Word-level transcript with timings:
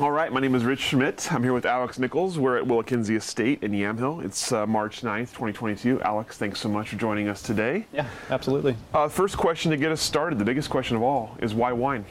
All 0.00 0.10
right, 0.10 0.32
my 0.32 0.40
name 0.40 0.56
is 0.56 0.64
Rich 0.64 0.80
Schmidt. 0.80 1.32
I'm 1.32 1.44
here 1.44 1.52
with 1.52 1.64
Alex 1.64 2.00
Nichols. 2.00 2.36
We're 2.36 2.58
at 2.58 2.64
WillaKenzie 2.64 3.16
Estate 3.16 3.62
in 3.62 3.70
Yamhill. 3.70 4.24
It's 4.24 4.50
uh, 4.50 4.66
March 4.66 5.02
9th, 5.02 5.28
2022. 5.28 6.02
Alex, 6.02 6.36
thanks 6.36 6.58
so 6.58 6.68
much 6.68 6.88
for 6.88 6.96
joining 6.96 7.28
us 7.28 7.42
today. 7.42 7.86
Yeah, 7.92 8.08
absolutely. 8.28 8.74
Uh, 8.92 9.06
first 9.06 9.36
question 9.36 9.70
to 9.70 9.76
get 9.76 9.92
us 9.92 10.00
started, 10.00 10.40
the 10.40 10.44
biggest 10.44 10.68
question 10.68 10.96
of 10.96 11.02
all, 11.02 11.36
is 11.40 11.54
why 11.54 11.72
wine? 11.72 12.04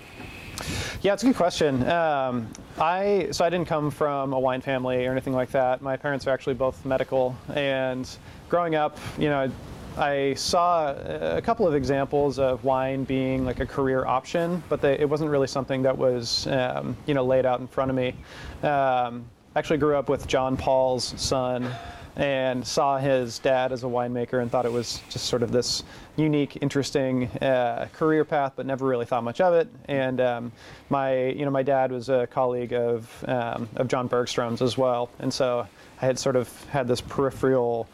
Yeah, 1.01 1.13
it's 1.13 1.23
a 1.23 1.25
good 1.25 1.35
question. 1.35 1.85
Um, 1.89 2.47
I 2.79 3.27
so 3.31 3.43
I 3.43 3.49
didn't 3.49 3.67
come 3.67 3.91
from 3.91 4.31
a 4.31 4.39
wine 4.39 4.61
family 4.61 5.05
or 5.05 5.11
anything 5.11 5.33
like 5.33 5.51
that. 5.51 5.81
My 5.81 5.97
parents 5.97 6.25
are 6.25 6.29
actually 6.29 6.53
both 6.53 6.85
medical, 6.85 7.35
and 7.53 8.09
growing 8.47 8.75
up, 8.75 8.97
you 9.17 9.27
know, 9.27 9.51
I 9.97 10.33
saw 10.33 10.91
a 10.91 11.41
couple 11.41 11.67
of 11.67 11.75
examples 11.75 12.39
of 12.39 12.63
wine 12.63 13.03
being 13.03 13.45
like 13.45 13.59
a 13.59 13.65
career 13.65 14.05
option, 14.05 14.63
but 14.67 14.81
they, 14.81 14.97
it 14.97 15.07
wasn't 15.07 15.29
really 15.29 15.47
something 15.47 15.83
that 15.83 15.95
was 15.95 16.47
um, 16.47 16.97
you 17.05 17.13
know 17.13 17.23
laid 17.23 17.45
out 17.45 17.59
in 17.59 17.67
front 17.67 17.91
of 17.91 17.95
me. 17.95 18.15
Um, 18.63 19.25
actually, 19.55 19.77
grew 19.77 19.95
up 19.95 20.09
with 20.09 20.27
John 20.27 20.57
Paul's 20.57 21.13
son, 21.21 21.71
and 22.15 22.65
saw 22.65 22.97
his 22.97 23.37
dad 23.37 23.71
as 23.71 23.83
a 23.83 23.87
winemaker, 23.87 24.41
and 24.41 24.51
thought 24.51 24.65
it 24.65 24.71
was 24.71 24.99
just 25.09 25.25
sort 25.25 25.43
of 25.43 25.51
this 25.51 25.83
unique, 26.15 26.57
interesting 26.61 27.27
uh, 27.41 27.87
career 27.93 28.25
path, 28.25 28.53
but 28.55 28.65
never 28.65 28.87
really 28.87 29.05
thought 29.05 29.23
much 29.23 29.41
of 29.41 29.53
it. 29.53 29.67
And 29.85 30.19
um, 30.19 30.51
my 30.89 31.27
you 31.27 31.45
know 31.45 31.51
my 31.51 31.63
dad 31.63 31.91
was 31.91 32.09
a 32.09 32.25
colleague 32.27 32.73
of 32.73 33.23
um, 33.27 33.69
of 33.75 33.87
John 33.89 34.09
Bergstrom's 34.09 34.63
as 34.63 34.75
well, 34.75 35.11
and 35.19 35.31
so 35.31 35.67
I 36.01 36.05
had 36.05 36.17
sort 36.17 36.35
of 36.35 36.49
had 36.65 36.87
this 36.87 37.01
peripheral 37.01 37.87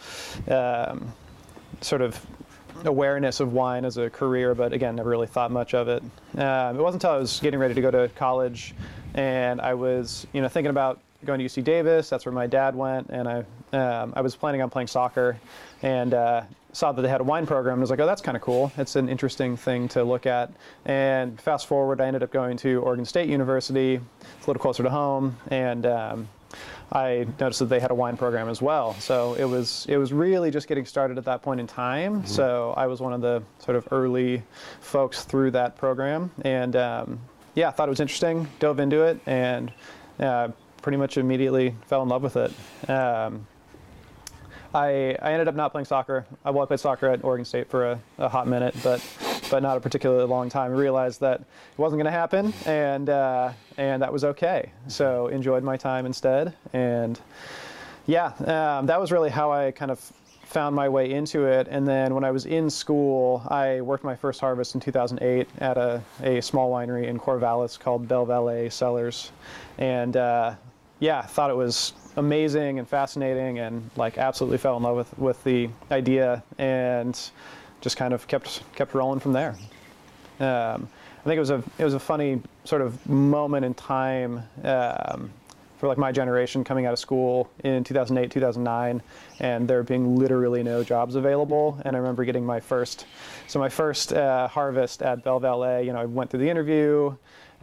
um, 0.48 1.12
sort 1.82 2.02
of 2.02 2.26
awareness 2.86 3.40
of 3.40 3.54
wine 3.54 3.86
as 3.86 3.98
a 3.98 4.10
career, 4.10 4.56
but 4.56 4.74
again, 4.74 4.96
never 4.96 5.10
really 5.10 5.28
thought 5.28 5.52
much 5.52 5.74
of 5.74 5.88
it. 5.88 6.02
Um, 6.38 6.78
it 6.78 6.82
wasn't 6.82 7.04
until 7.04 7.12
I 7.12 7.18
was 7.18 7.40
getting 7.40 7.60
ready 7.60 7.74
to 7.74 7.82
go 7.82 7.92
to 7.92 8.10
college, 8.16 8.74
and 9.14 9.60
I 9.60 9.74
was, 9.74 10.28
you 10.34 10.42
know, 10.42 10.48
thinking 10.48 10.70
about 10.70 11.00
going 11.26 11.40
to 11.40 11.46
UC 11.46 11.64
Davis. 11.64 12.10
That's 12.10 12.26
where 12.26 12.34
my 12.34 12.48
dad 12.48 12.76
went, 12.76 13.10
and 13.10 13.28
I, 13.28 13.78
um, 13.78 14.14
I 14.16 14.22
was 14.22 14.36
planning 14.36 14.62
on 14.62 14.70
playing 14.70 14.88
soccer, 14.88 15.38
and 15.82 16.14
uh, 16.14 16.44
saw 16.72 16.92
that 16.92 17.02
they 17.02 17.10
had 17.10 17.22
a 17.22 17.24
wine 17.24 17.46
program. 17.46 17.74
And 17.74 17.82
I 17.82 17.84
was 17.84 17.90
like, 17.90 18.00
oh, 18.00 18.06
that's 18.06 18.22
kind 18.22 18.38
of 18.38 18.44
cool. 18.44 18.72
It's 18.78 18.96
an 18.96 19.10
interesting 19.10 19.58
thing 19.58 19.88
to 19.90 20.04
look 20.04 20.26
at. 20.26 20.52
And 20.86 21.40
fast 21.42 21.68
forward, 21.68 22.00
I 22.00 22.08
ended 22.08 22.24
up 22.24 22.32
going 22.32 22.58
to 22.58 22.82
Oregon 22.82 23.06
State 23.06 23.30
University. 23.30 23.96
It's 23.96 24.46
a 24.46 24.50
little 24.50 24.62
closer 24.62 24.84
to 24.84 24.90
home, 24.90 25.38
and 25.50 25.86
um, 25.86 26.30
I 26.92 27.28
noticed 27.40 27.60
that 27.60 27.66
they 27.70 27.80
had 27.80 27.92
a 27.92 27.96
wine 27.96 28.18
program 28.18 28.50
as 28.50 28.62
well. 28.62 28.96
So 28.96 29.36
it 29.36 29.46
was 29.46 29.86
it 29.90 29.98
was 29.98 30.12
really 30.12 30.52
just 30.52 30.68
getting 30.68 30.86
started 30.86 31.18
at 31.18 31.26
that 31.26 31.42
point 31.42 31.60
in 31.60 31.68
time. 31.68 32.18
Mm-hmm. 32.18 32.28
So 32.28 32.74
I 32.76 32.88
was 32.88 33.00
one 33.00 33.14
of 33.14 33.22
the 33.22 33.44
sort 33.60 33.78
of 33.78 33.88
early 33.92 34.42
folks 34.82 35.24
through 35.24 35.52
that 35.52 35.78
program, 35.78 36.32
and 36.42 36.76
um, 36.76 37.20
yeah, 37.56 37.72
thought 37.72 37.88
it 37.88 37.92
was 37.92 38.00
interesting. 38.00 38.48
Dove 38.60 38.80
into 38.80 39.04
it, 39.04 39.20
and 39.26 39.72
uh, 40.20 40.50
pretty 40.82 40.98
much 40.98 41.18
immediately 41.18 41.76
fell 41.88 42.02
in 42.04 42.10
love 42.10 42.24
with 42.24 42.38
it. 42.38 42.90
Um, 42.90 43.46
I, 44.74 45.18
I 45.22 45.32
ended 45.32 45.48
up 45.48 45.56
not 45.56 45.72
playing 45.72 45.86
soccer. 45.86 46.26
I, 46.46 46.52
well, 46.52 46.64
I 46.64 46.68
played 46.68 46.80
soccer 46.80 47.08
at 47.08 47.24
Oregon 47.24 47.46
State 47.46 47.70
for 47.70 47.92
a, 47.92 48.00
a 48.20 48.30
hot 48.30 48.48
minute, 48.48 48.76
but 48.84 49.04
but 49.50 49.64
not 49.64 49.78
a 49.78 49.80
particularly 49.80 50.26
long 50.26 50.50
time. 50.50 50.72
Realized 50.72 51.20
that 51.22 51.42
it 51.42 51.78
wasn't 51.78 51.98
going 51.98 52.12
to 52.12 52.12
happen, 52.12 52.54
and 52.66 53.10
uh, 53.10 53.52
and 53.78 54.02
that 54.02 54.12
was 54.12 54.24
okay. 54.24 54.72
So 54.88 55.28
enjoyed 55.28 55.64
my 55.64 55.78
time 55.78 56.06
instead, 56.06 56.54
and 56.74 57.20
yeah, 58.06 58.34
um, 58.46 58.86
that 58.88 59.00
was 59.00 59.12
really 59.12 59.30
how 59.30 59.52
I 59.52 59.72
kind 59.72 59.92
of 59.92 60.00
found 60.50 60.76
my 60.76 60.90
way 60.90 61.12
into 61.12 61.46
it. 61.46 61.68
And 61.70 61.88
then 61.88 62.16
when 62.16 62.24
I 62.24 62.32
was 62.32 62.48
in 62.48 62.70
school, 62.72 63.44
I 63.50 63.82
worked 63.82 64.04
my 64.04 64.16
first 64.16 64.42
harvest 64.42 64.74
in 64.74 64.82
2008 64.82 65.48
at 65.60 65.78
a, 65.78 66.02
a 66.24 66.42
small 66.42 66.72
winery 66.72 67.06
in 67.06 67.20
Corvallis 67.20 67.80
called 67.80 68.08
Belle 68.08 68.26
Vallée 68.26 68.72
Cellars, 68.72 69.32
and 69.78 70.18
uh, 70.18 70.56
yeah, 71.00 71.22
thought 71.22 71.52
it 71.52 71.56
was 71.56 71.94
amazing 72.18 72.80
and 72.80 72.88
fascinating, 72.88 73.60
and 73.60 73.90
like 73.96 74.18
absolutely 74.18 74.58
fell 74.58 74.78
in 74.78 74.84
love 74.84 74.96
with 74.96 75.18
with 75.20 75.44
the 75.44 75.70
idea 75.92 76.44
and 76.58 77.32
just 77.82 77.98
kind 77.98 78.14
of 78.14 78.28
kept 78.28 78.64
kept 78.76 78.94
rolling 78.94 79.20
from 79.20 79.34
there. 79.34 79.56
Um, 80.40 80.90
I 81.20 81.24
think 81.24 81.38
it 81.38 81.40
was 81.40 81.50
a 81.50 81.64
it 81.78 81.84
was 81.84 81.94
a 81.94 82.00
funny 82.00 82.42
sort 82.64 82.82
of 82.82 83.08
moment 83.08 83.66
in 83.66 83.74
time 83.74 84.44
um, 84.64 85.32
for 85.78 85.88
like 85.88 85.98
my 85.98 86.12
generation 86.12 86.64
coming 86.64 86.86
out 86.86 86.94
of 86.94 87.00
school 87.00 87.50
in 87.64 87.84
2008 87.84 88.32
2009 88.32 89.02
and 89.40 89.68
there 89.68 89.84
being 89.84 90.18
literally 90.18 90.64
no 90.64 90.84
jobs 90.84 91.16
available 91.16 91.80
and 91.86 91.96
I 91.96 92.00
remember 92.00 92.26
getting 92.26 92.46
my 92.46 92.60
first 92.60 93.06
so 93.48 93.60
my 93.60 93.70
first 93.70 94.14
uh, 94.14 94.48
harvest 94.48 95.02
at 95.02 95.24
Belle 95.24 95.40
Vallée 95.40 95.86
you 95.86 95.94
know 95.94 96.00
I 96.00 96.06
went 96.06 96.30
through 96.30 96.42
the 96.42 96.50
interview 96.50 97.16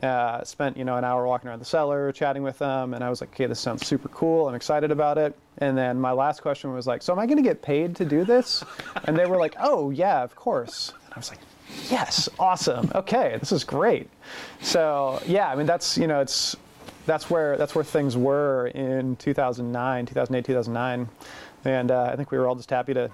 uh, 0.03 0.45
spent 0.45 0.77
you 0.77 0.85
know 0.85 0.97
an 0.97 1.05
hour 1.05 1.27
walking 1.27 1.49
around 1.49 1.59
the 1.59 1.65
cellar, 1.65 2.13
chatting 2.13 2.43
with 2.43 2.59
them, 2.59 2.95
and 2.95 3.03
I 3.03 3.09
was 3.09 3.21
like, 3.21 3.31
okay, 3.31 3.47
this 3.47 3.61
sounds 3.61 3.87
super 3.87 4.09
cool. 4.09 4.49
I'm 4.49 4.55
excited 4.55 4.91
about 4.91 5.17
it. 5.19 5.37
And 5.59 5.77
then 5.77 5.99
my 5.99 6.13
last 6.13 6.43
question 6.43 6.73
was 6.75 6.87
like, 6.87 7.01
so 7.03 7.13
am 7.13 7.19
I 7.19 7.27
going 7.27 7.39
to 7.39 7.43
get 7.43 7.63
paid 7.63 7.97
to 7.97 8.05
do 8.05 8.25
this? 8.25 8.63
And 9.05 9.17
they 9.17 9.25
were 9.25 9.39
like, 9.39 9.55
oh 9.59 9.91
yeah, 9.91 10.23
of 10.23 10.37
course. 10.37 10.93
And 11.05 11.15
I 11.15 11.19
was 11.19 11.31
like, 11.31 11.39
yes, 11.91 12.29
awesome. 12.39 12.91
Okay, 12.95 13.37
this 13.41 13.53
is 13.53 13.65
great. 13.65 14.11
So 14.61 15.21
yeah, 15.27 15.49
I 15.49 15.57
mean 15.57 15.67
that's 15.67 15.97
you 15.97 16.07
know 16.07 16.21
it's 16.21 16.57
that's 17.07 17.31
where 17.31 17.57
that's 17.57 17.75
where 17.75 17.85
things 17.85 18.17
were 18.17 18.67
in 18.69 19.17
2009, 19.17 20.07
2008, 20.07 20.45
2009, 20.45 21.09
and 21.65 21.91
uh, 21.91 22.11
I 22.13 22.17
think 22.17 22.31
we 22.31 22.39
were 22.39 22.47
all 22.47 22.57
just 22.57 22.71
happy 22.71 22.93
to 22.95 23.11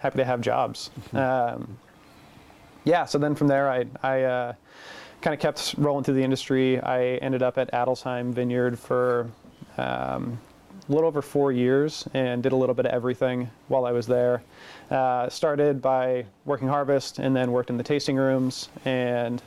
happy 0.00 0.18
to 0.18 0.24
have 0.24 0.42
jobs. 0.42 0.90
Mm-hmm. 1.12 1.16
Um, 1.16 1.78
yeah. 2.84 3.06
So 3.06 3.18
then 3.18 3.34
from 3.34 3.48
there, 3.48 3.70
I 3.70 3.86
I. 4.02 4.22
Uh, 4.22 4.52
kind 5.20 5.34
of 5.34 5.40
kept 5.40 5.74
rolling 5.78 6.04
through 6.04 6.14
the 6.14 6.22
industry. 6.22 6.80
I 6.80 7.16
ended 7.16 7.42
up 7.42 7.58
at 7.58 7.70
Adelsheim 7.72 8.32
Vineyard 8.32 8.78
for 8.78 9.28
um, 9.78 10.38
a 10.88 10.92
little 10.92 11.08
over 11.08 11.22
four 11.22 11.52
years 11.52 12.06
and 12.14 12.42
did 12.42 12.52
a 12.52 12.56
little 12.56 12.74
bit 12.74 12.86
of 12.86 12.92
everything 12.92 13.50
while 13.68 13.84
I 13.84 13.92
was 13.92 14.06
there. 14.06 14.42
Uh, 14.90 15.28
started 15.28 15.82
by 15.82 16.24
working 16.44 16.68
harvest 16.68 17.18
and 17.18 17.34
then 17.34 17.50
worked 17.50 17.70
in 17.70 17.76
the 17.76 17.82
tasting 17.82 18.16
rooms 18.16 18.68
and 18.84 19.42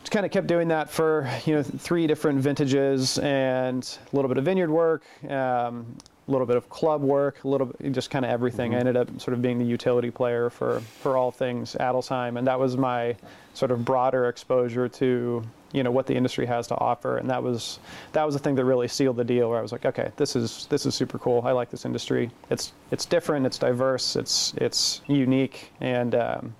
just 0.00 0.10
kind 0.10 0.24
of 0.24 0.32
kept 0.32 0.46
doing 0.46 0.68
that 0.68 0.90
for 0.90 1.30
you 1.44 1.54
know 1.54 1.62
three 1.62 2.06
different 2.06 2.40
vintages 2.40 3.18
and 3.18 3.98
a 4.12 4.16
little 4.16 4.28
bit 4.28 4.38
of 4.38 4.44
vineyard 4.44 4.70
work, 4.70 5.04
um, 5.28 5.86
a 6.26 6.30
little 6.30 6.46
bit 6.46 6.56
of 6.56 6.68
club 6.68 7.02
work, 7.02 7.42
a 7.44 7.48
little 7.48 7.66
bit, 7.66 7.92
just 7.92 8.10
kind 8.10 8.24
of 8.24 8.30
everything. 8.30 8.70
Mm-hmm. 8.70 8.76
I 8.76 8.80
ended 8.80 8.96
up 8.96 9.20
sort 9.20 9.34
of 9.34 9.42
being 9.42 9.58
the 9.58 9.64
utility 9.64 10.10
player 10.10 10.50
for, 10.50 10.80
for 10.80 11.16
all 11.16 11.30
things 11.30 11.76
Adelsheim, 11.80 12.38
and 12.38 12.46
that 12.46 12.58
was 12.58 12.76
my 12.76 13.16
sort 13.54 13.70
of 13.70 13.84
broader 13.84 14.28
exposure 14.28 14.88
to 14.88 15.42
you 15.72 15.82
know 15.82 15.90
what 15.90 16.06
the 16.06 16.14
industry 16.14 16.46
has 16.46 16.66
to 16.68 16.76
offer, 16.76 17.18
and 17.18 17.28
that 17.30 17.42
was 17.42 17.78
that 18.12 18.24
was 18.24 18.34
the 18.34 18.38
thing 18.38 18.54
that 18.54 18.64
really 18.64 18.88
sealed 18.88 19.16
the 19.16 19.24
deal. 19.24 19.48
Where 19.48 19.58
I 19.58 19.62
was 19.62 19.72
like, 19.72 19.86
okay, 19.86 20.12
this 20.16 20.36
is 20.36 20.66
this 20.68 20.86
is 20.86 20.94
super 20.94 21.18
cool. 21.18 21.42
I 21.44 21.52
like 21.52 21.70
this 21.70 21.84
industry. 21.84 22.30
It's 22.50 22.72
it's 22.90 23.06
different. 23.06 23.46
It's 23.46 23.58
diverse. 23.58 24.16
It's 24.16 24.52
it's 24.58 25.00
unique, 25.06 25.72
and 25.80 26.14
um, 26.14 26.54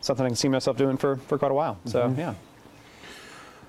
something 0.00 0.24
I 0.24 0.28
can 0.30 0.36
see 0.36 0.48
myself 0.48 0.76
doing 0.76 0.96
for 0.96 1.16
for 1.16 1.38
quite 1.38 1.50
a 1.50 1.54
while. 1.54 1.78
So 1.84 2.08
mm-hmm. 2.08 2.18
yeah. 2.18 2.34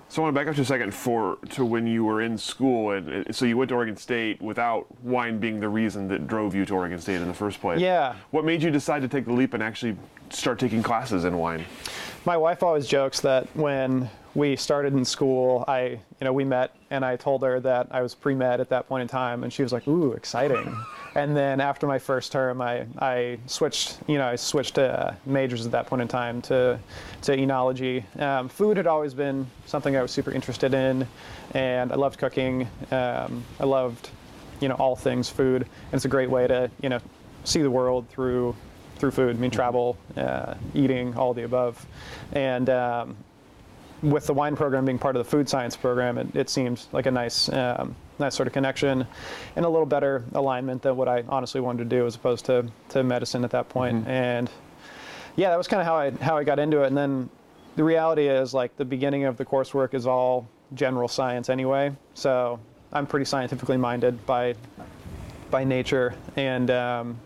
So 0.09 0.21
I 0.21 0.25
want 0.25 0.35
to 0.35 0.39
back 0.39 0.47
up 0.47 0.55
just 0.55 0.69
a 0.69 0.73
second 0.73 0.93
for 0.93 1.37
to 1.49 1.65
when 1.65 1.85
you 1.85 2.05
were 2.05 2.21
in 2.21 2.37
school, 2.37 2.91
and 2.91 3.35
so 3.35 3.45
you 3.45 3.57
went 3.57 3.69
to 3.69 3.75
Oregon 3.75 3.97
State 3.97 4.41
without 4.41 4.87
wine 5.03 5.37
being 5.37 5.59
the 5.59 5.67
reason 5.67 6.07
that 6.07 6.27
drove 6.27 6.55
you 6.55 6.65
to 6.65 6.73
Oregon 6.75 6.97
State 6.97 7.21
in 7.21 7.27
the 7.27 7.33
first 7.33 7.59
place. 7.59 7.81
Yeah. 7.81 8.15
What 8.31 8.45
made 8.45 8.63
you 8.63 8.71
decide 8.71 9.01
to 9.01 9.09
take 9.09 9.25
the 9.25 9.33
leap 9.33 9.53
and 9.53 9.61
actually 9.61 9.97
start 10.29 10.59
taking 10.59 10.81
classes 10.81 11.25
in 11.25 11.37
wine? 11.37 11.65
My 12.25 12.37
wife 12.37 12.63
always 12.63 12.87
jokes 12.87 13.19
that 13.21 13.47
when 13.55 14.09
we 14.33 14.55
started 14.55 14.93
in 14.93 15.03
school, 15.03 15.65
I, 15.67 15.81
you 15.81 15.99
know, 16.21 16.33
we 16.33 16.45
met 16.45 16.73
and 16.89 17.03
I 17.03 17.17
told 17.17 17.41
her 17.43 17.59
that 17.59 17.87
I 17.91 18.01
was 18.01 18.15
pre-med 18.15 18.61
at 18.61 18.69
that 18.69 18.87
point 18.87 19.01
in 19.01 19.07
time, 19.09 19.43
and 19.43 19.51
she 19.51 19.61
was 19.61 19.73
like, 19.73 19.87
"Ooh, 19.87 20.13
exciting." 20.13 20.73
And 21.17 21.35
then 21.35 21.59
after 21.59 21.87
my 21.87 21.97
first 21.97 22.31
term, 22.31 22.61
I, 22.61 22.85
I 22.99 23.39
switched, 23.47 23.97
you 24.05 24.19
know, 24.19 24.27
I 24.27 24.35
switched 24.35 24.75
to 24.75 25.07
uh, 25.07 25.15
majors 25.25 25.65
at 25.65 25.71
that 25.71 25.87
point 25.87 26.03
in 26.03 26.07
time 26.07 26.43
to, 26.43 26.79
to 27.23 27.35
enology. 27.35 28.03
Um, 28.21 28.47
food 28.47 28.77
had 28.77 28.85
always 28.85 29.15
been 29.15 29.47
something 29.65 29.97
I 29.97 30.03
was 30.03 30.11
super 30.11 30.31
interested 30.31 30.75
in, 30.75 31.07
and 31.55 31.91
I 31.91 31.95
loved 31.95 32.19
cooking. 32.19 32.69
Um, 32.91 33.43
I 33.59 33.65
loved, 33.65 34.11
you 34.59 34.69
know, 34.69 34.75
all 34.75 34.95
things 34.95 35.27
food, 35.27 35.63
and 35.63 35.93
it's 35.93 36.05
a 36.05 36.09
great 36.09 36.29
way 36.29 36.45
to, 36.45 36.69
you 36.81 36.89
know, 36.89 36.99
see 37.45 37.63
the 37.63 37.71
world 37.71 38.07
through 38.09 38.55
through 38.97 39.11
food. 39.11 39.35
I 39.35 39.39
mean, 39.39 39.51
travel, 39.51 39.97
uh, 40.15 40.53
eating, 40.75 41.15
all 41.15 41.33
the 41.33 41.43
above, 41.43 41.83
and 42.33 42.69
um, 42.69 43.17
with 44.03 44.27
the 44.27 44.33
wine 44.33 44.55
program 44.55 44.85
being 44.85 44.99
part 44.99 45.15
of 45.15 45.25
the 45.25 45.29
food 45.29 45.49
science 45.49 45.75
program, 45.75 46.17
it, 46.17 46.35
it 46.35 46.49
seemed 46.49 46.83
like 46.91 47.07
a 47.07 47.11
nice, 47.11 47.49
um, 47.49 47.95
nice 48.19 48.35
sort 48.35 48.47
of 48.47 48.53
connection, 48.53 49.05
and 49.55 49.65
a 49.65 49.69
little 49.69 49.85
better 49.85 50.23
alignment 50.33 50.81
than 50.81 50.95
what 50.95 51.07
I 51.07 51.23
honestly 51.29 51.61
wanted 51.61 51.89
to 51.89 51.95
do 51.97 52.05
as 52.05 52.15
opposed 52.15 52.45
to, 52.45 52.65
to 52.89 53.03
medicine 53.03 53.43
at 53.43 53.51
that 53.51 53.69
point. 53.69 54.01
Mm-hmm. 54.01 54.09
And 54.09 54.49
yeah, 55.35 55.49
that 55.49 55.57
was 55.57 55.67
kind 55.67 55.81
of 55.81 55.87
how 55.87 55.95
I 55.95 56.11
how 56.11 56.37
I 56.37 56.43
got 56.43 56.59
into 56.59 56.83
it. 56.83 56.87
And 56.87 56.97
then 56.97 57.29
the 57.75 57.83
reality 57.83 58.27
is 58.27 58.53
like 58.53 58.75
the 58.77 58.85
beginning 58.85 59.25
of 59.25 59.37
the 59.37 59.45
coursework 59.45 59.93
is 59.93 60.07
all 60.07 60.47
general 60.73 61.07
science 61.07 61.49
anyway, 61.49 61.95
so 62.13 62.59
I'm 62.91 63.05
pretty 63.05 63.25
scientifically 63.25 63.77
minded 63.77 64.25
by 64.25 64.55
by 65.49 65.63
nature, 65.63 66.15
and 66.35 66.69
um, 66.71 67.19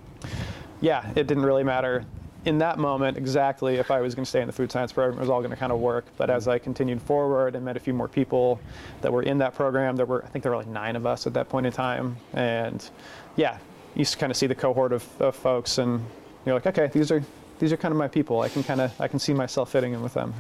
yeah, 0.82 1.10
it 1.16 1.28
didn't 1.28 1.44
really 1.44 1.64
matter 1.64 2.06
in 2.46 2.58
that 2.58 2.80
moment 2.80 3.18
exactly 3.18 3.76
if 3.76 3.92
I 3.92 4.02
was 4.02 4.16
going 4.16 4.26
to 4.26 4.30
stay 4.30 4.42
in 4.42 4.48
the 4.48 4.54
food 4.54 4.72
science 4.72 4.92
program. 4.92 5.18
It 5.18 5.22
was 5.22 5.30
all 5.30 5.42
going 5.42 5.52
to 5.52 5.58
kind 5.58 5.72
of 5.72 5.80
work. 5.80 6.06
But 6.18 6.30
as 6.30 6.48
I 6.48 6.58
continued 6.58 7.02
forward 7.02 7.56
and 7.56 7.64
met 7.64 7.78
a 7.78 7.80
few 7.80 7.94
more 7.94 8.08
people 8.08 8.60
that 9.02 9.12
were 9.12 9.24
in 9.24 9.38
that 9.40 9.54
program, 9.54 9.96
there 9.96 10.06
were 10.06 10.24
I 10.24 10.28
think 10.28 10.44
there 10.44 10.52
were 10.52 10.58
like 10.58 10.68
nine 10.68 10.96
of 10.96 11.06
us 11.06 11.28
at 11.28 11.34
that 11.34 11.50
point 11.50 11.66
in 11.66 11.72
time, 11.72 12.18
and 12.34 12.88
yeah, 13.36 13.58
you 13.96 14.06
kind 14.06 14.32
of 14.32 14.38
see 14.38 14.48
the 14.48 14.56
cohort 14.56 14.94
of, 14.94 15.08
of 15.22 15.36
folks, 15.36 15.78
and 15.78 16.04
you're 16.46 16.56
like, 16.56 16.66
okay, 16.68 16.88
these 16.88 17.12
are 17.12 17.24
these 17.60 17.72
are 17.72 17.78
kind 17.78 17.92
of 17.92 17.98
my 17.98 18.08
people. 18.08 18.42
I 18.42 18.50
can 18.50 18.64
kind 18.64 18.82
of 18.82 19.00
I 19.00 19.08
can 19.08 19.20
see 19.20 19.34
myself 19.34 19.72
fitting 19.72 19.94
in 19.94 20.02
with 20.02 20.14
them. 20.14 20.34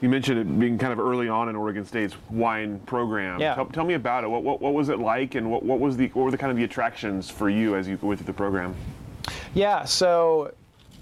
You 0.00 0.08
mentioned 0.08 0.38
it 0.38 0.60
being 0.60 0.78
kind 0.78 0.92
of 0.92 1.00
early 1.00 1.28
on 1.28 1.48
in 1.48 1.56
Oregon 1.56 1.84
State's 1.84 2.14
wine 2.30 2.78
program. 2.86 3.40
Yeah. 3.40 3.56
Tell, 3.56 3.66
tell 3.66 3.84
me 3.84 3.94
about 3.94 4.22
it. 4.22 4.28
What, 4.28 4.44
what, 4.44 4.60
what 4.60 4.72
was 4.72 4.90
it 4.90 5.00
like, 5.00 5.34
and 5.34 5.50
what, 5.50 5.64
what 5.64 5.80
was 5.80 5.96
the 5.96 6.06
what 6.08 6.22
were 6.24 6.30
the 6.30 6.38
kind 6.38 6.52
of 6.52 6.56
the 6.56 6.64
attractions 6.64 7.28
for 7.28 7.50
you 7.50 7.74
as 7.74 7.88
you 7.88 7.98
went 8.00 8.20
through 8.20 8.26
the 8.26 8.32
program? 8.32 8.74
Yeah, 9.54 9.84
so 9.84 10.52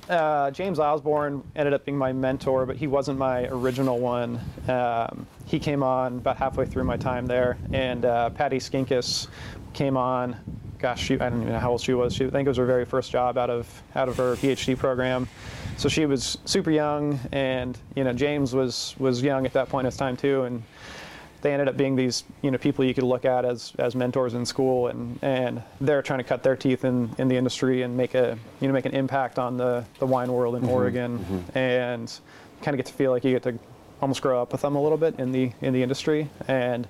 uh, 0.08 0.50
James 0.50 0.78
Osborne 0.78 1.42
ended 1.56 1.74
up 1.74 1.84
being 1.84 1.98
my 1.98 2.12
mentor, 2.12 2.66
but 2.66 2.76
he 2.76 2.86
wasn't 2.86 3.18
my 3.18 3.46
original 3.48 3.98
one. 3.98 4.40
Um, 4.68 5.26
he 5.44 5.58
came 5.58 5.82
on 5.82 6.18
about 6.18 6.36
halfway 6.36 6.66
through 6.66 6.84
my 6.84 6.96
time 6.96 7.26
there, 7.26 7.56
and 7.72 8.04
uh, 8.04 8.30
Patty 8.30 8.58
Skinkis 8.58 9.28
came 9.72 9.96
on. 9.96 10.36
Gosh, 10.78 11.02
she, 11.02 11.14
I 11.14 11.30
don't 11.30 11.40
even 11.40 11.52
know 11.52 11.58
how 11.58 11.72
old 11.72 11.80
she 11.80 11.94
was. 11.94 12.14
She, 12.14 12.26
I 12.26 12.30
think 12.30 12.46
it 12.46 12.50
was 12.50 12.58
her 12.58 12.66
very 12.66 12.84
first 12.84 13.10
job 13.10 13.38
out 13.38 13.50
of 13.50 13.82
out 13.94 14.08
of 14.08 14.16
her 14.16 14.36
PhD 14.36 14.76
program. 14.76 15.26
So 15.76 15.88
she 15.88 16.06
was 16.06 16.38
super 16.44 16.70
young, 16.70 17.18
and 17.32 17.78
you 17.94 18.04
know 18.04 18.12
James 18.12 18.54
was 18.54 18.94
was 18.98 19.22
young 19.22 19.46
at 19.46 19.52
that 19.54 19.68
point 19.68 19.86
in 19.86 19.90
his 19.90 19.96
time 19.96 20.16
too, 20.16 20.42
and 20.42 20.62
they 21.46 21.52
ended 21.52 21.68
up 21.68 21.76
being 21.76 21.94
these 21.94 22.24
you 22.42 22.50
know 22.50 22.58
people 22.58 22.84
you 22.84 22.92
could 22.92 23.04
look 23.04 23.24
at 23.24 23.44
as 23.44 23.72
as 23.78 23.94
mentors 23.94 24.34
in 24.34 24.44
school 24.44 24.88
and 24.88 25.16
and 25.22 25.62
they're 25.80 26.02
trying 26.02 26.18
to 26.18 26.24
cut 26.24 26.42
their 26.42 26.56
teeth 26.56 26.84
in 26.84 27.08
in 27.18 27.28
the 27.28 27.36
industry 27.36 27.82
and 27.82 27.96
make 27.96 28.16
a 28.16 28.36
you 28.60 28.66
know 28.66 28.74
make 28.74 28.84
an 28.84 28.92
impact 28.92 29.38
on 29.38 29.56
the 29.56 29.84
the 30.00 30.06
wine 30.06 30.32
world 30.32 30.56
in 30.56 30.68
Oregon 30.68 31.44
and 31.54 32.12
kind 32.62 32.74
of 32.74 32.78
get 32.78 32.86
to 32.86 32.92
feel 32.92 33.12
like 33.12 33.22
you 33.22 33.30
get 33.30 33.44
to 33.44 33.56
almost 34.02 34.22
grow 34.22 34.42
up 34.42 34.50
with 34.50 34.60
them 34.62 34.74
a 34.74 34.82
little 34.82 34.98
bit 34.98 35.20
in 35.20 35.30
the 35.30 35.52
in 35.62 35.72
the 35.72 35.82
industry 35.84 36.28
and 36.48 36.88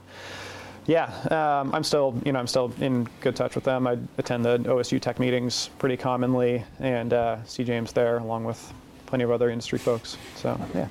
yeah, 0.87 1.07
um, 1.33 1.75
I'm 1.75 1.83
still, 1.83 2.15
you 2.25 2.31
know, 2.31 2.39
I'm 2.39 2.47
still 2.47 2.73
in 2.81 3.09
good 3.21 3.35
touch 3.35 3.57
with 3.57 3.65
them. 3.65 3.89
I 3.89 3.99
attend 4.19 4.45
the 4.45 4.59
OSU 4.59 5.01
Tech 5.01 5.19
meetings 5.19 5.69
pretty 5.81 5.97
commonly, 5.97 6.63
and 6.79 7.13
uh, 7.13 7.43
see 7.43 7.65
James 7.65 7.93
there 7.93 8.19
along 8.19 8.45
with 8.45 8.73
plenty 9.07 9.25
of 9.25 9.33
other 9.33 9.51
industry 9.51 9.81
folks. 9.81 10.17
So 10.37 10.57
yeah. 10.77 10.87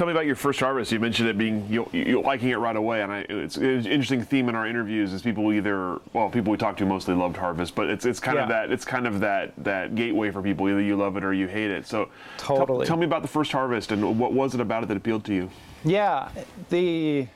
Tell 0.00 0.06
me 0.06 0.12
about 0.12 0.24
your 0.24 0.34
first 0.34 0.60
harvest. 0.60 0.92
You 0.92 0.98
mentioned 0.98 1.28
it 1.28 1.36
being 1.36 1.66
you, 1.68 1.86
you 1.92 2.22
liking 2.22 2.48
it 2.48 2.56
right 2.56 2.74
away, 2.74 3.02
and 3.02 3.12
I, 3.12 3.26
it's, 3.28 3.58
it's 3.58 3.84
an 3.84 3.92
interesting 3.92 4.22
theme 4.22 4.48
in 4.48 4.54
our 4.54 4.66
interviews. 4.66 5.12
Is 5.12 5.20
people 5.20 5.52
either 5.52 5.98
well, 6.14 6.30
people 6.30 6.52
we 6.52 6.56
talk 6.56 6.78
to 6.78 6.86
mostly 6.86 7.12
loved 7.12 7.36
harvest, 7.36 7.74
but 7.74 7.90
it's 7.90 8.06
it's 8.06 8.18
kind 8.18 8.38
of 8.38 8.48
that 8.48 8.72
it's 8.72 8.86
kind 8.86 9.06
of 9.06 9.20
that 9.20 9.52
that 9.58 9.94
gateway 9.96 10.30
for 10.30 10.40
people. 10.40 10.66
Either 10.70 10.80
you 10.80 10.96
love 10.96 11.18
it 11.18 11.22
or 11.22 11.34
you 11.34 11.48
hate 11.48 11.70
it. 11.70 11.86
So 11.86 12.08
tell- 12.38 12.56
Totally. 12.56 12.86
tell 12.86 12.96
me 12.96 13.04
about 13.04 13.20
the 13.20 13.28
first 13.28 13.52
harvest 13.52 13.92
and 13.92 14.18
what 14.18 14.32
was 14.32 14.54
it 14.54 14.62
about 14.62 14.82
it 14.84 14.86
that 14.86 14.96
appealed 14.96 15.22
to 15.26 15.34
you? 15.34 15.50
Yeah, 15.84 16.30
the 16.70 17.28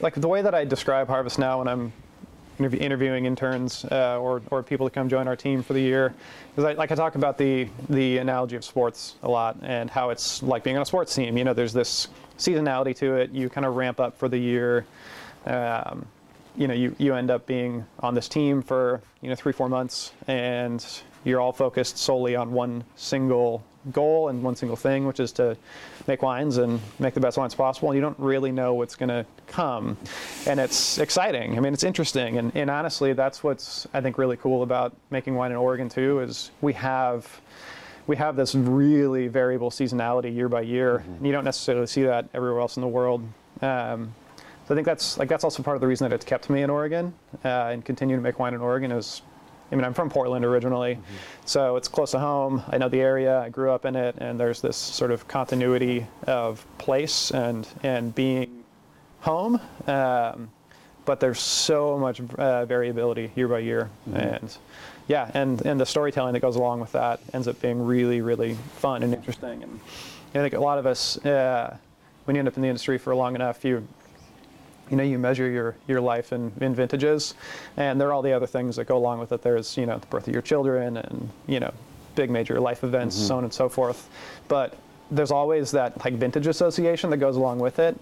like 0.00 0.14
the 0.14 0.28
way 0.28 0.42
that 0.42 0.54
I 0.54 0.64
describe 0.64 1.08
Harvest 1.08 1.40
now 1.40 1.58
when 1.58 1.66
I'm 1.66 1.92
interview, 2.62 2.80
interviewing 2.80 3.26
interns 3.26 3.84
uh, 3.86 4.18
or 4.20 4.42
or 4.50 4.62
people 4.62 4.88
to 4.88 4.94
come 4.94 5.08
join 5.08 5.26
our 5.26 5.36
team 5.36 5.62
for 5.62 5.72
the 5.72 5.80
year 5.80 6.14
I, 6.58 6.72
like 6.72 6.92
I 6.92 6.94
talk 6.94 7.14
about 7.14 7.38
the 7.38 7.68
the 7.88 8.18
analogy 8.18 8.56
of 8.56 8.64
sports 8.64 9.16
a 9.22 9.28
lot 9.28 9.56
and 9.62 9.90
how 9.90 10.10
it's 10.10 10.42
like 10.42 10.62
being 10.62 10.76
on 10.76 10.82
a 10.82 10.86
sports 10.86 11.14
team. 11.14 11.36
You 11.36 11.44
know, 11.44 11.54
there's 11.54 11.72
this 11.72 12.08
seasonality 12.38 12.96
to 12.96 13.16
it. 13.16 13.30
You 13.30 13.48
kind 13.48 13.66
of 13.66 13.76
ramp 13.76 14.00
up 14.00 14.18
for 14.18 14.28
the 14.28 14.38
year. 14.38 14.84
Um, 15.46 16.06
you 16.56 16.68
know, 16.68 16.74
you, 16.74 16.94
you 16.98 17.14
end 17.14 17.30
up 17.30 17.46
being 17.46 17.86
on 18.00 18.14
this 18.14 18.28
team 18.28 18.60
for, 18.62 19.00
you 19.22 19.30
know, 19.30 19.34
three, 19.34 19.52
four 19.52 19.70
months 19.70 20.12
and 20.26 20.84
you're 21.24 21.40
all 21.40 21.52
focused 21.52 21.96
solely 21.96 22.36
on 22.36 22.52
one 22.52 22.84
single 22.96 23.64
goal 23.90 24.28
and 24.28 24.42
one 24.42 24.54
single 24.54 24.76
thing, 24.76 25.06
which 25.06 25.18
is 25.18 25.32
to 25.32 25.56
make 26.06 26.22
wines 26.22 26.58
and 26.58 26.80
make 26.98 27.14
the 27.14 27.20
best 27.20 27.36
wines 27.36 27.54
possible. 27.54 27.90
And 27.90 27.96
you 27.96 28.00
don't 28.00 28.18
really 28.18 28.52
know 28.52 28.74
what's 28.74 28.94
going 28.94 29.08
to 29.08 29.26
come. 29.46 29.96
And 30.46 30.60
it's 30.60 30.98
exciting. 30.98 31.56
I 31.56 31.60
mean, 31.60 31.72
it's 31.72 31.84
interesting. 31.84 32.38
And, 32.38 32.54
and 32.54 32.70
honestly, 32.70 33.12
that's 33.12 33.42
what's, 33.42 33.86
I 33.92 34.00
think, 34.00 34.18
really 34.18 34.36
cool 34.36 34.62
about 34.62 34.94
making 35.10 35.34
wine 35.34 35.50
in 35.50 35.56
Oregon 35.56 35.88
too, 35.88 36.20
is 36.20 36.50
we 36.60 36.72
have, 36.74 37.40
we 38.06 38.16
have 38.16 38.36
this 38.36 38.54
really 38.54 39.28
variable 39.28 39.70
seasonality 39.70 40.34
year 40.34 40.48
by 40.48 40.60
year. 40.60 41.04
And 41.06 41.26
you 41.26 41.32
don't 41.32 41.44
necessarily 41.44 41.86
see 41.86 42.04
that 42.04 42.28
everywhere 42.34 42.60
else 42.60 42.76
in 42.76 42.82
the 42.82 42.88
world. 42.88 43.22
Um, 43.60 44.14
so 44.66 44.74
I 44.74 44.76
think 44.76 44.86
that's 44.86 45.18
like 45.18 45.28
that's 45.28 45.42
also 45.42 45.62
part 45.62 45.76
of 45.76 45.80
the 45.80 45.88
reason 45.88 46.08
that 46.08 46.14
it's 46.14 46.24
kept 46.24 46.48
me 46.48 46.62
in 46.62 46.70
Oregon 46.70 47.12
uh, 47.44 47.48
and 47.72 47.84
continue 47.84 48.14
to 48.14 48.22
make 48.22 48.38
wine 48.38 48.54
in 48.54 48.60
Oregon 48.60 48.92
is, 48.92 49.22
I 49.72 49.74
mean, 49.74 49.84
I'm 49.84 49.94
from 49.94 50.10
Portland 50.10 50.44
originally, 50.44 50.98
so 51.46 51.76
it's 51.76 51.88
close 51.88 52.10
to 52.10 52.18
home. 52.18 52.62
I 52.68 52.76
know 52.76 52.90
the 52.90 53.00
area. 53.00 53.40
I 53.40 53.48
grew 53.48 53.70
up 53.70 53.86
in 53.86 53.96
it, 53.96 54.14
and 54.18 54.38
there's 54.38 54.60
this 54.60 54.76
sort 54.76 55.10
of 55.10 55.26
continuity 55.26 56.06
of 56.26 56.64
place 56.76 57.30
and 57.30 57.66
and 57.82 58.14
being 58.14 58.64
home. 59.20 59.58
Um, 59.86 60.50
but 61.04 61.20
there's 61.20 61.40
so 61.40 61.98
much 61.98 62.20
uh, 62.20 62.66
variability 62.66 63.32
year 63.34 63.48
by 63.48 63.60
year, 63.60 63.88
and 64.14 64.54
yeah, 65.08 65.30
and 65.32 65.64
and 65.64 65.80
the 65.80 65.86
storytelling 65.86 66.34
that 66.34 66.40
goes 66.40 66.56
along 66.56 66.80
with 66.80 66.92
that 66.92 67.20
ends 67.32 67.48
up 67.48 67.60
being 67.62 67.84
really 67.84 68.20
really 68.20 68.54
fun 68.76 69.02
and 69.02 69.14
interesting. 69.14 69.62
And 69.62 69.80
I 70.34 70.38
think 70.40 70.52
a 70.52 70.60
lot 70.60 70.78
of 70.78 70.86
us, 70.86 71.16
uh, 71.24 71.76
when 72.26 72.36
you 72.36 72.40
end 72.40 72.48
up 72.48 72.56
in 72.56 72.62
the 72.62 72.68
industry 72.68 72.98
for 72.98 73.14
long 73.14 73.34
enough, 73.34 73.64
you 73.64 73.88
you 74.90 74.96
know, 74.96 75.02
you 75.02 75.18
measure 75.18 75.48
your, 75.48 75.74
your 75.86 76.00
life 76.00 76.32
in, 76.32 76.52
in 76.60 76.74
vintages, 76.74 77.34
and 77.76 78.00
there 78.00 78.08
are 78.08 78.12
all 78.12 78.22
the 78.22 78.32
other 78.32 78.46
things 78.46 78.76
that 78.76 78.84
go 78.84 78.96
along 78.96 79.20
with 79.20 79.32
it. 79.32 79.42
There's, 79.42 79.76
you 79.76 79.86
know, 79.86 79.98
the 79.98 80.06
birth 80.06 80.26
of 80.26 80.32
your 80.32 80.42
children 80.42 80.96
and, 80.96 81.30
you 81.46 81.60
know, 81.60 81.72
big 82.14 82.30
major 82.30 82.60
life 82.60 82.84
events, 82.84 83.16
so 83.16 83.36
on 83.36 83.44
and 83.44 83.52
so 83.52 83.68
forth. 83.68 84.08
But 84.48 84.76
there's 85.10 85.30
always 85.30 85.70
that 85.72 86.02
like 86.04 86.14
vintage 86.14 86.46
association 86.46 87.10
that 87.10 87.18
goes 87.18 87.36
along 87.36 87.58
with 87.58 87.78
it. 87.78 87.98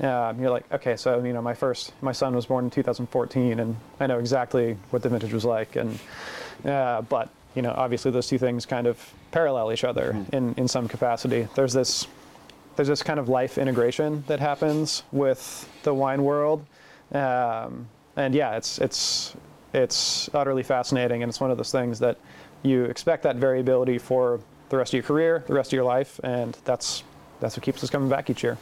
Um, 0.00 0.40
you're 0.40 0.50
like, 0.50 0.70
okay, 0.72 0.96
so 0.96 1.22
you 1.22 1.32
know, 1.32 1.42
my 1.42 1.54
first, 1.54 1.92
my 2.02 2.12
son 2.12 2.34
was 2.34 2.46
born 2.46 2.64
in 2.64 2.70
2014, 2.70 3.60
and 3.60 3.76
I 3.98 4.06
know 4.06 4.18
exactly 4.18 4.76
what 4.90 5.02
the 5.02 5.08
vintage 5.08 5.32
was 5.32 5.44
like. 5.44 5.76
And 5.76 5.98
uh, 6.64 7.02
but 7.02 7.28
you 7.54 7.62
know, 7.62 7.74
obviously 7.76 8.10
those 8.10 8.28
two 8.28 8.38
things 8.38 8.64
kind 8.64 8.86
of 8.86 9.12
parallel 9.30 9.72
each 9.72 9.84
other 9.84 10.16
in 10.32 10.54
in 10.56 10.68
some 10.68 10.88
capacity. 10.88 11.48
There's 11.54 11.72
this 11.72 12.06
there's 12.76 12.88
this 12.88 13.02
kind 13.02 13.18
of 13.18 13.28
life 13.28 13.58
integration 13.58 14.24
that 14.26 14.40
happens 14.40 15.02
with 15.12 15.68
the 15.82 15.92
wine 15.92 16.22
world, 16.24 16.64
um, 17.12 17.88
and 18.16 18.34
yeah, 18.34 18.56
it's 18.56 18.78
it's 18.78 19.34
it's 19.72 20.28
utterly 20.34 20.62
fascinating, 20.62 21.22
and 21.22 21.30
it's 21.30 21.40
one 21.40 21.50
of 21.50 21.56
those 21.56 21.72
things 21.72 21.98
that 22.00 22.18
you 22.62 22.84
expect 22.84 23.22
that 23.22 23.36
variability 23.36 23.98
for 23.98 24.40
the 24.68 24.76
rest 24.76 24.90
of 24.90 24.94
your 24.94 25.02
career, 25.02 25.44
the 25.46 25.54
rest 25.54 25.70
of 25.70 25.74
your 25.74 25.84
life, 25.84 26.20
and 26.22 26.56
that's 26.64 27.02
that's 27.40 27.56
what 27.56 27.62
keeps 27.64 27.82
us 27.82 27.90
coming 27.90 28.08
back 28.08 28.30
each 28.30 28.42
year. 28.42 28.58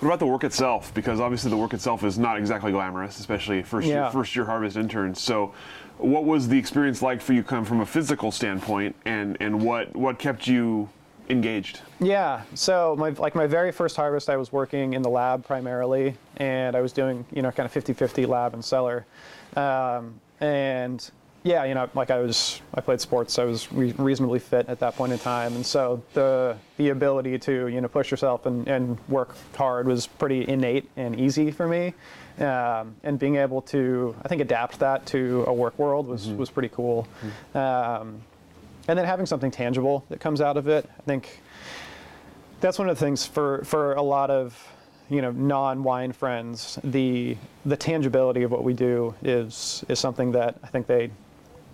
What 0.00 0.08
about 0.08 0.18
the 0.18 0.26
work 0.26 0.44
itself? 0.44 0.94
Because 0.94 1.20
obviously 1.20 1.50
the 1.50 1.58
work 1.58 1.74
itself 1.74 2.04
is 2.04 2.18
not 2.18 2.38
exactly 2.38 2.72
glamorous, 2.72 3.20
especially 3.20 3.62
first 3.62 3.86
year, 3.86 4.10
first 4.10 4.34
year 4.34 4.46
harvest 4.46 4.78
interns. 4.78 5.20
So, 5.20 5.52
what 6.00 6.24
was 6.24 6.48
the 6.48 6.58
experience 6.58 7.02
like 7.02 7.20
for 7.20 7.32
you, 7.32 7.42
come 7.42 7.64
from 7.64 7.80
a 7.80 7.86
physical 7.86 8.32
standpoint, 8.32 8.96
and 9.04 9.36
and 9.40 9.62
what 9.62 9.94
what 9.94 10.18
kept 10.18 10.46
you 10.46 10.88
engaged? 11.28 11.80
Yeah. 12.00 12.42
So 12.54 12.96
my 12.98 13.10
like 13.10 13.34
my 13.34 13.46
very 13.46 13.72
first 13.72 13.96
harvest, 13.96 14.28
I 14.28 14.36
was 14.36 14.52
working 14.52 14.94
in 14.94 15.02
the 15.02 15.10
lab 15.10 15.44
primarily, 15.44 16.14
and 16.36 16.74
I 16.74 16.80
was 16.80 16.92
doing 16.92 17.24
you 17.32 17.42
know 17.42 17.50
kind 17.50 17.66
of 17.66 17.72
50-50 17.72 18.26
lab 18.26 18.54
and 18.54 18.64
cellar, 18.64 19.06
um, 19.56 20.20
and 20.40 21.08
yeah, 21.42 21.64
you 21.64 21.74
know 21.74 21.88
like 21.94 22.10
I 22.10 22.18
was 22.18 22.60
I 22.74 22.80
played 22.80 23.00
sports, 23.00 23.34
so 23.34 23.42
I 23.42 23.46
was 23.46 23.72
re- 23.72 23.94
reasonably 23.96 24.38
fit 24.38 24.68
at 24.68 24.78
that 24.80 24.96
point 24.96 25.12
in 25.12 25.18
time, 25.18 25.54
and 25.54 25.64
so 25.64 26.02
the 26.14 26.56
the 26.76 26.90
ability 26.90 27.38
to 27.40 27.68
you 27.68 27.80
know 27.80 27.88
push 27.88 28.10
yourself 28.10 28.46
and, 28.46 28.66
and 28.68 28.98
work 29.08 29.34
hard 29.54 29.86
was 29.86 30.06
pretty 30.06 30.48
innate 30.48 30.88
and 30.96 31.18
easy 31.18 31.50
for 31.50 31.68
me. 31.68 31.94
Um, 32.38 32.94
and 33.02 33.18
being 33.18 33.36
able 33.36 33.62
to, 33.62 34.14
I 34.24 34.28
think, 34.28 34.40
adapt 34.40 34.78
that 34.78 35.06
to 35.06 35.44
a 35.46 35.52
work 35.52 35.78
world 35.78 36.06
was, 36.06 36.28
was 36.28 36.50
pretty 36.50 36.70
cool. 36.70 37.06
Um, 37.54 38.22
and 38.88 38.98
then 38.98 39.04
having 39.04 39.26
something 39.26 39.50
tangible 39.50 40.04
that 40.08 40.20
comes 40.20 40.40
out 40.40 40.56
of 40.56 40.68
it, 40.68 40.88
I 40.98 41.02
think 41.02 41.40
that's 42.60 42.78
one 42.78 42.88
of 42.88 42.98
the 42.98 43.04
things 43.04 43.26
for 43.26 43.62
for 43.64 43.94
a 43.94 44.02
lot 44.02 44.30
of 44.30 44.68
you 45.08 45.22
know 45.22 45.30
non-wine 45.32 46.12
friends 46.12 46.78
the 46.84 47.36
the 47.64 47.76
tangibility 47.76 48.42
of 48.42 48.50
what 48.50 48.64
we 48.64 48.72
do 48.72 49.14
is 49.22 49.84
is 49.88 49.98
something 49.98 50.32
that 50.32 50.56
I 50.62 50.68
think 50.68 50.86
they 50.86 51.10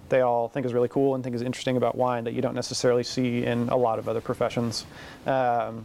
they 0.08 0.20
all 0.20 0.48
think 0.48 0.64
is 0.66 0.72
really 0.72 0.88
cool 0.88 1.14
and 1.14 1.24
think 1.24 1.34
is 1.34 1.42
interesting 1.42 1.76
about 1.76 1.96
wine 1.96 2.24
that 2.24 2.32
you 2.32 2.40
don't 2.40 2.54
necessarily 2.54 3.02
see 3.02 3.44
in 3.44 3.68
a 3.70 3.76
lot 3.76 3.98
of 3.98 4.08
other 4.08 4.20
professions. 4.20 4.86
Um, 5.26 5.84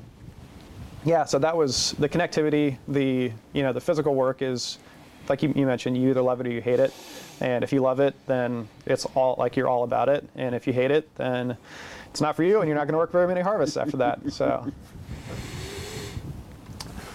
yeah, 1.05 1.25
so 1.25 1.39
that 1.39 1.55
was 1.55 1.91
the 1.93 2.08
connectivity. 2.10 2.77
The 2.88 3.31
you 3.53 3.63
know 3.63 3.74
the 3.74 3.81
physical 3.81 4.15
work 4.15 4.41
is 4.41 4.77
like 5.29 5.43
you, 5.43 5.53
you 5.55 5.65
mentioned. 5.65 5.98
You 5.98 6.10
either 6.10 6.22
love 6.22 6.41
it 6.41 6.48
or 6.48 6.51
you 6.51 6.62
hate 6.62 6.79
it. 6.79 6.93
And 7.39 7.63
if 7.63 7.74
you 7.74 7.81
love 7.81 8.00
it, 8.00 8.13
then 8.27 8.67
it's 8.86 9.05
all 9.15 9.36
like 9.39 9.55
you're 9.55 9.67
all 9.67 9.84
about 9.84 10.10
it. 10.10 10.27
And 10.36 10.53
if 10.53 10.67
you 10.67 10.74
hate 10.74 10.91
it, 10.91 11.13
then 11.15 11.58
it's 12.12 12.22
not 12.22 12.36
for 12.36 12.43
you, 12.43 12.60
and 12.60 12.67
you're 12.67 12.77
not 12.77 12.84
going 12.86 12.93
to 12.93 12.98
work 13.00 13.12
very 13.12 13.27
many 13.27 13.41
harvests 13.41 13.77
after 13.77 13.98
that. 13.98 14.20
So. 14.31 14.72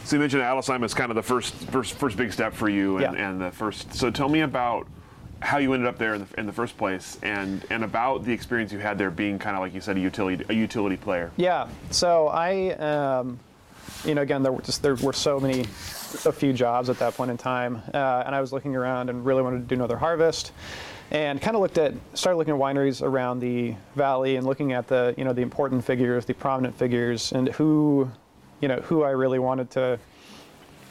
So 0.05 0.15
you 0.17 0.21
mentioned 0.21 0.43
Adelsheim 0.43 0.85
as 0.85 0.95
kind 0.95 1.11
of 1.11 1.17
the 1.17 1.23
first 1.23 1.53
first 1.55 1.95
first 1.95 2.17
big 2.17 2.33
step 2.33 2.53
for 2.55 2.69
you, 2.69 2.99
and, 2.99 3.17
Yeah. 3.17 3.29
and 3.29 3.41
the 3.41 3.51
first. 3.51 3.93
So 3.93 4.11
tell 4.11 4.29
me 4.29 4.41
about 4.43 4.87
how 5.43 5.59
you 5.59 5.75
ended 5.75 5.89
up 5.89 5.99
there 5.99 6.15
in 6.15 6.27
the, 6.31 6.41
in 6.41 6.47
the 6.47 6.53
first 6.53 6.79
place, 6.79 7.19
and 7.23 7.65
and 7.71 7.83
about 7.83 8.25
the 8.25 8.33
experience 8.33 8.73
you 8.73 8.79
had 8.79 8.99
there, 8.99 9.11
being 9.11 9.39
kind 9.39 9.57
of 9.57 9.63
like 9.63 9.75
you 9.75 9.81
said, 9.81 9.97
a 9.97 10.01
utility 10.01 10.45
a 10.49 10.53
utility 10.55 10.97
player. 10.97 11.33
Yeah. 11.37 11.67
So 11.91 12.29
I, 12.29 12.71
um, 12.75 13.41
you 14.07 14.15
know, 14.15 14.23
again, 14.23 14.43
there 14.43 14.53
were 14.53 14.63
just 14.63 14.83
there 14.83 14.95
were 14.95 15.13
so 15.13 15.41
many, 15.41 15.63
a 16.25 16.33
few 16.33 16.53
jobs 16.53 16.89
at 16.89 16.99
that 16.99 17.15
point 17.15 17.31
in 17.31 17.37
time, 17.37 17.83
uh, 17.93 18.23
and 18.25 18.35
I 18.35 18.41
was 18.41 18.53
looking 18.53 18.77
around 18.77 19.11
and 19.11 19.25
really 19.25 19.43
wanted 19.43 19.59
to 19.59 19.65
do 19.65 19.75
another 19.75 19.97
harvest, 19.97 20.53
and 21.11 21.41
kind 21.41 21.57
of 21.57 21.63
looked 21.63 21.79
at 21.79 21.95
started 22.15 22.39
looking 22.39 22.55
at 22.55 22.61
wineries 22.61 23.03
around 23.03 23.41
the 23.41 23.75
valley 23.95 24.37
and 24.37 24.47
looking 24.47 24.73
at 24.73 24.87
the 24.89 25.15
you 25.19 25.25
know 25.25 25.33
the 25.33 25.43
important 25.43 25.85
figures, 25.85 26.25
the 26.25 26.35
prominent 26.35 26.79
figures, 26.79 27.33
and 27.33 27.49
who, 27.49 28.11
you 28.61 28.69
know, 28.69 28.77
who 28.77 29.03
I 29.03 29.11
really 29.11 29.39
wanted 29.39 29.71
to 29.73 29.99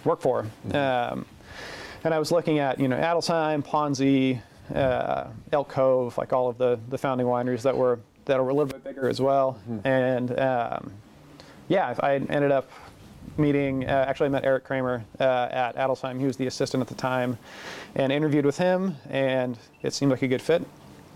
work 0.04 0.22
for. 0.22 0.46
Um, 0.74 1.26
and 2.04 2.14
I 2.14 2.20
was 2.20 2.32
looking 2.32 2.60
at 2.60 2.80
you 2.80 2.88
know 2.88 2.98
Adelsheim, 2.98 3.66
Ponzi, 3.66 4.42
uh, 4.76 5.28
Elk 5.52 5.70
Cove, 5.70 6.18
like 6.18 6.34
all 6.34 6.50
of 6.50 6.58
the 6.58 6.80
the 6.90 6.98
founding 6.98 7.28
wineries 7.28 7.62
that 7.64 7.76
were 7.76 8.00
that 8.26 8.44
were 8.44 8.50
a 8.50 8.54
little 8.54 8.72
bit 8.72 8.84
bigger 8.84 9.08
as 9.08 9.22
well. 9.22 9.60
And 9.84 10.40
um, 10.40 10.92
yeah, 11.68 11.96
I 12.00 12.16
ended 12.16 12.52
up 12.52 12.70
meeting. 13.38 13.86
Uh, 13.86 14.06
actually, 14.08 14.28
I 14.28 14.30
met 14.30 14.46
Eric 14.46 14.64
Kramer 14.64 15.04
uh, 15.20 15.48
at 15.52 15.76
Adelsheim. 15.76 16.20
He 16.20 16.26
was 16.26 16.38
the 16.38 16.48
assistant 16.48 16.82
at 16.82 16.88
the 16.88 16.96
time, 16.96 17.38
and 17.96 18.12
interviewed 18.12 18.46
with 18.46 18.58
him, 18.58 18.96
and 19.10 19.58
it 19.82 19.94
seemed 19.94 20.12
like 20.12 20.22
a 20.22 20.28
good 20.28 20.42
fit. 20.42 20.66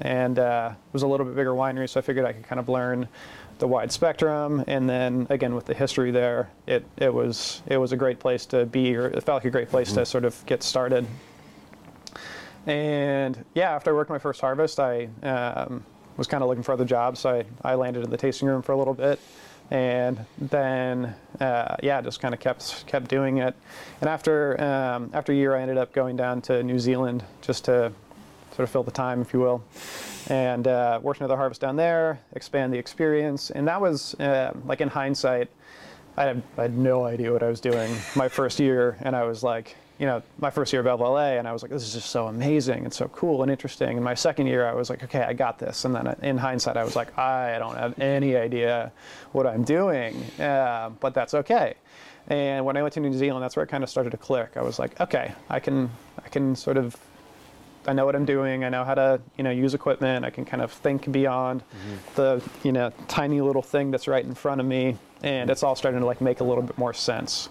And 0.01 0.39
uh, 0.39 0.71
it 0.73 0.93
was 0.93 1.03
a 1.03 1.07
little 1.07 1.25
bit 1.25 1.35
bigger 1.35 1.51
winery, 1.51 1.89
so 1.89 1.99
I 1.99 2.03
figured 2.03 2.25
I 2.25 2.33
could 2.33 2.47
kind 2.47 2.59
of 2.59 2.69
learn 2.69 3.07
the 3.59 3.67
wide 3.67 3.91
spectrum. 3.91 4.63
And 4.67 4.89
then 4.89 5.27
again, 5.29 5.53
with 5.53 5.65
the 5.65 5.73
history 5.73 6.11
there, 6.11 6.49
it 6.65 6.85
it 6.97 7.13
was 7.13 7.61
it 7.67 7.77
was 7.77 7.91
a 7.91 7.97
great 7.97 8.19
place 8.19 8.45
to 8.47 8.65
be, 8.65 8.95
or 8.95 9.07
it 9.07 9.23
felt 9.23 9.38
like 9.38 9.45
a 9.45 9.51
great 9.51 9.69
place 9.69 9.91
to 9.93 10.05
sort 10.05 10.25
of 10.25 10.45
get 10.45 10.63
started. 10.63 11.05
And 12.65 13.43
yeah, 13.53 13.71
after 13.75 13.91
I 13.91 13.93
worked 13.93 14.09
my 14.09 14.19
first 14.19 14.41
harvest, 14.41 14.79
I 14.79 15.09
um, 15.23 15.83
was 16.17 16.27
kind 16.27 16.43
of 16.43 16.49
looking 16.49 16.63
for 16.63 16.73
other 16.73 16.85
jobs. 16.85 17.19
So 17.19 17.43
I, 17.63 17.71
I 17.71 17.75
landed 17.75 18.03
in 18.03 18.09
the 18.09 18.17
tasting 18.17 18.47
room 18.47 18.61
for 18.61 18.73
a 18.73 18.77
little 18.77 18.93
bit, 18.93 19.19
and 19.71 20.19
then 20.38 21.15
uh, 21.39 21.75
yeah, 21.83 22.01
just 22.01 22.19
kind 22.19 22.33
of 22.33 22.39
kept 22.39 22.85
kept 22.88 23.07
doing 23.07 23.38
it. 23.38 23.55
And 24.01 24.09
after 24.09 24.59
um, 24.61 25.09
after 25.13 25.31
a 25.31 25.35
year, 25.35 25.55
I 25.55 25.61
ended 25.61 25.77
up 25.77 25.93
going 25.93 26.15
down 26.15 26.41
to 26.43 26.63
New 26.63 26.79
Zealand 26.79 27.23
just 27.41 27.65
to 27.65 27.91
sort 28.51 28.67
of 28.67 28.69
fill 28.71 28.83
the 28.83 28.91
time, 28.91 29.21
if 29.21 29.31
you 29.33 29.39
will, 29.39 29.63
and 30.27 30.67
uh, 30.67 30.99
another 31.03 31.38
harvest 31.38 31.61
down 31.61 31.75
there, 31.75 32.19
expand 32.33 32.73
the 32.73 32.77
experience. 32.77 33.51
And 33.51 33.67
that 33.67 33.79
was 33.79 34.15
uh, 34.19 34.51
like 34.65 34.81
in 34.81 34.89
hindsight, 34.89 35.49
I 36.17 36.23
had, 36.25 36.43
I 36.57 36.63
had 36.63 36.77
no 36.77 37.05
idea 37.05 37.31
what 37.31 37.43
I 37.43 37.47
was 37.47 37.61
doing 37.61 37.95
my 38.15 38.27
first 38.27 38.59
year, 38.59 38.97
and 39.01 39.15
I 39.15 39.23
was 39.23 39.43
like, 39.43 39.77
you 39.99 40.05
know, 40.05 40.23
my 40.39 40.49
first 40.49 40.71
year 40.71 40.81
of 40.85 40.99
LLA, 40.99 41.39
and 41.39 41.47
I 41.47 41.51
was 41.51 41.61
like, 41.61 41.71
this 41.71 41.83
is 41.83 41.93
just 41.93 42.09
so 42.09 42.27
amazing 42.27 42.85
and 42.85 42.93
so 42.93 43.09
cool 43.09 43.41
and 43.41 43.51
interesting. 43.51 43.97
And 43.97 44.03
my 44.03 44.13
second 44.13 44.47
year, 44.47 44.65
I 44.65 44.73
was 44.73 44.89
like, 44.89 45.03
okay, 45.03 45.21
I 45.21 45.33
got 45.33 45.59
this. 45.59 45.83
And 45.83 45.93
then 45.93 46.15
in 46.21 46.37
hindsight, 46.37 46.77
I 46.77 46.85
was 46.85 46.95
like, 46.95 47.17
I 47.17 47.59
don't 47.59 47.75
have 47.75 47.99
any 47.99 48.37
idea 48.37 48.93
what 49.33 49.45
I'm 49.45 49.63
doing, 49.63 50.23
uh, 50.39 50.91
but 51.01 51.13
that's 51.13 51.33
okay. 51.33 51.75
And 52.29 52.65
when 52.65 52.77
I 52.77 52.81
went 52.81 52.93
to 52.93 53.01
New 53.01 53.13
Zealand, 53.13 53.43
that's 53.43 53.57
where 53.57 53.63
it 53.63 53.69
kind 53.69 53.83
of 53.83 53.89
started 53.89 54.11
to 54.11 54.17
click. 54.17 54.55
I 54.55 54.61
was 54.61 54.79
like, 54.79 54.99
okay, 55.01 55.33
I 55.49 55.59
can, 55.59 55.89
I 56.23 56.29
can 56.29 56.55
sort 56.55 56.77
of 56.77 56.95
I 57.87 57.93
know 57.93 58.05
what 58.05 58.15
I'm 58.15 58.25
doing. 58.25 58.63
I 58.63 58.69
know 58.69 58.83
how 58.83 58.93
to, 58.93 59.21
you 59.37 59.43
know, 59.43 59.49
use 59.49 59.73
equipment. 59.73 60.25
I 60.25 60.29
can 60.29 60.45
kind 60.45 60.61
of 60.61 60.71
think 60.71 61.11
beyond 61.11 61.63
the, 62.15 62.41
you 62.63 62.71
know, 62.71 62.91
tiny 63.07 63.41
little 63.41 63.61
thing 63.61 63.89
that's 63.89 64.07
right 64.07 64.23
in 64.23 64.35
front 64.35 64.61
of 64.61 64.67
me, 64.67 64.97
and 65.23 65.49
it's 65.49 65.63
all 65.63 65.75
starting 65.75 66.01
to 66.01 66.05
like 66.05 66.21
make 66.21 66.39
a 66.39 66.43
little 66.43 66.61
bit 66.61 66.77
more 66.77 66.93
sense. 66.93 67.49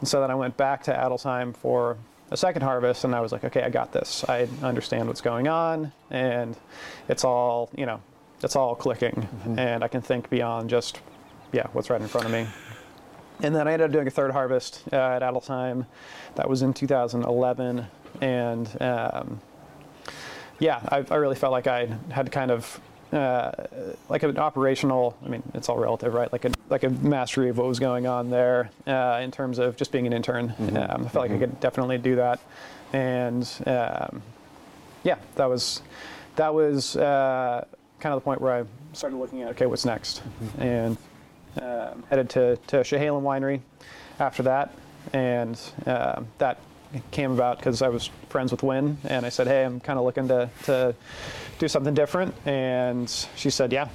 And 0.00 0.08
so 0.08 0.20
then 0.20 0.30
I 0.30 0.34
went 0.34 0.56
back 0.56 0.82
to 0.84 0.92
Adelsheim 0.92 1.56
for 1.56 1.96
a 2.30 2.36
second 2.36 2.62
harvest, 2.62 3.04
and 3.04 3.14
I 3.14 3.20
was 3.20 3.32
like, 3.32 3.44
okay, 3.44 3.62
I 3.62 3.70
got 3.70 3.92
this. 3.92 4.24
I 4.28 4.48
understand 4.62 5.08
what's 5.08 5.20
going 5.20 5.48
on, 5.48 5.92
and 6.10 6.56
it's 7.08 7.24
all, 7.24 7.70
you 7.74 7.86
know, 7.86 8.00
it's 8.42 8.54
all 8.54 8.74
clicking, 8.74 9.28
and 9.56 9.82
I 9.82 9.88
can 9.88 10.02
think 10.02 10.30
beyond 10.30 10.70
just, 10.70 11.00
yeah, 11.52 11.66
what's 11.72 11.90
right 11.90 12.00
in 12.00 12.06
front 12.06 12.26
of 12.26 12.32
me. 12.32 12.46
And 13.40 13.54
then 13.54 13.66
I 13.68 13.72
ended 13.72 13.86
up 13.86 13.92
doing 13.92 14.06
a 14.06 14.10
third 14.10 14.32
harvest 14.32 14.82
uh, 14.92 14.96
at 14.96 15.22
Adelsheim. 15.22 15.86
That 16.34 16.48
was 16.48 16.62
in 16.62 16.74
2011, 16.74 17.86
and 18.20 18.82
um, 18.82 19.40
yeah, 20.58 20.80
I, 20.90 21.04
I 21.10 21.16
really 21.16 21.36
felt 21.36 21.52
like 21.52 21.66
I 21.66 21.86
had 22.10 22.30
kind 22.30 22.50
of 22.50 22.80
uh, 23.12 23.52
like 24.08 24.22
an 24.22 24.38
operational. 24.38 25.16
I 25.24 25.28
mean, 25.28 25.42
it's 25.54 25.68
all 25.68 25.78
relative, 25.78 26.12
right? 26.14 26.30
Like 26.32 26.44
a 26.44 26.52
like 26.68 26.84
a 26.84 26.90
mastery 26.90 27.48
of 27.48 27.58
what 27.58 27.66
was 27.66 27.78
going 27.78 28.06
on 28.06 28.30
there 28.30 28.70
uh, 28.86 29.20
in 29.22 29.30
terms 29.30 29.58
of 29.58 29.76
just 29.76 29.92
being 29.92 30.06
an 30.06 30.12
intern. 30.12 30.54
Um, 30.58 31.06
I 31.06 31.08
felt 31.08 31.28
like 31.28 31.30
I 31.30 31.38
could 31.38 31.60
definitely 31.60 31.98
do 31.98 32.16
that, 32.16 32.40
and 32.92 33.48
um, 33.66 34.22
yeah, 35.04 35.16
that 35.36 35.46
was 35.46 35.82
that 36.36 36.52
was 36.54 36.96
uh, 36.96 37.64
kind 38.00 38.14
of 38.14 38.20
the 38.20 38.24
point 38.24 38.40
where 38.40 38.60
I 38.60 38.64
started 38.92 39.16
looking 39.16 39.42
at 39.42 39.48
okay, 39.50 39.66
what's 39.66 39.84
next, 39.84 40.22
and 40.58 40.96
um, 41.60 42.04
headed 42.10 42.30
to 42.30 42.56
to 42.68 42.76
Chehalem 42.78 43.22
Winery 43.22 43.60
after 44.20 44.42
that, 44.44 44.74
and 45.12 45.58
uh, 45.86 46.22
that 46.38 46.58
came 47.10 47.32
about 47.32 47.58
because 47.58 47.82
I 47.82 47.88
was 47.88 48.10
friends 48.28 48.50
with 48.50 48.62
Wynne, 48.62 48.98
and 49.04 49.26
I 49.26 49.28
said, 49.28 49.46
hey, 49.46 49.64
I'm 49.64 49.80
kind 49.80 49.98
of 49.98 50.04
looking 50.04 50.28
to 50.28 50.50
to 50.64 50.94
do 51.58 51.68
something 51.68 51.94
different, 51.94 52.34
and 52.46 53.08
she 53.36 53.50
said, 53.50 53.72
yeah, 53.72 53.88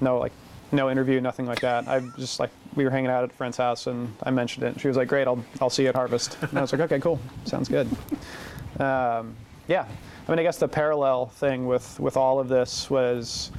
no, 0.00 0.18
like 0.18 0.32
no 0.72 0.90
interview, 0.90 1.20
nothing 1.20 1.46
like 1.46 1.60
that. 1.60 1.86
I 1.86 2.00
just 2.16 2.40
like 2.40 2.50
we 2.74 2.84
were 2.84 2.90
hanging 2.90 3.10
out 3.10 3.24
at 3.24 3.30
a 3.30 3.34
friend's 3.34 3.56
house, 3.56 3.86
and 3.86 4.14
I 4.22 4.30
mentioned 4.30 4.64
it, 4.64 4.80
she 4.80 4.88
was 4.88 4.96
like, 4.96 5.08
great, 5.08 5.26
I'll 5.26 5.44
I'll 5.60 5.70
see 5.70 5.82
you 5.84 5.90
at 5.90 5.94
Harvest, 5.94 6.38
and 6.42 6.58
I 6.58 6.62
was 6.62 6.72
like, 6.72 6.80
okay, 6.82 6.98
cool, 7.00 7.20
sounds 7.44 7.68
good. 7.68 7.88
Um, 8.80 9.36
yeah, 9.68 9.86
I 10.26 10.30
mean, 10.30 10.38
I 10.38 10.42
guess 10.42 10.58
the 10.58 10.68
parallel 10.68 11.26
thing 11.26 11.66
with 11.66 12.00
with 12.00 12.16
all 12.16 12.40
of 12.40 12.48
this 12.48 12.88
was, 12.88 13.50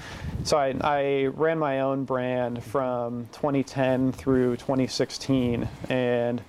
so 0.43 0.57
I 0.57 0.75
I 0.81 1.25
ran 1.27 1.60
my 1.60 1.81
own 1.81 2.03
brand 2.03 2.63
from 2.63 3.27
2010 3.33 4.12
through 4.12 4.57
2016, 4.57 5.67
and 5.89 6.41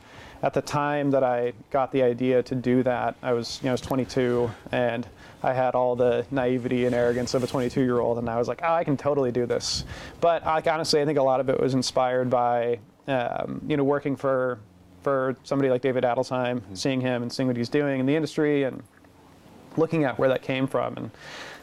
at 0.42 0.52
the 0.54 0.62
time 0.62 1.10
that 1.10 1.24
I 1.24 1.52
got 1.70 1.92
the 1.92 2.02
idea 2.02 2.42
to 2.42 2.54
do 2.54 2.82
that, 2.82 3.16
I 3.22 3.32
was 3.32 3.58
you 3.62 3.66
know 3.66 3.70
I 3.70 3.74
was 3.74 3.80
22 3.80 4.50
and 4.72 5.06
I 5.44 5.52
had 5.52 5.74
all 5.74 5.94
the 5.94 6.24
naivety 6.30 6.86
and 6.86 6.94
arrogance 6.94 7.34
of 7.34 7.44
a 7.44 7.46
22 7.46 7.82
year 7.82 8.00
old, 8.00 8.16
and 8.16 8.30
I 8.30 8.38
was 8.38 8.48
like, 8.48 8.60
oh, 8.62 8.72
I 8.72 8.82
can 8.82 8.96
totally 8.96 9.30
do 9.30 9.44
this. 9.44 9.84
But 10.20 10.44
like 10.44 10.66
honestly, 10.66 11.02
I 11.02 11.04
think 11.04 11.18
a 11.18 11.22
lot 11.22 11.38
of 11.38 11.50
it 11.50 11.60
was 11.60 11.74
inspired 11.74 12.30
by 12.30 12.78
um, 13.06 13.60
you 13.68 13.76
know 13.76 13.84
working 13.84 14.16
for 14.16 14.58
for 15.02 15.36
somebody 15.44 15.68
like 15.68 15.82
David 15.82 16.02
Adelsheim, 16.02 16.62
seeing 16.72 17.02
him 17.02 17.22
and 17.22 17.30
seeing 17.30 17.46
what 17.46 17.58
he's 17.58 17.68
doing 17.68 18.00
in 18.00 18.06
the 18.06 18.16
industry 18.16 18.62
and 18.62 18.82
looking 19.76 20.04
at 20.04 20.18
where 20.18 20.30
that 20.30 20.40
came 20.40 20.66
from 20.66 20.96
and 20.96 21.10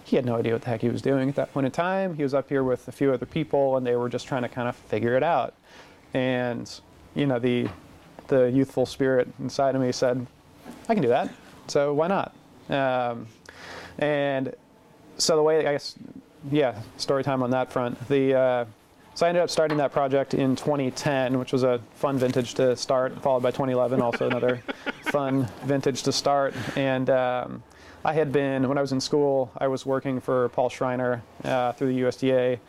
he 0.04 0.16
had 0.16 0.26
no 0.26 0.36
idea 0.36 0.54
what 0.54 0.62
the 0.62 0.70
heck 0.70 0.82
he 0.82 0.90
was 0.90 1.02
doing 1.02 1.30
at 1.30 1.36
that 1.36 1.54
point 1.54 1.66
in 1.66 1.72
time. 1.72 2.14
He 2.16 2.24
was 2.24 2.34
up 2.34 2.50
here 2.50 2.64
with 2.64 2.88
a 2.88 2.92
few 2.92 3.14
other 3.14 3.26
people 3.26 3.78
and 3.78 3.88
they 3.88 3.96
were 3.96 4.10
just 4.10 4.28
trying 4.28 4.42
to 4.42 4.50
kind 4.50 4.68
of 4.68 4.76
figure 4.76 5.16
it 5.16 5.24
out. 5.24 5.56
And 6.14 6.70
you 7.16 7.26
know, 7.26 7.40
the 7.40 7.68
the 8.28 8.52
youthful 8.52 8.86
spirit 8.86 9.28
inside 9.40 9.74
of 9.74 9.82
me 9.82 9.92
said, 9.92 10.28
I 10.88 10.94
can 10.94 11.02
do 11.02 11.10
that. 11.10 11.30
So 11.68 11.94
why 11.94 12.08
not? 12.08 12.36
Um, 12.70 13.28
and 14.02 14.54
so 15.18 15.36
the 15.36 15.44
way 15.44 15.66
I 15.66 15.74
guess, 15.74 15.96
yeah, 16.52 16.82
story 16.98 17.24
time 17.24 17.44
on 17.44 17.52
that 17.52 17.72
front. 17.72 18.08
The 18.10 18.34
uh, 18.34 18.66
so 19.14 19.26
I 19.26 19.30
ended 19.30 19.44
up 19.44 19.50
starting 19.50 19.78
that 19.78 19.92
project 19.92 20.34
in 20.34 20.56
2010, 20.56 21.38
which 21.38 21.52
was 21.52 21.64
a 21.64 21.82
fun 21.96 22.18
vintage 22.18 22.54
to 22.56 22.76
start, 22.76 23.22
followed 23.22 23.44
by 23.44 23.52
2011, 23.52 24.02
also 24.02 24.28
another 24.28 24.64
fun 25.12 25.48
vintage 25.64 26.04
to 26.04 26.12
start. 26.12 26.54
And 26.78 27.10
um, 27.10 27.64
I 28.06 28.14
had 28.14 28.32
been 28.32 28.68
when 28.68 28.78
I 28.78 28.82
was 28.82 28.94
in 28.94 29.02
school, 29.02 29.52
I 29.58 29.68
was 29.68 29.86
working 29.86 30.22
for 30.22 30.50
Paul 30.50 30.70
Schreiner 30.70 31.22
uh, 31.44 31.74
through 31.74 31.94
the 31.94 32.02
USDA, 32.02 32.60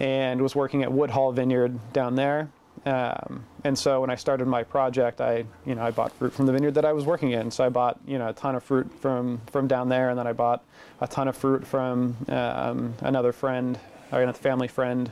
and 0.00 0.40
was 0.40 0.56
working 0.56 0.82
at 0.82 0.90
Woodhall 0.90 1.30
Vineyard 1.32 1.78
down 1.92 2.16
there. 2.16 2.48
Um, 2.86 3.44
and 3.64 3.76
so 3.76 4.00
when 4.00 4.10
I 4.10 4.14
started 4.14 4.46
my 4.46 4.62
project, 4.62 5.20
I, 5.20 5.44
you 5.66 5.74
know, 5.74 5.82
I 5.82 5.90
bought 5.90 6.12
fruit 6.12 6.32
from 6.32 6.46
the 6.46 6.52
vineyard 6.52 6.74
that 6.74 6.84
I 6.84 6.92
was 6.92 7.04
working 7.04 7.32
in. 7.32 7.50
So 7.50 7.64
I 7.64 7.68
bought, 7.68 7.98
you 8.06 8.16
know, 8.16 8.28
a 8.28 8.32
ton 8.32 8.54
of 8.54 8.62
fruit 8.62 8.90
from 9.00 9.40
from 9.50 9.66
down 9.66 9.88
there, 9.88 10.08
and 10.08 10.18
then 10.18 10.26
I 10.26 10.32
bought 10.32 10.62
a 11.00 11.08
ton 11.08 11.26
of 11.26 11.36
fruit 11.36 11.66
from 11.66 12.16
um, 12.28 12.94
another 13.00 13.32
friend, 13.32 13.78
or 14.12 14.22
another 14.22 14.38
family 14.38 14.68
friend, 14.68 15.10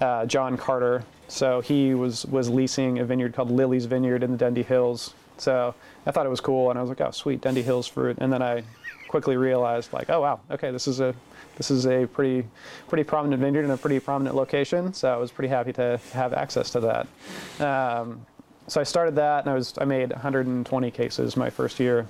uh, 0.00 0.26
John 0.26 0.56
Carter. 0.56 1.04
So 1.28 1.60
he 1.60 1.94
was 1.94 2.26
was 2.26 2.50
leasing 2.50 2.98
a 2.98 3.04
vineyard 3.04 3.34
called 3.34 3.52
Lily's 3.52 3.84
Vineyard 3.84 4.24
in 4.24 4.32
the 4.32 4.36
Dundee 4.36 4.64
Hills. 4.64 5.14
So 5.38 5.74
I 6.04 6.10
thought 6.10 6.26
it 6.26 6.30
was 6.30 6.40
cool, 6.40 6.70
and 6.70 6.78
I 6.78 6.82
was 6.82 6.88
like, 6.88 7.00
oh, 7.00 7.12
sweet, 7.12 7.40
Dundee 7.40 7.62
Hills 7.62 7.86
fruit. 7.86 8.18
And 8.20 8.32
then 8.32 8.42
I 8.42 8.64
quickly 9.06 9.36
realized 9.36 9.92
like, 9.92 10.10
oh 10.10 10.22
wow, 10.22 10.40
okay, 10.50 10.72
this 10.72 10.88
is 10.88 10.98
a 10.98 11.14
this 11.56 11.70
is 11.70 11.86
a 11.86 12.06
pretty 12.06 12.46
pretty 12.88 13.04
prominent 13.04 13.40
vineyard 13.42 13.64
in 13.64 13.70
a 13.70 13.76
pretty 13.76 14.00
prominent 14.00 14.36
location. 14.36 14.92
So 14.94 15.12
I 15.12 15.16
was 15.16 15.30
pretty 15.30 15.48
happy 15.48 15.72
to 15.74 16.00
have 16.12 16.32
access 16.32 16.70
to 16.70 16.80
that. 16.80 17.64
Um, 17.64 18.26
so 18.68 18.80
I 18.80 18.84
started 18.84 19.16
that, 19.16 19.44
and 19.44 19.50
I 19.50 19.54
was 19.54 19.74
I 19.78 19.84
made 19.84 20.10
120 20.10 20.90
cases 20.90 21.36
my 21.36 21.50
first 21.50 21.80
year, 21.80 22.06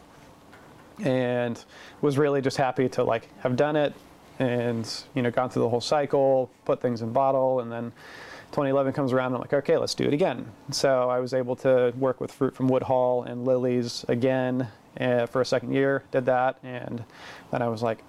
and 1.03 1.63
was 2.01 2.19
really 2.19 2.41
just 2.41 2.57
happy 2.57 2.89
to 2.91 3.05
like 3.05 3.29
have 3.41 3.57
done 3.57 3.77
it, 3.77 3.95
and 4.39 4.89
you 5.15 5.23
know 5.23 5.31
gone 5.31 5.51
through 5.51 5.63
the 5.63 5.69
whole 5.69 5.81
cycle, 5.81 6.51
put 6.65 6.81
things 6.81 7.03
in 7.03 7.13
bottle, 7.13 7.61
and 7.61 7.73
then 7.73 7.93
2011 8.53 8.93
comes 8.93 9.13
around. 9.13 9.29
And 9.29 9.37
I'm 9.37 9.41
like, 9.41 9.55
okay, 9.55 9.77
let's 9.77 9.95
do 9.95 10.05
it 10.05 10.13
again. 10.13 10.47
So 10.71 11.09
I 11.09 11.21
was 11.21 11.33
able 11.33 11.57
to 11.57 11.93
work 11.97 12.21
with 12.21 12.31
fruit 12.31 12.55
from 12.55 12.69
Woodhall 12.69 13.23
and 13.23 13.47
Lily's 13.47 14.05
again 14.09 14.69
uh, 15.01 15.27
for 15.27 15.41
a 15.41 15.47
second 15.47 15.73
year. 15.73 16.05
Did 16.13 16.27
that, 16.27 16.59
and 16.63 17.03
then 17.51 17.63
I 17.63 17.69
was 17.69 17.83
like, 17.83 18.05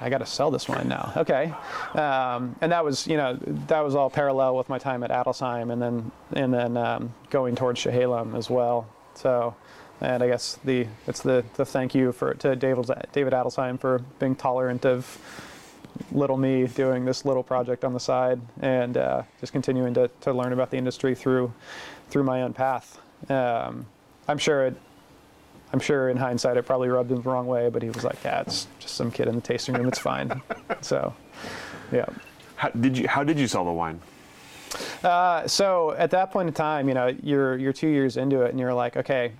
I 0.00 0.08
got 0.08 0.18
to 0.18 0.26
sell 0.26 0.50
this 0.50 0.68
wine 0.68 0.88
now. 0.88 1.12
Okay, 1.16 1.52
um, 1.94 2.56
and 2.60 2.72
that 2.72 2.84
was 2.84 3.06
you 3.06 3.16
know 3.16 3.38
that 3.68 3.80
was 3.80 3.94
all 3.94 4.10
parallel 4.10 4.56
with 4.56 4.68
my 4.68 4.78
time 4.78 5.02
at 5.02 5.10
Adelsheim, 5.10 5.72
and 5.72 5.80
then 5.80 6.12
and 6.32 6.52
then 6.52 6.76
um, 6.76 7.14
going 7.30 7.56
towards 7.56 7.80
Chehalem 7.80 8.36
as 8.36 8.48
well. 8.48 8.86
So, 9.14 9.54
and 10.00 10.22
I 10.22 10.28
guess 10.28 10.58
the 10.64 10.86
it's 11.06 11.22
the 11.22 11.44
the 11.54 11.64
thank 11.64 11.94
you 11.94 12.12
for 12.12 12.34
to 12.34 12.56
David 12.56 12.90
David 13.12 13.32
Adelsheim 13.32 13.78
for 13.78 14.00
being 14.18 14.36
tolerant 14.36 14.84
of 14.84 15.18
little 16.12 16.36
me 16.36 16.66
doing 16.66 17.04
this 17.04 17.24
little 17.24 17.42
project 17.42 17.84
on 17.84 17.92
the 17.92 18.00
side 18.00 18.40
and 18.60 18.96
uh, 18.96 19.22
just 19.40 19.52
continuing 19.52 19.94
to, 19.94 20.10
to 20.20 20.32
learn 20.32 20.52
about 20.52 20.70
the 20.70 20.76
industry 20.76 21.14
through 21.14 21.52
through 22.08 22.24
my 22.24 22.42
own 22.42 22.52
path. 22.52 23.00
Um, 23.28 23.86
I'm 24.28 24.38
sure 24.38 24.66
it 24.66 24.76
I'm 25.72 25.80
sure 25.80 26.08
in 26.08 26.16
hindsight 26.16 26.56
it 26.56 26.66
probably 26.66 26.88
rubbed 26.88 27.10
him 27.10 27.22
the 27.22 27.28
wrong 27.28 27.46
way, 27.46 27.68
but 27.68 27.82
he 27.82 27.90
was 27.90 28.04
like, 28.04 28.18
"Yeah, 28.24 28.42
it's 28.42 28.68
just 28.78 28.94
some 28.94 29.10
kid 29.10 29.28
in 29.28 29.34
the 29.34 29.40
tasting 29.40 29.74
room. 29.74 29.88
It's 29.88 29.98
fine." 29.98 30.40
so, 30.80 31.14
yeah. 31.92 32.06
How 32.56 32.68
did 32.68 32.96
you 32.96 33.08
How 33.08 33.24
did 33.24 33.38
you 33.38 33.46
sell 33.46 33.64
the 33.64 33.72
wine? 33.72 34.00
Uh, 35.02 35.46
so 35.46 35.92
at 35.92 36.10
that 36.10 36.30
point 36.30 36.48
in 36.48 36.54
time, 36.54 36.88
you 36.88 36.94
know, 36.94 37.14
you're 37.22 37.56
you're 37.56 37.72
two 37.72 37.88
years 37.88 38.16
into 38.16 38.42
it, 38.42 38.50
and 38.50 38.60
you're 38.60 38.74
like, 38.74 38.96
okay, 38.96 39.32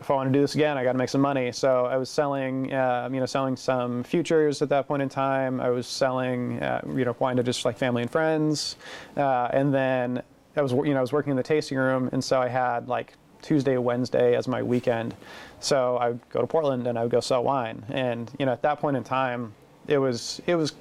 if 0.00 0.10
I 0.10 0.14
want 0.14 0.28
to 0.28 0.32
do 0.32 0.40
this 0.40 0.54
again, 0.54 0.76
I 0.76 0.84
got 0.84 0.92
to 0.92 0.98
make 0.98 1.08
some 1.08 1.20
money. 1.20 1.52
So 1.52 1.86
I 1.86 1.96
was 1.96 2.10
selling, 2.10 2.72
uh, 2.72 3.08
you 3.12 3.20
know, 3.20 3.26
selling 3.26 3.56
some 3.56 4.02
futures 4.02 4.62
at 4.62 4.68
that 4.68 4.86
point 4.88 5.02
in 5.02 5.08
time. 5.08 5.60
I 5.60 5.70
was 5.70 5.86
selling, 5.86 6.62
uh, 6.62 6.82
you 6.94 7.04
know, 7.04 7.16
wine 7.18 7.36
to 7.36 7.42
just 7.42 7.64
like 7.64 7.78
family 7.78 8.02
and 8.02 8.10
friends, 8.10 8.76
uh, 9.16 9.48
and 9.52 9.72
then 9.72 10.22
I 10.56 10.62
was, 10.62 10.72
you 10.72 10.92
know, 10.92 10.98
I 10.98 11.00
was 11.00 11.12
working 11.12 11.30
in 11.30 11.36
the 11.36 11.42
tasting 11.42 11.78
room, 11.78 12.10
and 12.12 12.22
so 12.22 12.40
I 12.40 12.48
had 12.48 12.88
like 12.88 13.14
Tuesday, 13.42 13.76
Wednesday 13.76 14.36
as 14.36 14.48
my 14.48 14.62
weekend. 14.62 15.14
So 15.60 15.96
I 15.96 16.08
would 16.08 16.20
go 16.30 16.40
to 16.40 16.46
Portland 16.46 16.86
and 16.86 16.98
I 16.98 17.02
would 17.02 17.10
go 17.10 17.20
sell 17.20 17.44
wine. 17.44 17.84
And 17.90 18.30
you 18.38 18.46
know, 18.46 18.52
at 18.52 18.62
that 18.62 18.80
point 18.80 18.96
in 18.96 19.04
time, 19.04 19.52
it 19.86 19.98
was 19.98 20.40
it 20.46 20.54
was 20.54 20.72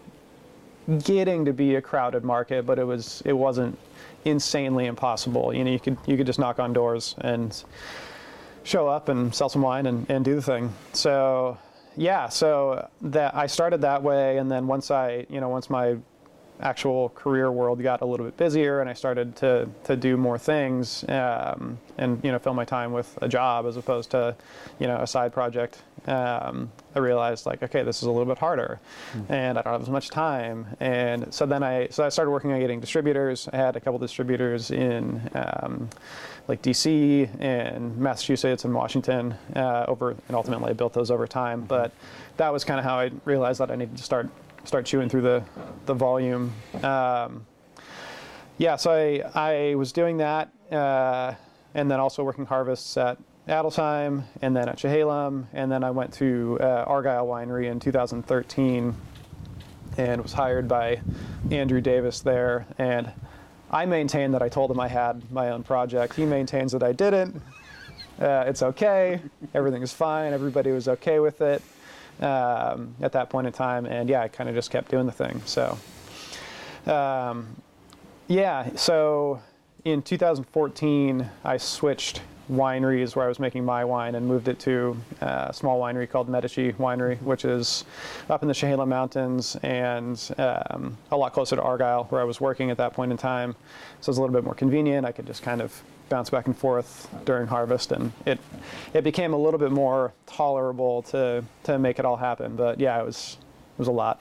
getting 1.03 1.45
to 1.45 1.53
be 1.53 1.75
a 1.75 1.81
crowded 1.81 2.23
market, 2.23 2.65
but 2.65 2.79
it 2.79 2.83
was 2.83 3.21
it 3.25 3.33
wasn't 3.33 3.77
insanely 4.25 4.85
impossible. 4.85 5.53
You 5.53 5.63
know, 5.63 5.71
you 5.71 5.79
could 5.79 5.97
you 6.05 6.17
could 6.17 6.27
just 6.27 6.39
knock 6.39 6.59
on 6.59 6.73
doors 6.73 7.15
and 7.19 7.63
show 8.63 8.87
up 8.87 9.09
and 9.09 9.33
sell 9.33 9.49
some 9.49 9.61
wine 9.61 9.87
and, 9.87 10.09
and 10.09 10.23
do 10.23 10.35
the 10.35 10.41
thing. 10.41 10.73
So 10.93 11.57
yeah, 11.97 12.29
so 12.29 12.87
that 13.01 13.35
I 13.35 13.47
started 13.47 13.81
that 13.81 14.01
way, 14.01 14.37
and 14.37 14.49
then 14.49 14.67
once 14.67 14.91
I 14.91 15.25
you 15.29 15.41
know 15.41 15.49
once 15.49 15.69
my 15.69 15.97
actual 16.61 17.09
career 17.09 17.51
world 17.51 17.81
got 17.81 18.01
a 18.01 18.05
little 18.05 18.25
bit 18.25 18.37
busier 18.37 18.81
and 18.81 18.89
I 18.89 18.93
started 18.93 19.35
to, 19.37 19.67
to 19.85 19.95
do 19.95 20.17
more 20.17 20.37
things 20.37 21.03
um, 21.09 21.77
and 21.97 22.23
you 22.23 22.31
know 22.31 22.39
fill 22.39 22.53
my 22.53 22.65
time 22.65 22.91
with 22.91 23.17
a 23.21 23.27
job 23.27 23.65
as 23.65 23.77
opposed 23.77 24.11
to 24.11 24.35
you 24.79 24.87
know 24.87 24.97
a 24.97 25.07
side 25.07 25.33
project 25.33 25.81
um, 26.07 26.71
I 26.95 26.99
realized 26.99 27.45
like 27.45 27.63
okay 27.63 27.83
this 27.83 27.97
is 27.97 28.03
a 28.03 28.11
little 28.11 28.25
bit 28.25 28.37
harder 28.37 28.79
mm-hmm. 29.13 29.31
and 29.31 29.57
I 29.57 29.61
don't 29.61 29.73
have 29.73 29.81
as 29.81 29.89
much 29.89 30.09
time 30.09 30.67
and 30.79 31.33
so 31.33 31.45
then 31.45 31.63
I 31.63 31.87
so 31.89 32.03
I 32.03 32.09
started 32.09 32.31
working 32.31 32.51
on 32.51 32.59
getting 32.59 32.79
distributors 32.79 33.49
I 33.51 33.57
had 33.57 33.75
a 33.75 33.79
couple 33.79 33.99
distributors 33.99 34.71
in 34.71 35.21
um, 35.33 35.89
like 36.47 36.61
DC 36.61 37.29
and 37.39 37.97
Massachusetts 37.97 38.65
and 38.65 38.73
Washington 38.73 39.35
uh, 39.55 39.85
over 39.87 40.11
and 40.11 40.35
ultimately 40.35 40.69
I 40.69 40.73
built 40.73 40.93
those 40.93 41.11
over 41.11 41.27
time 41.27 41.59
mm-hmm. 41.59 41.67
but 41.67 41.91
that 42.37 42.53
was 42.53 42.63
kind 42.63 42.79
of 42.79 42.85
how 42.85 42.99
I 42.99 43.11
realized 43.25 43.59
that 43.59 43.71
I 43.71 43.75
needed 43.75 43.97
to 43.97 44.03
start 44.03 44.29
start 44.63 44.85
chewing 44.85 45.09
through 45.09 45.21
the, 45.21 45.43
the 45.85 45.93
volume. 45.93 46.53
Um, 46.83 47.45
yeah, 48.57 48.75
so 48.75 48.91
I, 48.91 49.23
I 49.33 49.75
was 49.75 49.91
doing 49.91 50.17
that 50.17 50.51
uh, 50.71 51.33
and 51.73 51.89
then 51.89 51.99
also 51.99 52.23
working 52.23 52.45
harvests 52.45 52.95
at 52.97 53.17
Adelsheim 53.47 54.23
and 54.41 54.55
then 54.55 54.69
at 54.69 54.77
Chehalem. 54.77 55.47
And 55.53 55.71
then 55.71 55.83
I 55.83 55.91
went 55.91 56.13
to 56.15 56.57
uh, 56.61 56.83
Argyle 56.87 57.25
Winery 57.25 57.71
in 57.71 57.79
2013 57.79 58.95
and 59.97 60.21
was 60.21 60.33
hired 60.33 60.67
by 60.67 61.01
Andrew 61.49 61.81
Davis 61.81 62.21
there. 62.21 62.65
And 62.77 63.11
I 63.71 63.85
maintain 63.85 64.31
that 64.31 64.41
I 64.41 64.49
told 64.49 64.69
him 64.69 64.79
I 64.79 64.87
had 64.87 65.31
my 65.31 65.49
own 65.49 65.63
project. 65.63 66.15
He 66.15 66.25
maintains 66.25 66.71
that 66.73 66.83
I 66.83 66.91
didn't. 66.91 67.41
Uh, 68.19 68.43
it's 68.45 68.61
okay. 68.61 69.19
Everything 69.55 69.81
is 69.81 69.91
fine. 69.91 70.33
Everybody 70.33 70.71
was 70.71 70.87
okay 70.87 71.19
with 71.19 71.41
it 71.41 71.61
um, 72.19 72.95
at 73.01 73.11
that 73.13 73.29
point 73.29 73.47
in 73.47 73.53
time. 73.53 73.85
And 73.85 74.09
yeah, 74.09 74.21
I 74.21 74.27
kind 74.27 74.49
of 74.49 74.55
just 74.55 74.71
kept 74.71 74.91
doing 74.91 75.05
the 75.05 75.11
thing. 75.11 75.41
So, 75.45 75.77
um, 76.85 77.47
yeah, 78.27 78.75
so 78.75 79.41
in 79.85 80.01
2014, 80.01 81.29
I 81.43 81.57
switched 81.57 82.21
wineries 82.51 83.15
where 83.15 83.25
I 83.25 83.27
was 83.27 83.39
making 83.39 83.63
my 83.63 83.85
wine 83.85 84.15
and 84.15 84.27
moved 84.27 84.47
it 84.47 84.59
to 84.59 84.97
a 85.21 85.51
small 85.53 85.79
winery 85.79 86.09
called 86.09 86.27
Medici 86.27 86.73
Winery, 86.73 87.21
which 87.21 87.45
is 87.45 87.85
up 88.29 88.41
in 88.41 88.47
the 88.47 88.53
Chehalem 88.53 88.89
Mountains 88.89 89.55
and 89.63 90.29
um, 90.37 90.97
a 91.11 91.17
lot 91.17 91.33
closer 91.33 91.55
to 91.55 91.61
Argyle, 91.61 92.05
where 92.05 92.21
I 92.21 92.23
was 92.25 92.41
working 92.41 92.69
at 92.69 92.77
that 92.77 92.93
point 92.93 93.11
in 93.11 93.17
time. 93.17 93.55
So 94.01 94.09
it 94.09 94.11
was 94.11 94.17
a 94.17 94.21
little 94.21 94.33
bit 94.33 94.43
more 94.43 94.55
convenient. 94.55 95.05
I 95.05 95.11
could 95.11 95.25
just 95.25 95.43
kind 95.43 95.61
of 95.61 95.81
bounce 96.11 96.29
back 96.29 96.45
and 96.45 96.55
forth 96.55 97.09
during 97.25 97.47
harvest, 97.47 97.91
and 97.91 98.11
it 98.27 98.39
it 98.93 99.03
became 99.03 99.33
a 99.33 99.37
little 99.37 99.59
bit 99.59 99.71
more 99.71 100.13
tolerable 100.27 101.01
to 101.03 101.43
to 101.63 101.79
make 101.79 101.97
it 101.97 102.05
all 102.05 102.17
happen. 102.17 102.55
But 102.55 102.79
yeah, 102.79 103.01
it 103.01 103.05
was 103.05 103.37
it 103.75 103.79
was 103.79 103.87
a 103.87 103.91
lot. 103.91 104.19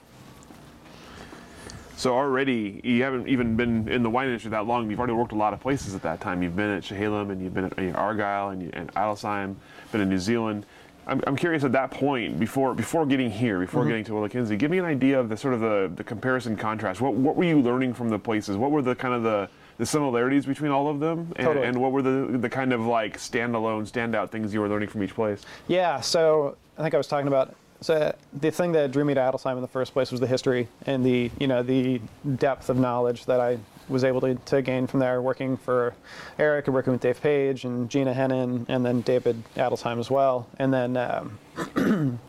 So 1.97 2.15
already 2.15 2.81
you 2.83 3.03
haven't 3.03 3.27
even 3.27 3.55
been 3.55 3.87
in 3.87 4.01
the 4.01 4.09
wine 4.09 4.27
industry 4.27 4.49
that 4.49 4.65
long. 4.65 4.89
You've 4.89 4.97
already 4.97 5.13
worked 5.13 5.33
a 5.33 5.35
lot 5.35 5.53
of 5.53 5.59
places 5.59 5.93
at 5.93 6.01
that 6.01 6.19
time. 6.19 6.41
You've 6.41 6.55
been 6.55 6.71
at 6.71 6.81
Chehalem 6.81 7.29
and 7.29 7.43
you've 7.43 7.53
been 7.53 7.65
at 7.65 7.95
Argyle 7.95 8.49
and, 8.49 8.63
you, 8.63 8.71
and 8.73 8.91
Adelsheim, 8.95 9.55
been 9.91 10.01
in 10.01 10.09
New 10.09 10.17
Zealand. 10.17 10.65
I'm, 11.05 11.21
I'm 11.27 11.35
curious 11.35 11.63
at 11.63 11.73
that 11.73 11.91
point, 11.91 12.39
before 12.39 12.73
before 12.73 13.05
getting 13.05 13.29
here, 13.29 13.59
before 13.59 13.81
mm-hmm. 13.81 13.89
getting 13.89 14.05
to 14.05 14.13
Willa 14.15 14.29
give 14.29 14.71
me 14.71 14.79
an 14.79 14.85
idea 14.85 15.19
of 15.19 15.29
the 15.29 15.37
sort 15.37 15.53
of 15.53 15.59
the, 15.59 15.91
the 15.95 16.03
comparison 16.03 16.55
contrast. 16.55 17.01
What 17.01 17.13
what 17.13 17.35
were 17.35 17.43
you 17.43 17.61
learning 17.61 17.93
from 17.93 18.09
the 18.09 18.17
places? 18.17 18.57
What 18.57 18.71
were 18.71 18.81
the 18.81 18.95
kind 18.95 19.13
of 19.13 19.21
the 19.21 19.49
the 19.77 19.85
similarities 19.85 20.45
between 20.45 20.71
all 20.71 20.87
of 20.87 20.99
them, 20.99 21.31
and, 21.35 21.45
totally. 21.45 21.65
and 21.65 21.81
what 21.81 21.91
were 21.91 22.01
the 22.01 22.37
the 22.37 22.49
kind 22.49 22.73
of 22.73 22.81
like 22.81 23.17
standalone, 23.17 23.89
standout 23.89 24.29
things 24.29 24.53
you 24.53 24.61
were 24.61 24.69
learning 24.69 24.89
from 24.89 25.03
each 25.03 25.15
place? 25.15 25.41
Yeah, 25.67 26.01
so 26.01 26.57
I 26.77 26.83
think 26.83 26.93
I 26.93 26.97
was 26.97 27.07
talking 27.07 27.27
about 27.27 27.55
so 27.81 28.15
the 28.31 28.51
thing 28.51 28.73
that 28.73 28.91
drew 28.91 29.03
me 29.03 29.15
to 29.15 29.19
Adelsheim 29.19 29.55
in 29.55 29.61
the 29.61 29.67
first 29.67 29.93
place 29.93 30.11
was 30.11 30.19
the 30.19 30.27
history 30.27 30.67
and 30.85 31.03
the 31.03 31.31
you 31.39 31.47
know 31.47 31.63
the 31.63 31.99
depth 32.35 32.69
of 32.69 32.77
knowledge 32.77 33.25
that 33.25 33.39
I 33.39 33.57
was 33.89 34.03
able 34.03 34.21
to, 34.21 34.35
to 34.35 34.61
gain 34.61 34.87
from 34.87 34.99
there, 34.99 35.21
working 35.21 35.57
for 35.57 35.93
Eric 36.39 36.67
and 36.67 36.73
working 36.73 36.93
with 36.93 37.01
Dave 37.01 37.19
Paige 37.21 37.65
and 37.65 37.89
Gina 37.89 38.13
Hennen, 38.13 38.65
and 38.69 38.85
then 38.85 39.01
David 39.01 39.43
Adelsheim 39.55 39.99
as 39.99 40.09
well, 40.09 40.47
and 40.57 40.73
then. 40.73 40.97
Um, 40.97 41.39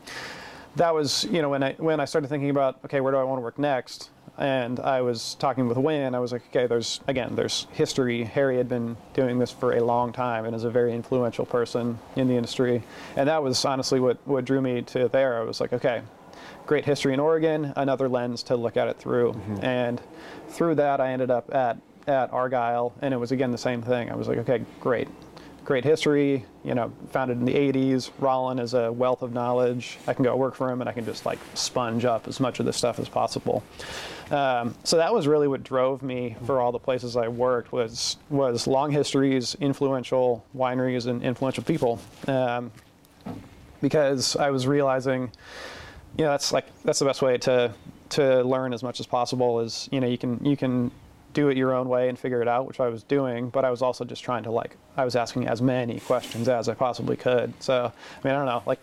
that 0.75 0.93
was, 0.93 1.23
you 1.25 1.41
know, 1.41 1.49
when 1.49 1.63
I 1.63 1.73
when 1.73 1.99
I 1.99 2.05
started 2.05 2.27
thinking 2.27 2.49
about, 2.49 2.79
okay, 2.85 2.99
where 2.99 3.11
do 3.11 3.17
I 3.17 3.23
want 3.23 3.37
to 3.37 3.43
work 3.43 3.59
next? 3.59 4.09
And 4.37 4.79
I 4.79 5.01
was 5.01 5.35
talking 5.35 5.67
with 5.67 5.77
Wynne. 5.77 6.15
I 6.15 6.19
was 6.19 6.31
like, 6.31 6.43
okay, 6.47 6.65
there's 6.65 7.01
again, 7.07 7.35
there's 7.35 7.67
history. 7.71 8.23
Harry 8.23 8.57
had 8.57 8.67
been 8.67 8.97
doing 9.13 9.37
this 9.37 9.51
for 9.51 9.73
a 9.73 9.83
long 9.83 10.11
time 10.11 10.45
and 10.45 10.55
is 10.55 10.63
a 10.63 10.71
very 10.71 10.93
influential 10.93 11.45
person 11.45 11.99
in 12.15 12.27
the 12.27 12.35
industry, 12.35 12.81
and 13.15 13.29
that 13.29 13.43
was 13.43 13.63
honestly 13.63 13.99
what 13.99 14.17
what 14.25 14.45
drew 14.45 14.61
me 14.61 14.81
to 14.81 15.07
there. 15.07 15.39
I 15.39 15.43
was 15.43 15.61
like, 15.61 15.71
okay, 15.71 16.01
great 16.65 16.83
history 16.83 17.13
in 17.13 17.19
Oregon, 17.19 17.73
another 17.75 18.09
lens 18.09 18.41
to 18.43 18.55
look 18.55 18.75
at 18.75 18.87
it 18.87 18.97
through, 18.97 19.33
mm-hmm. 19.33 19.63
and 19.63 20.01
through 20.49 20.75
that, 20.75 20.99
I 20.99 21.11
ended 21.11 21.29
up 21.29 21.53
at 21.53 21.77
at 22.07 22.33
Argyle, 22.33 22.93
and 23.01 23.13
it 23.13 23.17
was 23.17 23.31
again 23.31 23.51
the 23.51 23.57
same 23.57 23.83
thing. 23.83 24.09
I 24.09 24.15
was 24.15 24.27
like, 24.27 24.39
okay, 24.39 24.65
great 24.79 25.07
great 25.63 25.83
history, 25.83 26.45
you 26.63 26.75
know, 26.75 26.91
founded 27.11 27.37
in 27.37 27.45
the 27.45 27.53
80s. 27.53 28.11
Rollin 28.19 28.59
is 28.59 28.73
a 28.73 28.91
wealth 28.91 29.21
of 29.21 29.33
knowledge. 29.33 29.97
I 30.07 30.13
can 30.13 30.23
go 30.23 30.35
work 30.35 30.55
for 30.55 30.69
him 30.69 30.81
and 30.81 30.89
I 30.89 30.93
can 30.93 31.05
just 31.05 31.25
like 31.25 31.39
sponge 31.53 32.05
up 32.05 32.27
as 32.27 32.39
much 32.39 32.59
of 32.59 32.65
this 32.65 32.77
stuff 32.77 32.99
as 32.99 33.07
possible. 33.07 33.63
Um, 34.31 34.75
so 34.83 34.97
that 34.97 35.13
was 35.13 35.27
really 35.27 35.47
what 35.47 35.63
drove 35.63 36.01
me 36.01 36.35
for 36.45 36.59
all 36.59 36.71
the 36.71 36.79
places 36.79 37.15
I 37.15 37.27
worked 37.27 37.71
was 37.71 38.17
was 38.29 38.67
long 38.67 38.91
histories, 38.91 39.55
influential 39.59 40.45
wineries, 40.55 41.07
and 41.07 41.23
influential 41.23 41.63
people. 41.63 41.99
Um, 42.27 42.71
because 43.81 44.35
I 44.35 44.49
was 44.49 44.65
realizing, 44.65 45.31
you 46.17 46.25
know, 46.25 46.31
that's 46.31 46.51
like 46.51 46.65
that's 46.83 46.99
the 46.99 47.05
best 47.05 47.21
way 47.21 47.37
to 47.39 47.73
to 48.09 48.43
learn 48.43 48.73
as 48.73 48.81
much 48.81 48.99
as 48.99 49.05
possible. 49.05 49.59
Is 49.59 49.89
you 49.91 49.99
know 49.99 50.07
you 50.07 50.17
can 50.17 50.43
you 50.43 50.57
can 50.57 50.91
do 51.33 51.49
it 51.49 51.57
your 51.57 51.73
own 51.73 51.89
way 51.89 52.09
and 52.09 52.17
figure 52.17 52.41
it 52.41 52.47
out, 52.47 52.67
which 52.67 52.79
I 52.79 52.87
was 52.87 53.03
doing, 53.03 53.49
but 53.49 53.65
I 53.65 53.71
was 53.71 53.81
also 53.81 54.05
just 54.05 54.23
trying 54.23 54.43
to 54.43 54.51
like 54.51 54.77
I 54.95 55.03
was 55.05 55.15
asking 55.15 55.47
as 55.47 55.61
many 55.61 55.99
questions 55.99 56.47
as 56.47 56.69
I 56.69 56.75
possibly 56.75 57.17
could. 57.17 57.53
So 57.61 57.91
I 57.91 58.27
mean 58.27 58.33
I 58.33 58.37
don't 58.37 58.45
know 58.45 58.63
like 58.65 58.79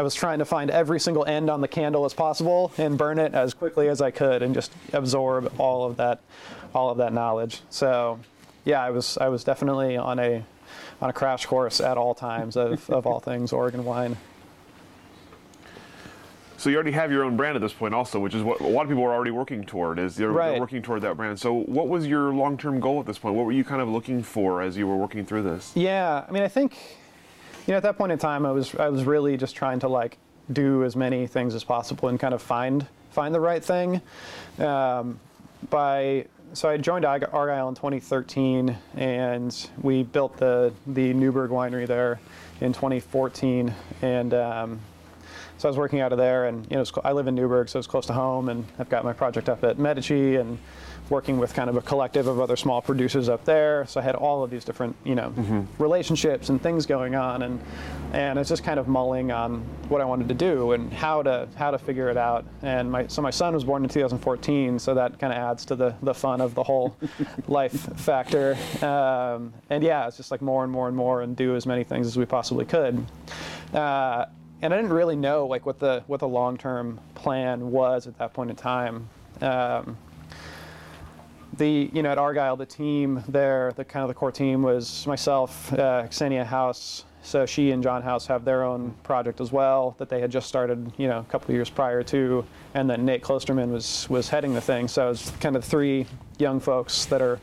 I 0.00 0.02
was 0.02 0.14
trying 0.14 0.38
to 0.38 0.46
find 0.46 0.70
every 0.70 0.98
single 0.98 1.26
end 1.26 1.50
on 1.50 1.60
the 1.60 1.68
candle 1.68 2.06
as 2.06 2.14
possible 2.14 2.72
and 2.78 2.96
burn 2.96 3.18
it 3.18 3.34
as 3.34 3.52
quickly 3.52 3.86
as 3.88 4.00
I 4.00 4.10
could 4.10 4.40
and 4.40 4.54
just 4.54 4.72
absorb 4.94 5.52
all 5.60 5.84
of 5.84 5.98
that, 5.98 6.20
all 6.74 6.88
of 6.88 6.96
that 6.96 7.12
knowledge. 7.12 7.60
So, 7.68 8.18
yeah, 8.64 8.82
I 8.82 8.88
was 8.88 9.18
I 9.18 9.28
was 9.28 9.44
definitely 9.44 9.98
on 9.98 10.18
a 10.18 10.42
on 11.02 11.10
a 11.10 11.12
crash 11.12 11.44
course 11.44 11.82
at 11.82 11.98
all 11.98 12.14
times 12.14 12.56
of, 12.56 12.88
of 12.88 13.06
all 13.06 13.20
things 13.20 13.52
Oregon 13.52 13.84
wine. 13.84 14.16
So 16.56 16.70
you 16.70 16.76
already 16.76 16.92
have 16.92 17.12
your 17.12 17.22
own 17.24 17.36
brand 17.36 17.56
at 17.56 17.60
this 17.60 17.74
point, 17.74 17.92
also, 17.92 18.18
which 18.20 18.34
is 18.34 18.42
what 18.42 18.62
a 18.62 18.66
lot 18.66 18.84
of 18.84 18.88
people 18.88 19.04
are 19.04 19.12
already 19.12 19.32
working 19.32 19.64
toward. 19.64 19.98
Is 19.98 20.16
they're, 20.16 20.30
Right. 20.30 20.52
they're 20.52 20.60
working 20.60 20.80
toward 20.80 21.02
that 21.02 21.18
brand. 21.18 21.38
So 21.38 21.52
what 21.52 21.88
was 21.88 22.06
your 22.06 22.32
long-term 22.32 22.80
goal 22.80 23.00
at 23.00 23.06
this 23.06 23.18
point? 23.18 23.34
What 23.34 23.44
were 23.44 23.52
you 23.52 23.64
kind 23.64 23.82
of 23.82 23.88
looking 23.88 24.22
for 24.22 24.62
as 24.62 24.78
you 24.78 24.86
were 24.86 24.96
working 24.96 25.26
through 25.26 25.42
this? 25.42 25.72
Yeah, 25.74 26.24
I 26.26 26.32
mean, 26.32 26.42
I 26.42 26.48
think, 26.48 26.76
you 27.66 27.72
know, 27.72 27.76
at 27.76 27.82
that 27.82 27.98
point 27.98 28.12
in 28.12 28.18
time, 28.18 28.46
I 28.46 28.52
was 28.52 28.74
I 28.74 28.88
was 28.88 29.04
really 29.04 29.36
just 29.36 29.54
trying 29.56 29.80
to 29.80 29.88
like 29.88 30.18
do 30.52 30.84
as 30.84 30.96
many 30.96 31.26
things 31.26 31.54
as 31.54 31.64
possible 31.64 32.08
and 32.08 32.18
kind 32.18 32.34
of 32.34 32.42
find 32.42 32.86
find 33.10 33.34
the 33.34 33.40
right 33.40 33.64
thing. 33.64 34.00
Um, 34.58 35.20
by 35.68 36.26
so 36.52 36.68
I 36.68 36.76
joined 36.78 37.04
Argyle 37.04 37.68
in 37.68 37.74
2013, 37.74 38.76
and 38.96 39.70
we 39.82 40.02
built 40.02 40.36
the 40.36 40.72
the 40.86 41.12
Newberg 41.12 41.50
winery 41.50 41.86
there 41.86 42.20
in 42.60 42.72
2014, 42.72 43.74
and. 44.02 44.34
Um, 44.34 44.80
so 45.58 45.68
I 45.68 45.70
was 45.70 45.76
working 45.76 46.00
out 46.00 46.10
of 46.10 46.16
there, 46.16 46.46
and 46.46 46.66
you 46.70 46.78
know, 46.78 46.84
I 47.04 47.12
live 47.12 47.26
in 47.26 47.34
Newberg, 47.34 47.68
so 47.68 47.78
it's 47.78 47.86
close 47.86 48.06
to 48.06 48.14
home, 48.14 48.48
and 48.48 48.64
I've 48.78 48.88
got 48.88 49.04
my 49.04 49.12
project 49.12 49.50
up 49.50 49.62
at 49.62 49.78
Medici, 49.78 50.36
and 50.36 50.56
working 51.10 51.38
with 51.38 51.52
kind 51.52 51.68
of 51.68 51.76
a 51.76 51.80
collective 51.82 52.26
of 52.26 52.40
other 52.40 52.56
small 52.56 52.80
producers 52.80 53.28
up 53.28 53.44
there. 53.44 53.84
So 53.86 54.00
I 54.00 54.02
had 54.04 54.14
all 54.14 54.42
of 54.44 54.50
these 54.50 54.64
different, 54.64 54.96
you 55.04 55.14
know, 55.14 55.66
relationships 55.78 56.48
and 56.48 56.62
things 56.62 56.86
going 56.86 57.14
on, 57.14 57.42
and 57.42 57.60
and 58.12 58.38
it's 58.38 58.48
just 58.48 58.64
kind 58.64 58.80
of 58.80 58.88
mulling 58.88 59.30
on 59.30 59.60
what 59.88 60.00
I 60.00 60.04
wanted 60.04 60.28
to 60.28 60.34
do 60.34 60.72
and 60.72 60.92
how 60.92 61.22
to 61.22 61.48
how 61.56 61.70
to 61.70 61.78
figure 61.78 62.08
it 62.08 62.16
out. 62.16 62.44
And 62.62 62.90
my 62.90 63.06
so 63.08 63.20
my 63.20 63.30
son 63.30 63.54
was 63.54 63.64
born 63.64 63.82
in 63.82 63.88
2014, 63.88 64.78
so 64.78 64.94
that 64.94 65.18
kind 65.18 65.32
of 65.32 65.38
adds 65.38 65.64
to 65.66 65.76
the 65.76 65.94
the 66.02 66.14
fun 66.14 66.40
of 66.40 66.54
the 66.54 66.62
whole 66.62 66.96
life 67.48 67.72
factor. 67.72 68.56
Um, 68.80 69.52
and 69.68 69.82
yeah, 69.82 70.06
it's 70.06 70.16
just 70.16 70.30
like 70.30 70.42
more 70.42 70.62
and 70.62 70.72
more 70.72 70.88
and 70.88 70.96
more, 70.96 71.22
and 71.22 71.36
do 71.36 71.56
as 71.56 71.66
many 71.66 71.84
things 71.84 72.06
as 72.06 72.16
we 72.16 72.24
possibly 72.24 72.64
could. 72.64 73.04
Uh, 73.74 74.26
and 74.62 74.74
I 74.74 74.76
didn't 74.76 74.92
really 74.92 75.16
know 75.16 75.46
like 75.46 75.66
what 75.66 75.78
the 75.78 76.04
what 76.06 76.20
the 76.20 76.28
long 76.28 76.56
term 76.56 77.00
plan 77.14 77.70
was 77.70 78.06
at 78.06 78.18
that 78.18 78.32
point 78.32 78.50
in 78.50 78.56
time. 78.56 79.08
Um, 79.40 79.96
the 81.60 81.90
you 81.92 82.02
know 82.02 82.10
at 82.10 82.18
Argyle, 82.18 82.56
the 82.56 82.66
team 82.66 83.22
there, 83.28 83.72
the 83.76 83.84
kind 83.84 84.02
of 84.02 84.08
the 84.08 84.14
core 84.14 84.32
team 84.32 84.62
was 84.62 85.06
myself, 85.06 85.72
uh, 85.74 86.06
Ksenija 86.08 86.44
House. 86.44 87.04
So 87.22 87.44
she 87.44 87.70
and 87.70 87.82
John 87.82 88.00
House 88.02 88.26
have 88.28 88.46
their 88.46 88.64
own 88.64 88.94
project 89.02 89.42
as 89.42 89.52
well 89.52 89.94
that 89.98 90.08
they 90.08 90.20
had 90.22 90.30
just 90.30 90.48
started, 90.48 90.90
you 90.96 91.06
know, 91.06 91.18
a 91.18 91.24
couple 91.24 91.50
of 91.50 91.54
years 91.54 91.68
prior 91.68 92.02
to, 92.04 92.46
and 92.72 92.88
then 92.88 93.04
Nate 93.04 93.22
Klosterman 93.22 93.70
was 93.70 94.08
was 94.08 94.28
heading 94.28 94.54
the 94.54 94.60
thing. 94.60 94.88
So 94.88 95.10
it's 95.10 95.30
kind 95.32 95.54
of 95.54 95.64
three 95.64 96.06
young 96.38 96.60
folks 96.60 97.04
that 97.06 97.20
are 97.20 97.38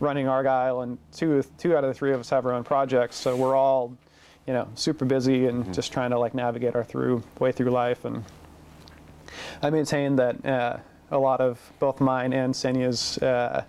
running 0.00 0.28
Argyle, 0.28 0.82
and 0.82 0.98
two 1.10 1.42
two 1.58 1.74
out 1.76 1.82
of 1.82 1.88
the 1.88 1.94
three 1.94 2.12
of 2.12 2.20
us 2.20 2.30
have 2.30 2.44
our 2.44 2.52
own 2.52 2.64
projects. 2.64 3.16
So 3.16 3.34
we're 3.34 3.56
all, 3.56 3.96
you 4.46 4.52
know, 4.52 4.68
super 4.74 5.06
busy 5.06 5.46
and 5.46 5.72
just 5.72 5.92
trying 5.92 6.10
to 6.10 6.18
like 6.18 6.34
navigate 6.34 6.76
our 6.76 6.84
through 6.84 7.22
way 7.38 7.52
through 7.52 7.70
life 7.70 8.04
and 8.04 8.22
I 9.62 9.70
maintain 9.70 10.16
that 10.16 10.44
uh, 10.44 10.76
a 11.12 11.18
lot 11.18 11.40
of 11.40 11.60
both 11.78 12.00
mine 12.00 12.32
and 12.32 12.54
Ksenija's 12.54 13.18
uh, 13.18 13.64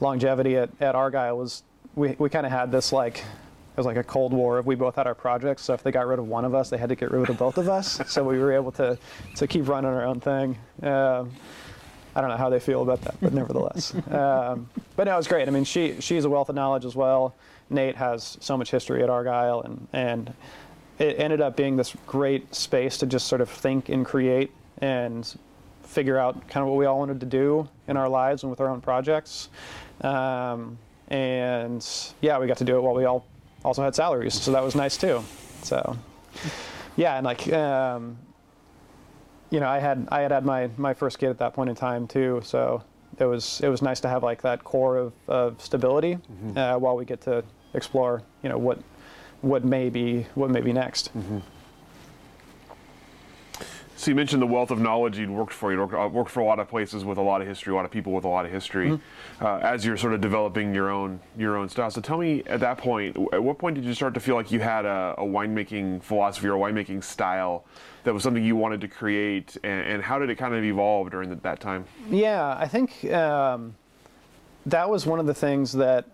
longevity 0.00 0.56
at, 0.56 0.70
at 0.80 0.94
Argyle 0.94 1.36
was 1.36 1.62
we, 1.94 2.14
we 2.18 2.30
kind 2.30 2.46
of 2.46 2.52
had 2.52 2.70
this 2.70 2.92
like 2.92 3.18
it 3.18 3.76
was 3.76 3.86
like 3.86 3.96
a 3.96 4.04
cold 4.04 4.32
war 4.32 4.58
if 4.58 4.64
we 4.64 4.74
both 4.74 4.94
had 4.94 5.06
our 5.06 5.14
projects 5.14 5.62
so 5.62 5.74
if 5.74 5.82
they 5.82 5.90
got 5.90 6.06
rid 6.06 6.18
of 6.18 6.28
one 6.28 6.44
of 6.44 6.54
us 6.54 6.70
they 6.70 6.78
had 6.78 6.88
to 6.88 6.94
get 6.94 7.10
rid 7.10 7.28
of 7.28 7.36
both 7.36 7.58
of 7.58 7.68
us. 7.68 8.00
So 8.06 8.24
we 8.24 8.38
were 8.38 8.52
able 8.52 8.72
to 8.72 8.98
to 9.34 9.46
keep 9.46 9.68
running 9.68 9.90
our 9.90 10.04
own 10.04 10.20
thing. 10.20 10.56
Um, 10.82 11.32
I 12.14 12.22
don't 12.22 12.30
know 12.30 12.36
how 12.38 12.48
they 12.48 12.60
feel 12.60 12.82
about 12.82 13.02
that 13.02 13.16
but 13.20 13.34
nevertheless. 13.34 13.92
Um, 14.10 14.68
but 14.94 15.04
no 15.04 15.14
it 15.14 15.16
was 15.16 15.28
great. 15.28 15.48
I 15.48 15.50
mean 15.50 15.64
she 15.64 16.00
she's 16.00 16.24
a 16.24 16.30
wealth 16.30 16.48
of 16.48 16.54
knowledge 16.54 16.84
as 16.84 16.94
well. 16.94 17.34
Nate 17.68 17.96
has 17.96 18.38
so 18.40 18.56
much 18.56 18.70
history 18.70 19.02
at 19.02 19.10
Argyle 19.10 19.60
and 19.62 19.88
and 19.92 20.32
it 20.98 21.18
ended 21.18 21.40
up 21.40 21.56
being 21.56 21.76
this 21.76 21.94
great 22.06 22.54
space 22.54 22.96
to 22.98 23.06
just 23.06 23.26
sort 23.26 23.40
of 23.40 23.50
think 23.50 23.88
and 23.88 24.06
create 24.06 24.50
and 24.78 25.36
figure 25.86 26.18
out 26.18 26.48
kind 26.48 26.62
of 26.62 26.68
what 26.68 26.76
we 26.76 26.84
all 26.86 26.98
wanted 26.98 27.20
to 27.20 27.26
do 27.26 27.68
in 27.88 27.96
our 27.96 28.08
lives 28.08 28.42
and 28.42 28.50
with 28.50 28.60
our 28.60 28.68
own 28.68 28.80
projects. 28.80 29.48
Um, 30.02 30.78
and 31.08 31.86
yeah, 32.20 32.38
we 32.38 32.46
got 32.46 32.58
to 32.58 32.64
do 32.64 32.76
it 32.76 32.80
while 32.82 32.94
we 32.94 33.04
all 33.04 33.26
also 33.64 33.82
had 33.82 33.94
salaries, 33.94 34.34
so 34.34 34.52
that 34.52 34.62
was 34.62 34.74
nice 34.74 34.96
too. 34.96 35.22
So 35.62 35.96
yeah, 36.96 37.16
and 37.16 37.24
like 37.24 37.50
um, 37.52 38.18
you 39.50 39.60
know, 39.60 39.68
I 39.68 39.78
had 39.78 40.08
I 40.10 40.20
had 40.20 40.32
had 40.32 40.44
my 40.44 40.68
my 40.76 40.94
first 40.94 41.18
kid 41.18 41.30
at 41.30 41.38
that 41.38 41.54
point 41.54 41.70
in 41.70 41.76
time 41.76 42.06
too, 42.06 42.40
so 42.44 42.82
it 43.18 43.24
was 43.24 43.60
it 43.62 43.68
was 43.68 43.82
nice 43.82 44.00
to 44.00 44.08
have 44.08 44.22
like 44.22 44.42
that 44.42 44.64
core 44.64 44.96
of, 44.98 45.12
of 45.28 45.60
stability 45.62 46.18
uh, 46.56 46.76
while 46.78 46.96
we 46.96 47.04
get 47.04 47.20
to 47.22 47.42
explore, 47.74 48.22
you 48.42 48.48
know, 48.48 48.58
what 48.58 48.78
what 49.42 49.64
may 49.64 49.88
be 49.88 50.26
what 50.34 50.50
may 50.50 50.60
be 50.60 50.72
next. 50.72 51.10
So 53.96 54.10
you 54.10 54.14
mentioned 54.14 54.42
the 54.42 54.46
wealth 54.46 54.70
of 54.70 54.78
knowledge 54.78 55.16
you'd 55.16 55.30
worked 55.30 55.54
for. 55.54 55.72
You 55.72 55.78
worked, 55.78 55.94
uh, 55.94 56.08
worked 56.12 56.30
for 56.30 56.40
a 56.40 56.44
lot 56.44 56.58
of 56.58 56.68
places 56.68 57.02
with 57.02 57.16
a 57.16 57.22
lot 57.22 57.40
of 57.40 57.48
history, 57.48 57.72
a 57.72 57.76
lot 57.76 57.86
of 57.86 57.90
people 57.90 58.12
with 58.12 58.24
a 58.24 58.28
lot 58.28 58.44
of 58.44 58.52
history, 58.52 59.00
uh, 59.40 59.56
as 59.56 59.86
you're 59.86 59.96
sort 59.96 60.12
of 60.12 60.20
developing 60.20 60.74
your 60.74 60.90
own 60.90 61.18
your 61.36 61.56
own 61.56 61.70
style. 61.70 61.90
So 61.90 62.02
tell 62.02 62.18
me, 62.18 62.42
at 62.46 62.60
that 62.60 62.76
point, 62.76 63.16
at 63.32 63.42
what 63.42 63.58
point 63.58 63.76
did 63.76 63.84
you 63.84 63.94
start 63.94 64.12
to 64.14 64.20
feel 64.20 64.34
like 64.34 64.52
you 64.52 64.60
had 64.60 64.84
a, 64.84 65.14
a 65.16 65.24
winemaking 65.24 66.02
philosophy 66.02 66.46
or 66.46 66.56
a 66.56 66.58
winemaking 66.72 67.02
style 67.02 67.64
that 68.04 68.12
was 68.12 68.22
something 68.22 68.44
you 68.44 68.54
wanted 68.54 68.82
to 68.82 68.88
create, 68.88 69.56
and, 69.64 69.86
and 69.86 70.02
how 70.02 70.18
did 70.18 70.28
it 70.28 70.36
kind 70.36 70.54
of 70.54 70.62
evolve 70.62 71.10
during 71.10 71.30
the, 71.30 71.36
that 71.36 71.58
time? 71.58 71.86
Yeah, 72.10 72.54
I 72.56 72.68
think 72.68 73.04
um, 73.12 73.76
that 74.66 74.90
was 74.90 75.06
one 75.06 75.20
of 75.20 75.26
the 75.26 75.34
things 75.34 75.72
that 75.72 76.04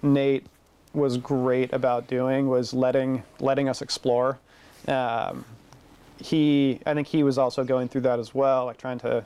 Nate 0.00 0.46
was 0.94 1.18
great 1.18 1.72
about 1.72 2.06
doing 2.06 2.48
was 2.48 2.72
letting 2.72 3.24
letting 3.40 3.68
us 3.68 3.82
explore. 3.82 4.38
Um, 4.86 5.44
he, 6.18 6.80
I 6.86 6.94
think 6.94 7.08
he 7.08 7.22
was 7.22 7.38
also 7.38 7.64
going 7.64 7.88
through 7.88 8.02
that 8.02 8.18
as 8.18 8.34
well, 8.34 8.66
like 8.66 8.78
trying 8.78 8.98
to 9.00 9.24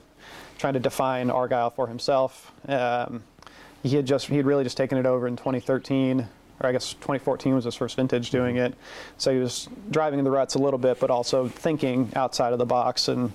trying 0.57 0.73
to 0.73 0.79
define 0.79 1.29
Argyle 1.31 1.71
for 1.71 1.87
himself. 1.87 2.51
Um, 2.67 3.23
he 3.83 3.95
had 3.95 4.05
just 4.05 4.27
he 4.27 4.37
had 4.37 4.45
really 4.45 4.63
just 4.63 4.77
taken 4.77 4.97
it 4.97 5.05
over 5.05 5.27
in 5.27 5.35
2013 5.35 6.27
or 6.61 6.69
I 6.69 6.71
guess 6.71 6.93
2014 6.93 7.55
was 7.55 7.65
his 7.65 7.75
first 7.75 7.95
vintage 7.95 8.29
doing 8.29 8.57
it. 8.57 8.75
So 9.17 9.33
he 9.33 9.39
was 9.39 9.67
driving 9.89 10.19
in 10.19 10.25
the 10.25 10.31
ruts 10.31 10.55
a 10.55 10.59
little 10.59 10.77
bit, 10.77 10.99
but 10.99 11.09
also 11.09 11.47
thinking 11.47 12.11
outside 12.15 12.53
of 12.53 12.59
the 12.59 12.65
box. 12.65 13.07
And 13.07 13.31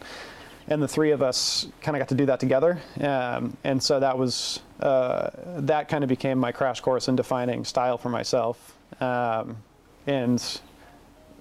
and 0.69 0.83
the 0.83 0.89
three 0.89 1.13
of 1.13 1.23
us 1.23 1.69
kind 1.81 1.97
of 1.97 2.01
got 2.01 2.09
to 2.09 2.17
do 2.17 2.27
that 2.27 2.41
together. 2.41 2.81
Um, 3.01 3.57
and 3.63 3.81
so 3.81 4.01
that 4.01 4.19
was 4.19 4.61
uh, 4.81 5.31
that 5.59 5.89
kind 5.89 6.03
of 6.03 6.09
became 6.09 6.39
my 6.39 6.53
crash 6.53 6.81
course 6.81 7.09
in 7.09 7.17
defining 7.17 7.65
style 7.65 7.99
for 7.99 8.09
myself. 8.09 8.77
Um, 9.01 9.59
and 10.07 10.61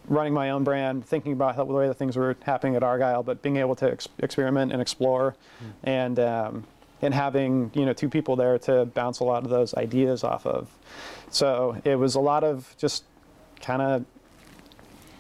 running 0.08 0.34
my 0.34 0.52
own 0.52 0.64
brand, 0.64 1.06
thinking 1.06 1.34
about 1.34 1.56
the 1.56 1.66
way 1.66 1.88
that 1.88 1.96
things 1.96 2.16
were 2.16 2.36
happening 2.44 2.76
at 2.76 2.84
Argyle, 2.84 3.24
but 3.24 3.42
being 3.42 3.58
able 3.58 3.76
to 3.76 3.92
ex- 3.92 4.08
experiment 4.20 4.72
and 4.72 4.82
explore, 4.82 5.36
and 5.84 6.20
um, 6.20 6.66
and 7.02 7.14
having 7.14 7.72
you 7.74 7.86
know 7.86 7.94
two 7.94 8.10
people 8.10 8.36
there 8.36 8.58
to 8.60 8.86
bounce 8.86 9.20
a 9.20 9.24
lot 9.24 9.44
of 9.44 9.50
those 9.50 9.74
ideas 9.76 10.24
off 10.24 10.46
of. 10.46 10.70
So 11.30 11.82
it 11.84 11.96
was 11.96 12.16
a 12.16 12.20
lot 12.20 12.44
of 12.44 12.76
just 12.78 13.04
kind 13.62 13.82
of 13.82 14.06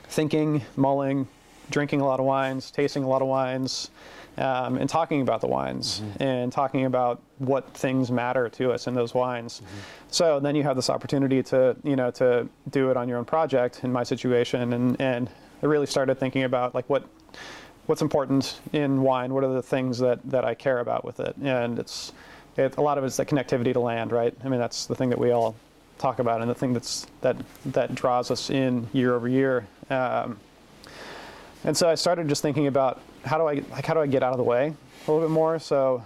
thinking, 0.08 0.62
mulling, 0.76 1.28
drinking 1.69 2.02
a 2.02 2.06
lot 2.06 2.19
of 2.19 2.26
wines, 2.26 2.71
tasting 2.71 3.04
a 3.04 3.08
lot 3.08 3.21
of 3.21 3.28
wines, 3.28 3.89
um, 4.38 4.78
and 4.78 4.89
talking 4.89 5.21
about 5.21 5.41
the 5.41 5.48
wines 5.48 6.02
and 6.19 6.52
talking 6.52 6.86
about 6.86 7.21
what 7.38 7.74
things 7.74 8.12
matter 8.12 8.50
to 8.50 8.71
us 8.71 8.88
in 8.88 8.93
those 8.93 9.13
wines. 9.13 9.62
So 10.10 10.39
then 10.39 10.56
you 10.56 10.63
have 10.63 10.76
this 10.76 10.89
opportunity 10.89 11.41
to 11.43 11.76
you 11.84 11.95
know 11.95 12.12
to 12.12 12.48
do 12.69 12.89
it 12.91 12.98
on 12.98 13.08
your 13.08 13.17
own 13.17 13.26
project. 13.26 13.84
In 13.84 13.91
my 13.91 14.04
situation, 14.04 14.74
and 14.74 15.00
and 15.00 15.30
I 15.63 15.65
really 15.65 15.88
started 15.88 16.19
thinking 16.19 16.43
about 16.43 16.76
like 16.76 16.89
what 16.89 17.08
what's 17.86 18.02
important 18.02 18.60
in 18.74 19.02
wine. 19.02 19.34
What 19.34 19.43
are 19.43 19.54
the 19.54 19.63
things 19.63 19.98
that 20.00 20.19
that 20.30 20.43
I 20.45 20.54
care 20.54 20.80
about 20.80 21.06
with 21.06 21.19
it? 21.19 21.36
And 21.41 21.80
it's 21.80 22.12
it, 22.58 22.78
a 22.78 22.82
lot 22.82 22.98
of 22.98 23.04
it's 23.04 23.17
the 23.17 23.26
connectivity 23.26 23.74
to 23.74 23.80
land, 23.80 24.12
right? 24.12 24.34
I 24.43 24.50
mean 24.50 24.60
that's 24.60 24.86
the 24.86 24.95
thing 24.95 25.10
that 25.10 25.19
we 25.19 25.32
all 25.32 25.56
talk 25.98 26.19
about, 26.19 26.41
and 26.41 26.50
the 26.50 26.56
thing 26.56 26.74
that's 26.74 27.08
that 27.21 27.38
that 27.67 27.95
draws 27.95 28.32
us 28.32 28.50
in 28.50 28.88
year 28.93 29.15
over 29.15 29.28
year. 29.28 29.67
Um, 29.89 30.39
and 31.63 31.76
so 31.76 31.89
I 31.89 31.95
started 31.95 32.28
just 32.28 32.41
thinking 32.41 32.67
about 32.67 33.02
how 33.25 33.38
do 33.38 33.45
I 33.45 33.61
like 33.71 33.85
how 33.85 33.93
do 33.93 33.99
I 33.99 34.07
get 34.07 34.23
out 34.23 34.31
of 34.31 34.38
the 34.38 34.43
way 34.43 34.73
a 35.07 35.11
little 35.11 35.27
bit 35.27 35.33
more. 35.33 35.59
So 35.59 36.03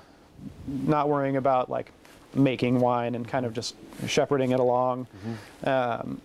not 0.68 1.10
worrying 1.10 1.38
about 1.38 1.70
like 1.70 1.92
making 2.34 2.80
wine 2.80 3.16
and 3.16 3.28
kind 3.28 3.46
of 3.46 3.54
just 3.54 3.76
shepherding 4.08 4.52
it 4.52 4.60
along, 4.60 5.08
um, 5.64 6.22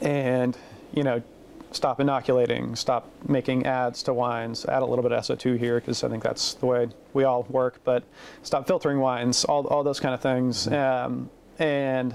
and 0.00 0.56
you 0.92 1.02
know 1.02 1.22
stop 1.70 2.00
inoculating, 2.00 2.74
stop 2.74 3.10
making 3.28 3.66
ads 3.66 4.02
to 4.02 4.14
wines, 4.14 4.64
add 4.64 4.82
a 4.82 4.86
little 4.86 5.02
bit 5.02 5.12
of 5.12 5.22
SO2 5.22 5.58
here 5.58 5.80
because 5.80 6.02
I 6.02 6.08
think 6.08 6.22
that's 6.22 6.54
the 6.54 6.66
way 6.66 6.88
we 7.12 7.24
all 7.24 7.42
work, 7.50 7.80
but 7.84 8.04
stop 8.42 8.66
filtering 8.66 9.00
wines, 9.00 9.44
all, 9.44 9.66
all 9.66 9.82
those 9.82 10.00
kind 10.00 10.14
of 10.14 10.20
things. 10.20 10.66
Um, 10.68 11.28
and 11.58 12.14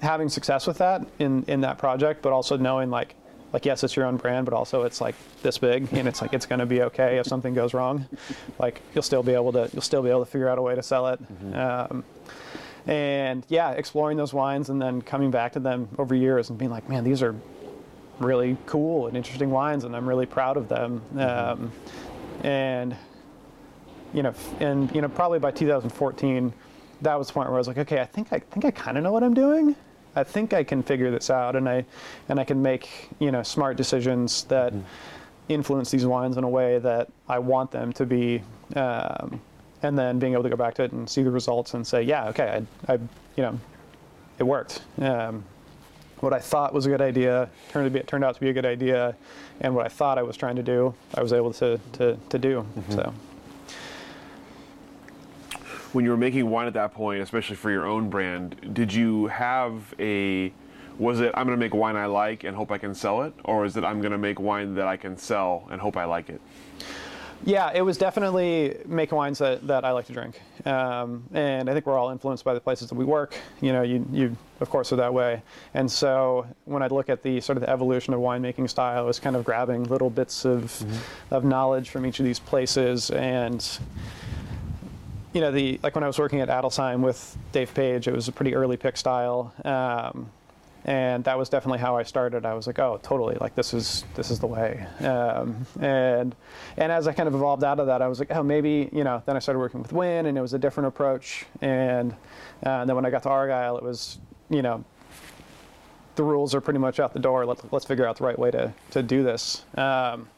having 0.00 0.28
success 0.28 0.66
with 0.66 0.78
that 0.78 1.04
in, 1.18 1.44
in 1.48 1.62
that 1.62 1.78
project, 1.78 2.22
but 2.22 2.32
also 2.32 2.56
knowing 2.56 2.90
like 2.90 3.16
like 3.54 3.64
yes, 3.64 3.84
it's 3.84 3.94
your 3.94 4.04
own 4.04 4.16
brand, 4.16 4.44
but 4.46 4.52
also 4.52 4.82
it's 4.82 5.00
like 5.00 5.14
this 5.42 5.58
big, 5.58 5.86
and 5.92 6.08
it's 6.08 6.20
like 6.20 6.34
it's 6.34 6.44
going 6.44 6.58
to 6.58 6.66
be 6.66 6.82
okay 6.82 7.18
if 7.18 7.26
something 7.26 7.54
goes 7.54 7.72
wrong. 7.72 8.06
Like 8.58 8.82
you'll 8.92 9.02
still 9.02 9.22
be 9.22 9.32
able 9.32 9.52
to 9.52 9.70
you'll 9.72 9.80
still 9.80 10.02
be 10.02 10.10
able 10.10 10.24
to 10.24 10.30
figure 10.30 10.48
out 10.48 10.58
a 10.58 10.62
way 10.62 10.74
to 10.74 10.82
sell 10.82 11.06
it. 11.06 11.20
Um, 11.54 12.04
and 12.88 13.46
yeah, 13.48 13.70
exploring 13.70 14.16
those 14.16 14.34
wines 14.34 14.70
and 14.70 14.82
then 14.82 15.00
coming 15.02 15.30
back 15.30 15.52
to 15.52 15.60
them 15.60 15.88
over 15.98 16.16
years 16.16 16.50
and 16.50 16.58
being 16.58 16.72
like, 16.72 16.88
man, 16.88 17.04
these 17.04 17.22
are 17.22 17.34
really 18.18 18.56
cool 18.66 19.06
and 19.06 19.16
interesting 19.16 19.50
wines, 19.50 19.84
and 19.84 19.94
I'm 19.94 20.08
really 20.08 20.26
proud 20.26 20.56
of 20.56 20.68
them. 20.68 21.00
Um, 21.16 21.70
and 22.42 22.96
you 24.12 24.24
know, 24.24 24.34
and 24.58 24.92
you 24.92 25.00
know, 25.00 25.08
probably 25.08 25.38
by 25.38 25.52
2014, 25.52 26.52
that 27.02 27.16
was 27.16 27.28
the 27.28 27.32
point 27.32 27.48
where 27.48 27.56
I 27.56 27.58
was 27.58 27.68
like, 27.68 27.78
okay, 27.78 28.00
I 28.00 28.04
think 28.04 28.32
I 28.32 28.40
think 28.40 28.64
I 28.64 28.72
kind 28.72 28.98
of 28.98 29.04
know 29.04 29.12
what 29.12 29.22
I'm 29.22 29.34
doing. 29.34 29.76
I 30.16 30.24
think 30.24 30.52
I 30.52 30.62
can 30.62 30.82
figure 30.82 31.10
this 31.10 31.30
out, 31.30 31.56
and 31.56 31.68
I 31.68 31.84
and 32.28 32.38
I 32.38 32.44
can 32.44 32.62
make 32.62 33.08
you 33.18 33.30
know 33.30 33.42
smart 33.42 33.76
decisions 33.76 34.44
that 34.44 34.72
influence 35.48 35.90
these 35.90 36.06
wines 36.06 36.36
in 36.36 36.44
a 36.44 36.48
way 36.48 36.78
that 36.78 37.08
I 37.28 37.38
want 37.38 37.70
them 37.70 37.92
to 37.94 38.06
be. 38.06 38.42
Um, 38.76 39.40
and 39.82 39.98
then 39.98 40.18
being 40.18 40.32
able 40.32 40.42
to 40.42 40.48
go 40.48 40.56
back 40.56 40.74
to 40.74 40.82
it 40.82 40.92
and 40.92 41.08
see 41.08 41.22
the 41.22 41.30
results 41.30 41.74
and 41.74 41.86
say, 41.86 42.02
yeah, 42.02 42.28
okay, 42.28 42.64
I, 42.88 42.92
I 42.92 42.96
you 43.36 43.42
know, 43.42 43.60
it 44.38 44.42
worked. 44.44 44.80
Um, 44.98 45.44
what 46.20 46.32
I 46.32 46.38
thought 46.38 46.72
was 46.72 46.86
a 46.86 46.88
good 46.88 47.02
idea 47.02 47.50
turned, 47.68 47.92
to 47.92 47.98
be, 47.98 48.04
turned 48.06 48.24
out 48.24 48.34
to 48.34 48.40
be 48.40 48.48
a 48.48 48.52
good 48.52 48.64
idea, 48.64 49.14
and 49.60 49.74
what 49.74 49.84
I 49.84 49.88
thought 49.90 50.16
I 50.16 50.22
was 50.22 50.38
trying 50.38 50.56
to 50.56 50.62
do, 50.62 50.94
I 51.14 51.22
was 51.22 51.34
able 51.34 51.52
to, 51.54 51.78
to, 51.92 52.16
to 52.30 52.38
do. 52.38 52.66
So, 52.94 53.14
when 55.94 56.04
you 56.04 56.10
were 56.10 56.16
making 56.16 56.50
wine 56.50 56.66
at 56.66 56.74
that 56.74 56.92
point, 56.92 57.22
especially 57.22 57.56
for 57.56 57.70
your 57.70 57.86
own 57.86 58.10
brand, 58.10 58.74
did 58.74 58.92
you 58.92 59.26
have 59.26 59.94
a 59.98 60.52
was 60.98 61.20
it 61.20 61.32
I'm 61.34 61.46
going 61.46 61.58
to 61.58 61.64
make 61.64 61.74
wine 61.74 61.96
I 61.96 62.06
like 62.06 62.44
and 62.44 62.56
hope 62.56 62.70
I 62.70 62.78
can 62.78 62.94
sell 62.94 63.22
it 63.22 63.34
or 63.44 63.64
is 63.64 63.76
it 63.76 63.82
I'm 63.82 64.00
going 64.00 64.12
to 64.12 64.18
make 64.18 64.38
wine 64.38 64.74
that 64.74 64.86
I 64.86 64.96
can 64.96 65.16
sell 65.16 65.66
and 65.70 65.80
hope 65.80 65.96
I 65.96 66.04
like 66.04 66.28
it? 66.28 66.40
yeah, 67.46 67.70
it 67.74 67.82
was 67.82 67.98
definitely 67.98 68.78
making 68.86 69.16
wines 69.16 69.38
that, 69.38 69.66
that 69.66 69.84
I 69.84 69.90
like 69.90 70.06
to 70.06 70.12
drink. 70.12 70.40
Um, 70.64 71.24
and 71.34 71.68
I 71.68 71.74
think 71.74 71.84
we're 71.84 71.98
all 71.98 72.10
influenced 72.10 72.44
by 72.44 72.54
the 72.54 72.60
places 72.60 72.88
that 72.88 72.94
we 72.94 73.04
work. 73.04 73.36
You 73.60 73.72
know, 73.72 73.82
you, 73.82 74.06
you 74.10 74.36
of 74.60 74.70
course 74.70 74.92
are 74.92 74.96
that 74.96 75.12
way. 75.12 75.42
And 75.74 75.90
so 75.90 76.46
when 76.64 76.82
I 76.82 76.86
look 76.86 77.10
at 77.10 77.22
the 77.22 77.40
sort 77.40 77.58
of 77.58 77.62
the 77.62 77.68
evolution 77.68 78.14
of 78.14 78.20
winemaking 78.20 78.70
style, 78.70 78.98
I 78.98 79.02
was 79.02 79.18
kind 79.18 79.36
of 79.36 79.44
grabbing 79.44 79.84
little 79.84 80.10
bits 80.10 80.46
of, 80.46 80.82
of 81.30 81.44
knowledge 81.44 81.90
from 81.90 82.06
each 82.06 82.18
of 82.18 82.24
these 82.24 82.38
places 82.38 83.10
and 83.10 83.78
you 85.34 85.40
know, 85.40 85.50
the 85.50 85.78
like 85.82 85.94
when 85.94 86.04
I 86.04 86.06
was 86.06 86.18
working 86.18 86.40
at 86.40 86.48
Adelsheim 86.48 87.00
with 87.00 87.36
Dave 87.52 87.74
Paige, 87.74 88.08
it 88.08 88.14
was 88.14 88.28
a 88.28 88.32
pretty 88.32 88.54
early 88.54 88.76
pick 88.76 88.96
style, 88.96 89.52
um, 89.64 90.30
and 90.84 91.24
that 91.24 91.36
was 91.36 91.48
definitely 91.48 91.80
how 91.80 91.96
I 91.96 92.04
started. 92.04 92.46
I 92.46 92.54
was 92.54 92.68
like, 92.68 92.78
oh, 92.78 93.00
totally, 93.02 93.36
like 93.40 93.56
this 93.56 93.74
is 93.74 94.04
this 94.14 94.30
is 94.30 94.38
the 94.38 94.46
way. 94.46 94.86
Um, 95.00 95.66
and 95.80 96.36
and 96.76 96.92
as 96.92 97.08
I 97.08 97.12
kind 97.12 97.26
of 97.26 97.34
evolved 97.34 97.64
out 97.64 97.80
of 97.80 97.88
that, 97.88 98.00
I 98.00 98.06
was 98.06 98.20
like, 98.20 98.30
oh, 98.30 98.44
maybe 98.44 98.88
you 98.92 99.02
know. 99.02 99.22
Then 99.26 99.34
I 99.34 99.40
started 99.40 99.58
working 99.58 99.82
with 99.82 99.92
Wynne, 99.92 100.26
and 100.26 100.38
it 100.38 100.40
was 100.40 100.54
a 100.54 100.58
different 100.58 100.86
approach. 100.86 101.46
And, 101.60 102.12
uh, 102.64 102.70
and 102.80 102.88
then 102.88 102.94
when 102.94 103.04
I 103.04 103.10
got 103.10 103.24
to 103.24 103.28
Argyle, 103.28 103.76
it 103.76 103.82
was 103.82 104.18
you 104.48 104.62
know. 104.62 104.84
The 106.16 106.22
rules 106.22 106.54
are 106.54 106.60
pretty 106.60 106.78
much 106.78 107.00
out 107.00 107.12
the 107.12 107.18
door. 107.18 107.44
Let's, 107.44 107.62
let's 107.72 107.84
figure 107.84 108.06
out 108.06 108.18
the 108.18 108.22
right 108.22 108.38
way 108.38 108.52
to, 108.52 108.72
to 108.92 109.02
do 109.02 109.24
this. 109.24 109.64
Um, 109.76 110.28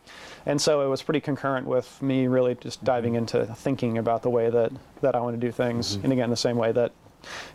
and 0.46 0.60
so 0.60 0.80
it 0.80 0.88
was 0.88 1.02
pretty 1.02 1.20
concurrent 1.20 1.66
with 1.66 2.00
me 2.00 2.28
really 2.28 2.54
just 2.54 2.82
diving 2.84 3.14
into 3.14 3.44
thinking 3.46 3.98
about 3.98 4.22
the 4.22 4.30
way 4.30 4.48
that, 4.48 4.72
that 5.00 5.14
I 5.14 5.20
want 5.20 5.38
to 5.38 5.46
do 5.46 5.52
things. 5.52 5.96
And 5.96 6.12
again, 6.12 6.30
the 6.30 6.36
same 6.36 6.56
way 6.56 6.72
that, 6.72 6.92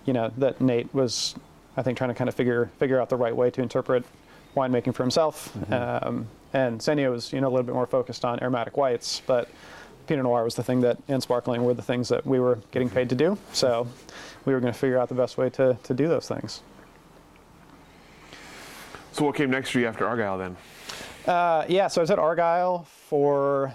you 0.06 0.14
know, 0.14 0.32
that 0.38 0.60
Nate 0.60 0.94
was, 0.94 1.36
I 1.78 1.82
think, 1.82 1.98
trying 1.98 2.10
to 2.10 2.14
kind 2.14 2.28
of 2.28 2.36
figure 2.36 2.70
figure 2.78 3.00
out 3.00 3.10
the 3.10 3.16
right 3.16 3.36
way 3.36 3.50
to 3.52 3.62
interpret 3.62 4.04
winemaking 4.56 4.94
for 4.94 5.04
himself. 5.04 5.56
Um, 5.72 6.28
and 6.54 6.80
Ksenija 6.80 7.10
was, 7.10 7.32
you 7.32 7.40
know, 7.40 7.48
a 7.48 7.52
little 7.52 7.64
bit 7.64 7.74
more 7.74 7.88
focused 7.88 8.26
on 8.26 8.42
aromatic 8.42 8.76
whites, 8.76 9.22
but 9.26 9.50
Pinot 10.08 10.24
Noir 10.24 10.44
was 10.44 10.56
the 10.56 10.64
thing 10.64 10.82
that, 10.82 10.98
and 11.08 11.24
sparkling 11.24 11.64
were 11.64 11.74
the 11.74 11.82
things 11.82 12.10
that 12.10 12.26
we 12.26 12.40
were 12.40 12.60
getting 12.72 12.90
paid 12.90 13.08
to 13.10 13.16
do. 13.16 13.38
So 13.54 13.88
we 14.44 14.54
were 14.54 14.60
going 14.60 14.74
to 14.74 14.78
figure 14.78 15.00
out 15.00 15.08
the 15.08 15.16
best 15.16 15.38
way 15.38 15.50
to, 15.52 15.78
to 15.84 15.94
do 15.94 16.10
those 16.10 16.28
things. 16.28 16.62
So 19.14 19.26
what 19.26 19.36
came 19.36 19.50
next 19.50 19.72
for 19.72 19.80
you 19.80 19.88
after 19.88 20.06
Argyle 20.06 20.38
then? 20.38 20.58
Uh, 21.28 21.66
yeah, 21.70 21.88
so 21.88 22.02
I 22.02 22.04
was 22.04 22.12
at 22.12 22.20
Argyle 22.20 22.84
for 23.08 23.74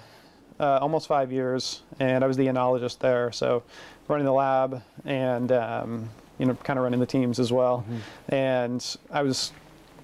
uh, 0.58 0.78
almost 0.80 1.06
five 1.06 1.30
years, 1.30 1.82
and 2.00 2.24
I 2.24 2.26
was 2.26 2.36
the 2.36 2.46
enologist 2.46 2.98
there. 2.98 3.30
So 3.32 3.62
running 4.08 4.24
the 4.24 4.32
lab 4.32 4.82
and 5.04 5.52
um, 5.52 6.10
you 6.38 6.46
know 6.46 6.54
kind 6.54 6.78
of 6.78 6.82
running 6.82 7.00
the 7.00 7.06
teams 7.06 7.38
as 7.38 7.52
well. 7.52 7.84
And 8.28 8.84
I 9.10 9.22
was 9.22 9.52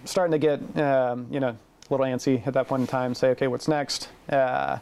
starting 0.04 0.32
to 0.32 0.38
get 0.38 0.78
um, 0.78 1.26
you 1.30 1.40
know 1.40 1.48
a 1.48 1.56
little 1.90 2.06
antsy 2.06 2.46
at 2.46 2.54
that 2.54 2.68
point 2.68 2.82
in 2.82 2.86
time. 2.86 3.14
Say, 3.14 3.30
okay, 3.30 3.48
what's 3.48 3.68
next? 3.68 4.08
Uh, 4.28 4.78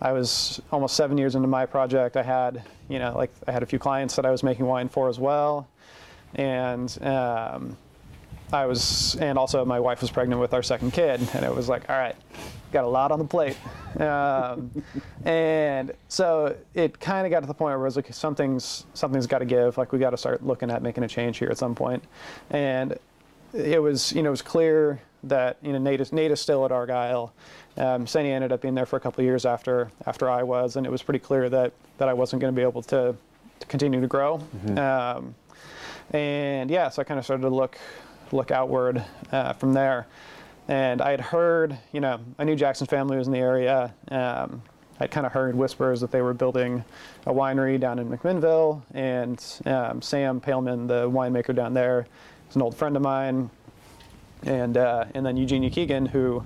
I 0.00 0.12
was 0.12 0.60
almost 0.70 0.96
seven 0.96 1.18
years 1.18 1.34
into 1.34 1.48
my 1.48 1.66
project. 1.66 2.16
I 2.16 2.22
had 2.22 2.62
you 2.88 2.98
know 2.98 3.16
like 3.16 3.32
I 3.46 3.52
had 3.52 3.62
a 3.62 3.66
few 3.66 3.78
clients 3.78 4.16
that 4.16 4.24
I 4.26 4.30
was 4.30 4.42
making 4.42 4.66
wine 4.66 4.88
for 4.88 5.08
as 5.08 5.18
well, 5.18 5.66
and 6.34 6.96
um, 7.02 7.76
I 8.54 8.66
was, 8.66 9.16
and 9.16 9.36
also 9.36 9.64
my 9.64 9.80
wife 9.80 10.00
was 10.00 10.10
pregnant 10.10 10.40
with 10.40 10.54
our 10.54 10.62
second 10.62 10.92
kid, 10.92 11.20
and 11.34 11.44
it 11.44 11.54
was 11.54 11.68
like, 11.68 11.90
all 11.90 11.98
right, 11.98 12.16
got 12.72 12.84
a 12.84 12.88
lot 12.88 13.10
on 13.10 13.18
the 13.18 13.24
plate. 13.24 13.56
Um, 14.00 14.70
and 15.24 15.92
so 16.08 16.56
it 16.72 16.98
kind 17.00 17.26
of 17.26 17.30
got 17.30 17.40
to 17.40 17.46
the 17.46 17.54
point 17.54 17.72
where 17.72 17.80
it 17.80 17.88
was 17.88 17.96
like, 17.96 18.12
something's 18.14 18.86
something's 18.94 19.26
got 19.26 19.38
to 19.38 19.44
give. 19.44 19.76
Like 19.76 19.92
we 19.92 19.98
got 19.98 20.10
to 20.10 20.16
start 20.16 20.44
looking 20.46 20.70
at 20.70 20.82
making 20.82 21.04
a 21.04 21.08
change 21.08 21.38
here 21.38 21.48
at 21.50 21.58
some 21.58 21.74
point. 21.74 22.02
And 22.50 22.96
it 23.52 23.82
was, 23.82 24.12
you 24.12 24.22
know, 24.22 24.28
it 24.28 24.30
was 24.30 24.42
clear 24.42 25.00
that 25.24 25.56
you 25.62 25.72
know 25.72 25.78
Nate 25.78 26.00
is, 26.00 26.12
Nate 26.12 26.30
is 26.30 26.40
still 26.40 26.64
at 26.64 26.72
Argyle. 26.72 27.32
Um, 27.76 28.04
Ksenija 28.06 28.30
ended 28.30 28.52
up 28.52 28.60
being 28.60 28.74
there 28.74 28.86
for 28.86 28.96
a 28.96 29.00
couple 29.00 29.20
of 29.20 29.24
years 29.24 29.44
after 29.44 29.90
after 30.06 30.30
I 30.30 30.42
was, 30.42 30.76
and 30.76 30.86
it 30.86 30.90
was 30.90 31.02
pretty 31.02 31.18
clear 31.18 31.48
that 31.48 31.72
that 31.98 32.08
I 32.08 32.12
wasn't 32.12 32.40
going 32.40 32.54
to 32.54 32.56
be 32.56 32.62
able 32.62 32.82
to, 32.82 33.16
to 33.60 33.66
continue 33.66 34.00
to 34.00 34.06
grow. 34.06 34.40
Um, 34.76 35.34
and 36.12 36.70
yeah, 36.70 36.88
so 36.90 37.00
I 37.00 37.04
kind 37.04 37.18
of 37.18 37.24
started 37.24 37.42
to 37.42 37.48
look 37.48 37.78
look 38.32 38.50
outward 38.50 39.04
uh, 39.32 39.52
from 39.54 39.72
there. 39.72 40.06
And 40.68 41.02
I 41.02 41.10
had 41.10 41.20
heard, 41.20 41.76
you 41.92 42.00
know, 42.00 42.20
I 42.38 42.44
knew 42.44 42.56
Jackson's 42.56 42.88
family 42.88 43.16
was 43.18 43.26
in 43.26 43.32
the 43.32 43.38
area. 43.38 43.94
Um, 44.10 44.62
I'd 45.00 45.10
kind 45.10 45.26
of 45.26 45.32
heard 45.32 45.54
whispers 45.54 46.00
that 46.00 46.10
they 46.10 46.22
were 46.22 46.34
building 46.34 46.84
a 47.26 47.32
winery 47.32 47.78
down 47.78 47.98
in 47.98 48.08
McMinnville, 48.08 48.80
and 48.94 49.44
um, 49.66 50.00
Sam 50.00 50.40
Paleman, 50.40 50.86
the 50.86 51.10
winemaker 51.10 51.54
down 51.54 51.74
there, 51.74 52.06
is 52.48 52.56
an 52.56 52.62
old 52.62 52.76
friend 52.76 52.96
of 52.96 53.02
mine. 53.02 53.50
And 54.44 54.76
uh, 54.76 55.06
and 55.14 55.24
then 55.24 55.38
Eugenia 55.38 55.70
Keegan, 55.70 56.04
who 56.04 56.44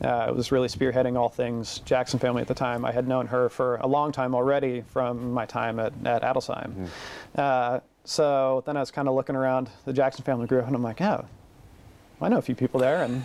uh, 0.00 0.32
was 0.34 0.50
really 0.50 0.68
spearheading 0.68 1.18
all 1.18 1.28
things 1.28 1.80
Jackson 1.80 2.18
family 2.18 2.40
at 2.40 2.48
the 2.48 2.54
time. 2.54 2.86
I 2.86 2.92
had 2.92 3.06
known 3.06 3.26
her 3.26 3.50
for 3.50 3.76
a 3.76 3.86
long 3.86 4.12
time 4.12 4.34
already 4.34 4.82
from 4.88 5.30
my 5.32 5.44
time 5.44 5.78
at, 5.78 5.92
at 6.06 6.22
Adelsheim. 6.22 6.88
Uh, 7.36 7.80
so 8.04 8.62
then 8.66 8.76
I 8.76 8.80
was 8.80 8.90
kind 8.90 9.08
of 9.08 9.14
looking 9.14 9.36
around 9.36 9.70
the 9.84 9.92
Jackson 9.92 10.24
family 10.24 10.46
group, 10.46 10.66
and 10.66 10.74
I'm 10.74 10.82
like, 10.82 11.00
oh, 11.00 11.24
I 12.20 12.28
know 12.28 12.38
a 12.38 12.42
few 12.42 12.54
people 12.54 12.80
there, 12.80 13.02
and 13.02 13.24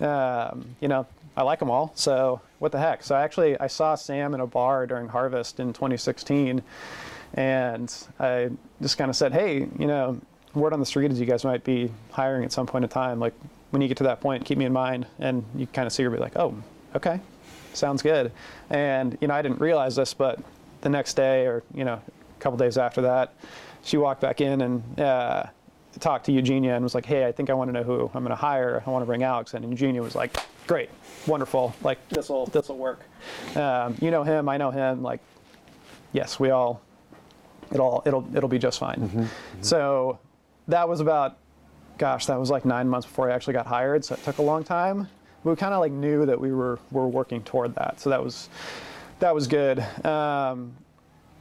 um, 0.00 0.76
you 0.80 0.88
know, 0.88 1.06
I 1.36 1.42
like 1.42 1.58
them 1.58 1.70
all. 1.70 1.92
So 1.94 2.40
what 2.58 2.72
the 2.72 2.78
heck? 2.78 3.02
So 3.02 3.14
actually, 3.14 3.58
I 3.58 3.66
saw 3.66 3.94
Sam 3.94 4.34
in 4.34 4.40
a 4.40 4.46
bar 4.46 4.86
during 4.86 5.08
Harvest 5.08 5.60
in 5.60 5.72
2016, 5.72 6.62
and 7.34 7.94
I 8.18 8.50
just 8.80 8.96
kind 8.96 9.10
of 9.10 9.16
said, 9.16 9.32
hey, 9.32 9.68
you 9.78 9.86
know, 9.86 10.20
word 10.54 10.72
on 10.72 10.80
the 10.80 10.86
street 10.86 11.10
is 11.10 11.18
you 11.18 11.26
guys 11.26 11.44
might 11.44 11.64
be 11.64 11.90
hiring 12.12 12.44
at 12.44 12.52
some 12.52 12.66
point 12.66 12.84
in 12.84 12.88
time. 12.88 13.18
Like 13.18 13.34
when 13.70 13.82
you 13.82 13.88
get 13.88 13.96
to 13.98 14.04
that 14.04 14.20
point, 14.20 14.44
keep 14.44 14.56
me 14.56 14.64
in 14.64 14.72
mind. 14.72 15.06
And 15.18 15.44
you 15.56 15.66
kind 15.66 15.86
of 15.86 15.92
see 15.92 16.02
her 16.04 16.10
be 16.10 16.18
like, 16.18 16.36
oh, 16.36 16.54
okay, 16.94 17.20
sounds 17.72 18.02
good. 18.02 18.30
And 18.70 19.18
you 19.20 19.28
know, 19.28 19.34
I 19.34 19.42
didn't 19.42 19.60
realize 19.60 19.96
this, 19.96 20.14
but 20.14 20.40
the 20.82 20.88
next 20.88 21.14
day, 21.14 21.46
or 21.46 21.62
you 21.74 21.84
know, 21.84 21.94
a 21.94 22.40
couple 22.40 22.56
days 22.56 22.78
after 22.78 23.02
that, 23.02 23.34
she 23.84 23.96
walked 23.96 24.20
back 24.20 24.40
in 24.40 24.60
and 24.62 25.00
uh, 25.00 25.44
talked 26.00 26.26
to 26.26 26.32
Eugenia 26.32 26.74
and 26.74 26.82
was 26.82 26.94
like, 26.94 27.04
"Hey, 27.06 27.26
I 27.26 27.32
think 27.32 27.50
I 27.50 27.54
want 27.54 27.68
to 27.68 27.72
know 27.72 27.82
who 27.82 28.10
I'm 28.14 28.22
going 28.22 28.30
to 28.30 28.34
hire. 28.36 28.82
I 28.84 28.90
want 28.90 29.02
to 29.02 29.06
bring 29.06 29.22
Alex. 29.22 29.54
And 29.54 29.68
Eugenia 29.68 30.02
was 30.02 30.14
like, 30.14 30.36
"Great, 30.66 30.90
wonderful. 31.26 31.74
Like 31.82 32.06
this 32.08 32.28
will 32.28 32.46
this 32.46 32.68
will 32.68 32.78
work. 32.78 33.00
Um, 33.54 33.96
you 34.00 34.10
know 34.10 34.24
him, 34.24 34.48
I 34.48 34.56
know 34.56 34.70
him. 34.70 35.02
Like, 35.02 35.20
yes, 36.12 36.40
we 36.40 36.50
all 36.50 36.80
it'll 37.72 38.02
it'll 38.06 38.26
it'll 38.34 38.48
be 38.48 38.58
just 38.58 38.78
fine." 38.78 39.28
So 39.60 40.18
that 40.68 40.88
was 40.88 41.00
about, 41.00 41.36
gosh, 41.98 42.26
that 42.26 42.40
was 42.40 42.50
like 42.50 42.64
nine 42.64 42.88
months 42.88 43.06
before 43.06 43.30
I 43.30 43.34
actually 43.34 43.54
got 43.54 43.66
hired. 43.66 44.04
So 44.04 44.14
it 44.14 44.24
took 44.24 44.38
a 44.38 44.42
long 44.42 44.64
time. 44.64 45.08
We 45.44 45.54
kind 45.56 45.74
of 45.74 45.80
like 45.80 45.92
knew 45.92 46.24
that 46.24 46.40
we 46.40 46.52
were 46.52 46.78
were 46.90 47.06
working 47.06 47.42
toward 47.42 47.74
that. 47.74 48.00
So 48.00 48.08
that 48.10 48.24
was 48.24 48.48
that 49.20 49.34
was 49.34 49.46
good. 49.46 49.78
Um, 50.04 50.74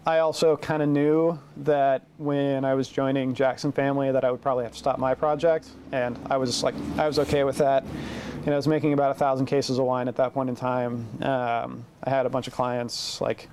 I 0.05 0.19
also 0.19 0.57
kind 0.57 0.83
of 0.83 0.89
knew 0.89 1.39
that 1.57 2.01
when 2.17 2.65
I 2.65 2.73
was 2.73 2.89
joining 2.89 3.33
Jackson 3.33 3.71
Family 3.71 4.11
that 4.11 4.25
I 4.25 4.31
would 4.31 4.41
probably 4.41 4.65
have 4.65 4.73
to 4.73 4.77
stop 4.77 4.99
my 4.99 5.15
project, 5.15 5.69
and 5.93 6.19
I 6.29 6.35
was 6.35 6.61
like, 6.61 6.75
I 6.97 7.07
was 7.07 7.19
okay 7.19 7.45
with 7.45 7.59
that. 7.59 7.85
You 7.85 8.47
know, 8.47 8.53
I 8.53 8.55
was 8.57 8.67
making 8.67 8.91
about 8.91 9.11
a 9.11 9.13
thousand 9.13 9.45
cases 9.45 9.79
of 9.79 9.85
wine 9.85 10.09
at 10.09 10.17
that 10.17 10.33
point 10.33 10.49
in 10.49 10.57
time. 10.57 11.07
Um, 11.21 11.85
I 12.03 12.09
had 12.09 12.25
a 12.25 12.29
bunch 12.29 12.47
of 12.47 12.53
clients. 12.53 13.21
Like, 13.21 13.49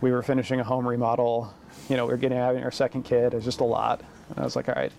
we 0.00 0.10
were 0.10 0.22
finishing 0.22 0.58
a 0.58 0.64
home 0.64 0.88
remodel. 0.88 1.54
You 1.88 1.96
know, 1.96 2.04
we 2.06 2.10
were 2.10 2.18
getting 2.18 2.38
having 2.38 2.64
our 2.64 2.72
second 2.72 3.04
kid. 3.04 3.32
It 3.32 3.36
was 3.36 3.44
just 3.44 3.60
a 3.60 3.64
lot, 3.64 4.02
and 4.30 4.40
I 4.40 4.42
was 4.42 4.56
like, 4.56 4.68
all 4.68 4.74
right, 4.74 4.92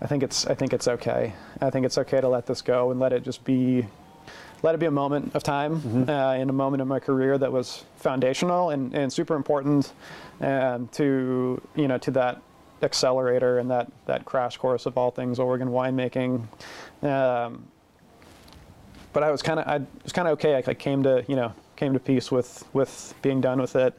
I 0.00 0.08
think 0.08 0.24
it's 0.24 0.44
I 0.48 0.54
think 0.54 0.72
it's 0.72 0.88
okay. 0.88 1.34
I 1.60 1.70
think 1.70 1.86
it's 1.86 1.98
okay 1.98 2.20
to 2.20 2.28
let 2.28 2.46
this 2.46 2.62
go 2.62 2.90
and 2.90 2.98
let 2.98 3.12
it 3.12 3.22
just 3.22 3.44
be 3.44 3.86
let 4.62 4.74
it 4.74 4.78
be 4.78 4.86
a 4.86 4.90
moment 4.90 5.34
of 5.34 5.42
time 5.42 6.08
uh, 6.08 6.34
in 6.34 6.48
a 6.48 6.52
moment 6.52 6.80
in 6.80 6.88
my 6.88 7.00
career 7.00 7.36
that 7.38 7.50
was 7.50 7.84
foundational 7.96 8.70
and, 8.70 8.94
and 8.94 9.12
super 9.12 9.34
important 9.34 9.92
um, 10.40 10.88
to 10.88 11.60
you 11.74 11.88
know 11.88 11.98
to 11.98 12.10
that 12.10 12.40
accelerator 12.82 13.58
and 13.58 13.70
that 13.70 13.90
that 14.06 14.24
crash 14.24 14.56
course 14.56 14.86
of 14.86 14.96
all 14.98 15.10
things 15.10 15.38
Oregon 15.38 15.68
winemaking. 15.68 16.46
Um, 17.02 17.66
but 19.12 19.22
I 19.22 19.30
was 19.30 19.42
kind 19.42 19.60
of 19.60 19.66
I 19.66 19.80
was 20.02 20.12
kind 20.12 20.28
of 20.28 20.32
okay. 20.34 20.54
I, 20.54 20.62
I 20.66 20.74
came 20.74 21.02
to 21.02 21.24
you 21.28 21.36
know 21.36 21.52
came 21.76 21.92
to 21.92 22.00
peace 22.00 22.30
with 22.30 22.64
with 22.72 23.14
being 23.22 23.40
done 23.40 23.60
with 23.60 23.76
it, 23.76 23.98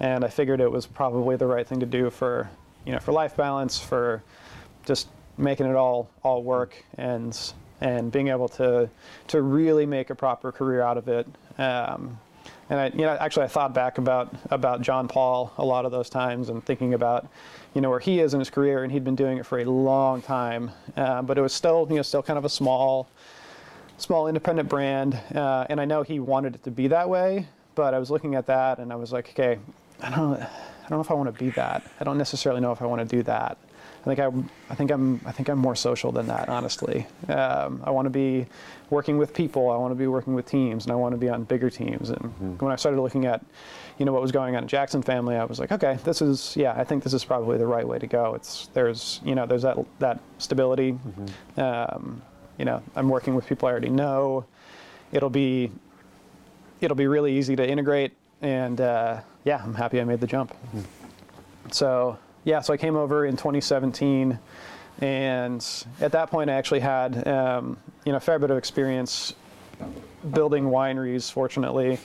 and 0.00 0.24
I 0.24 0.28
figured 0.28 0.60
it 0.60 0.70
was 0.70 0.86
probably 0.86 1.36
the 1.36 1.46
right 1.46 1.66
thing 1.66 1.80
to 1.80 1.86
do 1.86 2.10
for 2.10 2.48
you 2.84 2.92
know 2.92 2.98
for 2.98 3.12
life 3.12 3.36
balance 3.36 3.78
for 3.78 4.22
just 4.84 5.08
making 5.36 5.66
it 5.66 5.76
all 5.76 6.08
all 6.22 6.42
work 6.42 6.82
and 6.96 7.52
and 7.80 8.10
being 8.10 8.28
able 8.28 8.48
to 8.48 8.88
to 9.28 9.42
really 9.42 9.86
make 9.86 10.10
a 10.10 10.14
proper 10.14 10.52
career 10.52 10.82
out 10.82 10.96
of 10.96 11.08
it. 11.08 11.26
Um, 11.58 12.18
and 12.68 12.80
I, 12.80 12.86
you 12.88 13.02
know, 13.02 13.16
actually, 13.20 13.44
I 13.44 13.48
thought 13.48 13.74
back 13.74 13.98
about 13.98 14.34
about 14.50 14.82
John 14.82 15.08
Paul 15.08 15.52
a 15.58 15.64
lot 15.64 15.84
of 15.84 15.92
those 15.92 16.10
times, 16.10 16.48
and 16.48 16.64
thinking 16.64 16.94
about, 16.94 17.26
you 17.74 17.80
know, 17.80 17.90
where 17.90 18.00
he 18.00 18.20
is 18.20 18.34
in 18.34 18.40
his 18.40 18.50
career, 18.50 18.82
and 18.82 18.92
he'd 18.92 19.04
been 19.04 19.16
doing 19.16 19.38
it 19.38 19.46
for 19.46 19.58
a 19.58 19.64
long 19.64 20.22
time, 20.22 20.70
uh, 20.96 21.22
but 21.22 21.38
it 21.38 21.42
was 21.42 21.52
still, 21.52 21.86
you 21.90 21.96
know, 21.96 22.02
still 22.02 22.22
kind 22.22 22.38
of 22.38 22.44
a 22.44 22.48
small, 22.48 23.08
small 23.98 24.26
independent 24.26 24.68
brand, 24.68 25.18
uh, 25.34 25.66
and 25.70 25.80
I 25.80 25.84
know 25.84 26.02
he 26.02 26.18
wanted 26.18 26.54
it 26.56 26.64
to 26.64 26.70
be 26.70 26.88
that 26.88 27.08
way, 27.08 27.46
but 27.74 27.94
I 27.94 27.98
was 27.98 28.10
looking 28.10 28.34
at 28.34 28.46
that, 28.46 28.78
and 28.78 28.92
I 28.92 28.96
was 28.96 29.12
like, 29.12 29.28
okay, 29.30 29.58
I 30.02 30.10
don't, 30.10 30.34
I 30.40 30.88
don't 30.88 30.98
know 30.98 31.00
if 31.00 31.10
I 31.10 31.14
want 31.14 31.32
to 31.32 31.44
be 31.44 31.50
that. 31.50 31.88
I 32.00 32.04
don't 32.04 32.18
necessarily 32.18 32.60
know 32.60 32.72
if 32.72 32.82
I 32.82 32.86
want 32.86 33.08
to 33.08 33.16
do 33.16 33.22
that. 33.24 33.58
I 34.06 34.14
think 34.14 34.20
I, 34.20 34.72
I 34.72 34.74
think 34.76 34.90
I'm, 34.92 35.20
I 35.26 35.32
think 35.32 35.48
I'm 35.48 35.58
more 35.58 35.74
social 35.74 36.12
than 36.12 36.28
that, 36.28 36.48
honestly. 36.48 37.06
Um, 37.28 37.82
I 37.84 37.90
want 37.90 38.06
to 38.06 38.10
be 38.10 38.46
working 38.88 39.18
with 39.18 39.34
people. 39.34 39.68
I 39.68 39.76
want 39.76 39.90
to 39.90 39.96
be 39.96 40.06
working 40.06 40.34
with 40.34 40.46
teams, 40.46 40.84
and 40.84 40.92
I 40.92 40.94
want 40.94 41.12
to 41.12 41.18
be 41.18 41.28
on 41.28 41.42
bigger 41.42 41.70
teams. 41.70 42.10
And 42.10 42.60
when 42.60 42.70
I 42.70 42.76
started 42.76 43.00
looking 43.00 43.26
at, 43.26 43.44
you 43.98 44.06
know, 44.06 44.12
what 44.12 44.22
was 44.22 44.30
going 44.30 44.54
on 44.54 44.62
in 44.62 44.68
Jackson 44.68 45.02
family, 45.02 45.34
I 45.34 45.44
was 45.44 45.58
like, 45.58 45.72
okay, 45.72 45.98
this 46.04 46.22
is, 46.22 46.56
yeah, 46.56 46.72
I 46.76 46.84
think 46.84 47.02
this 47.02 47.14
is 47.14 47.24
probably 47.24 47.58
the 47.58 47.66
right 47.66 47.86
way 47.86 47.98
to 47.98 48.06
go. 48.06 48.34
It's 48.34 48.68
there's, 48.74 49.20
you 49.24 49.34
know, 49.34 49.44
there's 49.44 49.62
that 49.62 49.76
that 49.98 50.20
stability. 50.38 50.96
Um, 51.56 52.22
you 52.58 52.64
know, 52.64 52.82
I'm 52.94 53.08
working 53.08 53.34
with 53.34 53.46
people 53.46 53.66
I 53.66 53.72
already 53.72 53.90
know. 53.90 54.46
It'll 55.10 55.30
be, 55.30 55.72
it'll 56.80 56.96
be 56.96 57.08
really 57.08 57.36
easy 57.36 57.56
to 57.56 57.68
integrate, 57.68 58.12
and 58.40 58.80
uh, 58.80 59.20
yeah, 59.44 59.60
I'm 59.64 59.74
happy 59.74 60.00
I 60.00 60.04
made 60.04 60.20
the 60.20 60.26
jump. 60.28 60.54
So 61.72 62.18
yeah, 62.46 62.60
so 62.60 62.72
I 62.72 62.76
came 62.76 62.94
over 62.94 63.26
in 63.26 63.36
2017, 63.36 64.38
and 65.00 65.84
at 66.00 66.12
that 66.12 66.30
point 66.30 66.48
I 66.48 66.52
actually 66.54 66.78
had 66.78 67.26
um, 67.26 67.76
you 68.04 68.12
know 68.12 68.18
a 68.18 68.20
fair 68.20 68.38
bit 68.38 68.52
of 68.52 68.56
experience 68.56 69.34
building 70.32 70.66
wineries. 70.66 71.30
Fortunately, 71.30 71.98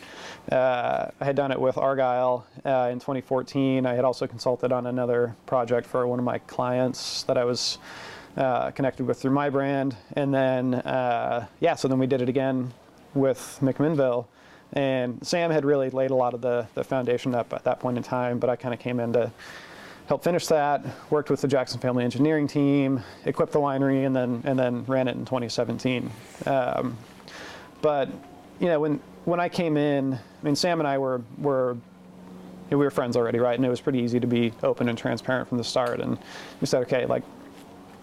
uh, 0.52 1.12
I 1.20 1.26
had 1.26 1.36
done 1.36 1.52
it 1.52 1.62
with 1.62 1.78
Argyle 1.78 2.48
uh, 2.66 2.90
in 2.92 2.98
2014. 2.98 3.86
I 3.86 3.94
had 3.94 4.04
also 4.04 4.26
consulted 4.26 4.72
on 4.72 4.88
another 4.88 5.36
project 5.46 5.86
for 5.86 6.08
one 6.08 6.18
of 6.18 6.26
my 6.26 6.40
clients 6.40 7.22
that 7.24 7.38
I 7.38 7.46
was 7.46 7.78
uh, 8.36 8.72
connected 8.72 9.06
with 9.06 9.22
through 9.22 9.32
my 9.32 9.52
brand, 9.52 9.96
and 10.16 10.34
then 10.34 10.74
uh, 10.74 11.46
yeah, 11.60 11.76
so 11.76 11.88
then 11.88 12.00
we 12.00 12.08
did 12.08 12.20
it 12.20 12.30
again 12.30 12.74
with 13.14 13.60
McMinnville. 13.62 14.26
And 14.74 15.24
Sam 15.26 15.52
had 15.52 15.66
really 15.66 15.92
laid 15.92 16.10
a 16.10 16.16
lot 16.16 16.34
of 16.34 16.42
the, 16.42 16.66
the 16.74 16.84
foundation 16.84 17.36
up 17.36 17.54
at 17.54 17.66
that 17.66 17.80
point 17.80 17.98
in 17.98 18.04
time, 18.04 18.40
but 18.40 18.50
I 18.50 18.56
kind 18.56 18.74
of 18.74 18.80
came 18.80 19.00
in 19.02 19.14
to 19.14 19.32
help 20.12 20.26
finish 20.26 20.46
that, 20.48 20.84
worked 21.10 21.30
with 21.30 21.40
the 21.40 21.48
Jackson 21.48 21.80
Family 21.80 22.04
Engineering 22.04 22.46
team, 22.46 23.02
equipped 23.24 23.54
the 23.54 23.60
winery, 23.60 24.06
and 24.06 24.14
then 24.14 24.42
and 24.44 24.60
then 24.60 24.84
ran 24.84 25.08
it 25.08 25.16
in 25.16 25.24
2017. 25.24 26.12
Um, 26.46 26.98
but 27.82 28.10
you 28.60 28.68
know, 28.68 28.82
when 28.82 29.00
when 29.24 29.40
I 29.40 29.48
came 29.48 29.78
in, 29.78 30.16
I 30.16 30.20
mean, 30.44 30.58
Sam 30.58 30.82
and 30.82 30.88
I 30.88 30.98
were 30.98 31.22
were 31.38 31.76
you 31.76 32.72
know, 32.72 32.78
we 32.78 32.84
were 32.84 32.92
friends 32.92 33.16
already, 33.16 33.40
right? 33.40 33.56
And 33.56 33.66
it 33.66 33.70
was 33.70 33.80
pretty 33.80 34.00
easy 34.00 34.20
to 34.20 34.28
be 34.28 34.52
open 34.64 34.90
and 34.90 34.98
transparent 34.98 35.48
from 35.48 35.58
the 35.58 35.64
start. 35.64 36.02
And 36.02 36.18
we 36.60 36.68
said, 36.68 36.82
okay, 36.82 37.06
like 37.06 37.24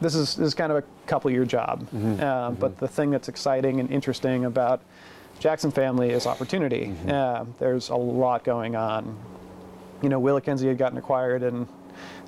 this 0.00 0.14
is 0.14 0.34
this 0.34 0.46
is 0.48 0.54
kind 0.54 0.72
of 0.72 0.78
a 0.78 0.84
couple 1.06 1.30
year 1.30 1.44
job, 1.44 1.86
uh, 2.22 2.52
but 2.52 2.78
the 2.78 2.88
thing 2.88 3.10
that's 3.10 3.28
exciting 3.28 3.80
and 3.80 3.90
interesting 3.90 4.46
about 4.46 4.80
Jackson 5.40 5.70
Family 5.70 6.08
is 6.08 6.26
opportunity. 6.26 6.94
Uh, 7.06 7.44
there's 7.58 7.90
a 7.90 7.96
lot 7.96 8.44
going 8.44 8.76
on. 8.76 9.14
You 10.00 10.08
know, 10.08 10.22
WillaKenzie 10.22 10.68
had 10.68 10.78
gotten 10.78 10.96
acquired 10.96 11.42
in 11.42 11.68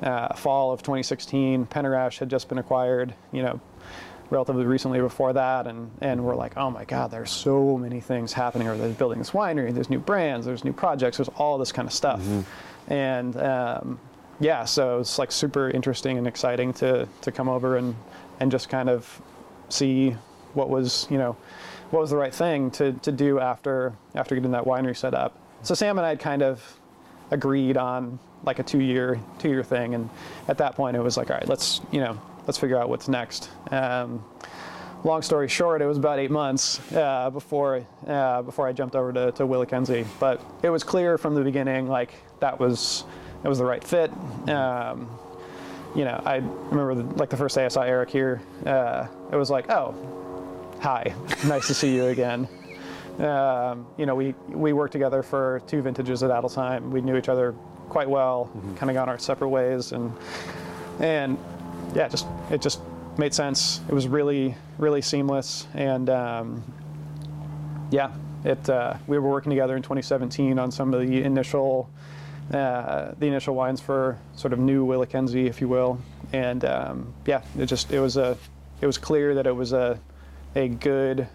uh, 0.03 0.35
fall 0.35 0.73
of 0.73 0.81
2016. 0.83 1.67
Penner-Ash 1.67 2.19
had 2.19 2.31
just 2.31 2.49
been 2.49 2.59
acquired. 2.59 3.15
You 3.33 3.43
know, 3.43 3.61
relatively 4.31 4.65
recently 4.65 5.01
before 5.01 5.33
that, 5.33 5.67
and 5.67 5.91
and 6.01 6.25
we're 6.25 6.37
like, 6.37 6.57
oh 6.57 6.71
my 6.71 6.85
God, 6.85 7.11
there's 7.11 7.31
so 7.31 7.77
many 7.77 8.01
things 8.01 8.33
happening. 8.33 8.69
Or 8.69 8.77
there's 8.77 8.97
building 8.97 9.19
this 9.19 9.31
winery, 9.31 9.75
there's 9.75 9.91
new 9.91 9.99
brands, 9.99 10.47
there's 10.47 10.65
new 10.65 10.73
projects, 10.73 11.19
there's 11.19 11.29
all 11.31 11.59
this 11.59 11.73
kind 11.73 11.87
of 11.87 11.93
stuff, 11.93 12.21
and 12.89 13.37
um, 13.37 13.99
yeah, 14.41 14.65
so 14.65 15.01
it's 15.01 15.19
like 15.19 15.31
super 15.33 15.69
interesting 15.71 16.19
and 16.19 16.27
exciting 16.27 16.73
to 16.75 17.09
to 17.21 17.33
come 17.33 17.49
over 17.49 17.77
and 17.77 17.95
and 18.41 18.51
just 18.51 18.69
kind 18.69 18.89
of 18.89 19.21
see 19.69 20.17
what 20.55 20.69
was 20.69 21.07
you 21.11 21.19
know 21.19 21.37
what 21.91 22.01
was 22.01 22.11
the 22.11 22.17
right 22.17 22.35
thing 22.35 22.71
to 22.73 22.93
to 22.95 23.13
do 23.13 23.39
after 23.39 23.93
after 24.15 24.35
getting 24.35 24.53
that 24.53 24.65
winery 24.65 24.97
set 24.97 25.15
up. 25.15 25.37
So 25.63 25.75
Sam 25.75 25.99
and 25.99 26.07
I 26.07 26.11
had 26.11 26.21
kind 26.21 26.43
of 26.43 26.80
agreed 27.31 27.77
on 27.77 28.19
like 28.45 28.59
a 28.59 28.63
two 28.63 28.81
year 28.81 29.21
two 29.39 29.49
year 29.49 29.63
thing, 29.63 29.95
and 29.95 30.09
at 30.49 30.59
that 30.59 30.75
point 30.75 30.97
it 30.97 31.01
was 31.01 31.17
like, 31.17 31.31
all 31.31 31.37
right, 31.37 31.49
let's 31.49 31.81
you 31.91 32.01
know 32.01 32.21
let's 32.47 32.59
figure 32.59 32.79
out 32.79 32.89
what's 32.89 33.09
next. 33.09 33.51
Um, 33.71 34.25
long 35.05 35.23
story 35.23 35.49
short, 35.49 35.83
it 35.83 35.87
was 35.87 35.99
about 35.99 36.19
eight 36.19 36.31
months 36.31 36.81
uh, 36.93 37.31
before 37.31 37.85
uh, 38.07 38.43
before 38.43 38.67
I 38.67 38.73
jumped 38.73 38.97
over 38.97 39.13
to, 39.13 39.33
to 39.33 39.45
WillaKenzie. 39.45 40.07
But 40.19 40.43
it 40.63 40.71
was 40.71 40.85
clear 40.85 41.19
from 41.19 41.35
the 41.35 41.43
beginning, 41.43 41.89
like 41.89 42.13
that 42.41 42.59
was 42.59 43.05
it 43.45 43.49
was 43.49 43.59
the 43.59 43.65
right 43.65 43.83
fit. 43.83 44.11
Um, 44.49 45.09
you 45.95 46.05
know, 46.05 46.23
I 46.25 46.37
remember 46.37 46.95
the, 46.95 47.03
like 47.17 47.31
the 47.31 47.37
first 47.37 47.57
day 47.57 47.65
I 47.65 47.69
saw 47.69 47.83
Eric 47.83 48.11
here, 48.11 48.41
uh, 48.65 49.09
it 49.33 49.37
was 49.37 49.51
like, 49.51 49.69
oh, 49.71 49.95
hi, 50.81 51.15
nice 51.47 51.67
to 51.67 51.75
see 51.75 51.95
you 51.95 52.07
again. 52.07 52.49
Um, 53.21 53.87
you 53.99 54.07
know, 54.07 54.15
we 54.15 54.35
we 54.49 54.73
worked 54.73 54.93
together 54.93 55.23
for 55.23 55.61
two 55.67 55.83
vintages 55.83 56.23
at 56.23 56.31
Adelsheim. 56.31 56.91
We 56.91 57.03
knew 57.03 57.17
each 57.17 57.29
other 57.29 57.53
quite 57.89 58.09
well, 58.09 58.51
kind 58.77 58.91
of 58.91 58.95
gone 58.95 59.09
our 59.09 59.19
separate 59.19 59.49
ways, 59.49 59.93
and 59.93 60.13
and 61.01 61.37
yeah, 61.95 62.09
just 62.09 62.27
it 62.51 62.63
just 62.63 62.81
made 63.19 63.35
sense. 63.35 63.81
It 63.89 63.95
was 63.95 64.09
really 64.09 64.55
really 64.79 65.03
seamless, 65.03 65.67
and 65.75 66.09
um, 66.09 66.63
yeah, 67.91 68.11
it 68.45 68.69
uh, 68.71 68.95
we 69.07 69.19
were 69.19 69.29
working 69.29 69.51
together 69.51 69.77
in 69.77 69.83
2017 69.83 70.59
on 70.59 70.71
some 70.71 70.95
of 70.95 71.07
the 71.07 71.23
initial 71.23 71.91
uh, 72.55 73.13
the 73.19 73.27
initial 73.27 73.55
wines 73.55 73.81
for 73.81 74.19
sort 74.35 74.55
of 74.55 74.59
new 74.59 74.87
WillaKenzie, 74.87 75.47
if 75.47 75.61
you 75.61 75.69
will, 75.69 76.01
and 76.33 76.65
um, 76.65 77.13
yeah, 77.27 77.43
it 77.59 77.67
just 77.67 77.93
it 77.93 78.01
was 78.01 78.17
a 78.17 78.39
it 78.81 78.87
was 78.87 78.97
clear 78.97 79.35
that 79.35 79.47
it 79.47 79.55
was 79.55 79.75
a 79.75 80.01
a 80.57 80.69
good 80.69 81.29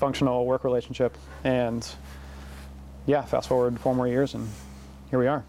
functional 0.00 0.46
work 0.46 0.64
relationship, 0.64 1.16
and 1.44 1.86
yeah, 3.06 3.22
fast 3.22 3.48
forward 3.48 3.78
four 3.80 3.94
more 3.94 4.08
years, 4.08 4.34
and 4.34 4.48
here 5.10 5.18
we 5.18 5.26
are. 5.26 5.44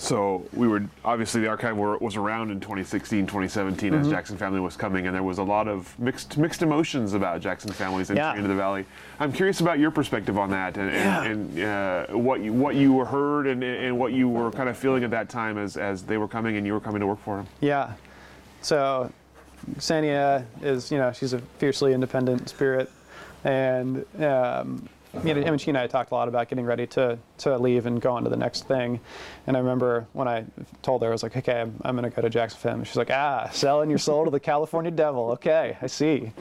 So 0.00 0.46
we 0.52 0.68
were 0.68 0.84
obviously 1.04 1.40
the 1.40 1.48
archive 1.48 1.76
were, 1.76 1.98
was 1.98 2.14
around 2.14 2.52
in 2.52 2.60
2016, 2.60 3.26
2017 3.26 3.90
Mm-hmm. 3.92 4.00
as 4.02 4.08
Jackson 4.08 4.36
Family 4.38 4.60
was 4.60 4.76
coming, 4.76 5.08
and 5.08 5.14
there 5.14 5.24
was 5.24 5.38
a 5.38 5.42
lot 5.42 5.66
of 5.66 5.98
mixed 5.98 6.38
mixed 6.38 6.62
emotions 6.62 7.14
about 7.14 7.40
Jackson 7.40 7.72
Family's 7.72 8.08
entry 8.08 8.22
Yeah. 8.22 8.36
into 8.36 8.46
the 8.46 8.54
valley. 8.54 8.84
I'm 9.18 9.32
curious 9.32 9.60
about 9.60 9.80
your 9.80 9.90
perspective 9.90 10.38
on 10.38 10.50
that, 10.50 10.76
and, 10.76 10.92
Yeah. 10.92 11.24
and, 11.24 11.58
and 11.58 12.12
uh, 12.12 12.16
what 12.16 12.40
you, 12.42 12.52
what 12.52 12.76
you 12.76 13.04
heard 13.04 13.48
and, 13.48 13.64
and 13.64 13.98
what 13.98 14.12
you 14.12 14.28
were 14.28 14.52
kind 14.52 14.68
of 14.68 14.76
feeling 14.78 15.02
at 15.02 15.10
that 15.10 15.28
time 15.28 15.58
as 15.58 15.76
as 15.76 16.04
they 16.04 16.16
were 16.16 16.28
coming 16.28 16.56
and 16.56 16.64
you 16.64 16.74
were 16.74 16.80
coming 16.80 17.00
to 17.00 17.06
work 17.06 17.18
for 17.24 17.38
them. 17.38 17.48
Yeah. 17.60 17.94
So 18.62 19.10
Ksenija 19.76 20.44
is, 20.62 20.90
you 20.90 20.98
know, 20.98 21.12
she's 21.12 21.32
a 21.32 21.38
fiercely 21.58 21.92
independent 21.92 22.48
spirit. 22.48 22.90
And, 23.44 24.04
um, 24.22 24.88
you 25.24 25.34
know, 25.34 25.40
I 25.40 25.50
mean, 25.50 25.58
she 25.58 25.70
and 25.70 25.78
I 25.78 25.86
talked 25.86 26.10
a 26.10 26.14
lot 26.14 26.28
about 26.28 26.48
getting 26.48 26.66
ready 26.66 26.86
to, 26.88 27.18
to 27.38 27.56
leave 27.56 27.86
and 27.86 28.00
go 28.00 28.12
on 28.12 28.24
to 28.24 28.30
the 28.30 28.36
next 28.36 28.68
thing. 28.68 29.00
And 29.46 29.56
I 29.56 29.60
remember 29.60 30.06
when 30.12 30.28
I 30.28 30.44
told 30.82 31.02
her, 31.02 31.08
I 31.08 31.12
was 31.12 31.22
like, 31.22 31.36
okay, 31.36 31.62
I'm, 31.62 31.74
I'm 31.82 31.96
going 31.96 32.08
to 32.08 32.14
go 32.14 32.22
to 32.22 32.30
Jackson 32.30 32.60
Fam. 32.60 32.84
She's 32.84 32.96
like, 32.96 33.10
ah, 33.10 33.48
selling 33.50 33.88
your 33.88 33.98
soul 33.98 34.24
to 34.26 34.30
the 34.30 34.40
California 34.40 34.90
devil. 34.90 35.30
Okay, 35.32 35.76
I 35.80 35.86
see. 35.86 36.32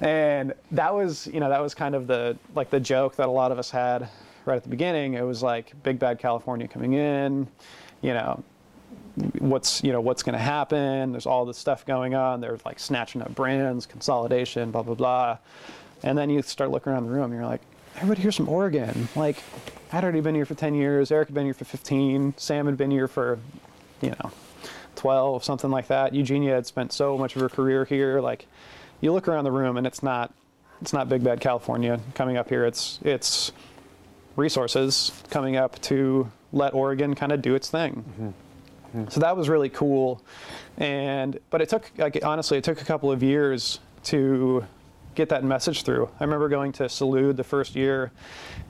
And 0.00 0.52
that 0.72 0.94
was, 0.94 1.28
you 1.28 1.40
know, 1.40 1.48
that 1.48 1.60
was 1.60 1.74
kind 1.74 1.94
of 1.94 2.06
the, 2.06 2.36
like 2.54 2.70
the 2.70 2.80
joke 2.80 3.16
that 3.16 3.28
a 3.28 3.32
lot 3.32 3.52
of 3.52 3.58
us 3.58 3.70
had 3.70 4.08
right 4.44 4.56
at 4.56 4.62
the 4.62 4.70
beginning. 4.70 5.14
It 5.14 5.22
was 5.22 5.42
like 5.42 5.80
big 5.82 5.98
bad 5.98 6.18
California 6.18 6.66
coming 6.66 6.94
in, 6.94 7.46
you 8.02 8.14
know, 8.14 8.42
what's 9.38 9.82
you 9.82 9.92
know 9.92 10.00
what's 10.00 10.22
going 10.22 10.34
to 10.34 10.38
happen. 10.38 11.12
There's 11.12 11.26
all 11.26 11.44
this 11.44 11.58
stuff 11.58 11.84
going 11.84 12.14
on. 12.14 12.40
They're 12.40 12.58
like 12.64 12.78
snatching 12.78 13.22
up 13.22 13.34
brands 13.34 13.86
consolidation 13.86 14.70
blah 14.70 14.82
blah 14.82 14.94
blah. 14.94 15.38
And 16.02 16.16
then 16.16 16.30
you 16.30 16.42
start 16.42 16.70
looking 16.70 16.92
around 16.92 17.04
the 17.04 17.10
room 17.10 17.24
and 17.24 17.34
you're 17.34 17.46
like 17.46 17.62
everybody 17.96 18.22
here's 18.22 18.36
from 18.36 18.48
oregon. 18.48 19.08
Like 19.16 19.42
i'd 19.92 20.04
already 20.04 20.20
been 20.20 20.34
here 20.34 20.46
for 20.46 20.54
10 20.54 20.74
years. 20.74 21.10
Eric 21.10 21.28
had 21.28 21.34
been 21.34 21.44
here 21.44 21.54
for 21.54 21.64
15 21.64 22.34
sam 22.36 22.66
had 22.66 22.76
been 22.76 22.90
here 22.90 23.08
for 23.08 23.38
you 24.00 24.10
know 24.10 24.30
12 24.96 25.44
something 25.44 25.70
like 25.70 25.88
that. 25.88 26.14
Eugenia 26.14 26.54
had 26.54 26.66
spent 26.66 26.92
so 26.92 27.18
much 27.18 27.34
of 27.34 27.42
her 27.42 27.48
career 27.48 27.84
here. 27.84 28.20
Like 28.20 28.46
you 29.00 29.12
look 29.12 29.28
around 29.28 29.44
the 29.44 29.52
room 29.52 29.76
and 29.76 29.86
it's 29.86 30.02
not 30.02 30.32
it's 30.80 30.92
not 30.92 31.08
big 31.08 31.24
bad 31.24 31.40
California 31.40 32.00
coming 32.14 32.36
up 32.36 32.48
here. 32.48 32.64
It's 32.64 33.00
it's 33.02 33.52
resources 34.36 35.10
coming 35.30 35.56
up 35.56 35.80
to 35.82 36.30
let 36.52 36.72
Oregon 36.72 37.14
kind 37.14 37.32
of 37.32 37.42
do 37.42 37.54
its 37.54 37.68
thing. 37.68 38.04
Mm-hmm. 38.08 38.47
So 39.08 39.20
that 39.20 39.36
was 39.36 39.48
really 39.48 39.68
cool, 39.68 40.22
and 40.78 41.38
but 41.50 41.60
it 41.60 41.68
took 41.68 41.90
like 41.98 42.18
honestly 42.24 42.56
it 42.56 42.64
took 42.64 42.80
a 42.80 42.84
couple 42.84 43.12
of 43.12 43.22
years 43.22 43.80
to 44.04 44.64
get 45.14 45.28
that 45.28 45.44
message 45.44 45.82
through. 45.82 46.08
I 46.20 46.24
remember 46.24 46.48
going 46.48 46.72
to 46.72 46.84
Salud 46.84 47.36
the 47.36 47.44
first 47.44 47.76
year, 47.76 48.12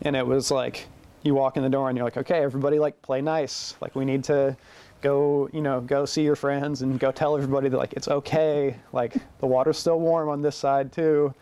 and 0.03 0.16
it 0.16 0.27
was 0.27 0.51
like 0.51 0.87
you 1.23 1.35
walk 1.35 1.57
in 1.57 1.62
the 1.62 1.69
door 1.69 1.89
and 1.89 1.97
you're 1.97 2.05
like, 2.05 2.16
okay, 2.16 2.43
everybody 2.43 2.79
like 2.79 3.01
play 3.03 3.21
nice. 3.21 3.77
Like 3.81 3.95
we 3.95 4.05
need 4.05 4.25
to 4.25 4.57
go, 5.03 5.49
you 5.53 5.61
know, 5.61 5.81
go 5.81 6.05
see 6.05 6.23
your 6.23 6.37
friends 6.37 6.83
and 6.83 6.99
go 6.99 7.12
tell 7.12 7.37
everybody 7.37 7.69
that 7.69 7.77
like 7.77 7.93
it's 7.93 8.09
okay. 8.09 8.77
Like 8.93 9.14
the 9.39 9.47
water's 9.47 9.79
still 9.79 10.01
warm 10.01 10.29
on 10.29 10.43
this 10.43 10.57
side 10.57 10.93
too. 10.93 11.35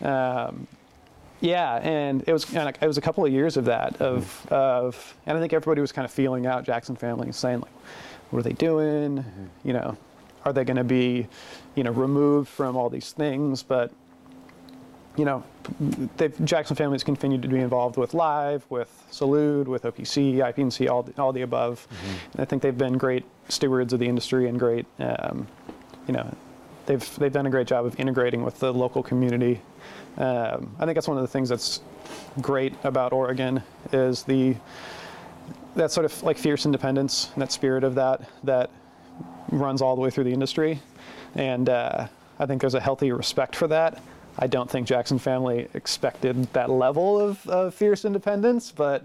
Um, 0.00 0.66
yeah, 1.40 1.76
and 1.82 2.24
it 2.26 2.32
was 2.32 2.44
kind 2.44 2.68
of, 2.68 2.82
it 2.82 2.86
was 2.86 2.96
a 2.96 3.02
couple 3.02 3.24
of 3.24 3.32
years 3.32 3.56
of 3.56 3.66
that 3.66 4.00
of 4.00 4.46
of, 4.50 5.16
and 5.26 5.36
I 5.36 5.40
think 5.40 5.52
everybody 5.52 5.80
was 5.80 5.92
kind 5.92 6.04
of 6.04 6.10
feeling 6.10 6.46
out 6.46 6.64
Jackson 6.64 6.96
family 6.96 7.26
and 7.26 7.34
saying 7.34 7.60
like, 7.60 7.72
what 8.34 8.40
are 8.40 8.48
they 8.48 8.54
doing? 8.54 9.18
Mm-hmm. 9.18 9.44
You 9.62 9.74
know, 9.74 9.96
are 10.44 10.52
they 10.52 10.64
going 10.64 10.76
to 10.76 10.82
be, 10.82 11.28
you 11.76 11.84
know, 11.84 11.92
removed 11.92 12.48
from 12.48 12.76
all 12.76 12.90
these 12.90 13.12
things? 13.12 13.62
But 13.62 13.92
you 15.16 15.24
know, 15.24 15.44
Jackson 16.42 16.74
families 16.74 17.04
continued 17.04 17.42
to 17.42 17.48
be 17.48 17.60
involved 17.60 17.96
with 17.96 18.12
Live, 18.12 18.66
with 18.68 18.90
Salud, 19.12 19.66
with 19.66 19.84
OPC, 19.84 20.38
IPNC, 20.38 20.90
all 20.90 21.04
the, 21.04 21.22
all 21.22 21.32
the 21.32 21.42
above. 21.42 21.86
Mm-hmm. 21.88 22.40
I 22.40 22.44
think 22.44 22.62
they've 22.62 22.76
been 22.76 22.98
great 22.98 23.24
stewards 23.48 23.92
of 23.92 24.00
the 24.00 24.08
industry 24.08 24.48
and 24.48 24.58
great, 24.58 24.86
um, 24.98 25.46
you 26.08 26.14
know, 26.14 26.34
they've 26.86 27.16
they've 27.16 27.32
done 27.32 27.46
a 27.46 27.50
great 27.50 27.68
job 27.68 27.86
of 27.86 28.00
integrating 28.00 28.42
with 28.42 28.58
the 28.58 28.74
local 28.74 29.04
community. 29.04 29.62
Um, 30.16 30.74
I 30.80 30.84
think 30.84 30.96
that's 30.96 31.06
one 31.06 31.18
of 31.18 31.22
the 31.22 31.28
things 31.28 31.48
that's 31.48 31.80
great 32.40 32.74
about 32.82 33.12
Oregon 33.12 33.62
is 33.92 34.24
the 34.24 34.56
that 35.76 35.90
sort 35.90 36.04
of 36.04 36.22
like 36.22 36.38
fierce 36.38 36.66
independence 36.66 37.30
and 37.34 37.42
that 37.42 37.52
spirit 37.52 37.84
of 37.84 37.94
that 37.96 38.28
that 38.44 38.70
runs 39.50 39.82
all 39.82 39.94
the 39.94 40.00
way 40.02 40.10
through 40.10 40.24
the 40.24 40.32
industry, 40.32 40.80
and 41.34 41.68
uh, 41.68 42.06
I 42.38 42.46
think 42.46 42.60
there's 42.60 42.74
a 42.74 42.80
healthy 42.80 43.12
respect 43.12 43.56
for 43.56 43.68
that. 43.68 44.02
I 44.38 44.46
don't 44.48 44.68
think 44.68 44.86
Jackson 44.86 45.18
family 45.18 45.68
expected 45.74 46.52
that 46.54 46.68
level 46.68 47.20
of, 47.20 47.46
of 47.48 47.74
fierce 47.74 48.04
independence, 48.04 48.72
but 48.72 49.04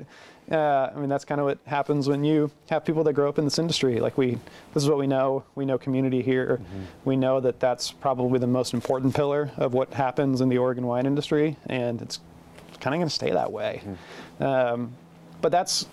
uh, 0.51 0.89
I 0.95 0.99
mean 0.99 1.09
that's 1.09 1.25
kind 1.25 1.39
of 1.39 1.45
what 1.45 1.59
happens 1.65 2.07
when 2.07 2.23
you 2.23 2.49
have 2.69 2.83
people 2.83 3.03
that 3.03 3.13
grow 3.13 3.29
up 3.29 3.37
in 3.37 3.45
this 3.45 3.59
industry. 3.59 3.99
Like 3.99 4.17
we, 4.17 4.39
this 4.73 4.81
is 4.83 4.89
what 4.89 4.97
we 4.97 5.05
know. 5.05 5.43
We 5.53 5.65
know 5.65 5.77
community 5.77 6.23
here. 6.23 6.59
Mm-hmm. 6.61 6.83
We 7.05 7.15
know 7.15 7.39
that 7.41 7.59
that's 7.59 7.91
probably 7.91 8.39
the 8.39 8.47
most 8.47 8.73
important 8.73 9.15
pillar 9.15 9.51
of 9.57 9.73
what 9.73 9.93
happens 9.93 10.41
in 10.41 10.49
the 10.49 10.57
Oregon 10.57 10.87
wine 10.87 11.05
industry, 11.05 11.57
and 11.67 12.01
it's 12.01 12.19
kind 12.79 12.95
of 12.95 12.99
going 12.99 13.09
to 13.09 13.13
stay 13.13 13.31
that 13.31 13.51
way. 13.51 13.83
Mm-hmm. 13.83 14.43
Um, 14.43 14.93
but 15.41 15.51
that's 15.51 15.85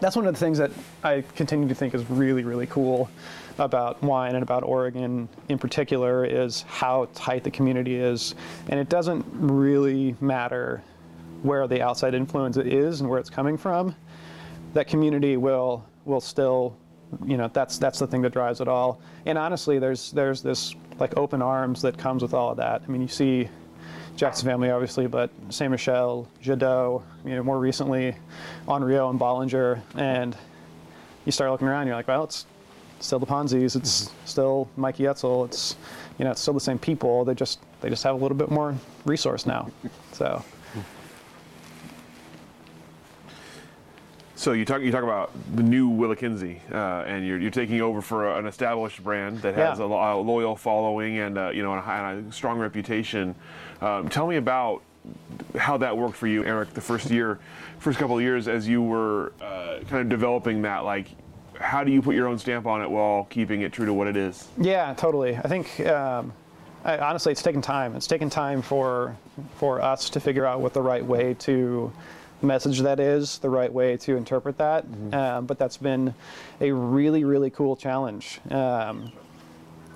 that's 0.00 0.16
one 0.16 0.26
of 0.26 0.34
the 0.34 0.40
things 0.40 0.58
that 0.58 0.70
I 1.02 1.22
continue 1.34 1.68
to 1.68 1.74
think 1.74 1.94
is 1.94 2.08
really 2.10 2.44
really 2.44 2.66
cool 2.66 3.10
about 3.58 4.02
wine 4.02 4.34
and 4.34 4.42
about 4.42 4.62
Oregon 4.62 5.28
in 5.48 5.58
particular 5.58 6.24
is 6.24 6.62
how 6.62 7.08
tight 7.14 7.44
the 7.44 7.50
community 7.50 7.96
is. 7.96 8.34
And 8.68 8.78
it 8.78 8.88
doesn't 8.88 9.24
really 9.32 10.14
matter 10.20 10.82
where 11.42 11.66
the 11.66 11.82
outside 11.82 12.14
influence 12.14 12.56
is 12.56 13.00
and 13.00 13.08
where 13.08 13.18
it's 13.18 13.30
coming 13.30 13.56
from. 13.56 13.94
That 14.74 14.88
community 14.88 15.36
will 15.36 15.84
will 16.04 16.20
still, 16.20 16.76
you 17.24 17.36
know, 17.36 17.48
that's 17.52 17.78
that's 17.78 17.98
the 17.98 18.06
thing 18.06 18.22
that 18.22 18.32
drives 18.32 18.60
it 18.60 18.68
all. 18.68 19.00
And 19.24 19.38
honestly, 19.38 19.78
there's 19.78 20.12
there's 20.12 20.42
this 20.42 20.74
like 20.98 21.16
open 21.16 21.42
arms 21.42 21.82
that 21.82 21.96
comes 21.98 22.22
with 22.22 22.34
all 22.34 22.50
of 22.50 22.56
that. 22.58 22.82
I 22.86 22.90
mean, 22.90 23.02
you 23.02 23.08
see 23.08 23.48
Jackson 24.16 24.48
family, 24.48 24.70
obviously, 24.70 25.06
but 25.06 25.30
Saint 25.50 25.70
Michelle, 25.70 26.26
Jadot, 26.42 27.02
you 27.24 27.36
know, 27.36 27.42
more 27.42 27.58
recently, 27.58 28.16
Henriot 28.66 29.10
and 29.10 29.20
Bollinger, 29.20 29.80
and 29.94 30.36
you 31.26 31.32
start 31.32 31.50
looking 31.50 31.68
around, 31.68 31.86
you're 31.86 31.96
like, 31.96 32.08
well, 32.08 32.24
it's 32.24 32.46
still 33.00 33.18
the 33.18 33.26
Ponzis. 33.26 33.76
It's 33.76 34.04
mm-hmm. 34.04 34.26
still 34.26 34.68
Mikey 34.76 35.06
Etzel. 35.06 35.44
It's 35.44 35.76
you 36.18 36.24
know 36.24 36.30
it's 36.30 36.40
still 36.40 36.54
the 36.54 36.60
same 36.60 36.78
people. 36.78 37.24
They 37.24 37.34
just 37.34 37.60
they 37.80 37.90
just 37.90 38.02
have 38.04 38.14
a 38.14 38.18
little 38.18 38.36
bit 38.36 38.50
more 38.50 38.74
resource 39.04 39.46
now. 39.46 39.70
So. 40.12 40.42
So 44.38 44.52
you 44.52 44.66
talk 44.66 44.82
you 44.82 44.92
talk 44.92 45.02
about 45.02 45.32
the 45.56 45.62
new 45.62 45.90
WillaKenzie, 45.90 46.60
uh, 46.70 47.04
and 47.06 47.26
you're, 47.26 47.38
you're 47.38 47.50
taking 47.50 47.80
over 47.80 48.02
for 48.02 48.38
an 48.38 48.46
established 48.46 49.02
brand 49.02 49.40
that 49.40 49.54
has 49.54 49.78
yeah. 49.78 49.86
a, 49.86 49.88
a, 49.88 50.20
loyal 50.20 50.54
following 50.54 51.18
and 51.18 51.38
uh, 51.38 51.50
you 51.54 51.62
know 51.62 51.72
a, 51.72 51.78
a, 51.78 52.32
strong 52.32 52.58
reputation. 52.58 53.34
Um, 53.80 54.08
tell 54.08 54.26
me 54.26 54.36
about 54.36 54.82
how 55.56 55.76
that 55.78 55.96
worked 55.96 56.16
for 56.16 56.26
you, 56.26 56.44
Eric. 56.44 56.74
The 56.74 56.80
first 56.80 57.10
year, 57.10 57.38
first 57.78 57.98
couple 57.98 58.16
of 58.16 58.22
years, 58.22 58.48
as 58.48 58.66
you 58.66 58.82
were 58.82 59.32
uh, 59.40 59.78
kind 59.88 60.02
of 60.02 60.08
developing 60.08 60.62
that, 60.62 60.84
like 60.84 61.08
how 61.60 61.84
do 61.84 61.92
you 61.92 62.02
put 62.02 62.14
your 62.14 62.28
own 62.28 62.38
stamp 62.38 62.66
on 62.66 62.82
it 62.82 62.90
while 62.90 63.26
keeping 63.30 63.62
it 63.62 63.72
true 63.72 63.86
to 63.86 63.92
what 63.92 64.06
it 64.06 64.16
is? 64.16 64.48
Yeah, 64.58 64.92
totally. 64.94 65.36
I 65.36 65.48
think 65.48 65.80
um, 65.80 66.32
I, 66.84 66.98
honestly, 66.98 67.32
it's 67.32 67.42
taken 67.42 67.62
time. 67.62 67.96
It's 67.96 68.06
taken 68.06 68.30
time 68.30 68.62
for 68.62 69.16
for 69.56 69.80
us 69.82 70.10
to 70.10 70.20
figure 70.20 70.46
out 70.46 70.60
what 70.60 70.72
the 70.72 70.82
right 70.82 71.04
way 71.04 71.34
to 71.40 71.92
message 72.42 72.80
that 72.80 73.00
is, 73.00 73.38
the 73.38 73.50
right 73.50 73.72
way 73.72 73.96
to 73.96 74.16
interpret 74.16 74.58
that. 74.58 74.86
Mm-hmm. 74.86 75.14
Um, 75.14 75.46
but 75.46 75.58
that's 75.58 75.76
been 75.76 76.14
a 76.60 76.70
really, 76.70 77.24
really 77.24 77.50
cool 77.50 77.76
challenge. 77.76 78.40
Um, 78.50 79.12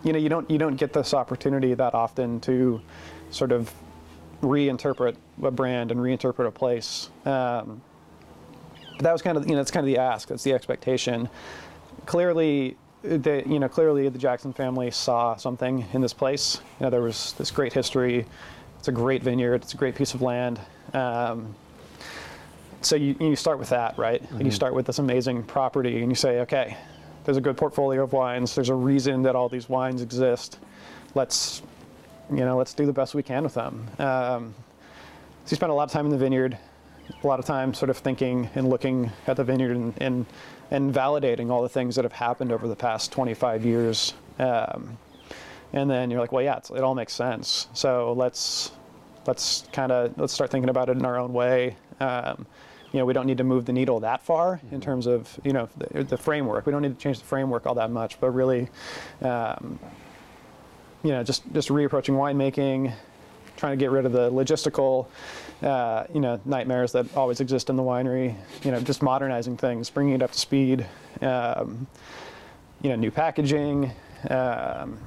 you 0.02 0.12
know, 0.12 0.18
you 0.18 0.28
don't 0.28 0.50
you 0.50 0.58
don't 0.58 0.76
get 0.76 0.92
this 0.92 1.12
opportunity 1.14 1.74
that 1.74 1.94
often 1.94 2.40
to 2.40 2.80
sort 3.30 3.52
of 3.52 3.72
reinterpret 4.42 5.16
a 5.42 5.50
brand 5.50 5.90
and 5.90 6.00
reinterpret 6.00 6.46
a 6.46 6.50
place. 6.50 7.10
Um, 7.24 7.80
but 8.96 9.04
that 9.04 9.12
was 9.12 9.22
kind 9.22 9.36
of 9.38 9.44
you 9.44 9.52
know 9.52 9.56
that's 9.56 9.70
kind 9.70 9.86
of 9.86 9.92
the 9.92 9.98
ask. 9.98 10.28
That's 10.28 10.44
the 10.44 10.52
expectation. 10.52 11.28
Clearly, 12.06 12.76
the 13.02 13.42
you 13.46 13.58
know 13.58 13.68
clearly 13.68 14.08
the 14.08 14.18
Jackson 14.18 14.52
family 14.52 14.90
saw 14.90 15.36
something 15.36 15.84
in 15.92 16.00
this 16.00 16.12
place. 16.12 16.60
You 16.78 16.86
know 16.86 16.90
there 16.90 17.02
was 17.02 17.32
this 17.34 17.50
great 17.50 17.72
history. 17.72 18.26
It's 18.78 18.88
a 18.88 18.92
great 18.92 19.22
vineyard. 19.22 19.62
It's 19.62 19.74
a 19.74 19.76
great 19.76 19.94
piece 19.94 20.14
of 20.14 20.22
land. 20.22 20.58
Um, 20.94 21.54
so 22.82 22.96
you, 22.96 23.14
you 23.20 23.36
start 23.36 23.58
with 23.58 23.68
that, 23.70 23.98
right? 23.98 24.22
Mm-hmm. 24.22 24.36
And 24.36 24.44
you 24.46 24.50
start 24.50 24.74
with 24.74 24.86
this 24.86 24.98
amazing 24.98 25.42
property, 25.42 26.00
and 26.00 26.10
you 26.10 26.14
say, 26.14 26.40
okay, 26.40 26.76
there's 27.24 27.36
a 27.36 27.40
good 27.40 27.56
portfolio 27.56 28.02
of 28.02 28.12
wines. 28.12 28.54
There's 28.54 28.70
a 28.70 28.74
reason 28.74 29.22
that 29.22 29.36
all 29.36 29.48
these 29.48 29.68
wines 29.68 30.02
exist. 30.02 30.58
Let's, 31.14 31.62
you 32.30 32.44
know, 32.44 32.56
let's 32.56 32.74
do 32.74 32.86
the 32.86 32.92
best 32.92 33.14
we 33.14 33.22
can 33.22 33.42
with 33.44 33.54
them. 33.54 33.88
Um, 33.98 34.54
so 35.44 35.52
you 35.52 35.56
spend 35.56 35.72
a 35.72 35.74
lot 35.74 35.84
of 35.84 35.92
time 35.92 36.06
in 36.06 36.12
the 36.12 36.18
vineyard 36.18 36.58
a 37.22 37.26
lot 37.26 37.38
of 37.38 37.44
time 37.44 37.74
sort 37.74 37.90
of 37.90 37.98
thinking 37.98 38.48
and 38.54 38.68
looking 38.68 39.10
at 39.26 39.36
the 39.36 39.44
vineyard 39.44 39.76
and, 39.76 39.94
and, 39.98 40.26
and 40.70 40.94
validating 40.94 41.50
all 41.50 41.62
the 41.62 41.68
things 41.68 41.96
that 41.96 42.04
have 42.04 42.12
happened 42.12 42.52
over 42.52 42.68
the 42.68 42.76
past 42.76 43.12
25 43.12 43.64
years. 43.64 44.14
Um, 44.38 44.98
and 45.72 45.90
then 45.90 46.10
you're 46.10 46.20
like, 46.20 46.32
well, 46.32 46.42
yeah, 46.42 46.58
it 46.58 46.82
all 46.82 46.94
makes 46.94 47.12
sense. 47.12 47.68
So 47.74 48.12
let's 48.12 48.72
let's 49.26 49.68
kind 49.72 49.92
of 49.92 50.16
let's 50.18 50.32
start 50.32 50.50
thinking 50.50 50.70
about 50.70 50.88
it 50.88 50.96
in 50.96 51.04
our 51.04 51.18
own 51.18 51.32
way. 51.32 51.76
Um, 52.00 52.46
you 52.92 52.98
know, 52.98 53.04
we 53.04 53.12
don't 53.12 53.26
need 53.26 53.38
to 53.38 53.44
move 53.44 53.66
the 53.66 53.72
needle 53.72 54.00
that 54.00 54.22
far 54.22 54.54
in 54.54 54.68
mm-hmm. 54.68 54.80
terms 54.80 55.06
of 55.06 55.38
you 55.44 55.52
know 55.52 55.68
the, 55.76 56.02
the, 56.02 56.16
framework. 56.16 56.66
We 56.66 56.72
don't 56.72 56.82
need 56.82 56.98
to 56.98 57.00
change 57.00 57.20
the 57.20 57.24
framework 57.24 57.66
all 57.66 57.74
that 57.76 57.90
much, 57.90 58.18
but 58.18 58.30
really, 58.30 58.68
um, 59.22 59.78
you 61.02 61.10
know, 61.10 61.22
just 61.22 61.42
just 61.52 61.68
reapproaching 61.68 62.14
winemaking, 62.14 62.92
trying 63.56 63.72
to 63.72 63.82
get 63.82 63.90
rid 63.90 64.06
of 64.06 64.12
the 64.12 64.30
logistical 64.30 65.06
uh, 65.62 66.04
you 66.12 66.20
know, 66.20 66.40
nightmares 66.44 66.92
that 66.92 67.06
always 67.16 67.40
exist 67.40 67.68
in 67.68 67.76
the 67.76 67.82
winery. 67.82 68.34
You 68.64 68.70
know, 68.70 68.80
just 68.80 69.02
modernizing 69.02 69.56
things, 69.56 69.90
bringing 69.90 70.14
it 70.14 70.22
up 70.22 70.32
to 70.32 70.38
speed. 70.38 70.86
Um, 71.20 71.86
you 72.82 72.90
know, 72.90 72.96
new 72.96 73.10
packaging. 73.10 73.92
Um, 74.28 74.98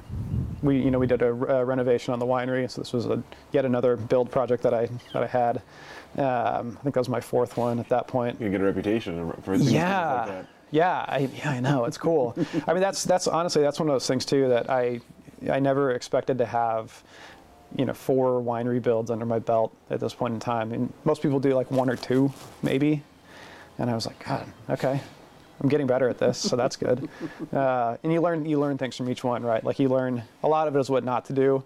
we, 0.62 0.78
you 0.78 0.90
know, 0.90 0.98
we 0.98 1.06
did 1.06 1.22
a, 1.22 1.28
a, 1.28 1.64
renovation 1.64 2.12
on 2.12 2.18
the 2.18 2.26
winery, 2.26 2.68
so 2.70 2.80
this 2.80 2.92
was 2.92 3.06
a, 3.06 3.22
yet 3.52 3.64
another 3.64 3.96
build 3.96 4.30
project 4.30 4.62
that 4.62 4.74
I 4.74 4.88
that 5.12 5.22
I 5.22 5.26
had. 5.26 5.56
Um, 6.16 6.76
I 6.78 6.82
think 6.82 6.94
that 6.94 7.00
was 7.00 7.08
my 7.08 7.20
fourth 7.20 7.56
one 7.56 7.78
at 7.78 7.88
that 7.88 8.06
point. 8.06 8.40
You 8.40 8.50
get 8.50 8.60
a 8.60 8.64
reputation 8.64 9.32
for 9.42 9.54
yeah. 9.56 10.14
like 10.14 10.26
that. 10.28 10.46
Yeah, 10.70 11.04
I, 11.06 11.30
yeah, 11.36 11.50
I 11.50 11.60
know 11.60 11.84
it's 11.84 11.98
cool. 11.98 12.36
I 12.66 12.72
mean, 12.72 12.80
that's 12.80 13.04
that's 13.04 13.28
honestly 13.28 13.62
that's 13.62 13.78
one 13.78 13.88
of 13.88 13.94
those 13.94 14.06
things 14.06 14.24
too 14.24 14.48
that 14.48 14.70
I 14.70 15.00
I 15.50 15.60
never 15.60 15.92
expected 15.92 16.38
to 16.38 16.46
have 16.46 17.02
you 17.76 17.84
know 17.84 17.94
four 17.94 18.40
winery 18.40 18.80
builds 18.80 19.10
under 19.10 19.26
my 19.26 19.38
belt 19.38 19.74
at 19.90 20.00
this 20.00 20.14
point 20.14 20.34
in 20.34 20.40
time. 20.40 20.72
And 20.72 20.92
most 21.04 21.22
people 21.22 21.40
do 21.40 21.54
like 21.54 21.70
one 21.70 21.90
or 21.90 21.96
two, 21.96 22.32
maybe. 22.62 23.02
And 23.78 23.90
I 23.90 23.94
was 23.94 24.06
like, 24.06 24.24
God, 24.24 24.46
okay, 24.70 25.00
I'm 25.60 25.68
getting 25.68 25.86
better 25.86 26.08
at 26.08 26.18
this, 26.18 26.38
so 26.38 26.56
that's 26.56 26.76
good. 26.76 27.08
Uh, 27.52 27.96
and 28.02 28.12
you 28.12 28.20
learn 28.20 28.44
you 28.44 28.58
learn 28.58 28.78
things 28.78 28.96
from 28.96 29.08
each 29.08 29.22
one, 29.22 29.42
right? 29.44 29.62
Like 29.62 29.78
you 29.78 29.88
learn 29.88 30.22
a 30.42 30.48
lot 30.48 30.66
of 30.66 30.74
it 30.74 30.80
is 30.80 30.90
what 30.90 31.04
not 31.04 31.24
to 31.26 31.32
do. 31.32 31.62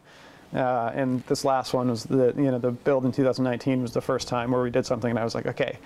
Uh, 0.55 0.91
and 0.95 1.22
this 1.26 1.45
last 1.45 1.72
one 1.72 1.89
was 1.89 2.05
the 2.05 2.35
you 2.37 2.51
know 2.51 2.59
the 2.59 2.70
build 2.70 3.07
in 3.07 3.12
2019 3.12 3.83
was 3.83 3.93
the 3.93 4.01
first 4.01 4.29
time 4.29 4.51
where 4.51 4.62
we 4.62 4.70
did 4.70 4.85
something, 4.85 5.11
and 5.11 5.18
I 5.18 5.24
was 5.24 5.35
like, 5.35 5.47
okay, 5.47 5.79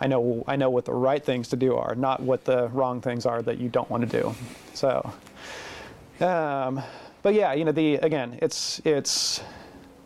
I 0.00 0.08
know 0.08 0.44
I 0.46 0.56
know 0.56 0.68
what 0.68 0.84
the 0.84 0.92
right 0.92 1.24
things 1.24 1.48
to 1.48 1.56
do 1.56 1.76
are, 1.76 1.94
not 1.94 2.20
what 2.20 2.44
the 2.44 2.68
wrong 2.68 3.00
things 3.00 3.24
are 3.24 3.40
that 3.42 3.58
you 3.58 3.68
don't 3.68 3.88
want 3.90 4.10
to 4.10 4.22
do. 4.22 4.34
So, 4.74 5.12
um, 6.20 6.82
but 7.26 7.34
yeah, 7.34 7.54
you 7.54 7.64
know 7.64 7.72
the 7.72 7.96
again, 7.96 8.38
it's 8.40 8.80
it's 8.84 9.42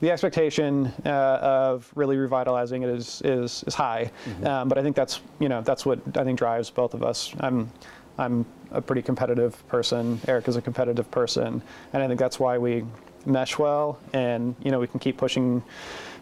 the 0.01 0.11
expectation 0.11 0.91
uh, 1.05 1.39
of 1.43 1.93
really 1.95 2.17
revitalizing 2.17 2.83
it 2.83 2.89
is 2.89 3.21
is 3.27 3.63
is 3.67 3.75
high, 3.75 4.11
um, 4.43 4.71
but 4.71 4.79
I 4.79 4.83
think 4.83 4.97
that's 4.97 5.21
you 5.39 5.51
know 5.51 5.61
that's 5.61 5.85
what 5.85 5.99
I 6.17 6.25
think 6.25 6.39
drives 6.39 6.71
both 6.71 6.95
of 6.95 7.03
us. 7.03 7.35
I'm 7.41 7.71
I'm 8.17 8.47
a 8.71 8.81
pretty 8.81 9.03
competitive 9.03 9.69
person. 9.69 10.19
Eric 10.29 10.49
is 10.49 10.57
a 10.57 10.63
competitive 10.63 11.11
person, 11.11 11.61
and 11.93 12.03
I 12.03 12.09
think 12.09 12.19
that's 12.19 12.41
why 12.41 12.57
we 12.57 12.87
mesh 13.27 13.59
well, 13.59 13.99
and 14.15 14.57
you 14.63 14.71
know 14.71 14.81
we 14.81 14.87
can 14.87 14.99
keep 14.99 15.19
pushing 15.19 15.63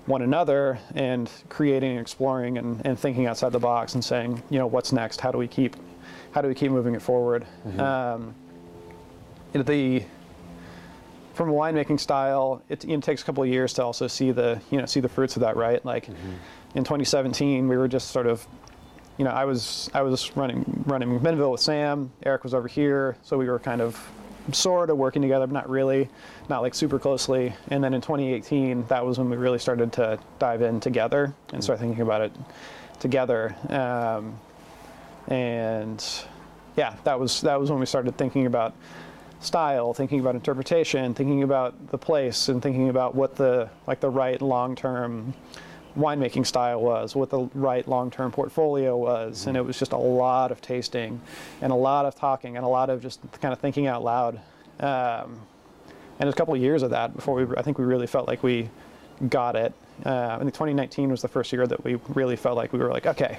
one 0.07 0.23
another 0.23 0.81
and 0.97 1.31
creating 1.49 1.93
and 1.93 2.01
exploring 2.01 2.59
and, 2.59 2.85
and 2.85 2.99
thinking 2.99 3.27
outside 3.27 3.53
the 3.53 3.61
box 3.61 3.95
and 3.95 4.05
saying 4.05 4.43
you 4.51 4.59
know 4.59 4.67
what's 4.67 4.91
next? 4.91 5.21
How 5.21 5.31
do 5.31 5.39
we 5.39 5.47
keep 5.47 5.77
how 6.33 6.43
do 6.43 6.49
we 6.49 6.57
keep 6.57 6.73
moving 6.73 6.97
it 6.97 7.03
forward? 7.03 7.47
Um, 7.79 8.35
you 9.55 9.61
know, 9.61 9.63
the 9.63 10.03
from 11.39 11.51
a 11.51 11.53
winemaking 11.53 12.01
style 12.01 12.61
it, 12.69 12.85
you 12.85 12.97
know, 12.97 13.01
takes 13.01 13.23
a 13.23 13.25
couple 13.25 13.45
of 13.45 13.49
years 13.49 13.73
to 13.73 13.85
also 13.85 14.09
see 14.09 14.33
the 14.33 14.61
you 14.71 14.79
know 14.79 14.87
see 14.87 14.99
the 14.99 15.09
fruits 15.09 15.37
of 15.37 15.41
that 15.43 15.57
right? 15.57 15.83
Like 15.85 16.09
in 16.75 16.83
2017 16.83 17.69
we 17.69 17.77
were 17.77 17.87
just 17.87 18.11
sort 18.11 18.27
of 18.27 18.45
you 19.19 19.25
know 19.25 19.31
I 19.31 19.45
was 19.45 19.89
I 19.95 20.03
was 20.03 20.37
running 20.37 20.83
running 20.85 21.09
McMinnville 21.09 21.53
with 21.53 21.61
Sam 21.61 22.11
Eric 22.25 22.43
was 22.43 22.55
over 22.55 22.67
here 22.67 23.17
so 23.23 23.39
we 23.39 23.49
were 23.49 23.61
kind 23.61 23.81
of 23.81 23.97
sort 24.51 24.91
of 24.91 24.97
working 24.97 25.23
together 25.23 25.47
but 25.47 25.53
not 25.53 25.71
really 25.71 26.09
not 26.49 26.61
like 26.61 26.75
super 26.75 26.99
closely. 26.99 27.55
And 27.69 27.85
then 27.85 27.95
in 27.95 28.01
2018 28.01 28.87
that 28.89 29.07
was 29.07 29.17
when 29.19 29.31
we 29.31 29.37
really 29.37 29.61
started 29.61 29.93
to 29.93 30.19
dive 30.41 30.61
in 30.61 30.81
together 30.81 31.33
and 31.53 31.63
start 31.63 31.79
thinking 31.79 32.03
about 32.03 32.21
it 32.21 32.33
together. 32.99 33.55
Um, 33.69 34.41
and 35.29 36.05
yeah 36.77 36.97
that 37.05 37.21
was 37.21 37.43
that 37.43 37.61
was 37.61 37.71
when 37.71 37.79
we 37.79 37.87
started 37.87 38.17
thinking 38.19 38.47
about 38.47 38.75
style 39.41 39.95
thinking 39.95 40.19
about 40.21 40.35
interpretation 40.35 41.15
thinking 41.15 41.45
about 41.45 41.91
the 41.91 41.99
place 41.99 42.49
and 42.49 42.61
thinking 42.63 42.89
about 42.89 43.15
what 43.15 43.37
the 43.37 43.69
like 43.87 44.01
the 44.01 44.11
right 44.11 44.43
long-term 44.43 45.33
winemaking 45.99 46.47
style 46.47 46.81
was 46.81 47.17
what 47.17 47.29
the 47.29 47.41
right 47.55 47.87
long-term 47.89 48.31
portfolio 48.31 48.97
was. 48.97 49.47
And 49.47 49.57
it 49.57 49.63
was 49.63 49.79
just 49.79 49.93
a 49.93 49.99
lot 49.99 50.53
of 50.53 50.61
tasting 50.61 51.21
and 51.61 51.73
a 51.73 51.77
lot 51.77 52.07
of 52.07 52.15
talking 52.15 52.57
and 52.57 52.65
a 52.65 52.69
lot 52.69 52.89
of 52.89 53.03
just 53.03 53.21
kind 53.41 53.53
of 53.53 53.59
thinking 53.59 53.87
out 53.87 54.05
loud. 54.05 54.41
Um, 54.81 55.41
and 56.21 56.29
a 56.29 56.33
couple 56.33 56.55
of 56.55 56.61
years 56.61 56.83
of 56.83 56.91
that 56.91 57.15
before 57.15 57.35
we 57.35 57.57
i 57.57 57.63
think 57.63 57.79
we 57.79 57.85
really 57.85 58.07
felt 58.07 58.27
like 58.27 58.43
we 58.43 58.69
got 59.29 59.57
it. 59.57 59.73
Uh, 60.07 60.37
i 60.37 60.39
think 60.39 60.53
2019 60.55 61.11
was 61.11 61.23
the 61.23 61.29
first 61.29 61.53
year 61.53 61.67
that 61.67 61.83
we 61.85 61.97
really 62.09 62.37
felt 62.37 62.57
like 62.57 62.73
we 62.73 62.79
were 62.79 62.91
like 62.91 63.07
okay 63.07 63.39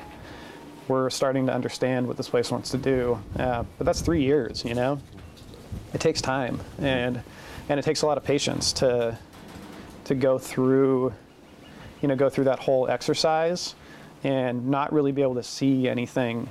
we're 0.87 1.09
starting 1.09 1.45
to 1.45 1.53
understand 1.53 2.07
what 2.07 2.17
this 2.17 2.27
place 2.29 2.49
wants 2.49 2.71
to 2.71 2.77
do. 2.77 3.19
Uh, 3.37 3.63
but 3.77 3.85
that's 3.85 4.01
three 4.01 4.23
years 4.23 4.65
you 4.65 4.75
know 4.75 4.99
it 5.93 6.01
takes 6.01 6.21
time 6.21 6.59
and 6.79 7.21
and 7.69 7.79
it 7.79 7.83
takes 7.83 8.01
a 8.01 8.05
lot 8.05 8.17
of 8.17 8.23
patience 8.23 8.73
to 8.73 9.17
to 10.05 10.15
go 10.15 10.37
through 10.37 11.13
you 12.01 12.07
know 12.07 12.15
go 12.15 12.29
through 12.29 12.45
that 12.45 12.59
whole 12.59 12.87
exercise 12.89 13.75
and 14.23 14.67
not 14.67 14.91
really 14.91 15.11
be 15.11 15.21
able 15.21 15.35
to 15.35 15.43
see 15.43 15.87
anything 15.87 16.47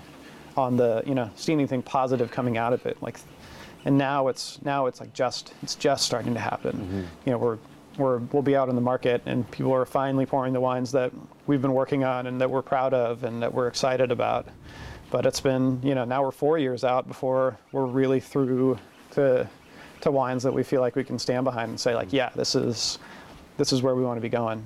on 0.56 0.76
the 0.76 1.02
you 1.06 1.14
know 1.14 1.30
see 1.36 1.52
anything 1.52 1.82
positive 1.82 2.30
coming 2.30 2.56
out 2.58 2.72
of 2.72 2.84
it. 2.86 3.00
Like 3.02 3.18
and 3.84 3.96
now 3.96 4.28
it's 4.28 4.60
now 4.62 4.86
it's 4.86 5.00
like 5.00 5.12
just 5.12 5.54
it's 5.62 5.74
just 5.74 6.04
starting 6.04 6.34
to 6.34 6.40
happen. 6.40 6.76
Mm-hmm. 6.76 7.02
You 7.26 7.32
know 7.32 7.38
we're 7.38 7.58
we're 7.96 8.18
we'll 8.32 8.42
be 8.42 8.56
out 8.56 8.68
in 8.68 8.74
the 8.74 8.80
market 8.80 9.22
and 9.26 9.48
people 9.50 9.72
are 9.72 9.84
finally 9.84 10.26
pouring 10.26 10.52
the 10.52 10.60
wines 10.60 10.92
that 10.92 11.12
we've 11.46 11.62
been 11.62 11.72
working 11.72 12.04
on 12.04 12.26
and 12.26 12.40
that 12.40 12.50
we're 12.50 12.62
proud 12.62 12.94
of 12.94 13.24
and 13.24 13.42
that 13.42 13.52
we're 13.52 13.68
excited 13.68 14.10
about. 14.10 14.46
But 15.10 15.26
it's 15.26 15.40
been 15.40 15.80
you 15.82 15.94
know 15.94 16.04
now 16.04 16.22
we're 16.22 16.32
four 16.32 16.58
years 16.58 16.84
out 16.84 17.06
before 17.06 17.58
we're 17.72 17.86
really 17.86 18.20
through 18.20 18.78
to 19.18 19.48
to 20.00 20.10
wines 20.10 20.44
that 20.44 20.54
we 20.54 20.62
feel 20.62 20.80
like 20.80 20.94
we 20.94 21.04
can 21.04 21.18
stand 21.18 21.44
behind 21.44 21.70
and 21.70 21.80
say 21.80 21.94
like 21.94 22.12
yeah 22.12 22.30
this 22.36 22.54
is 22.54 22.98
this 23.56 23.72
is 23.72 23.82
where 23.82 23.94
we 23.94 24.02
want 24.04 24.16
to 24.16 24.20
be 24.20 24.28
going 24.28 24.64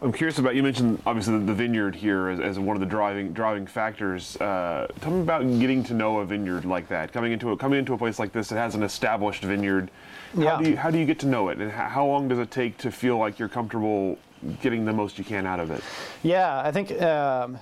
I'm 0.00 0.12
curious 0.12 0.38
about 0.38 0.54
you 0.54 0.62
mentioned 0.62 1.02
obviously 1.06 1.36
the, 1.40 1.52
vineyard 1.52 1.96
here 1.96 2.28
as, 2.28 2.38
as 2.38 2.56
one 2.56 2.76
of 2.76 2.80
the 2.80 2.86
driving 2.86 3.32
driving 3.32 3.66
factors. 3.66 4.36
Uh, 4.36 4.86
tell 5.00 5.10
me 5.10 5.22
about 5.22 5.42
getting 5.58 5.82
to 5.84 5.92
know 5.92 6.18
a 6.18 6.24
vineyard 6.24 6.64
like 6.64 6.86
that. 6.86 7.12
Coming 7.12 7.32
into 7.32 7.50
a 7.50 7.56
coming 7.56 7.80
into 7.80 7.94
a 7.94 7.98
place 7.98 8.20
like 8.20 8.30
this 8.30 8.48
that 8.50 8.54
has 8.54 8.76
an 8.76 8.84
established 8.84 9.42
vineyard. 9.42 9.90
How 10.36 10.40
Yeah. 10.42 10.62
do 10.62 10.70
you 10.70 10.76
how 10.76 10.92
do 10.92 10.98
you 10.98 11.04
get 11.04 11.18
to 11.18 11.26
know 11.26 11.48
it, 11.48 11.58
and 11.58 11.72
how, 11.72 11.88
how 11.88 12.06
long 12.06 12.28
does 12.28 12.38
it 12.38 12.52
take 12.52 12.78
to 12.78 12.92
feel 12.92 13.18
like 13.18 13.40
you're 13.40 13.48
comfortable 13.48 14.18
getting 14.62 14.84
the 14.84 14.92
most 14.92 15.18
you 15.18 15.24
can 15.24 15.46
out 15.46 15.58
of 15.58 15.72
it? 15.72 15.82
Yeah, 16.22 16.60
I 16.60 16.70
think 16.70 16.92
um, 17.02 17.58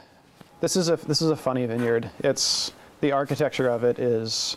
this 0.60 0.76
is 0.76 0.88
a 0.88 0.96
this 0.96 1.22
is 1.22 1.30
a 1.30 1.36
funny 1.36 1.66
vineyard. 1.66 2.10
It's 2.20 2.72
the 3.00 3.12
architecture 3.12 3.68
of 3.68 3.84
it 3.84 3.98
is 3.98 4.56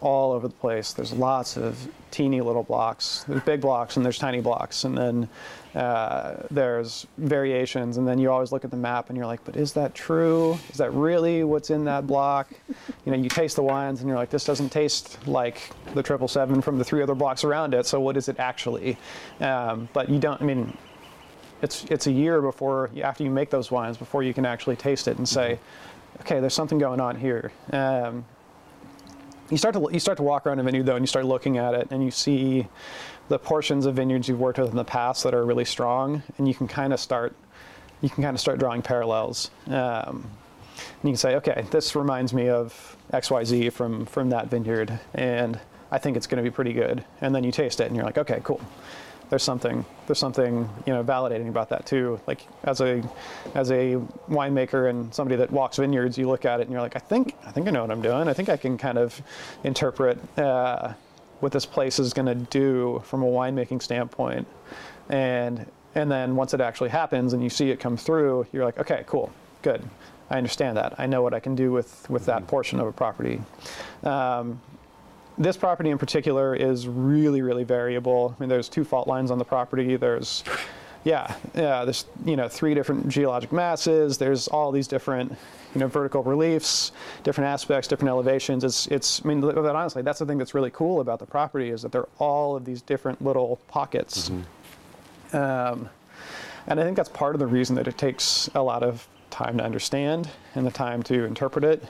all 0.00 0.32
over 0.32 0.46
the 0.46 0.54
place. 0.54 0.92
There's 0.92 1.12
lots 1.12 1.56
of 1.56 1.88
teeny 2.10 2.40
little 2.40 2.62
blocks. 2.62 3.24
There's 3.26 3.42
big 3.42 3.60
blocks 3.60 3.96
and 3.96 4.04
there's 4.04 4.18
tiny 4.18 4.40
blocks, 4.40 4.84
and 4.84 4.96
then 4.96 5.28
uh, 5.74 6.46
there's 6.50 7.06
variations. 7.18 7.96
And 7.96 8.06
then 8.06 8.18
you 8.18 8.30
always 8.30 8.52
look 8.52 8.64
at 8.64 8.70
the 8.70 8.76
map 8.76 9.08
and 9.08 9.16
you're 9.16 9.26
like, 9.26 9.44
but 9.44 9.56
is 9.56 9.72
that 9.72 9.94
true? 9.94 10.58
Is 10.70 10.78
that 10.78 10.92
really 10.92 11.44
what's 11.44 11.70
in 11.70 11.84
that 11.84 12.06
block? 12.06 12.48
You 13.04 13.12
know, 13.12 13.18
you 13.18 13.28
taste 13.28 13.56
the 13.56 13.62
wines 13.62 14.00
and 14.00 14.08
you're 14.08 14.18
like, 14.18 14.30
this 14.30 14.44
doesn't 14.44 14.70
taste 14.70 15.26
like 15.26 15.70
the 15.94 16.02
triple 16.02 16.28
seven 16.28 16.60
from 16.60 16.78
the 16.78 16.84
three 16.84 17.02
other 17.02 17.14
blocks 17.14 17.44
around 17.44 17.74
it. 17.74 17.86
So 17.86 18.00
what 18.00 18.16
is 18.16 18.28
it 18.28 18.38
actually? 18.38 18.98
Um, 19.40 19.88
but 19.92 20.08
you 20.08 20.18
don't. 20.18 20.40
I 20.40 20.44
mean, 20.44 20.76
it's 21.62 21.84
it's 21.84 22.06
a 22.06 22.12
year 22.12 22.40
before 22.40 22.90
after 23.02 23.24
you 23.24 23.30
make 23.30 23.50
those 23.50 23.70
wines 23.70 23.96
before 23.96 24.22
you 24.22 24.34
can 24.34 24.46
actually 24.46 24.76
taste 24.76 25.08
it 25.08 25.18
and 25.18 25.28
say, 25.28 25.58
okay, 26.20 26.40
there's 26.40 26.54
something 26.54 26.78
going 26.78 27.00
on 27.00 27.16
here. 27.16 27.52
Um, 27.72 28.24
you 29.50 29.56
start 29.56 29.74
to 29.74 29.88
you 29.90 30.00
start 30.00 30.16
to 30.18 30.22
walk 30.22 30.46
around 30.46 30.58
a 30.58 30.62
vineyard 30.62 30.84
though, 30.84 30.96
and 30.96 31.02
you 31.02 31.06
start 31.06 31.24
looking 31.24 31.58
at 31.58 31.74
it, 31.74 31.88
and 31.90 32.02
you 32.04 32.10
see 32.10 32.66
the 33.28 33.38
portions 33.38 33.86
of 33.86 33.96
vineyards 33.96 34.28
you've 34.28 34.40
worked 34.40 34.58
with 34.58 34.70
in 34.70 34.76
the 34.76 34.84
past 34.84 35.24
that 35.24 35.34
are 35.34 35.44
really 35.44 35.64
strong, 35.64 36.22
and 36.38 36.46
you 36.46 36.54
can 36.54 36.68
kind 36.68 36.92
of 36.92 37.00
start 37.00 37.34
you 38.00 38.08
can 38.08 38.22
kind 38.22 38.34
of 38.34 38.40
start 38.40 38.58
drawing 38.58 38.82
parallels. 38.82 39.50
Um, 39.66 40.30
and 41.00 41.02
you 41.02 41.10
can 41.10 41.16
say, 41.16 41.34
okay, 41.36 41.64
this 41.70 41.96
reminds 41.96 42.32
me 42.32 42.48
of 42.48 42.96
X 43.12 43.30
Y 43.30 43.44
Z 43.44 43.70
from 43.70 44.06
from 44.06 44.30
that 44.30 44.48
vineyard, 44.48 44.98
and 45.14 45.58
I 45.90 45.98
think 45.98 46.16
it's 46.16 46.26
going 46.26 46.42
to 46.42 46.48
be 46.48 46.54
pretty 46.54 46.72
good. 46.72 47.04
And 47.20 47.34
then 47.34 47.42
you 47.42 47.50
taste 47.50 47.80
it, 47.80 47.86
and 47.86 47.96
you're 47.96 48.04
like, 48.04 48.18
okay, 48.18 48.40
cool 48.44 48.60
there's 49.30 49.42
something 49.42 49.84
there's 50.06 50.18
something 50.18 50.68
you 50.86 50.92
know 50.92 51.04
validating 51.04 51.48
about 51.48 51.68
that 51.70 51.86
too. 51.86 52.20
Like 52.26 52.46
as 52.64 52.80
a 52.80 53.02
as 53.54 53.70
a 53.70 54.00
winemaker 54.28 54.88
and 54.88 55.14
somebody 55.14 55.36
that 55.36 55.50
walks 55.50 55.76
vineyards 55.76 56.16
you 56.16 56.28
look 56.28 56.44
at 56.44 56.60
it 56.60 56.64
and 56.64 56.72
you're 56.72 56.80
like 56.80 56.96
i 56.96 56.98
think 56.98 57.34
i 57.46 57.50
think 57.50 57.68
i 57.68 57.70
know 57.70 57.82
what 57.82 57.90
i'm 57.90 58.02
doing. 58.02 58.28
I 58.28 58.32
think 58.32 58.48
i 58.48 58.56
can 58.56 58.78
kind 58.78 58.98
of 58.98 59.20
interpret 59.64 60.18
uh, 60.38 60.92
what 61.40 61.52
this 61.52 61.66
place 61.66 61.98
is 61.98 62.12
going 62.12 62.26
to 62.26 62.34
do 62.34 63.02
from 63.04 63.22
a 63.22 63.26
winemaking 63.26 63.82
standpoint. 63.82 64.46
And 65.08 65.66
and 65.94 66.10
then 66.10 66.36
once 66.36 66.54
it 66.54 66.60
actually 66.60 66.90
happens 66.90 67.32
and 67.32 67.42
you 67.42 67.50
see 67.50 67.70
it 67.70 67.80
come 67.80 67.96
through 67.96 68.46
you're 68.52 68.64
like 68.64 68.78
okay 68.78 69.04
cool. 69.06 69.30
Good. 69.62 69.82
I 70.30 70.36
understand 70.36 70.76
that. 70.76 70.94
I 70.98 71.06
know 71.06 71.22
what 71.22 71.34
i 71.34 71.40
can 71.40 71.54
do 71.54 71.72
with 71.72 72.08
with 72.08 72.26
that 72.26 72.46
portion 72.46 72.80
of 72.80 72.86
a 72.86 72.92
property. 72.92 73.40
Um, 74.04 74.60
this 75.38 75.56
property 75.56 75.90
in 75.90 75.98
particular 75.98 76.54
is 76.54 76.88
really, 76.88 77.42
really 77.42 77.64
variable. 77.64 78.34
I 78.36 78.42
mean, 78.42 78.48
there's 78.48 78.68
two 78.68 78.84
fault 78.84 79.06
lines 79.06 79.30
on 79.30 79.38
the 79.38 79.44
property. 79.44 79.96
There's, 79.96 80.42
yeah, 81.04 81.34
yeah, 81.54 81.84
there's 81.84 82.06
you 82.24 82.36
know 82.36 82.48
three 82.48 82.74
different 82.74 83.08
geologic 83.08 83.52
masses. 83.52 84.18
There's 84.18 84.48
all 84.48 84.72
these 84.72 84.88
different, 84.88 85.32
you 85.74 85.80
know, 85.80 85.86
vertical 85.86 86.22
reliefs, 86.22 86.92
different 87.22 87.48
aspects, 87.48 87.86
different 87.88 88.10
elevations. 88.10 88.64
It's, 88.64 88.86
it's. 88.88 89.24
I 89.24 89.28
mean, 89.28 89.40
but 89.40 89.56
honestly, 89.56 90.02
that's 90.02 90.18
the 90.18 90.26
thing 90.26 90.38
that's 90.38 90.54
really 90.54 90.70
cool 90.70 91.00
about 91.00 91.20
the 91.20 91.26
property 91.26 91.70
is 91.70 91.82
that 91.82 91.92
they're 91.92 92.08
all 92.18 92.56
of 92.56 92.64
these 92.64 92.82
different 92.82 93.22
little 93.24 93.60
pockets. 93.68 94.30
Um, 95.32 95.88
and 96.66 96.78
I 96.78 96.82
think 96.84 96.96
that's 96.96 97.08
part 97.08 97.34
of 97.34 97.38
the 97.38 97.46
reason 97.46 97.76
that 97.76 97.88
it 97.88 97.96
takes 97.96 98.50
a 98.54 98.62
lot 98.62 98.82
of 98.82 99.06
time 99.38 99.56
to 99.56 99.64
understand 99.64 100.28
and 100.56 100.66
the 100.66 100.70
time 100.70 101.00
to 101.00 101.24
interpret 101.24 101.64
it. 101.64 101.84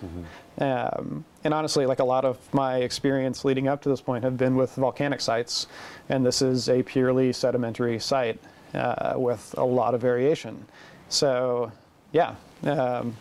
Um, 0.59 1.25
and 1.45 1.55
honestly, 1.55 1.87
like 1.87 1.99
a 1.99 2.05
lot 2.05 2.27
of 2.27 2.37
my 2.53 2.77
experience 2.79 3.43
leading 3.43 3.69
up 3.69 3.81
to 3.83 3.89
this 3.89 4.03
point 4.03 4.23
have 4.23 4.37
been 4.37 4.55
with 4.55 4.75
volcanic 4.75 5.21
sites, 5.23 5.67
and 6.11 6.27
this 6.27 6.43
is 6.43 6.69
a 6.69 6.83
purely 6.83 7.33
sedimentary 7.33 7.99
site 7.99 8.39
uh, 8.75 9.15
with 9.17 9.55
a 9.57 9.65
lot 9.65 9.95
of 9.95 10.01
variation. 10.03 10.67
So, 11.09 11.73
yeah. 12.13 12.35
Um, 12.65 13.17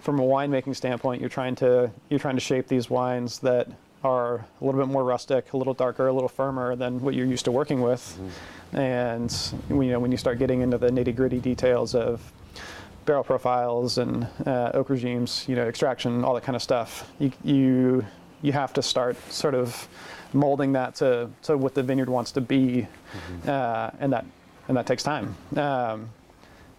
from 0.00 0.18
a 0.18 0.22
winemaking 0.22 0.74
standpoint, 0.74 1.20
you're 1.20 1.30
trying 1.40 1.54
to 1.56 1.90
you're 2.08 2.20
trying 2.20 2.36
to 2.36 2.40
shape 2.40 2.66
these 2.68 2.90
wines 2.90 3.38
that 3.40 3.68
are 4.02 4.36
a 4.60 4.64
little 4.64 4.80
bit 4.80 4.90
more 4.90 5.04
rustic, 5.04 5.52
a 5.52 5.56
little 5.56 5.74
darker, 5.74 6.06
a 6.08 6.12
little 6.12 6.28
firmer 6.28 6.76
than 6.76 7.00
what 7.00 7.14
you're 7.14 7.26
used 7.26 7.44
to 7.44 7.52
working 7.52 7.80
with. 7.80 8.18
And 8.72 9.30
you 9.68 9.90
know, 9.92 10.00
when 10.00 10.10
you 10.10 10.18
start 10.18 10.38
getting 10.38 10.62
into 10.62 10.78
the 10.78 10.90
nitty 10.90 11.14
gritty 11.14 11.40
details 11.40 11.94
of 11.94 12.32
barrel 13.06 13.24
profiles 13.24 13.98
and 13.98 14.26
uh, 14.46 14.72
oak 14.74 14.90
regimes, 14.90 15.44
you 15.48 15.56
know, 15.56 15.66
extraction, 15.66 16.24
all 16.24 16.34
that 16.34 16.42
kind 16.42 16.56
of 16.56 16.62
stuff, 16.62 17.10
you 17.18 17.32
you 17.42 18.04
you 18.42 18.52
have 18.52 18.72
to 18.74 18.82
start 18.82 19.16
sort 19.32 19.54
of 19.54 19.88
molding 20.32 20.72
that 20.72 20.94
to, 20.96 21.30
to 21.42 21.56
what 21.56 21.74
the 21.74 21.82
vineyard 21.82 22.08
wants 22.10 22.30
to 22.32 22.40
be, 22.40 22.86
uh, 23.46 23.90
and 24.00 24.12
that 24.12 24.26
and 24.68 24.76
that 24.76 24.86
takes 24.86 25.02
time. 25.02 25.34
Um, 25.56 26.10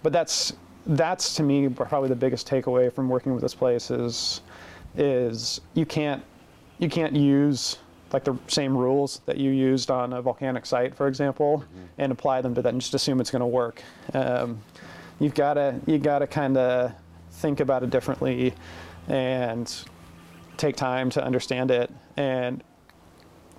but 0.03 0.13
that's 0.13 0.53
that's 0.85 1.35
to 1.35 1.43
me 1.43 1.67
probably 1.69 2.09
the 2.09 2.15
biggest 2.15 2.47
takeaway 2.47 2.93
from 2.93 3.09
working 3.09 3.33
with 3.33 3.41
this 3.41 3.55
place 3.55 3.89
is 3.89 4.41
is 4.95 5.61
you 5.73 5.85
can't 5.85 6.23
you 6.79 6.89
can't 6.89 7.15
use 7.15 7.77
like 8.13 8.23
the 8.23 8.37
same 8.47 8.77
rules 8.77 9.19
that 9.25 9.37
you 9.37 9.51
used 9.51 9.91
on 9.91 10.13
a 10.13 10.21
volcanic 10.21 10.65
site, 10.65 10.95
for 10.95 11.07
example, 11.07 11.63
and 11.97 12.11
apply 12.11 12.39
them 12.41 12.55
to 12.55 12.61
that 12.61 12.69
and 12.69 12.79
just 12.79 12.93
assume 12.93 13.19
it's 13.19 13.31
going 13.31 13.41
to 13.41 13.45
work. 13.45 13.81
Um, 14.13 14.61
you've 15.19 15.33
got 15.33 15.55
to 15.55 15.79
you 15.85 15.97
got 15.97 16.19
to 16.19 16.27
kind 16.27 16.57
of 16.57 16.93
think 17.31 17.59
about 17.59 17.83
it 17.83 17.89
differently 17.89 18.53
and 19.07 19.83
take 20.57 20.75
time 20.75 21.09
to 21.11 21.23
understand 21.23 21.71
it. 21.71 21.91
And 22.17 22.63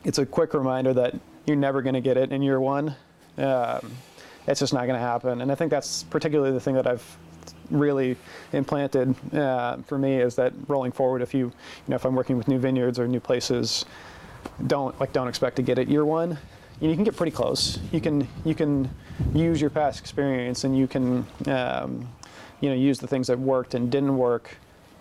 it's 0.04 0.18
a 0.18 0.26
quick 0.26 0.54
reminder 0.54 0.92
that 0.94 1.14
you're 1.46 1.56
never 1.56 1.82
going 1.82 1.94
to 1.94 2.00
get 2.00 2.16
it 2.16 2.32
in 2.32 2.42
year 2.42 2.60
one. 2.60 2.94
Um, 3.36 3.92
it's 4.46 4.60
just 4.60 4.72
not 4.72 4.86
going 4.86 4.98
to 4.98 5.06
happen. 5.06 5.40
And 5.40 5.52
I 5.52 5.54
think 5.54 5.70
that's 5.70 6.02
particularly 6.04 6.52
the 6.52 6.60
thing 6.60 6.74
that 6.74 6.86
I've 6.86 7.18
really 7.70 8.16
implanted 8.52 9.14
uh, 9.34 9.76
for 9.78 9.98
me 9.98 10.16
is 10.16 10.34
that 10.36 10.52
rolling 10.68 10.92
forward, 10.92 11.22
if 11.22 11.34
you, 11.34 11.46
you 11.46 11.52
know, 11.88 11.96
if 11.96 12.04
I'm 12.04 12.14
working 12.14 12.36
with 12.36 12.48
new 12.48 12.58
vineyards 12.58 12.98
or 12.98 13.06
new 13.06 13.20
places, 13.20 13.84
don't 14.66 14.98
like 14.98 15.12
don't 15.12 15.28
expect 15.28 15.56
to 15.56 15.62
get 15.62 15.78
it 15.78 15.88
year 15.88 16.04
one. 16.04 16.38
You 16.80 16.94
can 16.94 17.04
get 17.04 17.16
pretty 17.16 17.32
close. 17.32 17.78
You 17.92 18.00
can 18.00 18.28
you 18.44 18.54
can 18.54 18.88
use 19.34 19.60
your 19.60 19.70
past 19.70 20.00
experience 20.00 20.64
and 20.64 20.76
you 20.76 20.86
can 20.86 21.26
um, 21.46 22.08
you 22.60 22.68
know 22.68 22.74
use 22.76 22.98
the 22.98 23.06
things 23.06 23.26
that 23.26 23.38
worked 23.38 23.74
and 23.74 23.90
didn't 23.90 24.16
work 24.16 24.56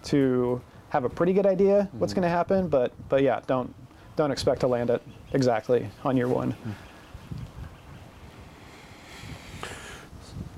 to 0.05 0.61
have 0.89 1.03
a 1.03 1.09
pretty 1.09 1.34
good 1.34 1.45
idea 1.45 1.84
mm-hmm. 1.84 1.99
what's 1.99 2.13
going 2.13 2.23
to 2.23 2.30
happen. 2.30 2.67
But 2.67 2.93
but 3.09 3.21
yeah, 3.21 3.41
don't 3.45 3.73
don't 4.15 4.32
expect 4.32 4.61
to 4.61 4.67
land 4.67 4.89
it 4.89 5.01
exactly 5.34 5.89
on 6.03 6.17
year 6.17 6.28
one. 6.28 6.55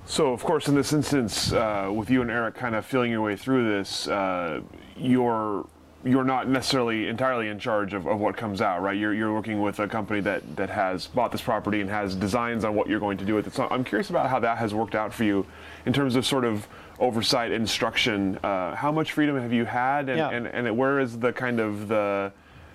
So, 0.06 0.34
of 0.34 0.44
course, 0.44 0.68
in 0.68 0.74
this 0.74 0.92
instance, 0.92 1.54
uh, 1.54 1.92
with 1.94 2.10
you 2.10 2.24
and 2.24 2.32
Eric 2.32 2.56
kind 2.56 2.74
of 2.74 2.84
feeling 2.84 3.12
your 3.12 3.22
way 3.22 3.36
through 3.36 3.70
this, 3.70 4.08
uh, 4.08 4.62
you're 4.98 5.68
you're 6.04 6.24
not 6.24 6.48
necessarily 6.48 7.08
entirely 7.08 7.50
in 7.50 7.60
charge 7.60 7.94
of, 7.94 8.08
of 8.08 8.20
what 8.20 8.38
comes 8.38 8.62
out, 8.62 8.82
right? 8.82 8.98
You're, 8.98 9.14
you're 9.14 9.34
working 9.34 9.62
with 9.62 9.80
a 9.80 9.88
company 9.88 10.22
that, 10.22 10.56
that 10.56 10.70
has 10.70 11.08
bought 11.08 11.32
this 11.32 11.42
property 11.42 11.82
and 11.82 11.90
has 11.90 12.16
designs 12.16 12.64
on 12.64 12.74
what 12.74 12.88
you're 12.88 13.02
going 13.02 13.18
to 13.18 13.26
do 13.26 13.36
with 13.36 13.48
it. 13.48 13.54
So 13.54 13.68
I'm 13.70 13.84
curious 13.84 14.10
about 14.10 14.30
how 14.30 14.40
that 14.40 14.58
has 14.58 14.74
worked 14.74 14.96
out 14.96 15.14
for 15.14 15.26
you 15.26 15.46
in 15.86 15.92
terms 15.92 16.16
of 16.16 16.26
sort 16.26 16.46
of 16.46 16.68
oversight, 17.00 17.52
instruction. 17.52 18.38
Uh, 18.44 18.76
how 18.76 18.92
much 18.92 19.12
freedom 19.12 19.40
have 19.40 19.52
you 19.52 19.66
had, 19.66 20.08
and, 20.10 20.18
yeah. 20.18 20.30
and, 20.30 20.48
and 20.48 20.78
where 20.78 21.00
is 21.00 21.18
the 21.20 21.34
kind 21.34 21.60
of 21.60 21.88
the 21.88 22.32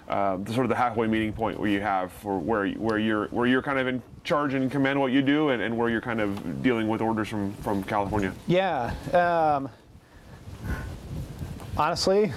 uh, 0.08 0.36
the 0.36 0.52
sort 0.52 0.66
of 0.66 0.68
the 0.68 0.74
halfway 0.74 1.06
meeting 1.06 1.32
point 1.32 1.58
where 1.58 1.70
you 1.70 1.80
have 1.80 2.12
for 2.12 2.38
where 2.38 2.68
where 2.72 2.98
you're 2.98 3.26
where 3.28 3.46
you're 3.46 3.62
kind 3.62 3.78
of 3.78 3.86
in 3.86 4.02
charge 4.22 4.52
and 4.52 4.70
command 4.70 5.00
what 5.00 5.12
you 5.12 5.22
do, 5.22 5.48
and, 5.48 5.62
and 5.62 5.74
where 5.76 5.88
you're 5.88 6.00
kind 6.02 6.20
of 6.20 6.62
dealing 6.62 6.88
with 6.88 7.00
orders 7.00 7.28
from 7.28 7.54
from 7.54 7.82
California. 7.84 8.32
Yeah. 8.46 8.92
Um, 9.14 9.70
honestly, 11.76 12.32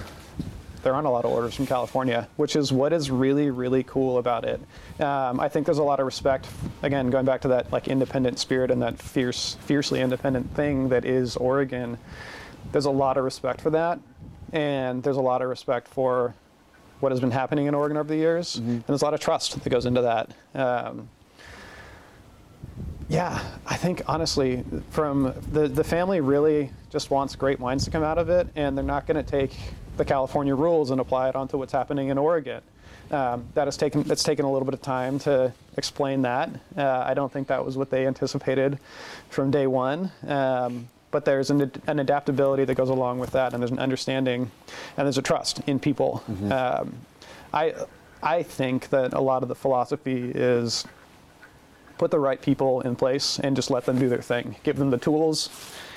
there 0.88 0.94
aren't 0.94 1.06
a 1.06 1.10
lot 1.10 1.26
of 1.26 1.30
orders 1.30 1.54
from 1.54 1.66
California, 1.66 2.26
which 2.36 2.56
is 2.56 2.72
what 2.72 2.94
is 2.94 3.10
really 3.10 3.50
really 3.50 3.82
cool 3.82 4.16
about 4.16 4.46
it. 4.46 4.58
Um, 4.98 5.38
I 5.38 5.46
think 5.46 5.66
there's 5.66 5.76
a 5.76 5.82
lot 5.82 6.00
of 6.00 6.06
respect. 6.06 6.48
Again, 6.82 7.10
going 7.10 7.26
back 7.26 7.42
to 7.42 7.48
that 7.48 7.70
like 7.70 7.88
independent 7.88 8.38
spirit 8.38 8.70
and 8.70 8.80
that 8.80 8.98
fierce, 8.98 9.58
fiercely 9.66 10.00
independent 10.00 10.50
thing 10.54 10.88
that 10.88 11.04
is 11.04 11.36
Oregon. 11.36 11.98
There's 12.72 12.86
a 12.86 12.90
lot 12.90 13.18
of 13.18 13.24
respect 13.24 13.60
for 13.60 13.68
that, 13.68 14.00
and 14.54 15.02
there's 15.02 15.18
a 15.18 15.20
lot 15.20 15.42
of 15.42 15.50
respect 15.50 15.88
for 15.88 16.32
what 17.00 17.12
has 17.12 17.20
been 17.20 17.32
happening 17.32 17.66
in 17.66 17.74
Oregon 17.74 17.98
over 17.98 18.08
the 18.08 18.16
years, 18.16 18.56
mm-hmm. 18.56 18.70
and 18.70 18.84
there's 18.86 19.02
a 19.02 19.04
lot 19.04 19.12
of 19.12 19.20
trust 19.20 19.62
that 19.62 19.68
goes 19.68 19.84
into 19.84 20.00
that. 20.00 20.30
Um, 20.54 21.10
yeah, 23.10 23.42
I 23.66 23.76
think 23.76 24.00
honestly, 24.06 24.64
from 24.88 25.34
the 25.52 25.68
the 25.68 25.84
family 25.84 26.22
really 26.22 26.70
just 26.88 27.10
wants 27.10 27.36
great 27.36 27.60
wines 27.60 27.84
to 27.84 27.90
come 27.90 28.02
out 28.02 28.16
of 28.16 28.30
it, 28.30 28.48
and 28.56 28.74
they're 28.74 28.82
not 28.82 29.06
going 29.06 29.22
to 29.22 29.30
take 29.30 29.54
the 29.98 30.04
California 30.04 30.54
rules 30.54 30.90
and 30.90 31.00
apply 31.00 31.28
it 31.28 31.36
onto 31.36 31.58
what's 31.58 31.72
happening 31.72 32.08
in 32.08 32.18
Oregon. 32.18 32.62
Um, 33.10 33.46
that 33.54 33.66
has 33.66 33.76
taken 33.76 34.02
that's 34.02 34.22
taken 34.22 34.44
a 34.44 34.52
little 34.52 34.66
bit 34.66 34.74
of 34.74 34.82
time 34.82 35.18
to 35.20 35.52
explain 35.76 36.22
that. 36.22 36.50
Uh, 36.76 37.04
I 37.06 37.14
don't 37.14 37.32
think 37.32 37.48
that 37.48 37.64
was 37.64 37.76
what 37.76 37.90
they 37.90 38.06
anticipated 38.06 38.78
from 39.30 39.50
day 39.50 39.66
one. 39.66 40.12
Um, 40.26 40.88
but 41.10 41.24
there's 41.24 41.50
an, 41.50 41.72
an, 41.86 42.00
adaptability 42.00 42.66
that 42.66 42.74
goes 42.74 42.90
along 42.90 43.18
with 43.18 43.30
that, 43.30 43.54
and 43.54 43.62
there's 43.62 43.70
an 43.70 43.78
understanding, 43.78 44.50
and 44.98 45.06
there's 45.06 45.16
a 45.16 45.22
trust 45.22 45.62
in 45.66 45.78
people. 45.78 46.22
Mm-hmm. 46.30 46.52
Um, 46.52 46.94
I 47.54 47.74
I 48.22 48.42
think 48.42 48.90
that 48.90 49.14
a 49.14 49.20
lot 49.20 49.42
of 49.42 49.48
the 49.48 49.54
philosophy 49.54 50.30
is 50.34 50.84
put 51.96 52.10
the 52.10 52.18
right 52.18 52.40
people 52.40 52.82
in 52.82 52.94
place 52.94 53.38
and 53.40 53.56
just 53.56 53.70
let 53.70 53.86
them 53.86 53.98
do 53.98 54.08
their 54.08 54.22
thing. 54.22 54.56
Give 54.64 54.76
them 54.76 54.90
the 54.90 54.98
tools, 54.98 55.48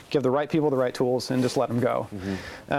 give 0.09 0.23
the 0.23 0.31
right 0.31 0.49
people 0.49 0.69
the 0.69 0.77
right 0.77 0.93
tools, 0.93 1.29
and 1.29 1.43
just 1.43 1.57
let 1.57 1.67
them 1.67 1.79
go. 1.79 2.07
Mm-hmm. 2.13 2.73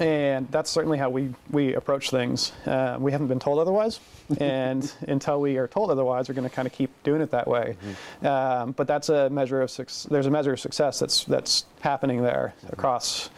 And 0.00 0.50
that's 0.50 0.70
certainly 0.70 0.98
how 0.98 1.08
we, 1.08 1.32
we 1.50 1.74
approach 1.74 2.10
things. 2.10 2.52
Uh, 2.66 2.96
we 2.98 3.12
haven't 3.12 3.28
been 3.28 3.38
told 3.38 3.60
otherwise, 3.60 4.00
and 4.40 4.92
until 5.06 5.40
we 5.40 5.56
are 5.56 5.68
told 5.68 5.90
otherwise, 5.90 6.28
we're 6.28 6.34
going 6.34 6.48
to 6.48 6.54
kind 6.54 6.66
of 6.66 6.72
keep 6.72 6.90
doing 7.04 7.20
it 7.20 7.30
that 7.30 7.46
way. 7.46 7.76
Mm-hmm. 8.20 8.26
Um, 8.26 8.72
but 8.72 8.88
that's 8.88 9.08
a 9.08 9.30
measure 9.30 9.62
of 9.62 9.70
su- 9.70 10.08
there's 10.10 10.26
a 10.26 10.30
measure 10.30 10.52
of 10.52 10.60
success 10.60 10.98
that's 10.98 11.24
that's 11.24 11.66
happening 11.80 12.22
there 12.22 12.54
mm-hmm. 12.58 12.72
across, 12.72 13.30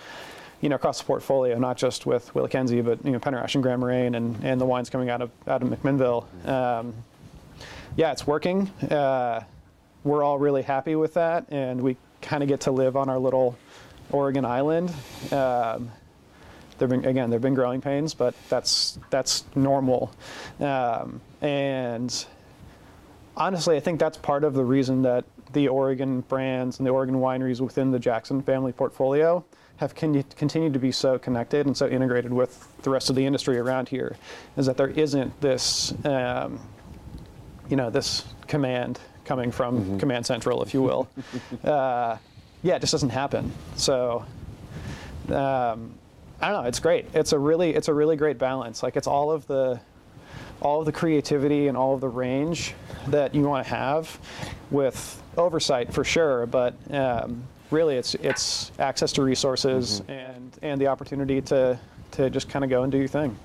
you 0.63 0.71
know, 0.71 0.77
across 0.77 0.99
the 0.99 1.05
portfolio, 1.05 1.59
not 1.59 1.77
just 1.77 2.07
with 2.07 2.33
WillaKenzie, 2.33 2.83
but 2.83 3.05
you 3.05 3.13
know, 3.13 3.19
Penner-Ash 3.19 3.55
and 3.55 3.63
Gran 3.63 3.81
Moraine, 3.81 4.15
and, 4.15 4.43
and 4.43 4.59
the 4.59 4.67
wines 4.67 4.89
coming 4.89 5.11
out 5.11 5.21
of 5.21 5.31
out 5.47 5.63
of 5.63 5.69
McMinnville. 5.69 6.25
Mm-hmm. 6.25 6.49
Um, 6.49 6.95
yeah, 7.97 8.13
it's 8.13 8.27
working. 8.27 8.69
Uh, 8.91 9.43
we're 10.05 10.23
all 10.23 10.39
really 10.39 10.63
happy 10.63 10.97
with 10.97 11.15
that, 11.15 11.47
and 11.51 11.83
we 11.83 11.97
kind 12.23 12.43
of 12.43 12.49
get 12.49 12.61
to 12.61 12.71
live 12.71 12.97
on 12.97 13.11
our 13.11 13.19
little 13.19 13.59
Oregon 14.11 14.45
island. 14.45 14.91
Um, 15.33 15.91
There've 16.79 16.91
been 16.91 17.05
again, 17.05 17.31
there've 17.31 17.43
been 17.43 17.55
growing 17.55 17.81
pains, 17.81 18.15
but 18.15 18.35
that's 18.49 18.99
that's 19.11 19.45
normal. 19.55 20.13
Um, 20.61 21.21
and 21.41 22.27
honestly, 23.37 23.77
I 23.77 23.81
think 23.81 24.01
that's 24.01 24.19
part 24.19 24.45
of 24.45 24.55
the 24.55 24.65
reason 24.65 25.03
that 25.03 25.25
the 25.53 25.69
Oregon 25.69 26.21
brands 26.23 26.79
and 26.79 26.87
the 26.87 26.91
Oregon 26.91 27.17
wineries 27.17 27.61
within 27.61 27.91
the 27.91 27.99
Jackson 27.99 28.43
family 28.43 28.73
portfolio 28.73 29.45
have 29.77 29.95
con- 29.95 30.25
continued 30.37 30.73
to 30.73 30.79
be 30.79 30.91
so 30.91 31.19
connected 31.19 31.67
and 31.67 31.77
so 31.77 31.87
integrated 31.87 32.33
with 32.33 32.67
the 32.83 32.91
rest 32.91 33.11
of 33.11 33.17
the 33.17 33.25
industry 33.25 33.59
around 33.59 33.89
here, 33.89 34.17
is 34.57 34.67
that 34.67 34.77
there 34.77 34.89
isn't 34.89 35.39
this, 35.41 35.95
um, 36.05 36.59
you 37.69 37.77
know, 37.77 37.91
this 37.91 38.25
command 38.49 38.99
coming 39.25 39.51
from 39.51 39.81
mm-hmm. 39.81 39.99
Command 39.99 40.25
Central, 40.25 40.63
if 40.63 40.73
you 40.73 40.83
will. 40.83 41.09
uh, 41.65 42.17
yeah, 42.63 42.77
it 42.77 42.81
just 42.81 42.93
doesn't 42.93 43.11
happen. 43.11 43.53
So. 43.77 44.25
Um, 45.31 45.95
I 46.41 46.51
don't 46.51 46.63
know. 46.63 46.69
It's 46.69 46.81
great. 46.81 47.07
It's 47.15 47.33
a 47.33 47.39
really 47.39 47.75
it's 47.75 47.89
a 47.89 47.95
really 47.95 48.17
great 48.17 48.39
balance. 48.39 48.83
Like 48.83 48.97
it's 48.97 49.07
all 49.07 49.31
of 49.31 49.47
the 49.47 49.81
all 50.61 50.81
of 50.81 50.87
the 50.87 50.93
creativity 50.93 51.69
and 51.69 51.77
all 51.77 51.95
of 51.95 52.01
the 52.01 52.09
range 52.09 52.75
that 53.09 53.35
you 53.35 53.43
want 53.43 53.67
to 53.67 53.75
have 53.75 54.19
with 54.71 55.23
oversight 55.37 55.93
for 55.93 56.05
sure, 56.05 56.47
but 56.47 56.75
um, 56.91 57.43
really 57.71 57.97
it's 57.97 58.15
it's 58.17 58.73
access 58.79 59.13
to 59.13 59.23
resources 59.23 60.01
mm-hmm. 60.01 60.13
and 60.13 60.59
and 60.63 60.81
the 60.81 60.87
opportunity 60.87 61.41
to 61.41 61.79
to 62.13 62.31
just 62.31 62.49
kind 62.49 62.65
of 62.65 62.71
go 62.71 62.83
and 62.83 62.93
do 62.93 62.99
your 62.99 63.09
thing. 63.09 63.37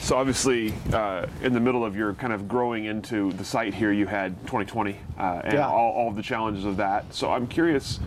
So 0.00 0.16
obviously, 0.16 0.72
uh, 0.94 1.26
in 1.42 1.52
the 1.52 1.60
middle 1.60 1.84
of 1.84 1.94
your 1.94 2.14
kind 2.14 2.32
of 2.32 2.48
growing 2.48 2.86
into 2.86 3.30
the 3.32 3.44
site 3.44 3.74
here, 3.74 3.92
you 3.92 4.06
had 4.06 4.34
2020 4.46 4.96
uh, 5.18 5.42
and 5.44 5.52
yeah. 5.52 5.68
all, 5.68 5.92
all 5.92 6.08
of 6.08 6.16
the 6.16 6.22
challenges 6.22 6.64
of 6.64 6.78
that. 6.78 7.12
So 7.12 7.30
I'm 7.30 7.46
curious 7.46 8.00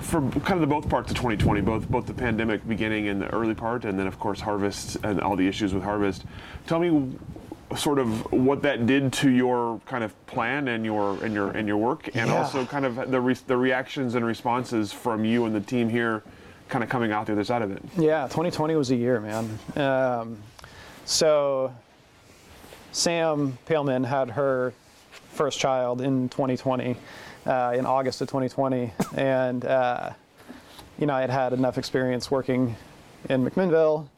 for 0.00 0.20
kind 0.40 0.54
of 0.54 0.60
the 0.60 0.66
both 0.66 0.88
parts 0.88 1.10
of 1.10 1.16
2020, 1.16 1.60
both 1.60 1.88
both 1.88 2.06
the 2.06 2.14
pandemic 2.14 2.66
beginning 2.66 3.06
in 3.06 3.18
the 3.18 3.28
early 3.34 3.54
part, 3.54 3.84
and 3.84 3.98
then 3.98 4.06
of 4.06 4.18
course 4.18 4.40
harvest 4.40 4.96
and 5.02 5.20
all 5.20 5.36
the 5.36 5.46
issues 5.46 5.74
with 5.74 5.82
harvest. 5.82 6.24
Tell 6.66 6.78
me 6.78 7.16
sort 7.76 7.98
of 7.98 8.30
what 8.32 8.62
that 8.62 8.86
did 8.86 9.12
to 9.12 9.30
your 9.30 9.80
kind 9.86 10.04
of 10.04 10.26
plan 10.26 10.68
and 10.68 10.84
your 10.84 11.22
and 11.24 11.34
your 11.34 11.50
and 11.50 11.66
your 11.66 11.76
work, 11.76 12.08
and 12.14 12.28
yeah. 12.30 12.36
also 12.36 12.64
kind 12.64 12.84
of 12.84 13.10
the 13.10 13.20
re- 13.20 13.36
the 13.46 13.56
reactions 13.56 14.14
and 14.14 14.24
responses 14.24 14.92
from 14.92 15.24
you 15.24 15.44
and 15.46 15.54
the 15.54 15.60
team 15.60 15.88
here, 15.88 16.22
kind 16.68 16.84
of 16.84 16.90
coming 16.90 17.12
out 17.12 17.26
the 17.26 17.32
other 17.32 17.44
side 17.44 17.62
of 17.62 17.70
it. 17.70 17.82
Yeah, 17.96 18.24
2020 18.24 18.76
was 18.76 18.90
a 18.90 18.96
year, 18.96 19.20
man. 19.20 19.58
Um, 19.76 20.38
so 21.04 21.74
Sam 22.92 23.58
Paleman 23.66 24.04
had 24.04 24.30
her 24.30 24.72
first 25.32 25.58
child 25.58 26.00
in 26.00 26.28
2020 26.28 26.96
uh, 27.46 27.74
in 27.76 27.86
August 27.86 28.20
of 28.20 28.28
2020, 28.28 28.92
and 29.16 29.64
uh, 29.64 30.10
you 30.98 31.06
know 31.06 31.14
I 31.14 31.20
had 31.20 31.30
had 31.30 31.52
enough 31.52 31.78
experience 31.78 32.30
working 32.30 32.76
in 33.28 33.44
McMinnville, 33.44 34.08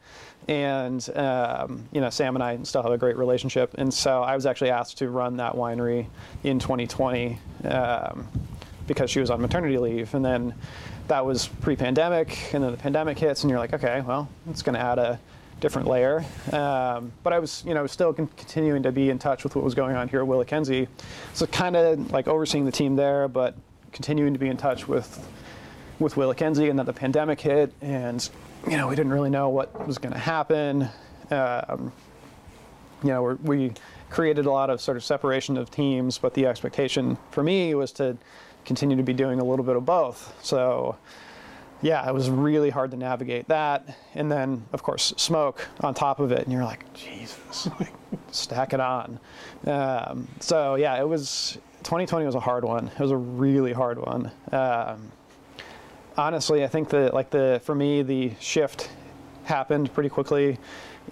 and 0.49 1.09
um, 1.17 1.89
you 1.93 2.01
know 2.01 2.11
Sam 2.11 2.37
and 2.37 2.43
I 2.43 2.63
still 2.63 2.83
have 2.83 2.93
a 2.93 2.99
great 2.99 3.17
relationship, 3.17 3.75
and 3.79 3.93
so 3.93 4.23
I 4.23 4.35
was 4.35 4.47
actually 4.47 4.71
asked 4.71 4.99
to 4.99 5.09
run 5.11 5.37
that 5.39 5.55
winery 5.55 6.07
in 6.45 6.59
2020 6.59 7.39
um, 7.65 8.29
because 8.87 9.11
she 9.11 9.21
was 9.21 9.31
on 9.31 9.41
maternity 9.41 9.79
leave, 9.79 10.15
and 10.15 10.25
then 10.25 10.55
that 11.09 11.25
was 11.25 11.49
pre-pandemic, 11.49 12.53
and 12.53 12.63
then 12.63 12.73
the 12.73 12.79
pandemic 12.79 13.19
hits, 13.19 13.43
and 13.43 13.51
you're 13.51 13.59
like, 13.59 13.75
okay, 13.75 14.01
well, 14.01 14.29
it's 14.51 14.63
going 14.63 14.75
to 14.75 14.81
add 14.81 14.99
a 14.99 15.21
different 15.61 15.89
layer. 15.89 16.25
Um, 16.53 17.13
but 17.23 17.33
I 17.33 17.39
was, 17.39 17.65
you 17.67 17.75
know, 17.75 17.87
still 17.87 18.13
con- 18.13 18.29
continuing 18.37 18.83
to 18.83 18.93
be 18.93 19.11
in 19.11 19.19
touch 19.19 19.45
with 19.45 19.57
what 19.57 19.65
was 19.65 19.75
going 19.75 19.97
on 19.97 20.09
here 20.09 20.21
at 20.21 20.27
WillaKenzie. 20.27 20.89
So 21.33 21.47
kind 21.47 21.77
of 21.77 22.11
like 22.13 22.29
overseeing 22.29 22.65
the 22.65 22.73
team 22.73 22.97
there, 22.97 23.29
but 23.29 23.57
continuing 23.93 24.33
to 24.33 24.39
be 24.39 24.49
in 24.49 24.57
touch 24.57 24.87
with, 24.87 25.27
with 25.99 26.15
WillaKenzie, 26.15 26.69
and 26.69 26.79
then 26.79 26.87
the 26.87 26.93
pandemic 26.93 27.41
hit, 27.41 27.73
and 27.81 28.29
you 28.69 28.77
know 28.77 28.89
we 28.89 28.97
didn't 28.97 29.13
really 29.13 29.31
know 29.31 29.49
what 29.49 29.87
was 29.87 29.99
going 29.99 30.13
to 30.13 30.19
happen. 30.19 30.89
Um, 31.31 31.93
you 33.03 33.11
know, 33.11 33.39
we 33.43 33.73
created 34.11 34.47
a 34.47 34.51
lot 34.51 34.71
of 34.71 34.81
sort 34.81 34.97
of 34.97 35.05
separation 35.05 35.57
of 35.57 35.71
teams, 35.71 36.19
but 36.19 36.35
the 36.35 36.47
expectation 36.47 37.19
for 37.31 37.43
me 37.43 37.75
was 37.75 37.93
to 37.93 38.17
continue 38.65 38.97
to 38.97 39.03
be 39.03 39.13
doing 39.13 39.41
a 39.41 39.45
little 39.45 39.65
bit 39.65 39.77
of 39.77 39.85
both. 39.85 40.35
So, 40.43 40.97
yeah, 41.83 42.09
it 42.09 42.15
was 42.15 42.31
really 42.31 42.71
hard 42.71 42.91
to 42.93 42.97
navigate 42.97 43.49
that. 43.49 43.97
And 44.15 44.31
then, 44.31 44.65
of 44.73 44.83
course, 44.83 45.13
smoke 45.17 45.67
on 45.81 45.95
top 45.95 46.21
of 46.21 46.33
it, 46.33 46.41
and 46.41 46.53
you're 46.53 46.65
like, 46.65 46.93
Jesus, 46.95 47.69
like, 47.81 47.93
stack 48.31 48.73
it 48.73 48.81
on. 48.81 49.21
Um, 49.67 50.29
so, 50.41 50.77
yeah, 50.77 51.01
it 51.01 51.09
was 51.09 51.59
2020 51.83 52.27
was 52.27 52.35
a 52.35 52.41
hard 52.41 52.65
one. 52.65 52.89
It 52.89 52.99
was 52.99 53.11
a 53.11 53.17
really 53.17 53.73
hard 53.73 53.99
one. 53.99 54.31
Um, 54.53 55.13
honestly, 56.17 56.65
I 56.65 56.69
think 56.69 56.89
that 56.91 57.15
like 57.15 57.31
the 57.31 57.61
for 57.65 57.75
me 57.75 58.03
the 58.03 58.33
shift 58.41 58.91
happened 59.45 59.93
pretty 59.95 60.09
quickly 60.09 60.59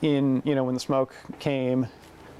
in 0.03 0.43
you 0.45 0.55
know 0.55 0.65
when 0.65 0.75
the 0.75 0.81
smoke 0.81 1.15
came 1.39 1.87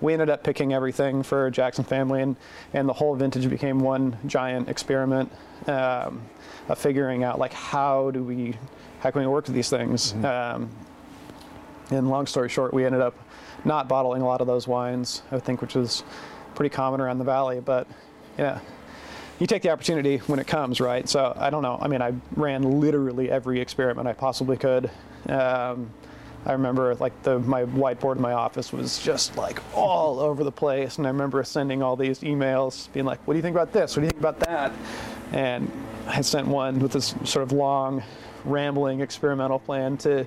we 0.01 0.13
ended 0.13 0.29
up 0.29 0.43
picking 0.45 0.73
everything 0.73 1.23
for 1.23 1.51
Jackson 1.51 1.85
family, 1.85 2.23
and, 2.23 2.37
and 2.73 2.89
the 2.89 2.93
whole 2.93 3.15
vintage 3.15 3.49
became 3.49 3.79
one 3.79 4.17
giant 4.27 4.69
experiment 4.69 5.33
um, 5.67 6.23
of 6.69 6.79
figuring 6.79 7.25
out 7.25 7.39
like 7.39 7.53
how 7.53 8.11
do 8.11 8.23
we 8.23 8.57
how 9.01 9.11
can 9.11 9.21
we 9.21 9.27
work 9.27 9.47
with 9.47 9.55
these 9.55 9.69
things. 9.69 10.13
Mm-hmm. 10.15 10.25
Um, 10.25 10.71
and 11.91 12.09
long 12.09 12.27
story 12.27 12.49
short, 12.49 12.73
we 12.73 12.87
ended 12.87 13.03
up 13.03 13.15
not 13.65 13.89
bottling 13.89 14.23
a 14.23 14.27
lot 14.27 14.41
of 14.41 14.47
those 14.47 14.67
wines, 14.67 15.23
I 15.31 15.39
think, 15.39 15.61
which 15.61 15.77
is 15.77 16.03
pretty 16.55 16.75
common 16.75 17.01
around 17.01 17.19
the 17.19 17.25
valley. 17.25 17.61
But 17.61 17.87
yeah, 18.39 18.61
you 19.39 19.47
take 19.47 19.63
the 19.63 19.71
opportunity 19.71 20.19
when 20.19 20.39
it 20.39 20.47
comes, 20.47 20.81
right? 20.81 21.09
So 21.09 21.35
I 21.37 21.51
don't 21.51 21.63
know. 21.63 21.79
I 21.81 21.89
mean, 21.89 22.01
I 22.01 22.15
ran 22.37 22.81
literally 22.81 23.31
every 23.31 23.61
experiment 23.61 24.09
I 24.09 24.13
possibly 24.13 24.57
could. 24.57 24.91
Um, 25.29 25.91
I 26.47 26.53
remember 26.53 26.95
like 26.97 27.23
the 27.23 27.39
my 27.39 27.65
whiteboard 27.65 28.17
in 28.17 28.23
my 28.23 28.33
office 28.33 28.73
was 28.73 28.99
just 29.03 29.37
like 29.37 29.61
all 29.75 30.21
over 30.21 30.45
the 30.45 30.53
place, 30.53 30.99
and 30.99 31.07
I 31.07 31.11
remember 31.11 31.43
sending 31.43 31.83
all 31.83 31.97
these 31.97 32.21
emails, 32.21 32.93
being 32.93 33.07
like, 33.07 33.19
"What 33.27 33.35
do 33.35 33.39
you 33.39 33.43
think 33.43 33.57
about 33.57 33.73
this? 33.73 33.97
What 33.97 34.01
do 34.03 34.07
you 34.07 34.11
think 34.11 34.21
about 34.21 34.41
that?" 34.41 34.73
And 35.33 35.71
I 36.07 36.21
sent 36.21 36.47
one 36.47 36.79
with 36.79 36.93
this 36.93 37.15
sort 37.25 37.43
of 37.43 37.53
long, 37.53 38.03
rambling 38.45 39.01
experimental 39.01 39.59
plan 39.59 39.97
to 39.99 40.27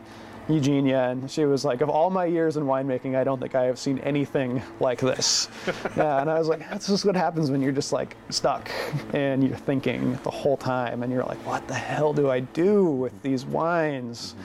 Eugenia, 0.50 1.10
and 1.10 1.30
she 1.30 1.46
was 1.46 1.66
like, 1.66 1.82
"Of 1.82 1.90
all 1.90 2.10
my 2.10 2.26
years 2.26 2.56
in 2.58 2.64
winemaking, 2.64 3.16
I 3.16 3.24
don't 3.24 3.40
think 3.40 3.54
I 3.54 3.64
have 3.64 3.78
seen 3.78 4.00
anything 4.00 4.62
like 4.80 5.00
this." 5.00 5.50
yeah, 5.98 6.22
and 6.22 6.30
I 6.30 6.40
was 6.40 6.48
like, 6.48 6.60
"That's 6.70 6.88
just 6.88 7.04
what 7.06 7.16
happens 7.16 7.52
when 7.52 7.62
you're 7.62 7.74
just 7.74 7.92
like 7.92 8.16
stuck 8.30 8.72
and 9.14 9.46
you're 9.46 9.58
thinking 9.58 10.18
the 10.24 10.32
whole 10.32 10.58
time, 10.58 11.04
and 11.04 11.12
you're 11.12 11.26
like, 11.26 11.46
what 11.46 11.68
the 11.68 11.74
hell 11.74 12.14
do 12.14 12.30
I 12.30 12.40
do 12.40 12.86
with 12.86 13.22
these 13.22 13.46
wines?" 13.46 14.36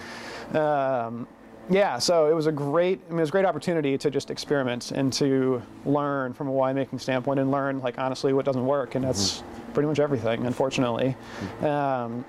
Um, 0.54 1.26
yeah, 1.70 1.98
so 1.98 2.26
it 2.26 2.34
was 2.34 2.46
a 2.46 2.52
great, 2.52 3.00
I 3.06 3.10
mean, 3.10 3.18
it 3.18 3.22
was 3.22 3.28
a 3.28 3.32
great 3.32 3.44
opportunity 3.44 3.96
to 3.96 4.10
just 4.10 4.30
experiment 4.30 4.90
and 4.90 5.12
to 5.14 5.62
learn 5.84 6.32
from 6.32 6.48
a 6.48 6.52
winemaking 6.52 7.00
standpoint 7.00 7.38
and 7.40 7.50
learn, 7.50 7.80
like, 7.80 7.98
honestly, 7.98 8.32
what 8.32 8.44
doesn't 8.44 8.66
work, 8.66 8.94
and 8.94 9.04
that's 9.04 9.38
mm-hmm. 9.38 9.72
pretty 9.72 9.88
much 9.88 9.98
everything, 10.00 10.44
unfortunately. 10.46 11.16
Mm-hmm. 11.40 11.64
Um, 11.64 12.24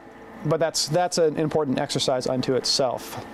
but 0.45 0.59
that's 0.59 0.88
that's 0.89 1.17
an 1.17 1.38
important 1.38 1.79
exercise 1.79 2.27
unto 2.27 2.55
itself, 2.55 3.25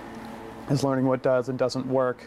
is 0.70 0.84
learning 0.84 1.06
what 1.06 1.22
does 1.22 1.48
and 1.48 1.58
doesn't 1.58 1.86
work. 1.86 2.24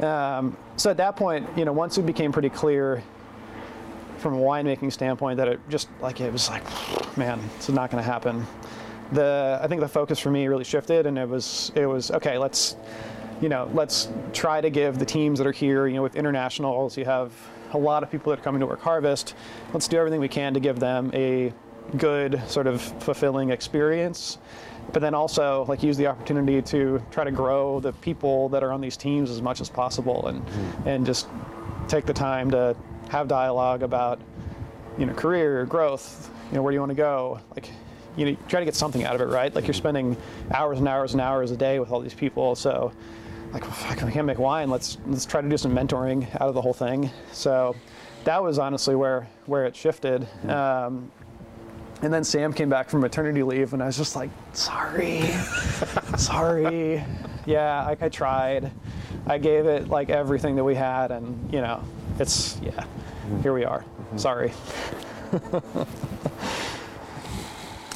Um, 0.00 0.56
so 0.76 0.90
at 0.90 0.96
that 0.98 1.16
point, 1.16 1.48
you 1.56 1.64
know, 1.64 1.72
once 1.72 1.96
it 1.96 2.04
became 2.04 2.32
pretty 2.32 2.50
clear 2.50 3.02
from 4.18 4.34
a 4.34 4.38
winemaking 4.38 4.92
standpoint 4.92 5.36
that 5.36 5.48
it 5.48 5.60
just 5.68 5.88
like 6.00 6.20
it 6.20 6.32
was 6.32 6.50
like, 6.50 6.64
man, 7.16 7.40
it's 7.56 7.68
not 7.68 7.90
going 7.90 8.02
to 8.02 8.10
happen 8.10 8.46
the 9.12 9.58
I 9.62 9.66
think 9.68 9.80
the 9.80 9.88
focus 9.88 10.18
for 10.18 10.30
me 10.30 10.46
really 10.46 10.64
shifted, 10.64 11.06
and 11.06 11.18
it 11.18 11.28
was 11.28 11.72
it 11.74 11.86
was 11.86 12.10
okay. 12.10 12.38
Let's 12.38 12.76
you 13.40 13.48
know 13.48 13.70
let's 13.74 14.08
try 14.32 14.60
to 14.60 14.70
give 14.70 14.98
the 14.98 15.06
teams 15.06 15.38
that 15.38 15.46
are 15.46 15.52
here. 15.52 15.86
You 15.86 15.96
know, 15.96 16.02
with 16.02 16.16
internationals, 16.16 16.96
you 16.96 17.04
have 17.04 17.32
a 17.72 17.78
lot 17.78 18.02
of 18.02 18.10
people 18.10 18.30
that 18.30 18.40
are 18.40 18.42
coming 18.42 18.60
to 18.60 18.66
work 18.66 18.80
harvest. 18.80 19.34
Let's 19.72 19.88
do 19.88 19.96
everything 19.98 20.20
we 20.20 20.28
can 20.28 20.54
to 20.54 20.60
give 20.60 20.78
them 20.78 21.10
a 21.14 21.52
good 21.96 22.42
sort 22.48 22.66
of 22.66 22.82
fulfilling 22.82 23.50
experience 23.50 24.38
but 24.92 25.00
then 25.00 25.14
also 25.14 25.64
like 25.68 25.82
use 25.82 25.96
the 25.96 26.06
opportunity 26.06 26.62
to 26.62 27.02
try 27.10 27.24
to 27.24 27.30
grow 27.30 27.80
the 27.80 27.92
people 27.94 28.48
that 28.48 28.62
are 28.62 28.72
on 28.72 28.80
these 28.80 28.96
teams 28.96 29.30
as 29.30 29.42
much 29.42 29.60
as 29.60 29.68
possible 29.68 30.26
and 30.28 30.44
mm-hmm. 30.44 30.88
and 30.88 31.06
just 31.06 31.28
take 31.88 32.06
the 32.06 32.12
time 32.12 32.50
to 32.50 32.76
have 33.08 33.28
dialogue 33.28 33.82
about 33.82 34.20
you 34.98 35.06
know 35.06 35.14
career 35.14 35.64
growth 35.66 36.30
you 36.50 36.56
know 36.56 36.62
where 36.62 36.70
do 36.70 36.74
you 36.74 36.80
want 36.80 36.90
to 36.90 36.96
go 36.96 37.40
like 37.54 37.70
you 38.16 38.26
know, 38.26 38.36
try 38.48 38.60
to 38.60 38.66
get 38.66 38.74
something 38.74 39.04
out 39.04 39.14
of 39.14 39.20
it, 39.20 39.26
right? 39.26 39.54
Like 39.54 39.66
you're 39.66 39.74
spending 39.74 40.16
hours 40.52 40.78
and 40.78 40.88
hours 40.88 41.12
and 41.12 41.20
hours 41.20 41.50
a 41.50 41.56
day 41.56 41.78
with 41.78 41.90
all 41.90 42.00
these 42.00 42.14
people. 42.14 42.54
So, 42.54 42.92
like, 43.52 43.64
fuck, 43.64 44.02
I 44.02 44.10
can't 44.10 44.26
make 44.26 44.38
wine. 44.38 44.70
Let's 44.70 44.98
let's 45.06 45.24
try 45.24 45.40
to 45.40 45.48
do 45.48 45.56
some 45.56 45.74
mentoring 45.74 46.28
out 46.34 46.48
of 46.48 46.54
the 46.54 46.62
whole 46.62 46.74
thing. 46.74 47.10
So, 47.32 47.76
that 48.24 48.42
was 48.42 48.58
honestly 48.58 48.94
where 48.94 49.28
where 49.46 49.64
it 49.66 49.76
shifted. 49.76 50.26
Um, 50.48 51.10
and 52.02 52.12
then 52.12 52.24
Sam 52.24 52.52
came 52.52 52.68
back 52.68 52.90
from 52.90 53.00
maternity 53.00 53.42
leave, 53.42 53.72
and 53.72 53.82
I 53.82 53.86
was 53.86 53.96
just 53.96 54.16
like, 54.16 54.30
sorry, 54.52 55.22
sorry. 56.18 57.02
Yeah, 57.46 57.86
I, 57.86 57.96
I 58.00 58.08
tried. 58.08 58.70
I 59.26 59.38
gave 59.38 59.66
it 59.66 59.88
like 59.88 60.10
everything 60.10 60.56
that 60.56 60.64
we 60.64 60.74
had, 60.74 61.10
and 61.10 61.52
you 61.52 61.60
know, 61.60 61.82
it's 62.18 62.58
yeah. 62.60 62.84
Here 63.42 63.52
we 63.52 63.64
are. 63.64 63.80
Mm-hmm. 63.80 64.18
Sorry. 64.18 64.52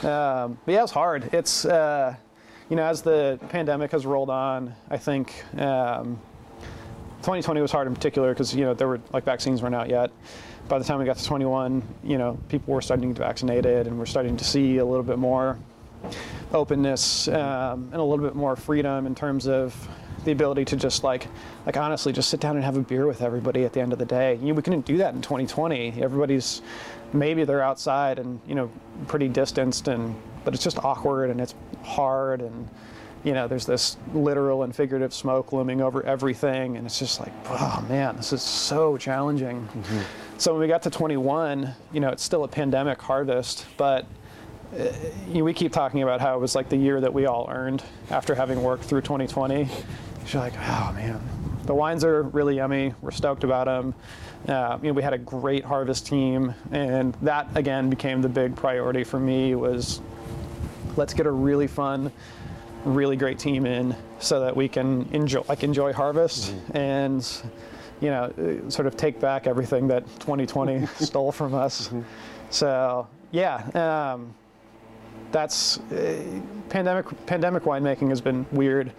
Um, 0.05 0.59
but 0.65 0.73
yeah, 0.73 0.83
it's 0.83 0.93
hard. 0.93 1.33
It's 1.33 1.65
uh, 1.65 2.15
you 2.69 2.77
know, 2.77 2.85
as 2.85 3.03
the 3.03 3.39
pandemic 3.49 3.91
has 3.91 4.07
rolled 4.07 4.31
on, 4.31 4.75
I 4.89 4.97
think 4.97 5.45
um, 5.59 6.21
2020 7.19 7.61
was 7.61 7.73
hard 7.73 7.87
in 7.87 7.95
particular 7.95 8.33
because 8.33 8.55
you 8.55 8.65
know 8.65 8.75
there 8.75 8.89
were 8.89 9.01
like 9.13 9.25
vaccines 9.25 9.61
weren't 9.61 9.75
out 9.75 9.89
yet. 9.89 10.11
By 10.69 10.79
the 10.79 10.85
time 10.85 11.01
we 11.01 11.05
got 11.05 11.17
to 11.17 11.25
21, 11.25 11.83
you 12.05 12.17
know, 12.17 12.39
people 12.49 12.73
were 12.73 12.81
starting 12.81 13.09
to 13.09 13.15
get 13.15 13.27
vaccinated, 13.27 13.89
and 13.89 13.99
we're 13.99 14.07
starting 14.07 14.37
to 14.37 14.45
see 14.45 14.79
a 14.79 14.85
little 14.85 15.03
bit 15.03 15.19
more 15.19 15.59
openness 16.53 17.29
um, 17.29 17.89
and 17.93 17.97
a 17.97 18.03
little 18.03 18.25
bit 18.25 18.37
more 18.37 18.57
freedom 18.57 19.07
in 19.07 19.15
terms 19.15 19.47
of 19.49 19.89
the 20.25 20.33
ability 20.33 20.65
to 20.67 20.77
just 20.77 21.05
like 21.05 21.27
like 21.67 21.77
honestly 21.77 22.13
just 22.13 22.31
sit 22.31 22.41
down 22.41 22.57
and 22.57 22.65
have 22.65 22.77
a 22.77 22.81
beer 22.81 23.07
with 23.07 23.23
everybody 23.23 23.65
at 23.65 23.73
the 23.73 23.81
end 23.81 23.93
of 23.93 23.99
the 23.99 24.05
day. 24.05 24.37
You 24.37 24.49
know, 24.49 24.55
we 24.55 24.63
couldn't 24.63 24.87
do 24.87 24.99
that 24.99 25.15
in 25.15 25.23
2020. 25.23 26.03
Everybody's 26.03 26.63
maybe 27.13 27.45
they're 27.45 27.63
outside 27.63 28.19
and 28.19 28.41
you 28.47 28.55
know 28.55 28.71
pretty 29.09 29.29
distanced 29.29 29.89
and 29.89 30.15
but 30.45 30.55
it's 30.55 30.63
just 30.63 30.79
awkward 30.85 31.31
and 31.31 31.41
it's 31.41 31.55
hard 31.83 32.41
and 32.41 32.69
you 33.25 33.33
know 33.33 33.49
there's 33.49 33.67
this 33.67 33.97
literal 34.15 34.63
and 34.63 34.75
figurative 34.75 35.13
smoke 35.13 35.53
looming 35.53 35.81
over 35.81 36.03
everything 36.05 36.77
and 36.77 36.87
it's 36.87 36.99
just 36.99 37.21
like 37.21 37.33
oh 37.49 37.85
man 37.89 38.17
this 38.17 38.33
is 38.33 38.43
so 38.43 38.97
challenging 38.97 39.67
mm-hmm. 39.67 40.01
so 40.39 40.53
when 40.53 40.61
we 40.61 40.69
got 40.69 40.83
to 40.83 40.91
21 40.91 41.75
you 41.93 42.01
know 42.01 42.11
it's 42.11 42.23
still 42.23 42.45
a 42.45 42.49
pandemic 42.49 43.01
harvest 43.01 43.67
but 43.77 44.07
uh, 44.73 44.85
you 45.27 45.39
know, 45.39 45.45
we 45.45 45.53
keep 45.53 45.73
talking 45.73 46.03
about 46.05 46.21
how 46.21 46.37
it 46.37 46.41
was 46.41 46.55
like 46.55 46.69
the 46.69 46.77
year 46.77 47.01
that 47.01 47.13
we 47.13 47.27
all 47.27 47.49
earned 47.51 47.83
after 48.11 48.37
having 48.37 48.63
worked 48.63 48.85
through 48.85 49.01
2020 49.01 49.69
you're 50.33 50.43
like 50.43 50.55
oh 50.57 50.93
man 50.95 51.21
the 51.67 51.75
wines 51.75 52.05
are 52.05 52.23
really 52.23 52.57
yummy 52.57 52.95
we're 53.03 53.11
stoked 53.11 53.45
about 53.45 53.67
them 53.67 53.95
uh, 54.49 54.79
you 54.83 54.89
know, 54.89 54.95
we 54.95 55.03
had 55.03 55.13
a 55.13 55.19
great 55.19 55.65
harvest 55.65 56.07
team, 56.07 56.55
and 56.73 57.15
that 57.23 57.49
again 57.57 57.91
became 57.91 58.23
the 58.23 58.29
big 58.29 58.57
priority 58.57 59.05
for 59.05 59.21
me. 59.21 59.55
Was 59.55 60.01
let's 60.97 61.13
get 61.13 61.27
a 61.27 61.31
really 61.31 61.67
fun, 61.67 62.11
really 62.85 63.17
great 63.17 63.39
team 63.39 63.67
in, 63.67 63.95
so 64.19 64.41
that 64.41 64.57
we 64.57 64.67
can 64.67 65.09
enjoy 65.13 65.43
like 65.49 65.63
enjoy 65.63 65.93
harvest 65.93 66.53
mm-hmm. 66.53 66.77
and 66.77 67.43
you 68.01 68.09
know 68.09 68.63
sort 68.71 68.87
of 68.87 68.97
take 68.97 69.21
back 69.21 69.47
everything 69.47 69.89
that 69.89 70.07
2020 70.21 70.87
stole 71.01 71.33
from 71.33 71.55
us. 71.55 71.89
Mm-hmm. 71.89 72.01
So 72.51 73.07
yeah. 73.31 74.13
Um, 74.15 74.35
that's 75.33 75.79
uh, 75.93 76.41
pandemic 76.71 77.07
pandemic 77.27 77.63
winemaking 77.65 78.09
has 78.09 78.21
been 78.21 78.47
weird. 78.51 78.91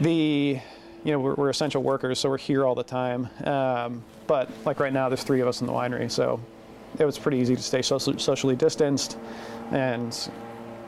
The 0.00 0.60
you 1.04 1.12
know 1.12 1.20
we're, 1.20 1.34
we're, 1.34 1.50
essential 1.50 1.82
workers, 1.82 2.18
so 2.18 2.28
we're 2.28 2.38
here 2.38 2.64
all 2.64 2.74
the 2.74 2.82
time. 2.82 3.28
Um, 3.44 4.02
but 4.26 4.50
like 4.64 4.80
right 4.80 4.92
now, 4.92 5.08
there's 5.08 5.22
three 5.22 5.40
of 5.40 5.48
us 5.48 5.60
in 5.60 5.66
the 5.66 5.72
winery, 5.72 6.10
so 6.10 6.40
it 6.98 7.04
was 7.04 7.18
pretty 7.18 7.38
easy 7.38 7.54
to 7.54 7.62
stay 7.62 7.82
socially, 7.82 8.18
socially 8.18 8.56
distanced, 8.56 9.18
and 9.70 10.28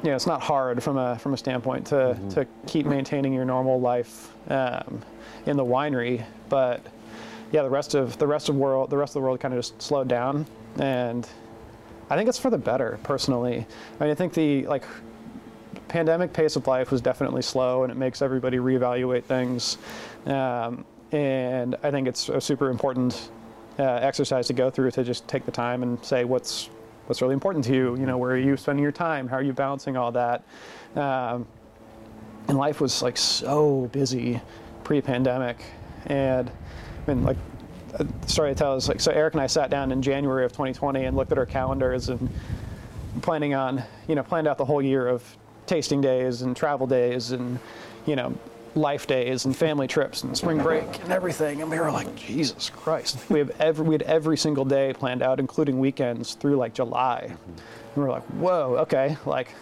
you 0.03 0.11
know 0.11 0.17
it's 0.17 0.27
not 0.27 0.41
hard 0.41 0.83
from 0.83 0.99
a 0.99 1.19
from 1.19 1.35
a 1.35 1.37
standpoint 1.37 1.87
to 1.87 1.95
mm-hmm. 1.95 2.29
to 2.31 2.47
keep 2.67 2.87
maintaining 2.87 3.33
your 3.33 3.45
normal 3.45 3.81
life 3.81 4.35
um, 4.51 5.03
in 5.47 5.57
the 5.57 5.65
winery. 5.65 6.25
But 6.49 6.85
yeah, 7.53 7.63
the 7.63 7.71
rest 7.71 7.95
of 7.95 8.19
the 8.19 8.27
rest 8.27 8.49
of 8.49 8.57
world 8.57 8.91
the 8.91 8.97
rest 8.97 9.11
of 9.11 9.15
the 9.15 9.21
world 9.21 9.41
kind 9.41 9.55
of 9.55 9.59
just 9.59 9.81
slowed 9.81 10.09
down, 10.09 10.47
and 10.79 11.27
I 12.11 12.17
think 12.17 12.29
it's 12.29 12.39
for 12.39 12.51
the 12.51 12.59
better 12.59 12.99
personally. 13.05 13.67
I 14.01 14.05
mean, 14.05 14.11
I 14.11 14.15
think 14.15 14.35
the 14.35 14.67
like 14.67 14.85
pandemic 15.89 16.33
pace 16.33 16.57
of 16.57 16.67
life 16.67 16.91
was 16.91 17.01
definitely 17.01 17.43
slow, 17.43 17.83
and 17.83 17.91
it 17.91 17.97
makes 17.97 18.23
everybody 18.23 18.59
reevaluate 18.59 19.25
things. 19.25 19.79
Um, 20.27 20.85
and 21.13 21.77
I 21.83 21.91
think 21.91 22.07
it's 22.07 22.29
a 22.29 22.41
super 22.41 22.71
important 22.71 23.31
uh, 23.79 23.83
exercise 23.83 24.47
to 24.49 24.53
go 24.53 24.71
through 24.71 24.91
to 24.93 25.05
just 25.05 25.27
take 25.27 25.47
the 25.47 25.53
time 25.53 25.83
and 25.83 26.03
say 26.05 26.25
what's 26.25 26.69
what's 27.07 27.23
really 27.23 27.35
important 27.35 27.65
to 27.65 27.75
you. 27.75 27.97
You 27.97 28.07
know, 28.07 28.19
where 28.19 28.33
are 28.33 28.39
you 28.39 28.57
spending 28.57 28.83
your 28.83 28.93
time? 28.93 29.29
How 29.29 29.37
are 29.37 29.43
you 29.43 29.55
balancing 29.55 29.97
all 29.97 30.13
that? 30.13 30.45
Um, 30.95 31.47
and 32.49 32.59
life 32.59 32.81
was 32.81 33.03
like 33.03 33.17
so 33.17 33.89
busy 33.93 34.41
pre-pandemic, 34.85 35.59
and 36.07 36.51
I 36.51 37.11
mean, 37.11 37.25
like 37.25 37.37
the 37.97 38.07
story 38.27 38.51
I 38.51 38.55
tell 38.55 38.75
is 38.77 38.89
like 38.89 39.01
so. 39.01 39.13
Eric 39.13 39.35
and 39.35 39.41
I 39.41 39.47
sat 39.47 39.71
down 39.71 39.93
in 39.93 40.03
January 40.03 40.45
of 40.45 40.53
2020 40.53 41.05
and 41.05 41.17
looked 41.17 41.33
at 41.33 41.39
our 41.39 41.47
calendars 41.47 42.09
and 42.11 42.29
planning 43.23 43.55
on, 43.55 43.83
you 44.07 44.15
know, 44.15 44.23
planned 44.23 44.47
out 44.47 44.59
the 44.59 44.65
whole 44.65 44.83
year 44.83 45.09
of 45.09 45.25
tasting 45.69 46.01
days 46.01 46.43
and 46.43 46.57
travel 46.57 46.87
days 46.87 47.31
and, 47.31 47.59
you 48.07 48.17
know, 48.17 48.35
life 48.75 49.07
days 49.07 49.45
and 49.45 49.57
family 49.57 49.87
trips 49.87 50.23
and 50.23 50.37
spring 50.37 50.59
break 50.59 50.85
and 51.03 51.13
everything. 51.13 51.63
And 51.63 51.71
we 51.71 51.79
were 51.79 51.91
like, 51.91 52.15
Jesus 52.17 52.71
Christ. 52.71 53.19
We 53.31 53.39
have 53.39 53.51
every 53.61 53.85
we 53.85 53.95
had 53.95 54.03
every 54.03 54.37
single 54.37 54.65
day 54.65 54.93
planned 54.93 55.23
out, 55.23 55.39
including 55.41 55.79
weekends 55.79 56.35
through 56.35 56.57
like 56.57 56.75
July. 56.75 57.21
And 57.25 57.97
we're 57.97 58.11
like, 58.11 58.25
whoa, 58.25 58.77
okay, 58.81 59.17
like 59.27 59.55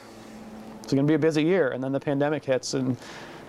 it's 0.83 0.93
gonna 0.93 1.07
be 1.07 1.15
a 1.15 1.19
busy 1.19 1.43
year. 1.43 1.71
And 1.71 1.83
then 1.83 1.93
the 1.93 2.01
pandemic 2.01 2.45
hits 2.45 2.75
and 2.75 2.97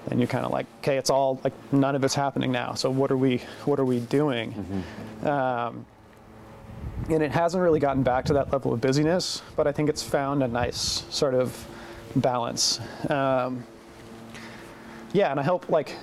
and 0.09 0.19
you're 0.19 0.27
kind 0.27 0.45
of 0.45 0.51
like, 0.51 0.65
okay, 0.79 0.97
it's 0.97 1.09
all 1.09 1.39
like 1.43 1.53
none 1.73 1.95
of 1.95 2.03
it's 2.03 2.15
happening 2.15 2.51
now. 2.51 2.73
So 2.73 2.89
what 2.89 3.11
are 3.11 3.17
we 3.17 3.39
what 3.65 3.79
are 3.79 3.85
we 3.85 3.99
doing? 3.99 4.83
Um, 5.23 5.85
and 7.09 7.21
it 7.21 7.31
hasn't 7.31 7.61
really 7.61 7.79
gotten 7.79 8.03
back 8.03 8.25
to 8.25 8.33
that 8.33 8.51
level 8.51 8.73
of 8.73 8.81
busyness, 8.81 9.41
but 9.55 9.67
I 9.67 9.71
think 9.71 9.89
it's 9.89 10.03
found 10.03 10.43
a 10.43 10.47
nice 10.47 11.05
sort 11.09 11.35
of 11.35 11.67
balance. 12.19 12.79
Um, 13.09 13.65
yeah, 15.13 15.31
and 15.31 15.39
I 15.39 15.43
hope 15.43 15.69
like 15.69 15.95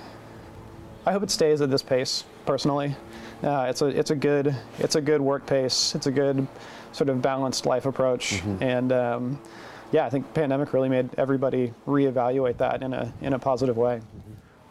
I 1.05 1.11
hope 1.11 1.23
it 1.23 1.31
stays 1.31 1.61
at 1.61 1.69
this 1.69 1.83
pace 1.83 2.23
personally. 2.45 2.95
Uh, 3.43 3.67
it's 3.69 3.81
a 3.81 3.87
it's 3.87 4.11
a 4.11 4.15
good 4.15 4.55
it's 4.79 4.95
a 4.95 5.01
good 5.01 5.21
work 5.21 5.45
pace. 5.45 5.93
It's 5.95 6.07
a 6.07 6.11
good 6.11 6.47
sort 6.91 7.09
of 7.09 7.21
balanced 7.21 7.65
life 7.65 7.85
approach, 7.85 8.41
and 8.61 8.91
um, 8.91 9.39
yeah, 9.91 10.05
I 10.05 10.09
think 10.09 10.33
pandemic 10.33 10.73
really 10.73 10.89
made 10.89 11.09
everybody 11.17 11.73
reevaluate 11.87 12.57
that 12.57 12.81
in 12.81 12.93
a 12.93 13.13
in 13.21 13.33
a 13.33 13.39
positive 13.39 13.77
way. 13.77 14.01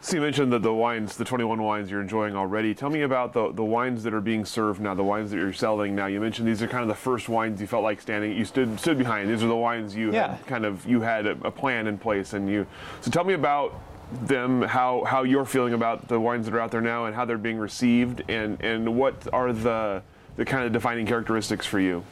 So 0.01 0.17
you 0.17 0.21
mentioned 0.21 0.53
that 0.53 0.61
the 0.61 0.73
wines, 0.73 1.17
the 1.17 1.25
21 1.25 1.63
wines 1.63 1.89
you're 1.89 2.01
enjoying 2.01 2.35
already. 2.35 2.75
Tell 2.75 2.91
me 2.91 3.01
about 3.01 3.33
the, 3.33 3.51
the 3.51 3.63
wines 3.63 4.03
that 4.03 4.13
are 4.13 4.21
being 4.21 4.45
served 4.45 4.79
now, 4.79 4.93
the 4.93 5.03
wines 5.03 5.31
that 5.31 5.37
you're 5.37 5.51
selling 5.51 5.95
now. 5.95 6.05
You 6.05 6.19
mentioned 6.19 6.47
these 6.47 6.61
are 6.61 6.67
kind 6.67 6.83
of 6.83 6.87
the 6.89 6.93
first 6.93 7.27
wines 7.27 7.59
you 7.59 7.65
felt 7.65 7.83
like 7.83 7.99
standing, 8.01 8.37
you 8.37 8.45
stood 8.45 8.79
stood 8.79 8.99
behind. 8.99 9.29
These 9.31 9.41
are 9.41 9.47
the 9.47 9.55
wines 9.55 9.95
you 9.95 10.13
Yeah. 10.13 10.35
had 10.35 10.45
kind 10.45 10.63
of 10.65 10.85
you 10.85 11.01
had 11.01 11.25
a, 11.25 11.31
a 11.43 11.49
plan 11.49 11.87
in 11.87 11.97
place, 11.97 12.33
and 12.33 12.47
you. 12.47 12.67
So 13.01 13.09
tell 13.09 13.23
me 13.23 13.33
about 13.33 13.73
them, 14.27 14.61
how 14.61 15.03
how 15.05 15.23
you're 15.23 15.45
feeling 15.45 15.73
about 15.73 16.07
the 16.07 16.19
wines 16.19 16.45
that 16.45 16.53
are 16.53 16.59
out 16.59 16.69
there 16.69 16.81
now, 16.81 17.05
and 17.05 17.15
how 17.15 17.25
they're 17.25 17.39
being 17.39 17.57
received, 17.57 18.21
and 18.29 18.61
and 18.61 18.95
what 18.95 19.27
are 19.33 19.51
the 19.51 20.03
the 20.37 20.45
kind 20.45 20.65
of 20.67 20.71
defining 20.71 21.07
characteristics 21.07 21.65
for 21.65 21.79
you. 21.79 22.03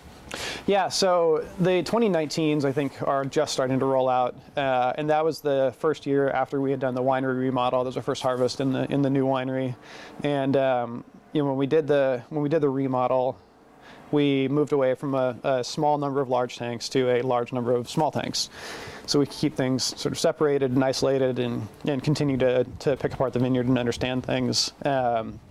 Yeah, 0.65 0.89
so 0.89 1.45
the 1.59 1.83
2019s 1.83 2.63
I 2.65 2.71
think 2.71 3.01
are 3.01 3.25
just 3.25 3.53
starting 3.53 3.79
to 3.79 3.85
roll 3.85 4.09
out, 4.09 4.35
uh, 4.55 4.93
and 4.97 5.09
that 5.09 5.23
was 5.23 5.41
the 5.41 5.73
first 5.79 6.05
year 6.05 6.29
after 6.29 6.61
we 6.61 6.71
had 6.71 6.79
done 6.79 6.95
the 6.95 7.03
winery 7.03 7.39
remodel. 7.39 7.83
That 7.83 7.89
was 7.89 7.97
our 7.97 8.03
first 8.03 8.21
harvest 8.21 8.59
in 8.59 8.73
the 8.73 8.91
in 8.91 9.01
the 9.01 9.09
new 9.09 9.25
winery, 9.25 9.75
and 10.23 10.55
um, 10.57 11.03
you 11.33 11.41
know 11.41 11.49
when 11.49 11.57
we 11.57 11.67
did 11.67 11.87
the 11.87 12.23
when 12.29 12.41
we 12.41 12.49
did 12.49 12.61
the 12.61 12.69
remodel, 12.69 13.37
we 14.13 14.47
moved 14.47 14.71
away 14.71 14.93
from 14.95 15.15
a, 15.15 15.35
a 15.43 15.63
small 15.63 15.97
number 15.97 16.21
of 16.21 16.29
large 16.29 16.57
tanks 16.57 16.87
to 16.89 17.09
a 17.09 17.21
large 17.21 17.51
number 17.51 17.73
of 17.73 17.89
small 17.89 18.11
tanks. 18.11 18.49
So 19.05 19.19
we 19.19 19.25
could 19.25 19.35
keep 19.35 19.55
things 19.55 19.83
sort 19.83 20.13
of 20.13 20.19
separated 20.19 20.71
and 20.71 20.83
isolated 20.83 21.39
and, 21.39 21.67
and 21.85 22.01
continue 22.01 22.37
to, 22.37 22.63
to 22.79 22.95
pick 22.95 23.13
apart 23.13 23.33
the 23.33 23.39
vineyard 23.39 23.67
and 23.67 23.77
understand 23.77 24.23
things. 24.23 24.71
Um, 24.85 25.41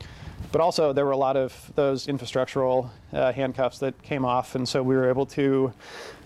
but 0.51 0.61
also 0.61 0.93
there 0.93 1.05
were 1.05 1.13
a 1.13 1.17
lot 1.17 1.37
of 1.37 1.71
those 1.75 2.07
infrastructural 2.07 2.91
uh, 3.13 3.33
handcuffs 3.33 3.79
that 3.79 4.01
came 4.03 4.25
off, 4.25 4.55
and 4.55 4.69
so 4.69 4.83
we 4.83 4.97
were 4.97 5.09
able 5.09 5.27
to, 5.27 5.73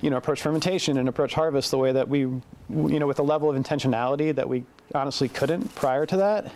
you 0.00 0.10
know, 0.10 0.16
approach 0.16 0.40
fermentation 0.40 0.98
and 0.98 1.08
approach 1.08 1.34
harvest 1.34 1.70
the 1.70 1.78
way 1.78 1.92
that 1.92 2.08
we, 2.08 2.20
you 2.20 2.42
know, 2.68 3.06
with 3.06 3.18
a 3.18 3.22
level 3.22 3.50
of 3.50 3.56
intentionality 3.62 4.34
that 4.34 4.48
we 4.48 4.64
honestly 4.94 5.28
couldn't 5.28 5.74
prior 5.74 6.06
to 6.06 6.16
that. 6.16 6.50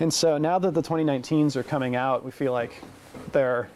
And 0.00 0.12
so 0.12 0.38
now 0.38 0.58
that 0.58 0.74
the 0.74 0.82
2019s 0.82 1.56
are 1.56 1.62
coming 1.62 1.96
out, 1.96 2.24
we 2.24 2.30
feel 2.30 2.52
like 2.52 2.82
they're, 3.32 3.68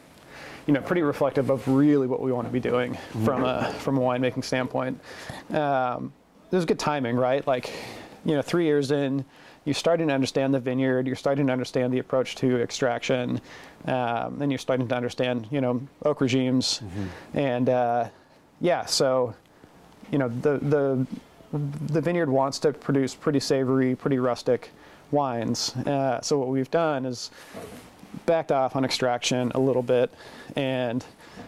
you 0.66 0.74
know, 0.74 0.80
pretty 0.80 1.02
reflective 1.02 1.50
of 1.50 1.66
really 1.68 2.06
what 2.06 2.20
we 2.20 2.32
want 2.32 2.46
to 2.46 2.52
be 2.52 2.60
doing 2.60 2.96
from 3.24 3.44
a 3.44 3.72
from 3.74 3.98
a 3.98 4.00
winemaking 4.00 4.44
standpoint. 4.44 5.00
Um, 5.50 6.12
is 6.52 6.64
good 6.64 6.78
timing, 6.78 7.16
right? 7.16 7.46
Like, 7.46 7.72
you 8.24 8.34
know, 8.34 8.42
three 8.42 8.64
years 8.64 8.90
in, 8.90 9.24
you're 9.66 9.74
starting 9.74 10.08
to 10.08 10.14
understand 10.14 10.54
the 10.54 10.60
vineyard, 10.60 11.06
you're 11.06 11.16
starting 11.16 11.48
to 11.48 11.52
understand 11.52 11.92
the 11.92 11.98
approach 11.98 12.36
to 12.36 12.62
extraction, 12.62 13.40
um, 13.86 14.40
and 14.40 14.50
you're 14.50 14.58
starting 14.58 14.88
to 14.88 14.94
understand, 14.94 15.46
you 15.50 15.60
know, 15.60 15.82
oak 16.04 16.20
regimes, 16.20 16.80
and 17.34 17.68
uh, 17.68 18.08
yeah, 18.60 18.86
so, 18.86 19.34
you 20.10 20.18
know, 20.18 20.28
the 20.28 20.58
the 20.58 21.06
the 21.52 22.00
vineyard 22.00 22.30
wants 22.30 22.58
to 22.60 22.72
produce 22.72 23.14
pretty 23.14 23.40
savory, 23.40 23.94
pretty 23.94 24.18
rustic 24.18 24.70
wines. 25.10 25.74
Uh, 25.76 26.20
so 26.20 26.38
what 26.38 26.48
we've 26.48 26.70
done 26.70 27.04
is 27.04 27.30
backed 28.24 28.52
off 28.52 28.76
on 28.76 28.84
extraction 28.84 29.52
a 29.54 29.58
little 29.58 29.82
bit 29.82 30.12
and 30.56 31.04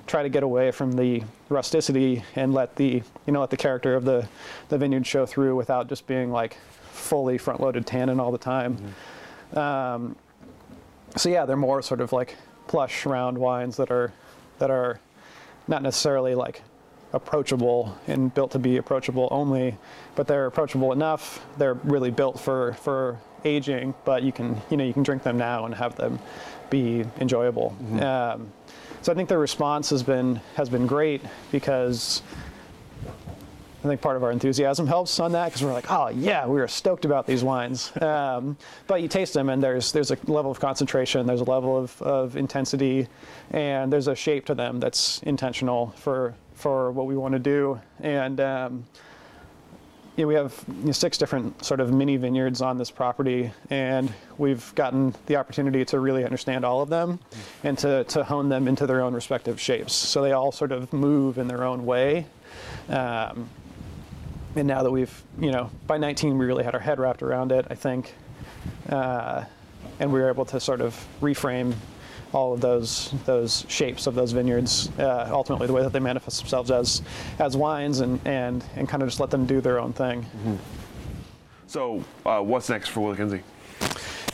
try 0.07 0.23
to 0.23 0.29
get 0.29 0.43
away 0.43 0.71
from 0.71 0.93
the 0.93 1.23
rusticity 1.49 2.23
and 2.37 2.53
let 2.53 2.77
the 2.77 3.03
you 3.27 3.33
know 3.33 3.41
let 3.41 3.51
the 3.51 3.57
character 3.57 3.95
of 3.95 4.05
the 4.05 4.29
the 4.69 4.79
vineyard 4.79 5.07
show 5.07 5.25
through 5.25 5.57
without 5.57 5.89
just 5.89 6.07
being 6.07 6.31
like 6.31 6.57
fully 6.99 7.39
front 7.39 7.61
loaded 7.61 7.87
tannin 7.87 8.21
all 8.21 8.33
the 8.33 8.39
time 8.39 8.77
um, 9.55 10.17
so 11.17 11.29
yeah 11.29 11.45
they're 11.45 11.57
more 11.57 11.81
sort 11.83 12.01
of 12.01 12.13
like 12.13 12.37
plush 12.67 13.07
round 13.07 13.37
wines 13.37 13.77
that 13.77 13.91
are 13.91 14.13
that 14.59 14.71
are 14.71 15.01
not 15.67 15.83
necessarily 15.83 16.35
like 16.35 16.63
approachable 17.13 17.97
and 18.07 18.33
built 18.35 18.51
to 18.53 18.59
be 18.59 18.77
approachable 18.77 19.29
only, 19.31 19.77
but 20.15 20.27
they're 20.27 20.47
approachable 20.47 20.93
enough. 20.93 21.45
They're 21.57 21.75
really 21.75 22.11
built 22.11 22.39
for 22.39 22.75
for 22.75 23.19
aging, 23.45 23.95
but 24.05 24.23
you 24.23 24.33
can 24.33 24.61
you 24.71 24.77
know 24.77 24.85
you 24.85 24.93
can 24.93 25.03
drink 25.03 25.23
them 25.23 25.39
now 25.39 25.65
and 25.65 25.75
have 25.75 25.97
them 25.97 26.19
be 26.71 27.05
enjoyable. 27.21 27.75
Um, 28.03 28.53
so 29.01 29.13
I 29.13 29.15
think 29.15 29.29
the 29.29 29.39
response 29.39 29.91
has 29.91 30.03
been 30.03 30.41
has 30.57 30.69
been 30.69 30.87
great 30.87 31.23
because 31.51 32.23
I 33.89 33.93
think 33.93 34.03
part 34.03 34.17
of 34.17 34.23
our 34.23 34.31
enthusiasm 34.31 34.87
helps 34.87 35.19
on 35.19 35.33
that 35.33 35.47
because 35.47 35.65
we're 35.65 35.73
like, 35.73 35.91
oh 35.91 36.09
yeah, 36.09 36.47
we 36.47 36.61
were 36.61 36.69
stoked 36.69 37.05
about 37.05 37.27
these 37.27 37.43
wines. 37.43 37.93
Um, 38.09 38.57
but 38.87 39.03
you 39.03 39.09
taste 39.09 39.35
them 39.35 39.51
and 39.51 39.63
there's 39.63 39.93
there's 39.93 40.11
a 40.11 40.17
level 40.25 40.51
of 40.51 40.59
concentration, 40.59 41.27
there's 41.27 41.43
a 41.43 41.45
level 41.45 41.77
of, 41.77 42.01
of 42.01 42.37
intensity, 42.37 43.07
and 43.51 43.93
there's 43.93 44.09
a 44.09 44.15
shape 44.15 44.47
to 44.47 44.55
them 44.55 44.81
that's 44.81 45.21
intentional 45.25 45.89
for 45.97 46.35
for 46.55 46.91
what 46.91 47.07
we 47.07 47.17
want 47.17 47.33
to 47.33 47.39
do. 47.39 47.81
And 48.01 48.41
um, 48.41 48.85
you 50.19 50.25
know, 50.25 50.29
we 50.29 50.35
have 50.35 50.65
you 50.67 50.87
know, 50.87 50.93
six 50.93 51.17
different 51.17 51.65
sort 51.65 51.79
of 51.79 51.93
mini 51.93 52.17
vineyards 52.17 52.61
on 52.61 52.77
this 52.77 52.91
property, 52.91 53.53
and 53.71 54.13
we've 54.37 54.75
gotten 54.75 55.15
the 55.27 55.37
opportunity 55.37 55.85
to 55.85 56.01
really 56.01 56.25
understand 56.25 56.65
all 56.65 56.83
of 56.83 56.89
them 56.89 57.21
and 57.63 57.79
to, 57.79 58.03
to 58.05 58.25
hone 58.25 58.49
them 58.49 58.67
into 58.67 58.85
their 58.85 59.01
own 59.01 59.15
respective 59.15 59.61
shapes. 59.61 59.93
So 59.93 60.21
they 60.21 60.33
all 60.33 60.51
sort 60.51 60.73
of 60.73 60.93
move 60.93 61.39
in 61.39 61.47
their 61.47 61.63
own 61.63 61.87
way. 61.87 62.27
Um, 62.89 63.49
and 64.57 64.67
now 64.67 64.83
that 64.83 64.91
we've, 64.91 65.23
you 65.39 65.51
know, 65.51 65.71
by 65.87 65.99
19 65.99 66.39
we 66.39 66.47
really 66.47 66.65
had 66.65 66.75
our 66.75 66.81
head 66.81 66.99
wrapped 66.99 67.23
around 67.23 67.53
it, 67.53 67.67
I 67.71 67.75
think, 67.75 68.15
uh, 68.89 69.45
and 70.01 70.13
we 70.13 70.21
were 70.21 70.29
able 70.29 70.45
to 70.47 70.61
sort 70.61 70.81
of 70.81 71.07
reframe 71.21 71.75
all 72.33 72.53
of 72.53 72.61
those 72.61 73.13
those 73.25 73.65
shapes 73.69 74.07
of 74.07 74.15
those 74.15 74.33
vineyards, 74.33 74.91
uh, 74.99 75.29
ultimately 75.31 75.67
the 75.67 75.73
way 75.73 75.83
that 75.83 75.93
they 75.93 76.01
manifest 76.01 76.41
themselves 76.41 76.71
as 76.71 77.03
as 77.39 77.57
wines, 77.57 78.01
and 78.01 78.21
and 78.27 78.65
and 78.77 78.89
kind 78.89 79.03
of 79.03 79.09
just 79.09 79.21
let 79.21 79.31
them 79.31 79.47
do 79.47 79.61
their 79.61 79.79
own 79.79 79.93
thing. 79.93 80.27
So 81.67 82.03
uh, 82.27 82.41
what's 82.41 82.69
next 82.69 82.89
for 82.89 83.01
WillaKenzie? 83.01 83.43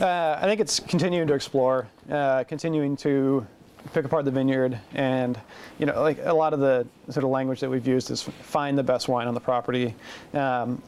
Uh, 0.01 0.39
I 0.41 0.47
think 0.47 0.61
it's 0.61 0.81
continuing 0.81 1.29
to 1.29 1.35
explore, 1.35 1.87
uh, 2.11 2.45
continuing 2.45 2.97
to 2.99 3.47
pick 3.93 4.05
apart 4.05 4.25
the 4.25 4.31
vineyard, 4.31 4.79
and 4.95 5.39
you 5.79 5.87
know, 5.87 6.01
like 6.01 6.19
a 6.25 6.33
lot 6.33 6.53
of 6.53 6.61
the 6.61 6.87
sort 7.11 7.25
of 7.25 7.31
language 7.31 7.61
that 7.61 7.71
we've 7.71 7.87
used 7.87 8.11
is 8.11 8.23
find 8.23 8.79
the 8.79 8.83
best 8.83 9.09
wine 9.09 9.29
on 9.29 9.35
the 9.35 9.41
property. 9.41 9.95
Um, 10.33 10.83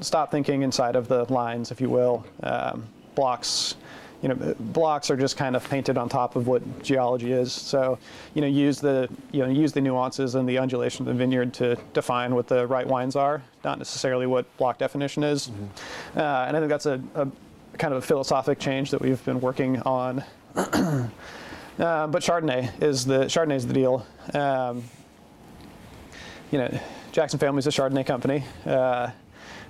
stop 0.00 0.30
thinking 0.30 0.62
inside 0.62 0.96
of 0.96 1.08
the 1.08 1.24
lines, 1.32 1.70
if 1.70 1.80
you 1.80 1.88
will. 1.88 2.24
Um, 2.42 2.86
blocks, 3.14 3.76
you 4.22 4.28
know, 4.28 4.54
blocks 4.58 5.10
are 5.10 5.16
just 5.16 5.36
kind 5.36 5.56
of 5.56 5.68
painted 5.68 5.96
on 5.96 6.08
top 6.08 6.36
of 6.36 6.46
what 6.46 6.82
geology 6.82 7.32
is. 7.32 7.52
So, 7.52 7.98
you 8.34 8.40
know, 8.40 8.46
use 8.46 8.80
the 8.80 9.08
you 9.32 9.40
know 9.40 9.48
use 9.48 9.72
the 9.72 9.80
nuances 9.80 10.34
and 10.34 10.48
the 10.48 10.58
undulation 10.58 11.06
of 11.06 11.14
the 11.14 11.18
vineyard 11.18 11.54
to 11.54 11.76
define 11.92 12.34
what 12.34 12.48
the 12.48 12.66
right 12.66 12.86
wines 12.86 13.16
are, 13.16 13.42
not 13.64 13.78
necessarily 13.78 14.26
what 14.26 14.44
block 14.58 14.78
definition 14.78 15.24
is. 15.24 15.50
Uh, 16.16 16.20
and 16.20 16.56
I 16.56 16.60
think 16.60 16.68
that's 16.68 16.86
a, 16.86 17.00
a 17.14 17.26
kind 17.78 17.94
of 17.94 18.02
a 18.02 18.06
philosophic 18.06 18.58
change 18.58 18.90
that 18.90 19.00
we've 19.00 19.24
been 19.24 19.40
working 19.40 19.80
on. 19.82 20.22
uh, 21.78 22.06
but 22.06 22.22
Chardonnay 22.22 22.82
is 22.82 23.04
the 23.04 23.24
Chardonnay 23.24 23.56
is 23.56 23.66
the 23.66 23.74
deal. 23.74 24.06
Um, 24.32 24.84
you 26.50 26.58
know, 26.58 26.80
Jackson 27.12 27.38
Family 27.38 27.58
is 27.58 27.66
a 27.66 27.70
Chardonnay 27.70 28.06
company. 28.06 28.44
Uh, 28.64 29.10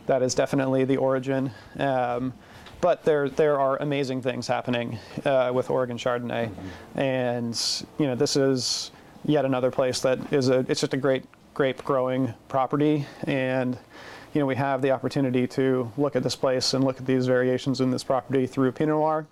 that 0.07 0.23
is 0.23 0.35
definitely 0.35 0.85
the 0.85 0.97
origin. 0.97 1.51
Um, 1.79 2.35
but 2.81 3.03
there 3.05 3.31
there 3.31 3.59
are 3.59 3.79
amazing 3.79 4.21
things 4.21 4.47
happening 4.47 4.99
uh, 5.25 5.51
with 5.55 5.71
Oregon 5.71 5.97
Chardonnay, 5.97 6.51
and 6.95 7.85
you 7.99 8.07
know 8.07 8.15
this 8.15 8.37
is 8.37 8.91
yet 9.25 9.47
another 9.47 9.71
place 9.71 10.01
that 10.01 10.33
is 10.33 10.51
a 10.51 10.67
it's 10.69 10.81
just 10.81 10.93
a 10.93 10.99
great 10.99 11.25
grape 11.55 11.83
growing 11.85 12.35
property, 12.49 13.07
and 13.23 13.79
you 14.35 14.41
know 14.41 14.47
we 14.47 14.57
have 14.57 14.83
the 14.83 14.91
opportunity 14.91 15.47
to 15.47 15.91
look 15.97 16.15
at 16.15 16.23
this 16.23 16.37
place 16.37 16.75
and 16.75 16.85
look 16.85 16.99
at 16.99 17.07
these 17.07 17.27
variations 17.27 17.81
in 17.81 17.91
this 17.91 18.05
property 18.05 18.47
through 18.47 18.71
Pinot 18.73 18.97
Noir, 18.97 19.27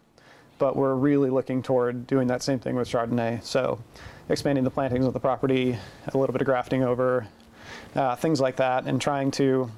but 0.59 0.76
we're 0.76 0.94
really 0.94 1.30
looking 1.30 1.62
toward 1.62 2.07
doing 2.07 2.28
that 2.28 2.42
same 2.42 2.59
thing 2.59 2.74
with 2.74 2.88
Chardonnay. 2.88 3.42
So 3.42 3.78
expanding 4.28 4.64
the 4.64 4.70
plantings 4.70 5.05
of 5.05 5.12
the 5.12 5.20
property, 5.20 5.76
a 6.07 6.18
little 6.18 6.32
bit 6.32 6.42
of 6.42 6.46
grafting 6.46 6.82
over, 6.82 7.26
uh, 7.94 8.16
things 8.16 8.40
like 8.40 8.57
that, 8.57 8.86
and 8.86 9.00
trying 9.00 9.30
to 9.32 9.70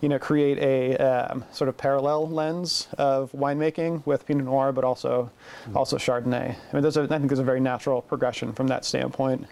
you 0.00 0.08
know, 0.08 0.18
create 0.18 0.58
a 0.58 0.96
um, 0.96 1.44
sort 1.52 1.68
of 1.68 1.76
parallel 1.76 2.28
lens 2.28 2.88
of 2.96 3.30
winemaking 3.32 4.04
with 4.06 4.26
Pinot 4.26 4.46
Noir, 4.46 4.72
but 4.72 4.82
also 4.82 5.30
mm. 5.66 5.76
also 5.76 5.98
Chardonnay. 5.98 6.56
I 6.56 6.72
mean, 6.72 6.82
there's 6.82 6.96
a, 6.96 7.02
I 7.02 7.06
think 7.06 7.28
there's 7.28 7.38
a 7.38 7.44
very 7.44 7.60
natural 7.60 8.00
progression 8.00 8.52
from 8.52 8.66
that 8.68 8.84
standpoint. 8.84 9.46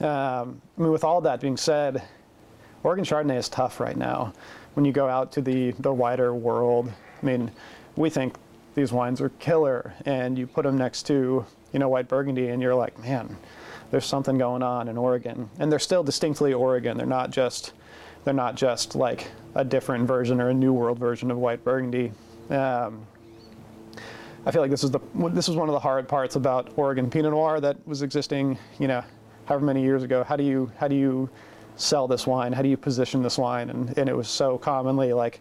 Mm. 0.00 0.04
Um, 0.04 0.62
I 0.78 0.82
mean, 0.82 0.92
with 0.92 1.04
all 1.04 1.20
that 1.22 1.40
being 1.40 1.58
said, 1.58 2.02
Oregon 2.82 3.04
Chardonnay 3.04 3.36
is 3.36 3.48
tough 3.48 3.80
right 3.80 3.96
now. 3.96 4.32
When 4.74 4.86
you 4.86 4.92
go 4.92 5.08
out 5.08 5.32
to 5.32 5.42
the 5.42 5.72
the 5.72 5.92
wider 5.92 6.34
world, 6.34 6.90
I 7.22 7.26
mean, 7.26 7.50
we 7.96 8.08
think 8.08 8.34
these 8.74 8.92
wines 8.92 9.20
are 9.20 9.28
killer, 9.30 9.94
and 10.04 10.38
you 10.38 10.46
put 10.46 10.64
them 10.64 10.78
next 10.78 11.04
to 11.08 11.44
you 11.72 11.78
know 11.78 11.88
white 11.88 12.08
Burgundy, 12.08 12.48
and 12.48 12.62
you're 12.62 12.74
like, 12.74 12.98
man, 12.98 13.36
there's 13.90 14.06
something 14.06 14.38
going 14.38 14.62
on 14.62 14.88
in 14.88 14.96
Oregon, 14.96 15.50
and 15.58 15.70
they're 15.70 15.78
still 15.78 16.02
distinctly 16.02 16.52
Oregon. 16.52 16.96
They're 16.96 17.06
not 17.06 17.30
just 17.30 17.72
they're 18.24 18.34
not 18.34 18.54
just 18.54 18.94
like 18.94 19.28
a 19.54 19.64
different 19.64 20.06
version 20.06 20.40
or 20.40 20.48
a 20.48 20.54
new 20.54 20.72
world 20.72 20.98
version 20.98 21.30
of 21.30 21.38
white 21.38 21.64
burgundy. 21.64 22.12
Um, 22.50 23.06
I 24.44 24.50
feel 24.50 24.62
like 24.62 24.70
this 24.70 24.82
is 24.82 24.90
the 24.90 25.00
this 25.30 25.46
was 25.46 25.56
one 25.56 25.68
of 25.68 25.72
the 25.72 25.80
hard 25.80 26.08
parts 26.08 26.36
about 26.36 26.72
Oregon 26.76 27.10
Pinot 27.10 27.32
Noir 27.32 27.60
that 27.60 27.76
was 27.86 28.02
existing, 28.02 28.58
you 28.78 28.88
know, 28.88 29.04
however 29.44 29.64
many 29.64 29.82
years 29.82 30.02
ago. 30.02 30.24
How 30.24 30.36
do 30.36 30.42
you 30.42 30.70
how 30.78 30.88
do 30.88 30.96
you 30.96 31.30
sell 31.76 32.08
this 32.08 32.26
wine? 32.26 32.52
How 32.52 32.62
do 32.62 32.68
you 32.68 32.76
position 32.76 33.22
this 33.22 33.38
wine? 33.38 33.70
And 33.70 33.96
and 33.96 34.08
it 34.08 34.16
was 34.16 34.28
so 34.28 34.58
commonly 34.58 35.12
like, 35.12 35.40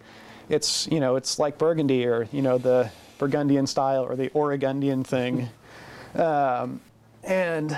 it's 0.49 0.87
you 0.91 0.99
know 0.99 1.15
it's 1.15 1.39
like 1.39 1.57
Burgundy 1.57 2.05
or 2.05 2.27
you 2.31 2.41
know 2.41 2.57
the 2.57 2.91
Burgundian 3.21 3.67
style 3.67 4.03
or 4.03 4.15
the 4.15 4.29
Oregondian 4.29 5.05
thing, 5.05 5.47
um, 6.15 6.81
and 7.23 7.77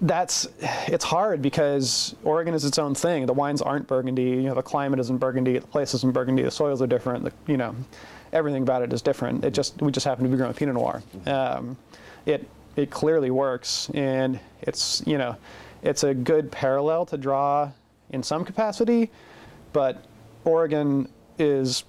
that's 0.00 0.48
it's 0.88 1.04
hard 1.04 1.40
because 1.40 2.16
Oregon 2.24 2.52
is 2.52 2.64
its 2.64 2.78
own 2.78 2.96
thing. 2.96 3.26
The 3.26 3.32
wines 3.32 3.62
aren't 3.62 3.86
Burgundy. 3.86 4.24
You 4.24 4.42
know, 4.42 4.54
the 4.54 4.62
climate 4.62 4.98
isn't 4.98 5.18
Burgundy. 5.18 5.56
The 5.56 5.66
place 5.68 5.94
isn't 5.94 6.12
Burgundy. 6.12 6.42
The 6.42 6.50
soils 6.50 6.82
are 6.82 6.88
different. 6.88 7.22
The, 7.22 7.32
you 7.46 7.56
know, 7.56 7.76
everything 8.32 8.64
about 8.64 8.82
it 8.82 8.92
is 8.92 9.00
different. 9.00 9.44
It 9.44 9.52
just 9.52 9.80
we 9.80 9.92
just 9.92 10.04
happen 10.04 10.24
to 10.24 10.30
be 10.30 10.36
growing 10.36 10.52
Pinot 10.52 10.74
Noir. 10.74 11.00
Um, 11.26 11.76
it 12.26 12.48
it 12.74 12.90
clearly 12.90 13.30
works, 13.30 13.88
and 13.94 14.40
it's 14.62 15.04
you 15.06 15.16
know, 15.16 15.36
it's 15.82 16.02
a 16.02 16.12
good 16.12 16.50
parallel 16.50 17.06
to 17.06 17.16
draw 17.16 17.70
in 18.10 18.24
some 18.24 18.44
capacity, 18.44 19.12
but 19.72 20.04
Oregon 20.44 21.08
is 21.38 21.84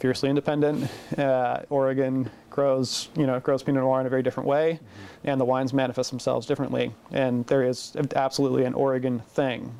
fiercely 0.00 0.28
independent. 0.28 0.90
Uh, 1.16 1.60
Oregon 1.68 2.30
grows, 2.48 3.08
you 3.16 3.26
know, 3.26 3.38
grows 3.38 3.62
Pinot 3.62 3.82
Noir 3.82 4.00
in 4.00 4.06
a 4.06 4.10
very 4.10 4.22
different 4.22 4.48
way, 4.48 4.72
mm-hmm. 4.72 5.28
and 5.28 5.40
the 5.40 5.44
wines 5.44 5.72
manifest 5.72 6.10
themselves 6.10 6.46
differently. 6.46 6.92
And 7.12 7.46
there 7.46 7.62
is 7.62 7.94
absolutely 8.16 8.64
an 8.64 8.74
Oregon 8.74 9.20
thing. 9.28 9.78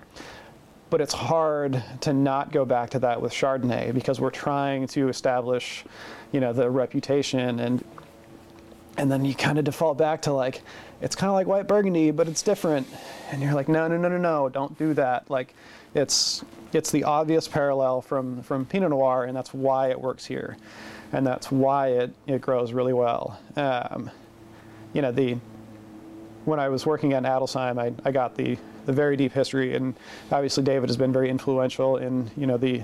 But 0.90 1.00
it's 1.00 1.14
hard 1.14 1.82
to 2.02 2.12
not 2.12 2.52
go 2.52 2.64
back 2.64 2.90
to 2.90 2.98
that 3.00 3.22
with 3.22 3.32
Chardonnay 3.32 3.94
because 3.94 4.20
we're 4.20 4.30
trying 4.30 4.86
to 4.88 5.08
establish, 5.08 5.84
you 6.32 6.40
know, 6.40 6.52
the 6.52 6.68
reputation 6.68 7.60
and 7.60 7.84
and 8.96 9.10
then 9.10 9.24
you 9.24 9.34
kind 9.34 9.58
of 9.58 9.64
default 9.64 9.96
back 9.96 10.22
to 10.22 10.32
like 10.32 10.62
it's 11.00 11.16
kind 11.16 11.28
of 11.28 11.34
like 11.34 11.46
white 11.46 11.66
burgundy 11.66 12.10
but 12.10 12.28
it's 12.28 12.42
different 12.42 12.86
and 13.30 13.40
you're 13.40 13.54
like 13.54 13.68
no 13.68 13.88
no 13.88 13.96
no 13.96 14.08
no 14.08 14.18
no 14.18 14.48
don't 14.48 14.76
do 14.78 14.92
that 14.94 15.28
like 15.30 15.54
it's 15.94 16.44
it's 16.72 16.90
the 16.90 17.04
obvious 17.04 17.48
parallel 17.48 18.00
from 18.00 18.42
from 18.42 18.64
pinot 18.66 18.90
noir 18.90 19.24
and 19.24 19.36
that's 19.36 19.54
why 19.54 19.90
it 19.90 20.00
works 20.00 20.26
here 20.26 20.56
and 21.12 21.26
that's 21.26 21.50
why 21.50 21.88
it, 21.88 22.14
it 22.26 22.40
grows 22.40 22.72
really 22.72 22.92
well. 22.92 23.40
Um, 23.56 24.10
you 24.92 25.02
know, 25.02 25.12
the 25.12 25.36
when 26.44 26.58
I 26.58 26.68
was 26.68 26.86
working 26.86 27.12
at 27.12 27.24
Adelsheim, 27.24 27.78
I, 27.78 27.92
I 28.08 28.12
got 28.12 28.34
the, 28.34 28.56
the 28.86 28.92
very 28.92 29.16
deep 29.16 29.32
history, 29.32 29.74
and 29.74 29.94
obviously 30.32 30.62
David 30.64 30.88
has 30.88 30.96
been 30.96 31.12
very 31.12 31.28
influential 31.28 31.98
in 31.98 32.30
you 32.36 32.46
know 32.46 32.56
the 32.56 32.82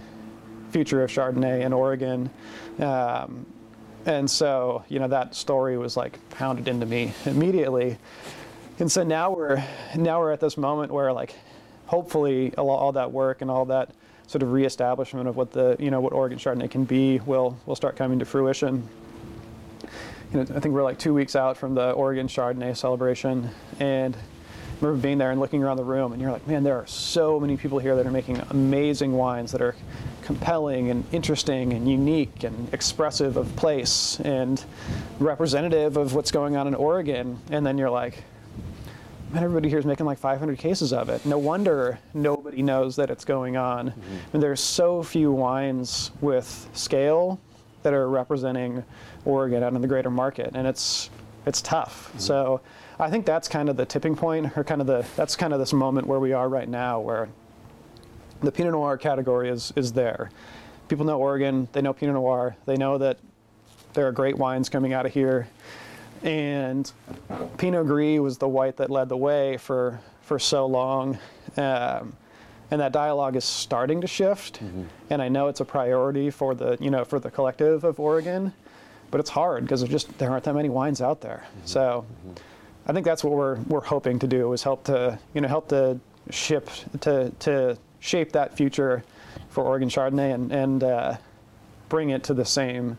future 0.71 1.03
of 1.03 1.11
Chardonnay 1.11 1.63
in 1.63 1.73
Oregon. 1.73 2.31
Um, 2.79 3.47
and 4.07 4.31
so, 4.31 4.85
you 4.89 5.01
know, 5.01 5.09
that 5.09 5.35
story 5.35 5.77
was 5.77 5.97
like 5.97 6.19
pounded 6.31 6.69
into 6.69 6.87
me 6.87 7.13
immediately. 7.27 7.99
And 8.79 8.91
so 8.91 9.03
now 9.03 9.33
we're 9.33 9.63
now 9.97 10.21
we're 10.21 10.33
at 10.33 10.41
this 10.41 10.57
moment 10.57 10.93
where 10.93 11.13
like 11.13 11.35
hopefully 11.87 12.55
all, 12.57 12.71
all 12.71 12.93
that 12.93 13.11
work 13.11 13.43
and 13.43 13.51
all 13.51 13.65
that 13.67 13.91
sort 14.29 14.43
of 14.43 14.53
reestablishment 14.53 15.29
of 15.29 15.37
what 15.37 15.53
the 15.53 15.77
you 15.79 15.91
know 15.91 16.01
what 16.01 16.13
Oregon 16.13 16.39
Chardonnay 16.39 16.71
can 16.71 16.85
be 16.85 17.19
will 17.27 17.59
will 17.67 17.77
start 17.77 17.97
coming 17.97 18.21
to 18.21 18.25
fruition. 18.25 18.89
You 20.33 20.39
know, 20.39 20.43
I 20.55 20.61
think 20.61 20.75
we're 20.75 20.85
like 20.85 20.99
two 20.99 21.15
weeks 21.15 21.35
out 21.35 21.57
from 21.57 21.75
the 21.75 21.91
Oregon 21.93 22.29
Chardonnay 22.29 22.77
celebration, 22.77 23.51
and 23.81 24.17
remember 24.81 25.01
being 25.01 25.19
there 25.19 25.31
and 25.31 25.41
looking 25.41 25.63
around 25.63 25.77
the 25.77 25.85
room, 25.85 26.13
and 26.13 26.21
you're 26.21 26.31
like, 26.31 26.47
man, 26.47 26.63
there 26.63 26.77
are 26.77 26.87
so 26.87 27.41
many 27.41 27.57
people 27.57 27.79
here 27.79 27.97
that 27.97 28.07
are 28.07 28.11
making 28.11 28.43
amazing 28.51 29.13
wines 29.13 29.53
that 29.53 29.63
are 29.63 29.75
compelling 30.23 30.91
and 30.91 31.05
interesting 31.13 31.73
and 31.73 31.89
unique 31.89 32.45
and 32.45 32.73
expressive 32.75 33.37
of 33.37 33.55
place 33.57 34.21
and 34.21 34.65
representative 35.19 35.97
of 35.97 36.15
what's 36.15 36.31
going 36.31 36.57
on 36.57 36.67
in 36.67 36.75
Oregon. 36.75 37.39
And 37.51 37.65
then 37.65 37.79
you're 37.79 37.91
like, 37.91 38.23
man, 39.33 39.45
everybody 39.45 39.69
here 39.69 39.79
is 39.79 39.87
making 39.87 40.07
like 40.07 40.19
500 40.19 40.59
cases 40.59 40.93
of 40.93 41.09
it. 41.09 41.25
No 41.25 41.39
wonder 41.39 41.99
nobody 42.13 42.63
knows 42.63 42.97
that 42.97 43.11
it's 43.11 43.25
going 43.25 43.57
on. 43.57 43.91
Mm-hmm. 43.91 44.17
And 44.35 44.43
there's 44.43 44.61
so 44.61 45.03
few 45.03 45.33
wines 45.33 46.11
with 46.21 46.69
scale 46.73 47.41
that 47.83 47.95
are 47.95 48.09
representing 48.09 48.85
Oregon 49.25 49.63
out 49.63 49.75
in 49.75 49.81
the 49.81 49.89
greater 49.89 50.11
market, 50.11 50.51
and 50.55 50.67
it's 50.67 51.09
it's 51.47 51.63
tough. 51.63 52.09
Mm-hmm. 52.09 52.19
So 52.19 52.61
I 52.99 53.11
think 53.11 53.27
that's 53.27 53.49
kind 53.49 53.69
of 53.69 53.77
the 53.77 53.85
tipping 53.85 54.17
point, 54.17 54.57
or 54.57 54.65
kind 54.65 54.81
of 54.81 54.87
the 54.87 55.07
that's 55.17 55.37
kind 55.37 55.53
of 55.53 55.59
this 55.59 55.73
moment 55.73 56.07
where 56.07 56.21
we 56.21 56.33
are 56.33 56.49
right 56.49 56.69
now, 56.69 57.01
where 57.01 57.29
the 58.41 58.53
Pinot 58.53 58.73
Noir 58.73 58.97
category 58.97 59.49
is 59.49 59.73
is 59.77 59.93
there. 59.93 60.31
People 60.89 61.05
know 61.05 61.19
Oregon, 61.19 61.69
they 61.73 61.83
know 61.83 61.93
Pinot 61.93 62.15
Noir, 62.15 62.57
they 62.65 62.77
know 62.77 62.97
that 62.99 63.19
there 63.95 64.07
are 64.07 64.13
great 64.13 64.37
wines 64.37 64.69
coming 64.69 64.93
out 64.93 65.05
of 65.07 65.13
here 65.13 65.49
and 66.23 66.91
Pinot 67.59 67.87
Gris 67.87 68.21
was 68.21 68.39
the 68.39 68.49
white 68.49 68.77
that 68.77 68.91
led 68.91 69.09
the 69.09 69.17
way 69.17 69.57
for 69.57 70.01
for 70.23 70.39
so 70.39 70.67
long. 70.67 71.19
Um, 71.57 72.17
and 72.69 72.81
that 72.81 72.91
dialogue 72.91 73.37
is 73.37 73.45
starting 73.45 74.01
to 74.01 74.09
shift, 74.09 74.61
mm-hmm. 74.61 74.85
and 75.09 75.23
I 75.23 75.29
know 75.29 75.47
it's 75.47 75.61
a 75.61 75.65
priority 75.65 76.31
for 76.31 76.55
the 76.55 76.77
you 76.81 76.91
know 76.91 77.05
for 77.05 77.21
the 77.21 77.31
collective 77.31 77.85
of 77.85 78.01
Oregon, 78.01 78.53
but 79.11 79.21
it's 79.21 79.31
hard 79.31 79.63
because 79.65 79.81
there 79.81 79.89
just 79.89 80.19
there 80.19 80.31
aren't 80.31 80.45
that 80.45 80.55
many 80.55 80.69
wines 80.69 81.01
out 81.01 81.21
there. 81.21 81.45
Mm-hmm. 81.47 81.67
So, 81.67 82.07
mm-hmm. 82.27 82.35
I 82.87 82.93
think 82.93 83.05
that's 83.05 83.25
what 83.25 83.33
we're 83.33 83.57
we're 83.63 83.81
hoping 83.81 84.19
to 84.21 84.27
do 84.27 84.53
is 84.53 84.63
help 84.63 84.85
to 84.85 85.19
you 85.35 85.41
know 85.41 85.49
help 85.49 85.69
to 85.69 85.99
ship 86.31 86.71
to 87.01 87.31
to 87.41 87.77
shape 88.01 88.33
that 88.33 88.57
future 88.57 89.03
for 89.49 89.65
Oregon 89.65 89.89
Chardonnay 89.89 90.35
and 90.35 90.53
and 90.53 90.85
uh, 90.85 91.17
bring 91.89 92.11
it 92.11 92.25
to 92.25 92.35
the 92.35 92.45
same 92.45 92.99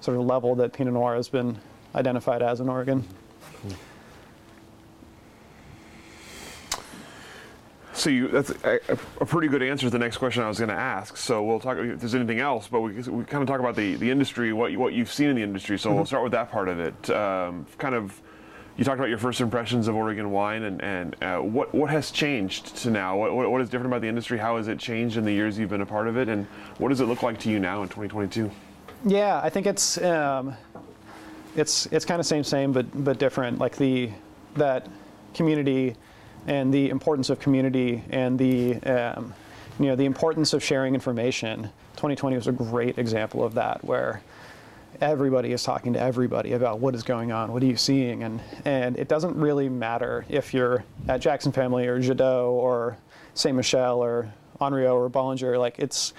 sort 0.00 0.16
of 0.16 0.24
level 0.24 0.54
that 0.56 0.72
Pinot 0.72 0.94
Noir 0.94 1.16
has 1.16 1.28
been 1.28 1.58
identified 1.94 2.42
as 2.42 2.60
in 2.60 2.68
Oregon. 2.68 3.04
So 7.92 8.10
you, 8.10 8.28
that's 8.28 8.50
a, 8.62 8.78
a, 9.20 9.26
pretty 9.26 9.48
good 9.48 9.62
answer 9.62 9.86
to 9.86 9.90
the 9.90 9.98
next 9.98 10.18
question 10.18 10.42
I 10.42 10.48
was 10.48 10.58
going 10.58 10.68
to 10.68 10.74
ask. 10.74 11.16
So 11.16 11.42
we'll 11.42 11.58
talk 11.58 11.78
if 11.78 11.98
there's 11.98 12.14
anything 12.14 12.40
else, 12.40 12.68
but 12.68 12.82
we, 12.82 12.92
we 12.92 13.24
kind 13.24 13.42
of 13.42 13.48
talk 13.48 13.58
about 13.58 13.74
the, 13.74 13.94
the 13.94 14.10
industry, 14.10 14.52
what 14.52 14.70
you, 14.70 14.78
what 14.78 14.92
you've 14.92 15.10
seen 15.10 15.30
in 15.30 15.34
the 15.34 15.42
industry. 15.42 15.78
So 15.78 15.88
mm-hmm. 15.88 15.96
we'll 15.96 16.04
start 16.04 16.22
with 16.22 16.32
that 16.32 16.52
part 16.52 16.68
of 16.68 16.78
it. 16.78 17.10
Um, 17.10 17.66
kind 17.78 17.94
of, 17.94 18.20
you 18.76 18.84
talked 18.84 18.98
about 18.98 19.08
your 19.08 19.18
first 19.18 19.40
impressions 19.40 19.88
of 19.88 19.94
Oregon 19.94 20.30
wine, 20.30 20.64
and, 20.64 20.82
and 20.82 21.16
uh, 21.22 21.38
what 21.38 21.74
what 21.74 21.88
has 21.88 22.10
changed 22.10 22.76
to 22.78 22.90
now? 22.90 23.16
What, 23.16 23.50
what 23.50 23.60
is 23.60 23.68
different 23.70 23.86
about 23.86 24.02
the 24.02 24.08
industry? 24.08 24.38
How 24.38 24.58
has 24.58 24.68
it 24.68 24.78
changed 24.78 25.16
in 25.16 25.24
the 25.24 25.32
years 25.32 25.58
you've 25.58 25.70
been 25.70 25.80
a 25.80 25.86
part 25.86 26.08
of 26.08 26.16
it, 26.16 26.28
and 26.28 26.46
what 26.78 26.90
does 26.90 27.00
it 27.00 27.06
look 27.06 27.22
like 27.22 27.38
to 27.40 27.50
you 27.50 27.58
now 27.58 27.82
in 27.82 27.88
2022? 27.88 28.50
Yeah, 29.06 29.40
I 29.42 29.48
think 29.48 29.66
it's 29.66 30.00
um, 30.02 30.54
it's 31.56 31.86
it's 31.86 32.04
kind 32.04 32.20
of 32.20 32.26
same 32.26 32.44
same 32.44 32.72
but 32.72 32.86
but 33.04 33.18
different. 33.18 33.58
Like 33.58 33.76
the 33.76 34.10
that 34.54 34.86
community 35.34 35.96
and 36.46 36.72
the 36.72 36.90
importance 36.90 37.30
of 37.30 37.38
community 37.40 38.02
and 38.10 38.38
the 38.38 38.76
um, 38.82 39.32
you 39.78 39.86
know 39.86 39.96
the 39.96 40.04
importance 40.04 40.52
of 40.52 40.62
sharing 40.62 40.94
information. 40.94 41.70
2020 41.96 42.36
was 42.36 42.46
a 42.46 42.52
great 42.52 42.98
example 42.98 43.42
of 43.42 43.54
that 43.54 43.82
where 43.82 44.20
everybody 45.00 45.52
is 45.52 45.62
talking 45.62 45.92
to 45.92 46.00
everybody 46.00 46.52
about 46.52 46.80
what 46.80 46.94
is 46.94 47.02
going 47.02 47.32
on, 47.32 47.52
what 47.52 47.62
are 47.62 47.66
you 47.66 47.76
seeing, 47.76 48.22
and 48.22 48.40
and 48.64 48.98
it 48.98 49.08
doesn't 49.08 49.36
really 49.36 49.68
matter 49.68 50.24
if 50.28 50.54
you're 50.54 50.84
at 51.08 51.20
Jackson 51.20 51.52
Family 51.52 51.86
or 51.86 52.00
Jadot 52.00 52.48
or 52.48 52.96
Saint 53.34 53.56
Michelle 53.56 54.02
or 54.02 54.32
Henriot 54.60 54.94
or 54.94 55.10
Bollinger. 55.10 55.58
Like 55.58 55.78
it's 55.78 56.14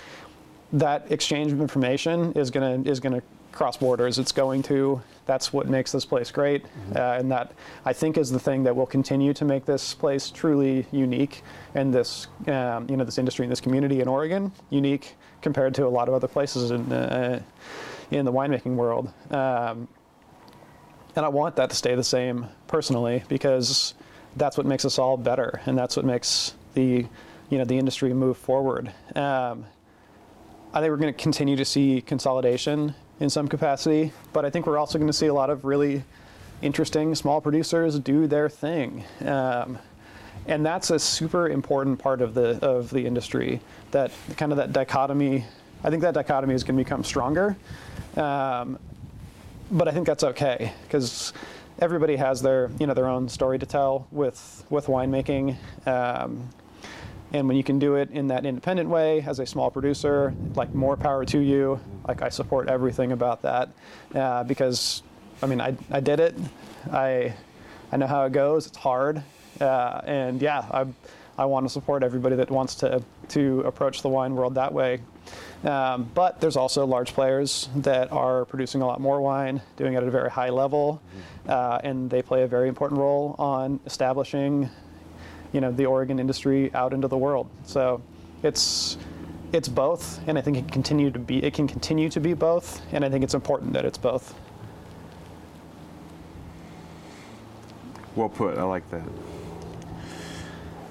that 0.74 1.12
exchange 1.12 1.52
of 1.52 1.62
information 1.62 2.34
is 2.34 2.52
gonna 2.52 2.82
is 2.86 3.00
gonna 3.00 3.22
cross 3.52 3.78
borders. 3.78 4.20
It's 4.20 4.32
going 4.32 4.62
to. 4.64 5.02
That's 5.26 5.52
what 5.52 5.68
makes 5.68 5.92
this 5.92 6.06
place 6.06 6.32
great, 6.32 6.64
uh, 6.96 7.18
and 7.20 7.30
that 7.32 7.52
I 7.84 7.92
think 7.92 8.18
is 8.18 8.30
the 8.30 8.40
thing 8.40 8.64
that 8.64 8.74
will 8.74 8.86
continue 8.86 9.34
to 9.34 9.44
make 9.44 9.66
this 9.66 9.94
place 9.94 10.30
truly 10.30 10.86
unique, 10.92 11.44
and 11.76 11.94
this 11.94 12.28
um, 12.48 12.88
you 12.90 12.96
know 12.96 13.04
this 13.04 13.18
industry 13.18 13.44
and 13.44 13.52
this 13.52 13.60
community 13.60 14.00
in 14.00 14.08
Oregon 14.08 14.52
unique 14.70 15.16
compared 15.42 15.74
to 15.76 15.86
a 15.86 15.90
lot 15.90 16.08
of 16.08 16.14
other 16.14 16.28
places 16.28 16.72
in 16.72 16.92
uh, 16.92 17.42
in 18.12 18.26
the 18.26 18.32
winemaking 18.32 18.76
world. 18.76 19.12
Um, 19.32 19.88
and 21.16 21.26
I 21.26 21.30
want 21.30 21.56
that 21.56 21.70
to 21.72 21.76
stay 21.76 21.96
the 21.96 22.04
same 22.04 22.46
personally 22.68 23.24
because 23.28 23.96
that's 24.36 24.58
what 24.58 24.66
makes 24.66 24.86
us 24.86 25.00
all 25.00 25.18
better, 25.18 25.62
and 25.66 25.78
that's 25.78 25.96
what 25.96 26.06
makes 26.06 26.54
the 26.74 27.06
you 27.50 27.58
know 27.58 27.66
the 27.66 27.78
industry 27.78 28.14
move 28.14 28.38
forward. 28.38 28.94
Um, 29.16 29.66
I 30.74 30.80
think 30.80 30.92
we're 30.92 30.98
going 30.98 31.14
to 31.14 31.20
continue 31.20 31.56
to 31.56 31.66
see 31.66 32.02
consolidation 32.02 32.94
in 33.20 33.30
some 33.30 33.48
capacity, 33.48 34.12
but 34.32 34.46
I 34.46 34.50
think 34.50 34.68
we're 34.68 34.78
also 34.78 35.00
going 35.00 35.08
to 35.08 35.14
see 35.14 35.28
a 35.28 35.34
lot 35.34 35.50
of 35.50 35.66
really 35.66 36.04
interesting 36.62 37.16
small 37.16 37.42
producers 37.42 38.00
do 38.00 38.28
their 38.28 38.50
thing. 38.50 39.04
Um, 39.26 39.80
and 40.46 40.66
that's 40.66 40.92
a 40.92 41.00
super 41.00 41.50
important 41.50 42.00
part 42.00 42.22
of 42.22 42.34
the 42.34 42.64
of 42.64 42.90
the 42.90 43.06
industry. 43.06 43.60
That 43.92 44.12
kind 44.38 44.52
of 44.52 44.58
that 44.58 44.72
dichotomy. 44.72 45.46
I 45.84 45.90
think 45.90 46.02
that 46.02 46.14
dichotomy 46.14 46.54
is 46.54 46.64
going 46.64 46.78
to 46.78 46.84
become 46.84 47.04
stronger, 47.04 47.56
um, 48.18 48.80
but 49.72 49.88
I 49.88 49.92
think 49.92 50.08
that's 50.08 50.24
okay 50.24 50.74
because 50.84 51.34
everybody 51.80 52.16
has 52.16 52.42
their 52.42 52.70
you 52.80 52.88
know 52.88 52.94
their 52.94 53.08
own 53.08 53.30
story 53.30 53.60
to 53.60 53.66
tell 53.66 54.08
with 54.12 54.66
with 54.70 54.88
winemaking. 54.88 55.56
Um, 55.86 56.50
and 57.34 57.48
when 57.48 57.58
you 57.58 57.64
can 57.64 57.78
do 57.78 57.96
it 57.96 58.10
in 58.12 58.28
that 58.28 58.46
independent 58.46 58.90
way 58.90 59.22
as 59.22 59.40
a 59.40 59.46
small 59.46 59.70
producer, 59.70 60.34
like 60.56 60.74
more 60.74 60.96
power 60.96 61.26
to 61.26 61.40
you. 61.40 61.80
Like 62.08 62.22
I 62.22 62.30
support 62.30 62.70
everything 62.70 63.12
about 63.12 63.42
that 63.42 63.70
uh, 64.16 64.44
because, 64.46 65.04
I 65.42 65.46
mean, 65.48 65.60
I, 65.60 65.76
I 65.92 66.00
did 66.00 66.22
it. 66.22 66.36
I 66.92 67.34
I 67.92 67.98
know 67.98 68.08
how 68.08 68.24
it 68.26 68.32
goes. 68.32 68.68
It's 68.68 68.78
hard, 68.78 69.22
uh, 69.60 70.02
and 70.06 70.42
yeah, 70.42 70.66
I 70.72 70.86
I 71.38 71.46
want 71.46 71.66
to 71.66 71.70
support 71.70 72.04
everybody 72.04 72.36
that 72.38 72.50
wants 72.50 72.76
to 72.76 73.04
to 73.30 73.62
approach 73.62 74.02
the 74.02 74.10
wine 74.10 74.36
world 74.36 74.56
that 74.56 74.74
way. 74.74 75.02
Um, 75.64 76.10
but 76.14 76.40
there's 76.40 76.56
also 76.56 76.86
large 76.86 77.14
players 77.14 77.70
that 77.78 78.12
are 78.12 78.46
producing 78.46 78.82
a 78.82 78.86
lot 78.86 79.02
more 79.02 79.22
wine, 79.22 79.62
doing 79.76 79.94
it 79.94 79.98
at 79.98 80.04
a 80.04 80.12
very 80.12 80.30
high 80.30 80.50
level, 80.50 81.02
uh, 81.48 81.80
and 81.84 82.10
they 82.10 82.22
play 82.22 82.44
a 82.44 82.48
very 82.48 82.70
important 82.70 83.00
role 83.00 83.36
on 83.40 83.80
establishing 83.86 84.70
you 85.54 85.62
know 85.62 85.72
the 85.72 85.86
Oregon 85.86 86.20
industry 86.20 86.74
out 86.74 86.94
into 86.94 87.08
the 87.08 87.18
world. 87.18 87.50
So 87.66 88.02
it's 88.44 88.98
it's 89.54 89.68
both, 89.68 90.20
and 90.28 90.38
I 90.38 90.42
think 90.42 90.58
it 90.58 90.62
can 90.62 90.70
continue 90.70 91.10
to 91.12 91.20
be 91.20 91.44
it 91.44 91.54
can 91.54 91.68
continue 91.68 92.10
to 92.10 92.20
be 92.20 92.34
both, 92.34 92.82
and 92.92 93.04
I 93.04 93.10
think 93.10 93.24
it's 93.24 93.34
important 93.34 93.74
that 93.74 93.86
it's 93.86 93.98
both. 93.98 94.36
Well 98.16 98.30
put. 98.30 98.58
I 98.58 98.64
like 98.64 98.90
that. 98.92 99.04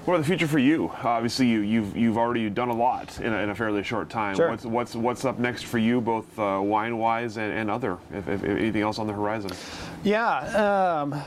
What 0.07 0.13
about 0.13 0.23
the 0.23 0.27
future 0.27 0.47
for 0.47 0.57
you? 0.57 0.89
Obviously, 1.03 1.47
you, 1.47 1.59
you've 1.59 1.97
you've 1.97 2.17
already 2.17 2.49
done 2.49 2.69
a 2.69 2.73
lot 2.73 3.19
in 3.19 3.33
a, 3.33 3.39
in 3.39 3.49
a 3.49 3.55
fairly 3.55 3.83
short 3.83 4.09
time. 4.09 4.37
Sure. 4.37 4.49
What's 4.49 4.63
what's 4.63 4.95
what's 4.95 5.25
up 5.25 5.37
next 5.37 5.63
for 5.63 5.79
you, 5.79 5.99
both 5.99 6.39
uh, 6.39 6.61
wine 6.63 6.97
wise 6.97 7.35
and, 7.35 7.51
and 7.51 7.69
other? 7.69 7.97
If, 8.13 8.29
if, 8.29 8.41
if 8.41 8.57
anything 8.57 8.83
else 8.83 8.99
on 8.99 9.07
the 9.07 9.11
horizon? 9.11 9.51
Yeah, 10.05 10.37
um, 11.01 11.21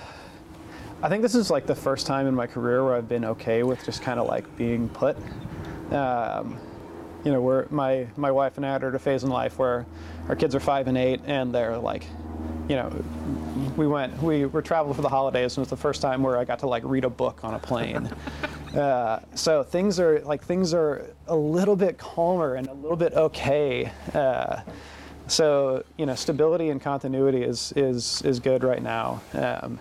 I 1.03 1.11
think 1.11 1.20
this 1.20 1.35
is 1.35 1.51
like 1.51 1.66
the 1.66 1.74
first 1.74 2.07
time 2.07 2.26
in 2.26 2.35
my 2.35 2.47
career 2.47 2.83
where 2.83 2.95
I've 2.95 3.07
been 3.07 3.26
okay 3.26 3.64
with 3.64 3.85
just 3.85 4.01
kind 4.01 4.18
of 4.18 4.26
like 4.26 4.57
being 4.57 4.89
put. 4.89 5.18
Um, 5.93 6.59
you 7.22 7.33
know, 7.33 7.43
where 7.43 7.66
my 7.68 8.07
my 8.16 8.31
wife 8.31 8.57
and 8.57 8.64
I 8.64 8.70
are 8.70 8.89
at 8.89 8.95
a 8.95 8.99
phase 8.99 9.24
in 9.24 9.28
life 9.28 9.59
where 9.59 9.85
our 10.26 10.35
kids 10.35 10.55
are 10.55 10.61
five 10.61 10.89
and 10.89 10.97
eight, 10.97 11.20
and 11.26 11.55
they're 11.55 11.76
like, 11.76 12.07
you 12.66 12.76
know, 12.76 12.89
we 13.76 13.87
went 13.87 14.22
we 14.22 14.47
were 14.47 14.62
traveled 14.62 14.97
for 14.97 15.03
the 15.03 15.11
holidays, 15.11 15.53
and 15.53 15.59
it 15.59 15.68
was 15.68 15.68
the 15.68 15.76
first 15.76 16.01
time 16.01 16.22
where 16.22 16.39
I 16.39 16.47
got 16.47 16.61
to 16.61 16.66
like 16.66 16.83
read 16.87 17.05
a 17.05 17.11
book 17.11 17.45
on 17.45 17.53
a 17.53 17.59
plane. 17.59 18.09
uh, 18.77 19.21
so 19.35 19.62
things 19.62 19.99
are 19.99 20.21
like 20.21 20.45
things 20.45 20.75
are 20.75 21.11
a 21.27 21.37
little 21.37 21.77
bit 21.77 21.99
calmer 21.99 22.55
and 22.55 22.68
a 22.68 22.75
little 22.75 22.97
bit 22.97 23.14
okay. 23.14 23.91
Uh, 24.14 24.61
so 25.27 25.85
you 25.97 26.07
know, 26.07 26.14
stability 26.14 26.71
and 26.71 26.81
continuity 26.81 27.43
is 27.43 27.73
is 27.77 28.23
is 28.23 28.41
good 28.41 28.64
right 28.64 28.83
now. 28.83 29.21
Um, 29.35 29.79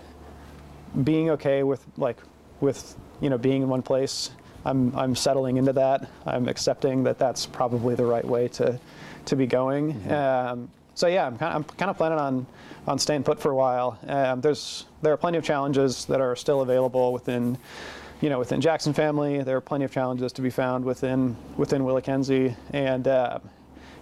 being 1.04 1.30
okay 1.30 1.62
with 1.62 1.84
like 1.96 2.18
with 2.60 2.96
you 3.20 3.30
know 3.30 3.38
being 3.38 3.62
in 3.62 3.68
one 3.68 3.82
place 3.82 4.30
i'm 4.64 4.94
i'm 4.96 5.14
settling 5.14 5.56
into 5.56 5.72
that 5.72 6.10
i'm 6.26 6.48
accepting 6.48 7.04
that 7.04 7.18
that's 7.18 7.46
probably 7.46 7.94
the 7.94 8.04
right 8.04 8.24
way 8.24 8.48
to 8.48 8.78
to 9.24 9.36
be 9.36 9.46
going 9.46 9.92
um, 10.12 10.68
so 10.94 11.06
yeah 11.06 11.26
i'm 11.26 11.38
kind 11.38 11.54
of, 11.54 11.56
I'm 11.56 11.76
kind 11.76 11.90
of 11.90 11.96
planning 11.96 12.18
on 12.18 12.46
on 12.86 12.98
staying 12.98 13.22
put 13.22 13.38
for 13.40 13.52
a 13.52 13.56
while 13.56 13.98
um, 14.08 14.40
there's 14.40 14.86
there 15.02 15.12
are 15.12 15.16
plenty 15.16 15.38
of 15.38 15.44
challenges 15.44 16.06
that 16.06 16.20
are 16.20 16.34
still 16.34 16.60
available 16.60 17.12
within 17.12 17.56
you 18.20 18.28
know 18.28 18.38
within 18.38 18.60
jackson 18.60 18.92
family 18.92 19.42
there 19.42 19.56
are 19.56 19.60
plenty 19.60 19.84
of 19.84 19.92
challenges 19.92 20.32
to 20.32 20.42
be 20.42 20.50
found 20.50 20.84
within 20.84 21.36
within 21.56 21.84
Kenzie, 22.02 22.54
and 22.72 23.06
uh, 23.06 23.38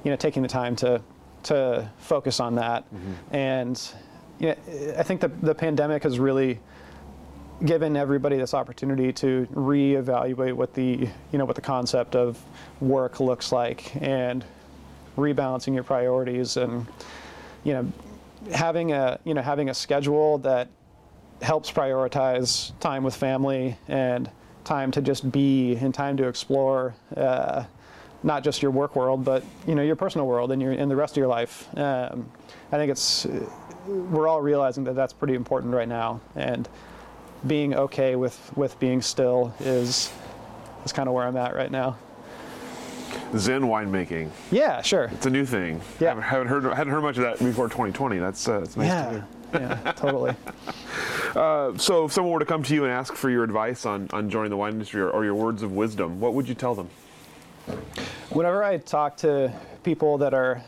you 0.05 0.11
know 0.11 0.17
taking 0.17 0.43
the 0.43 0.49
time 0.49 0.77
to 0.77 1.01
to 1.45 1.89
focus 1.99 2.41
on 2.41 2.55
that. 2.57 2.85
And 3.31 3.81
you 4.39 4.49
know, 4.49 4.57
I 4.99 5.03
think 5.03 5.21
the, 5.21 5.29
the 5.29 5.55
pandemic 5.55 6.03
has 6.05 6.19
really 6.19 6.61
given 7.65 7.97
everybody 7.97 8.37
this 8.37 8.55
opportunity 8.55 9.13
to 9.13 9.47
reevaluate 9.53 10.53
what 10.53 10.75
the 10.75 11.09
you 11.33 11.39
know 11.39 11.45
what 11.45 11.57
the 11.57 11.63
concept 11.63 12.15
of 12.15 12.41
work 12.81 13.19
looks 13.19 13.51
like 13.51 13.97
and 14.01 14.45
rebalancing 15.17 15.75
your 15.75 15.83
priorities 15.83 16.57
and 16.57 16.87
you 17.65 17.73
know 17.73 17.93
having 18.53 18.93
a 18.93 19.19
you 19.25 19.35
know 19.35 19.43
having 19.43 19.71
a 19.71 19.75
schedule 19.75 20.39
that 20.39 20.69
helps 21.43 21.71
prioritize 21.71 22.79
time 22.81 23.03
with 23.05 23.15
family 23.15 23.77
and 23.89 24.31
time 24.65 24.91
to 24.91 25.01
just 25.01 25.31
be 25.31 25.77
and 25.77 25.95
time 25.95 26.17
to 26.17 26.27
explore 26.27 26.95
uh, 27.17 27.65
not 28.23 28.43
just 28.43 28.61
your 28.61 28.71
work 28.71 28.97
world 28.97 29.25
but 29.25 29.45
you 29.67 29.75
know 29.75 29.83
your 29.83 29.97
personal 29.97 30.27
world 30.27 30.51
and 30.51 30.61
your 30.61 30.73
in 30.73 30.89
the 30.89 30.97
rest 30.97 31.13
of 31.13 31.17
your 31.19 31.29
life 31.29 31.69
um, 31.79 32.29
i 32.73 32.77
think 32.77 32.91
it's 32.91 33.27
we're 33.87 34.27
all 34.27 34.41
realizing 34.41 34.83
that 34.85 34.95
that's 34.95 35.13
pretty 35.13 35.35
important 35.35 35.73
right 35.73 35.89
now 35.89 36.21
and 36.35 36.69
being 37.47 37.75
okay 37.75 38.17
with 38.17 38.53
with 38.57 38.79
being 38.81 39.01
still 39.01 39.55
is 39.61 40.13
is 40.85 40.93
kind 40.93 41.09
of 41.09 41.15
where 41.15 41.27
I'm 41.27 41.37
at 41.37 41.55
right 41.55 41.71
now. 41.71 41.97
Zen 43.37 43.63
winemaking. 43.63 44.31
Yeah, 44.51 44.81
sure. 44.83 45.05
It's 45.13 45.27
a 45.27 45.31
new 45.31 45.45
thing. 45.45 45.81
Yeah. 46.01 46.09
Haven't, 46.09 46.25
haven't 46.25 46.49
heard 46.49 46.65
hadn't 46.65 46.93
heard 46.93 47.03
much 47.03 47.17
of 47.19 47.25
that 47.25 47.39
before 47.39 47.67
2020. 47.67 48.19
That's 48.19 48.49
uh, 48.49 48.61
that's 48.61 48.77
nice 48.77 49.05
to 49.05 49.11
hear. 49.11 49.27
Yeah, 49.53 49.93
totally. 49.97 50.35
Uh, 51.37 51.77
so, 51.77 52.07
if 52.07 52.13
someone 52.13 52.33
were 52.33 52.39
to 52.39 52.47
come 52.47 52.63
to 52.63 52.75
you 52.75 52.85
and 52.85 52.93
ask 52.93 53.15
for 53.15 53.29
your 53.29 53.45
advice 53.45 53.85
on, 53.85 54.09
on 54.15 54.31
joining 54.31 54.49
the 54.49 54.57
wine 54.57 54.73
industry 54.73 55.01
or, 55.01 55.11
or 55.11 55.25
your 55.27 55.35
words 55.35 55.63
of 55.63 55.73
wisdom, 55.73 56.19
what 56.19 56.33
would 56.33 56.49
you 56.49 56.55
tell 56.55 56.75
them? 56.75 56.89
Whenever 58.31 58.65
I 58.65 58.79
talk 58.79 59.19
to 59.19 59.53
people 59.85 60.19
that 60.19 60.33
are 60.33 60.63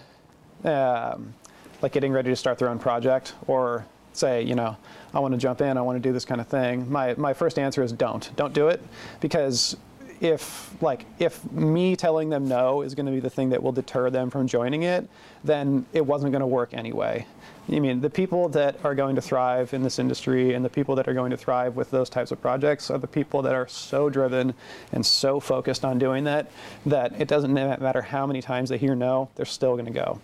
um, 0.65 1.35
like 1.83 1.93
getting 1.93 2.13
ready 2.13 2.31
to 2.31 2.37
start 2.37 2.59
their 2.59 2.69
own 2.69 2.79
project 2.79 3.35
or 3.47 3.87
say, 4.13 4.43
you 4.43 4.55
know, 4.55 4.77
I 5.15 5.21
want 5.21 5.33
to 5.33 5.39
jump 5.39 5.61
in, 5.61 5.77
I 5.77 5.83
want 5.83 5.97
to 5.97 6.09
do 6.09 6.13
this 6.13 6.25
kind 6.25 6.41
of 6.41 6.47
thing, 6.47 6.91
my, 6.91 7.15
my 7.15 7.33
first 7.33 7.59
answer 7.59 7.83
is 7.83 7.93
don't. 7.93 8.31
Don't 8.37 8.53
do 8.53 8.69
it 8.69 8.83
because 9.21 9.77
if 10.21 10.75
like 10.83 11.07
if 11.19 11.51
me 11.51 11.97
telling 11.97 12.29
them 12.29 12.47
no 12.47 12.83
is 12.83 12.95
going 12.95 13.07
to 13.07 13.13
be 13.13 13.21
the 13.21 13.31
thing 13.31 13.51
that 13.51 13.63
will 13.63 13.73
deter 13.73 14.11
them 14.11 14.31
from 14.31 14.47
joining 14.47 14.83
it, 14.83 15.09
then 15.45 15.87
it 15.93 16.05
wasn't 16.05 16.33
going 16.33 16.41
to 16.41 16.47
work 16.47 16.75
anyway. 16.75 17.27
I 17.71 17.79
mean, 17.79 18.01
the 18.01 18.11
people 18.11 18.49
that 18.51 18.85
are 18.85 18.95
going 18.95 19.15
to 19.15 19.23
thrive 19.23 19.73
in 19.73 19.83
this 19.83 19.99
industry 19.99 20.55
and 20.55 20.65
the 20.65 20.69
people 20.69 20.97
that 20.97 21.07
are 21.07 21.15
going 21.15 21.31
to 21.31 21.37
thrive 21.37 21.77
with 21.77 21.91
those 21.91 22.11
types 22.11 22.33
of 22.33 22.41
projects 22.41 22.91
are 22.91 22.99
the 22.99 23.07
people 23.07 23.43
that 23.43 23.55
are 23.55 23.69
so 23.69 24.11
driven 24.11 24.55
and 24.93 25.07
so 25.07 25.39
focused 25.39 25.85
on 25.85 25.99
doing 25.99 26.25
that 26.25 26.51
that 26.85 27.19
it 27.21 27.29
doesn't 27.29 27.53
matter 27.53 28.03
how 28.03 28.27
many 28.27 28.43
times 28.43 28.71
they 28.71 28.79
hear 28.79 28.97
no, 28.97 29.29
they're 29.37 29.47
still 29.47 29.75
going 29.75 29.87
to 29.87 29.93
go. 29.93 30.21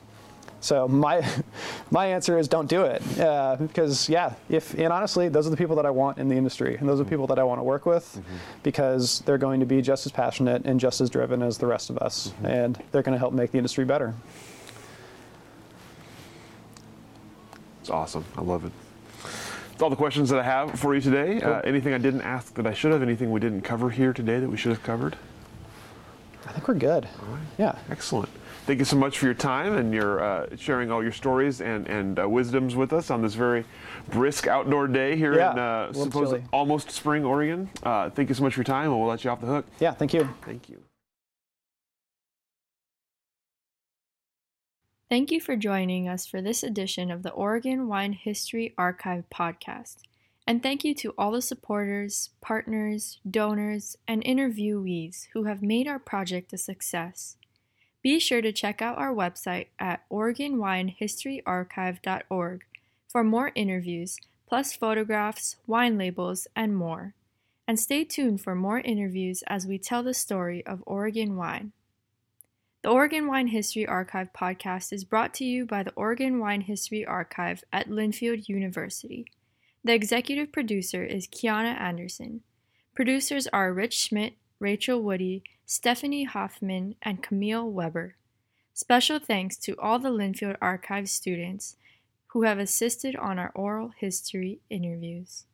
So 0.60 0.88
my 0.88 1.26
my 1.90 2.06
answer 2.06 2.38
is 2.38 2.48
don't 2.48 2.68
do 2.68 2.82
it 2.82 3.02
uh, 3.20 3.56
because 3.56 4.08
yeah, 4.08 4.34
if 4.48 4.74
and 4.74 4.92
honestly, 4.92 5.28
those 5.28 5.46
are 5.46 5.50
the 5.50 5.56
people 5.56 5.76
that 5.76 5.86
I 5.86 5.90
want 5.90 6.18
in 6.18 6.28
the 6.28 6.36
industry, 6.36 6.76
and 6.76 6.88
those 6.88 7.00
are 7.00 7.04
the 7.04 7.10
people 7.10 7.26
that 7.28 7.38
I 7.38 7.44
want 7.44 7.58
to 7.60 7.64
work 7.64 7.86
with 7.86 8.20
because 8.62 9.20
they're 9.20 9.38
going 9.38 9.60
to 9.60 9.66
be 9.66 9.82
just 9.82 10.06
as 10.06 10.12
passionate 10.12 10.64
and 10.64 10.80
just 10.80 11.00
as 11.00 11.10
driven 11.10 11.42
as 11.42 11.58
the 11.58 11.66
rest 11.66 11.90
of 11.90 11.98
us, 11.98 12.32
and 12.42 12.82
they're 12.92 13.02
going 13.02 13.14
to 13.14 13.18
help 13.18 13.32
make 13.32 13.52
the 13.52 13.58
industry 13.58 13.84
better. 13.84 14.14
It's 17.80 17.90
awesome. 17.90 18.24
I 18.36 18.40
love 18.40 18.64
it. 18.64 18.72
That's 19.70 19.82
all 19.82 19.90
the 19.90 19.96
questions 19.96 20.30
that 20.30 20.40
I 20.40 20.42
have 20.42 20.80
for 20.80 20.94
you 20.94 21.00
today. 21.00 21.40
Uh, 21.40 21.60
anything 21.60 21.92
I 21.92 21.98
didn't 21.98 22.22
ask 22.22 22.54
that 22.54 22.66
I 22.66 22.72
should 22.72 22.92
have? 22.92 23.02
Anything 23.02 23.30
we 23.30 23.40
didn't 23.40 23.60
cover 23.60 23.90
here 23.90 24.12
today 24.12 24.40
that 24.40 24.48
we 24.48 24.56
should 24.56 24.72
have 24.72 24.82
covered? 24.82 25.16
I 26.46 26.52
think 26.52 26.66
we're 26.66 26.74
good. 26.74 27.06
Yeah. 27.58 27.76
Excellent. 27.90 28.30
Thank 28.66 28.80
you 28.80 28.84
so 28.84 28.96
much 28.96 29.20
for 29.20 29.26
your 29.26 29.34
time 29.34 29.76
and 29.76 29.94
your 29.94 30.20
uh, 30.20 30.56
sharing 30.56 30.90
all 30.90 31.00
your 31.00 31.12
stories 31.12 31.60
and, 31.60 31.86
and 31.86 32.18
uh, 32.18 32.28
wisdoms 32.28 32.74
with 32.74 32.92
us 32.92 33.12
on 33.12 33.22
this 33.22 33.34
very 33.34 33.64
brisk 34.10 34.48
outdoor 34.48 34.88
day 34.88 35.16
here 35.16 35.36
Yeah, 35.36 35.52
in 35.52 35.58
a 35.58 35.62
uh, 35.62 35.86
little 35.86 36.04
supposed 36.06 36.42
almost 36.52 36.90
spring 36.90 37.24
Oregon. 37.24 37.70
Uh, 37.84 38.10
thank 38.10 38.28
you 38.28 38.34
so 38.34 38.42
much 38.42 38.54
for 38.54 38.60
your 38.60 38.64
time, 38.64 38.90
and 38.90 38.98
we'll 38.98 39.08
let 39.08 39.22
you 39.22 39.30
off 39.30 39.40
the 39.40 39.46
hook. 39.46 39.66
Yeah. 39.78 39.92
Thank 39.92 40.12
you. 40.12 40.28
Thank 40.42 40.68
you. 40.68 40.82
Thank 45.08 45.30
you 45.30 45.40
for 45.40 45.54
joining 45.54 46.08
us 46.08 46.26
for 46.26 46.42
this 46.42 46.64
edition 46.64 47.12
of 47.12 47.22
the 47.22 47.30
Oregon 47.30 47.86
Wine 47.86 48.14
History 48.14 48.74
Archive 48.76 49.26
podcast. 49.32 49.98
And 50.44 50.60
thank 50.60 50.82
you 50.82 50.92
to 50.96 51.14
all 51.16 51.30
the 51.30 51.40
supporters, 51.40 52.30
partners, 52.40 53.20
donors, 53.30 53.96
and 54.08 54.24
interviewees 54.24 55.28
who 55.34 55.44
have 55.44 55.62
made 55.62 55.86
our 55.86 56.00
project 56.00 56.52
a 56.52 56.58
success. 56.58 57.36
Be 58.06 58.20
sure 58.20 58.40
to 58.40 58.52
check 58.52 58.80
out 58.80 58.98
our 58.98 59.12
website 59.12 59.66
at 59.80 60.08
OregonWineHistoryArchive.org 60.12 62.64
for 63.08 63.24
more 63.24 63.50
interviews, 63.56 64.16
plus 64.48 64.72
photographs, 64.72 65.56
wine 65.66 65.98
labels, 65.98 66.46
and 66.54 66.76
more. 66.76 67.14
And 67.66 67.80
stay 67.80 68.04
tuned 68.04 68.40
for 68.40 68.54
more 68.54 68.78
interviews 68.78 69.42
as 69.48 69.66
we 69.66 69.78
tell 69.78 70.04
the 70.04 70.14
story 70.14 70.64
of 70.66 70.84
Oregon 70.86 71.36
wine. 71.36 71.72
The 72.82 72.90
Oregon 72.90 73.26
Wine 73.26 73.48
History 73.48 73.84
Archive 73.84 74.32
podcast 74.32 74.92
is 74.92 75.02
brought 75.02 75.34
to 75.34 75.44
you 75.44 75.66
by 75.66 75.82
the 75.82 75.92
Oregon 75.96 76.38
Wine 76.38 76.60
History 76.60 77.04
Archive 77.04 77.64
at 77.72 77.90
Linfield 77.90 78.48
University. 78.48 79.26
The 79.82 79.94
executive 79.94 80.52
producer 80.52 81.02
is 81.02 81.26
Kiana 81.26 81.76
Anderson. 81.80 82.42
Producers 82.94 83.48
are 83.48 83.72
Rich 83.72 83.98
Schmidt, 83.98 84.34
Rachel 84.60 85.02
Woody, 85.02 85.42
Stephanie 85.68 86.22
Hoffman, 86.22 86.94
and 87.02 87.24
Camille 87.24 87.68
Weber. 87.68 88.14
Special 88.72 89.18
thanks 89.18 89.56
to 89.56 89.76
all 89.80 89.98
the 89.98 90.10
Linfield 90.10 90.56
Archive 90.62 91.08
students 91.08 91.74
who 92.28 92.44
have 92.44 92.60
assisted 92.60 93.16
on 93.16 93.40
our 93.40 93.50
oral 93.52 93.90
history 93.98 94.60
interviews. 94.70 95.44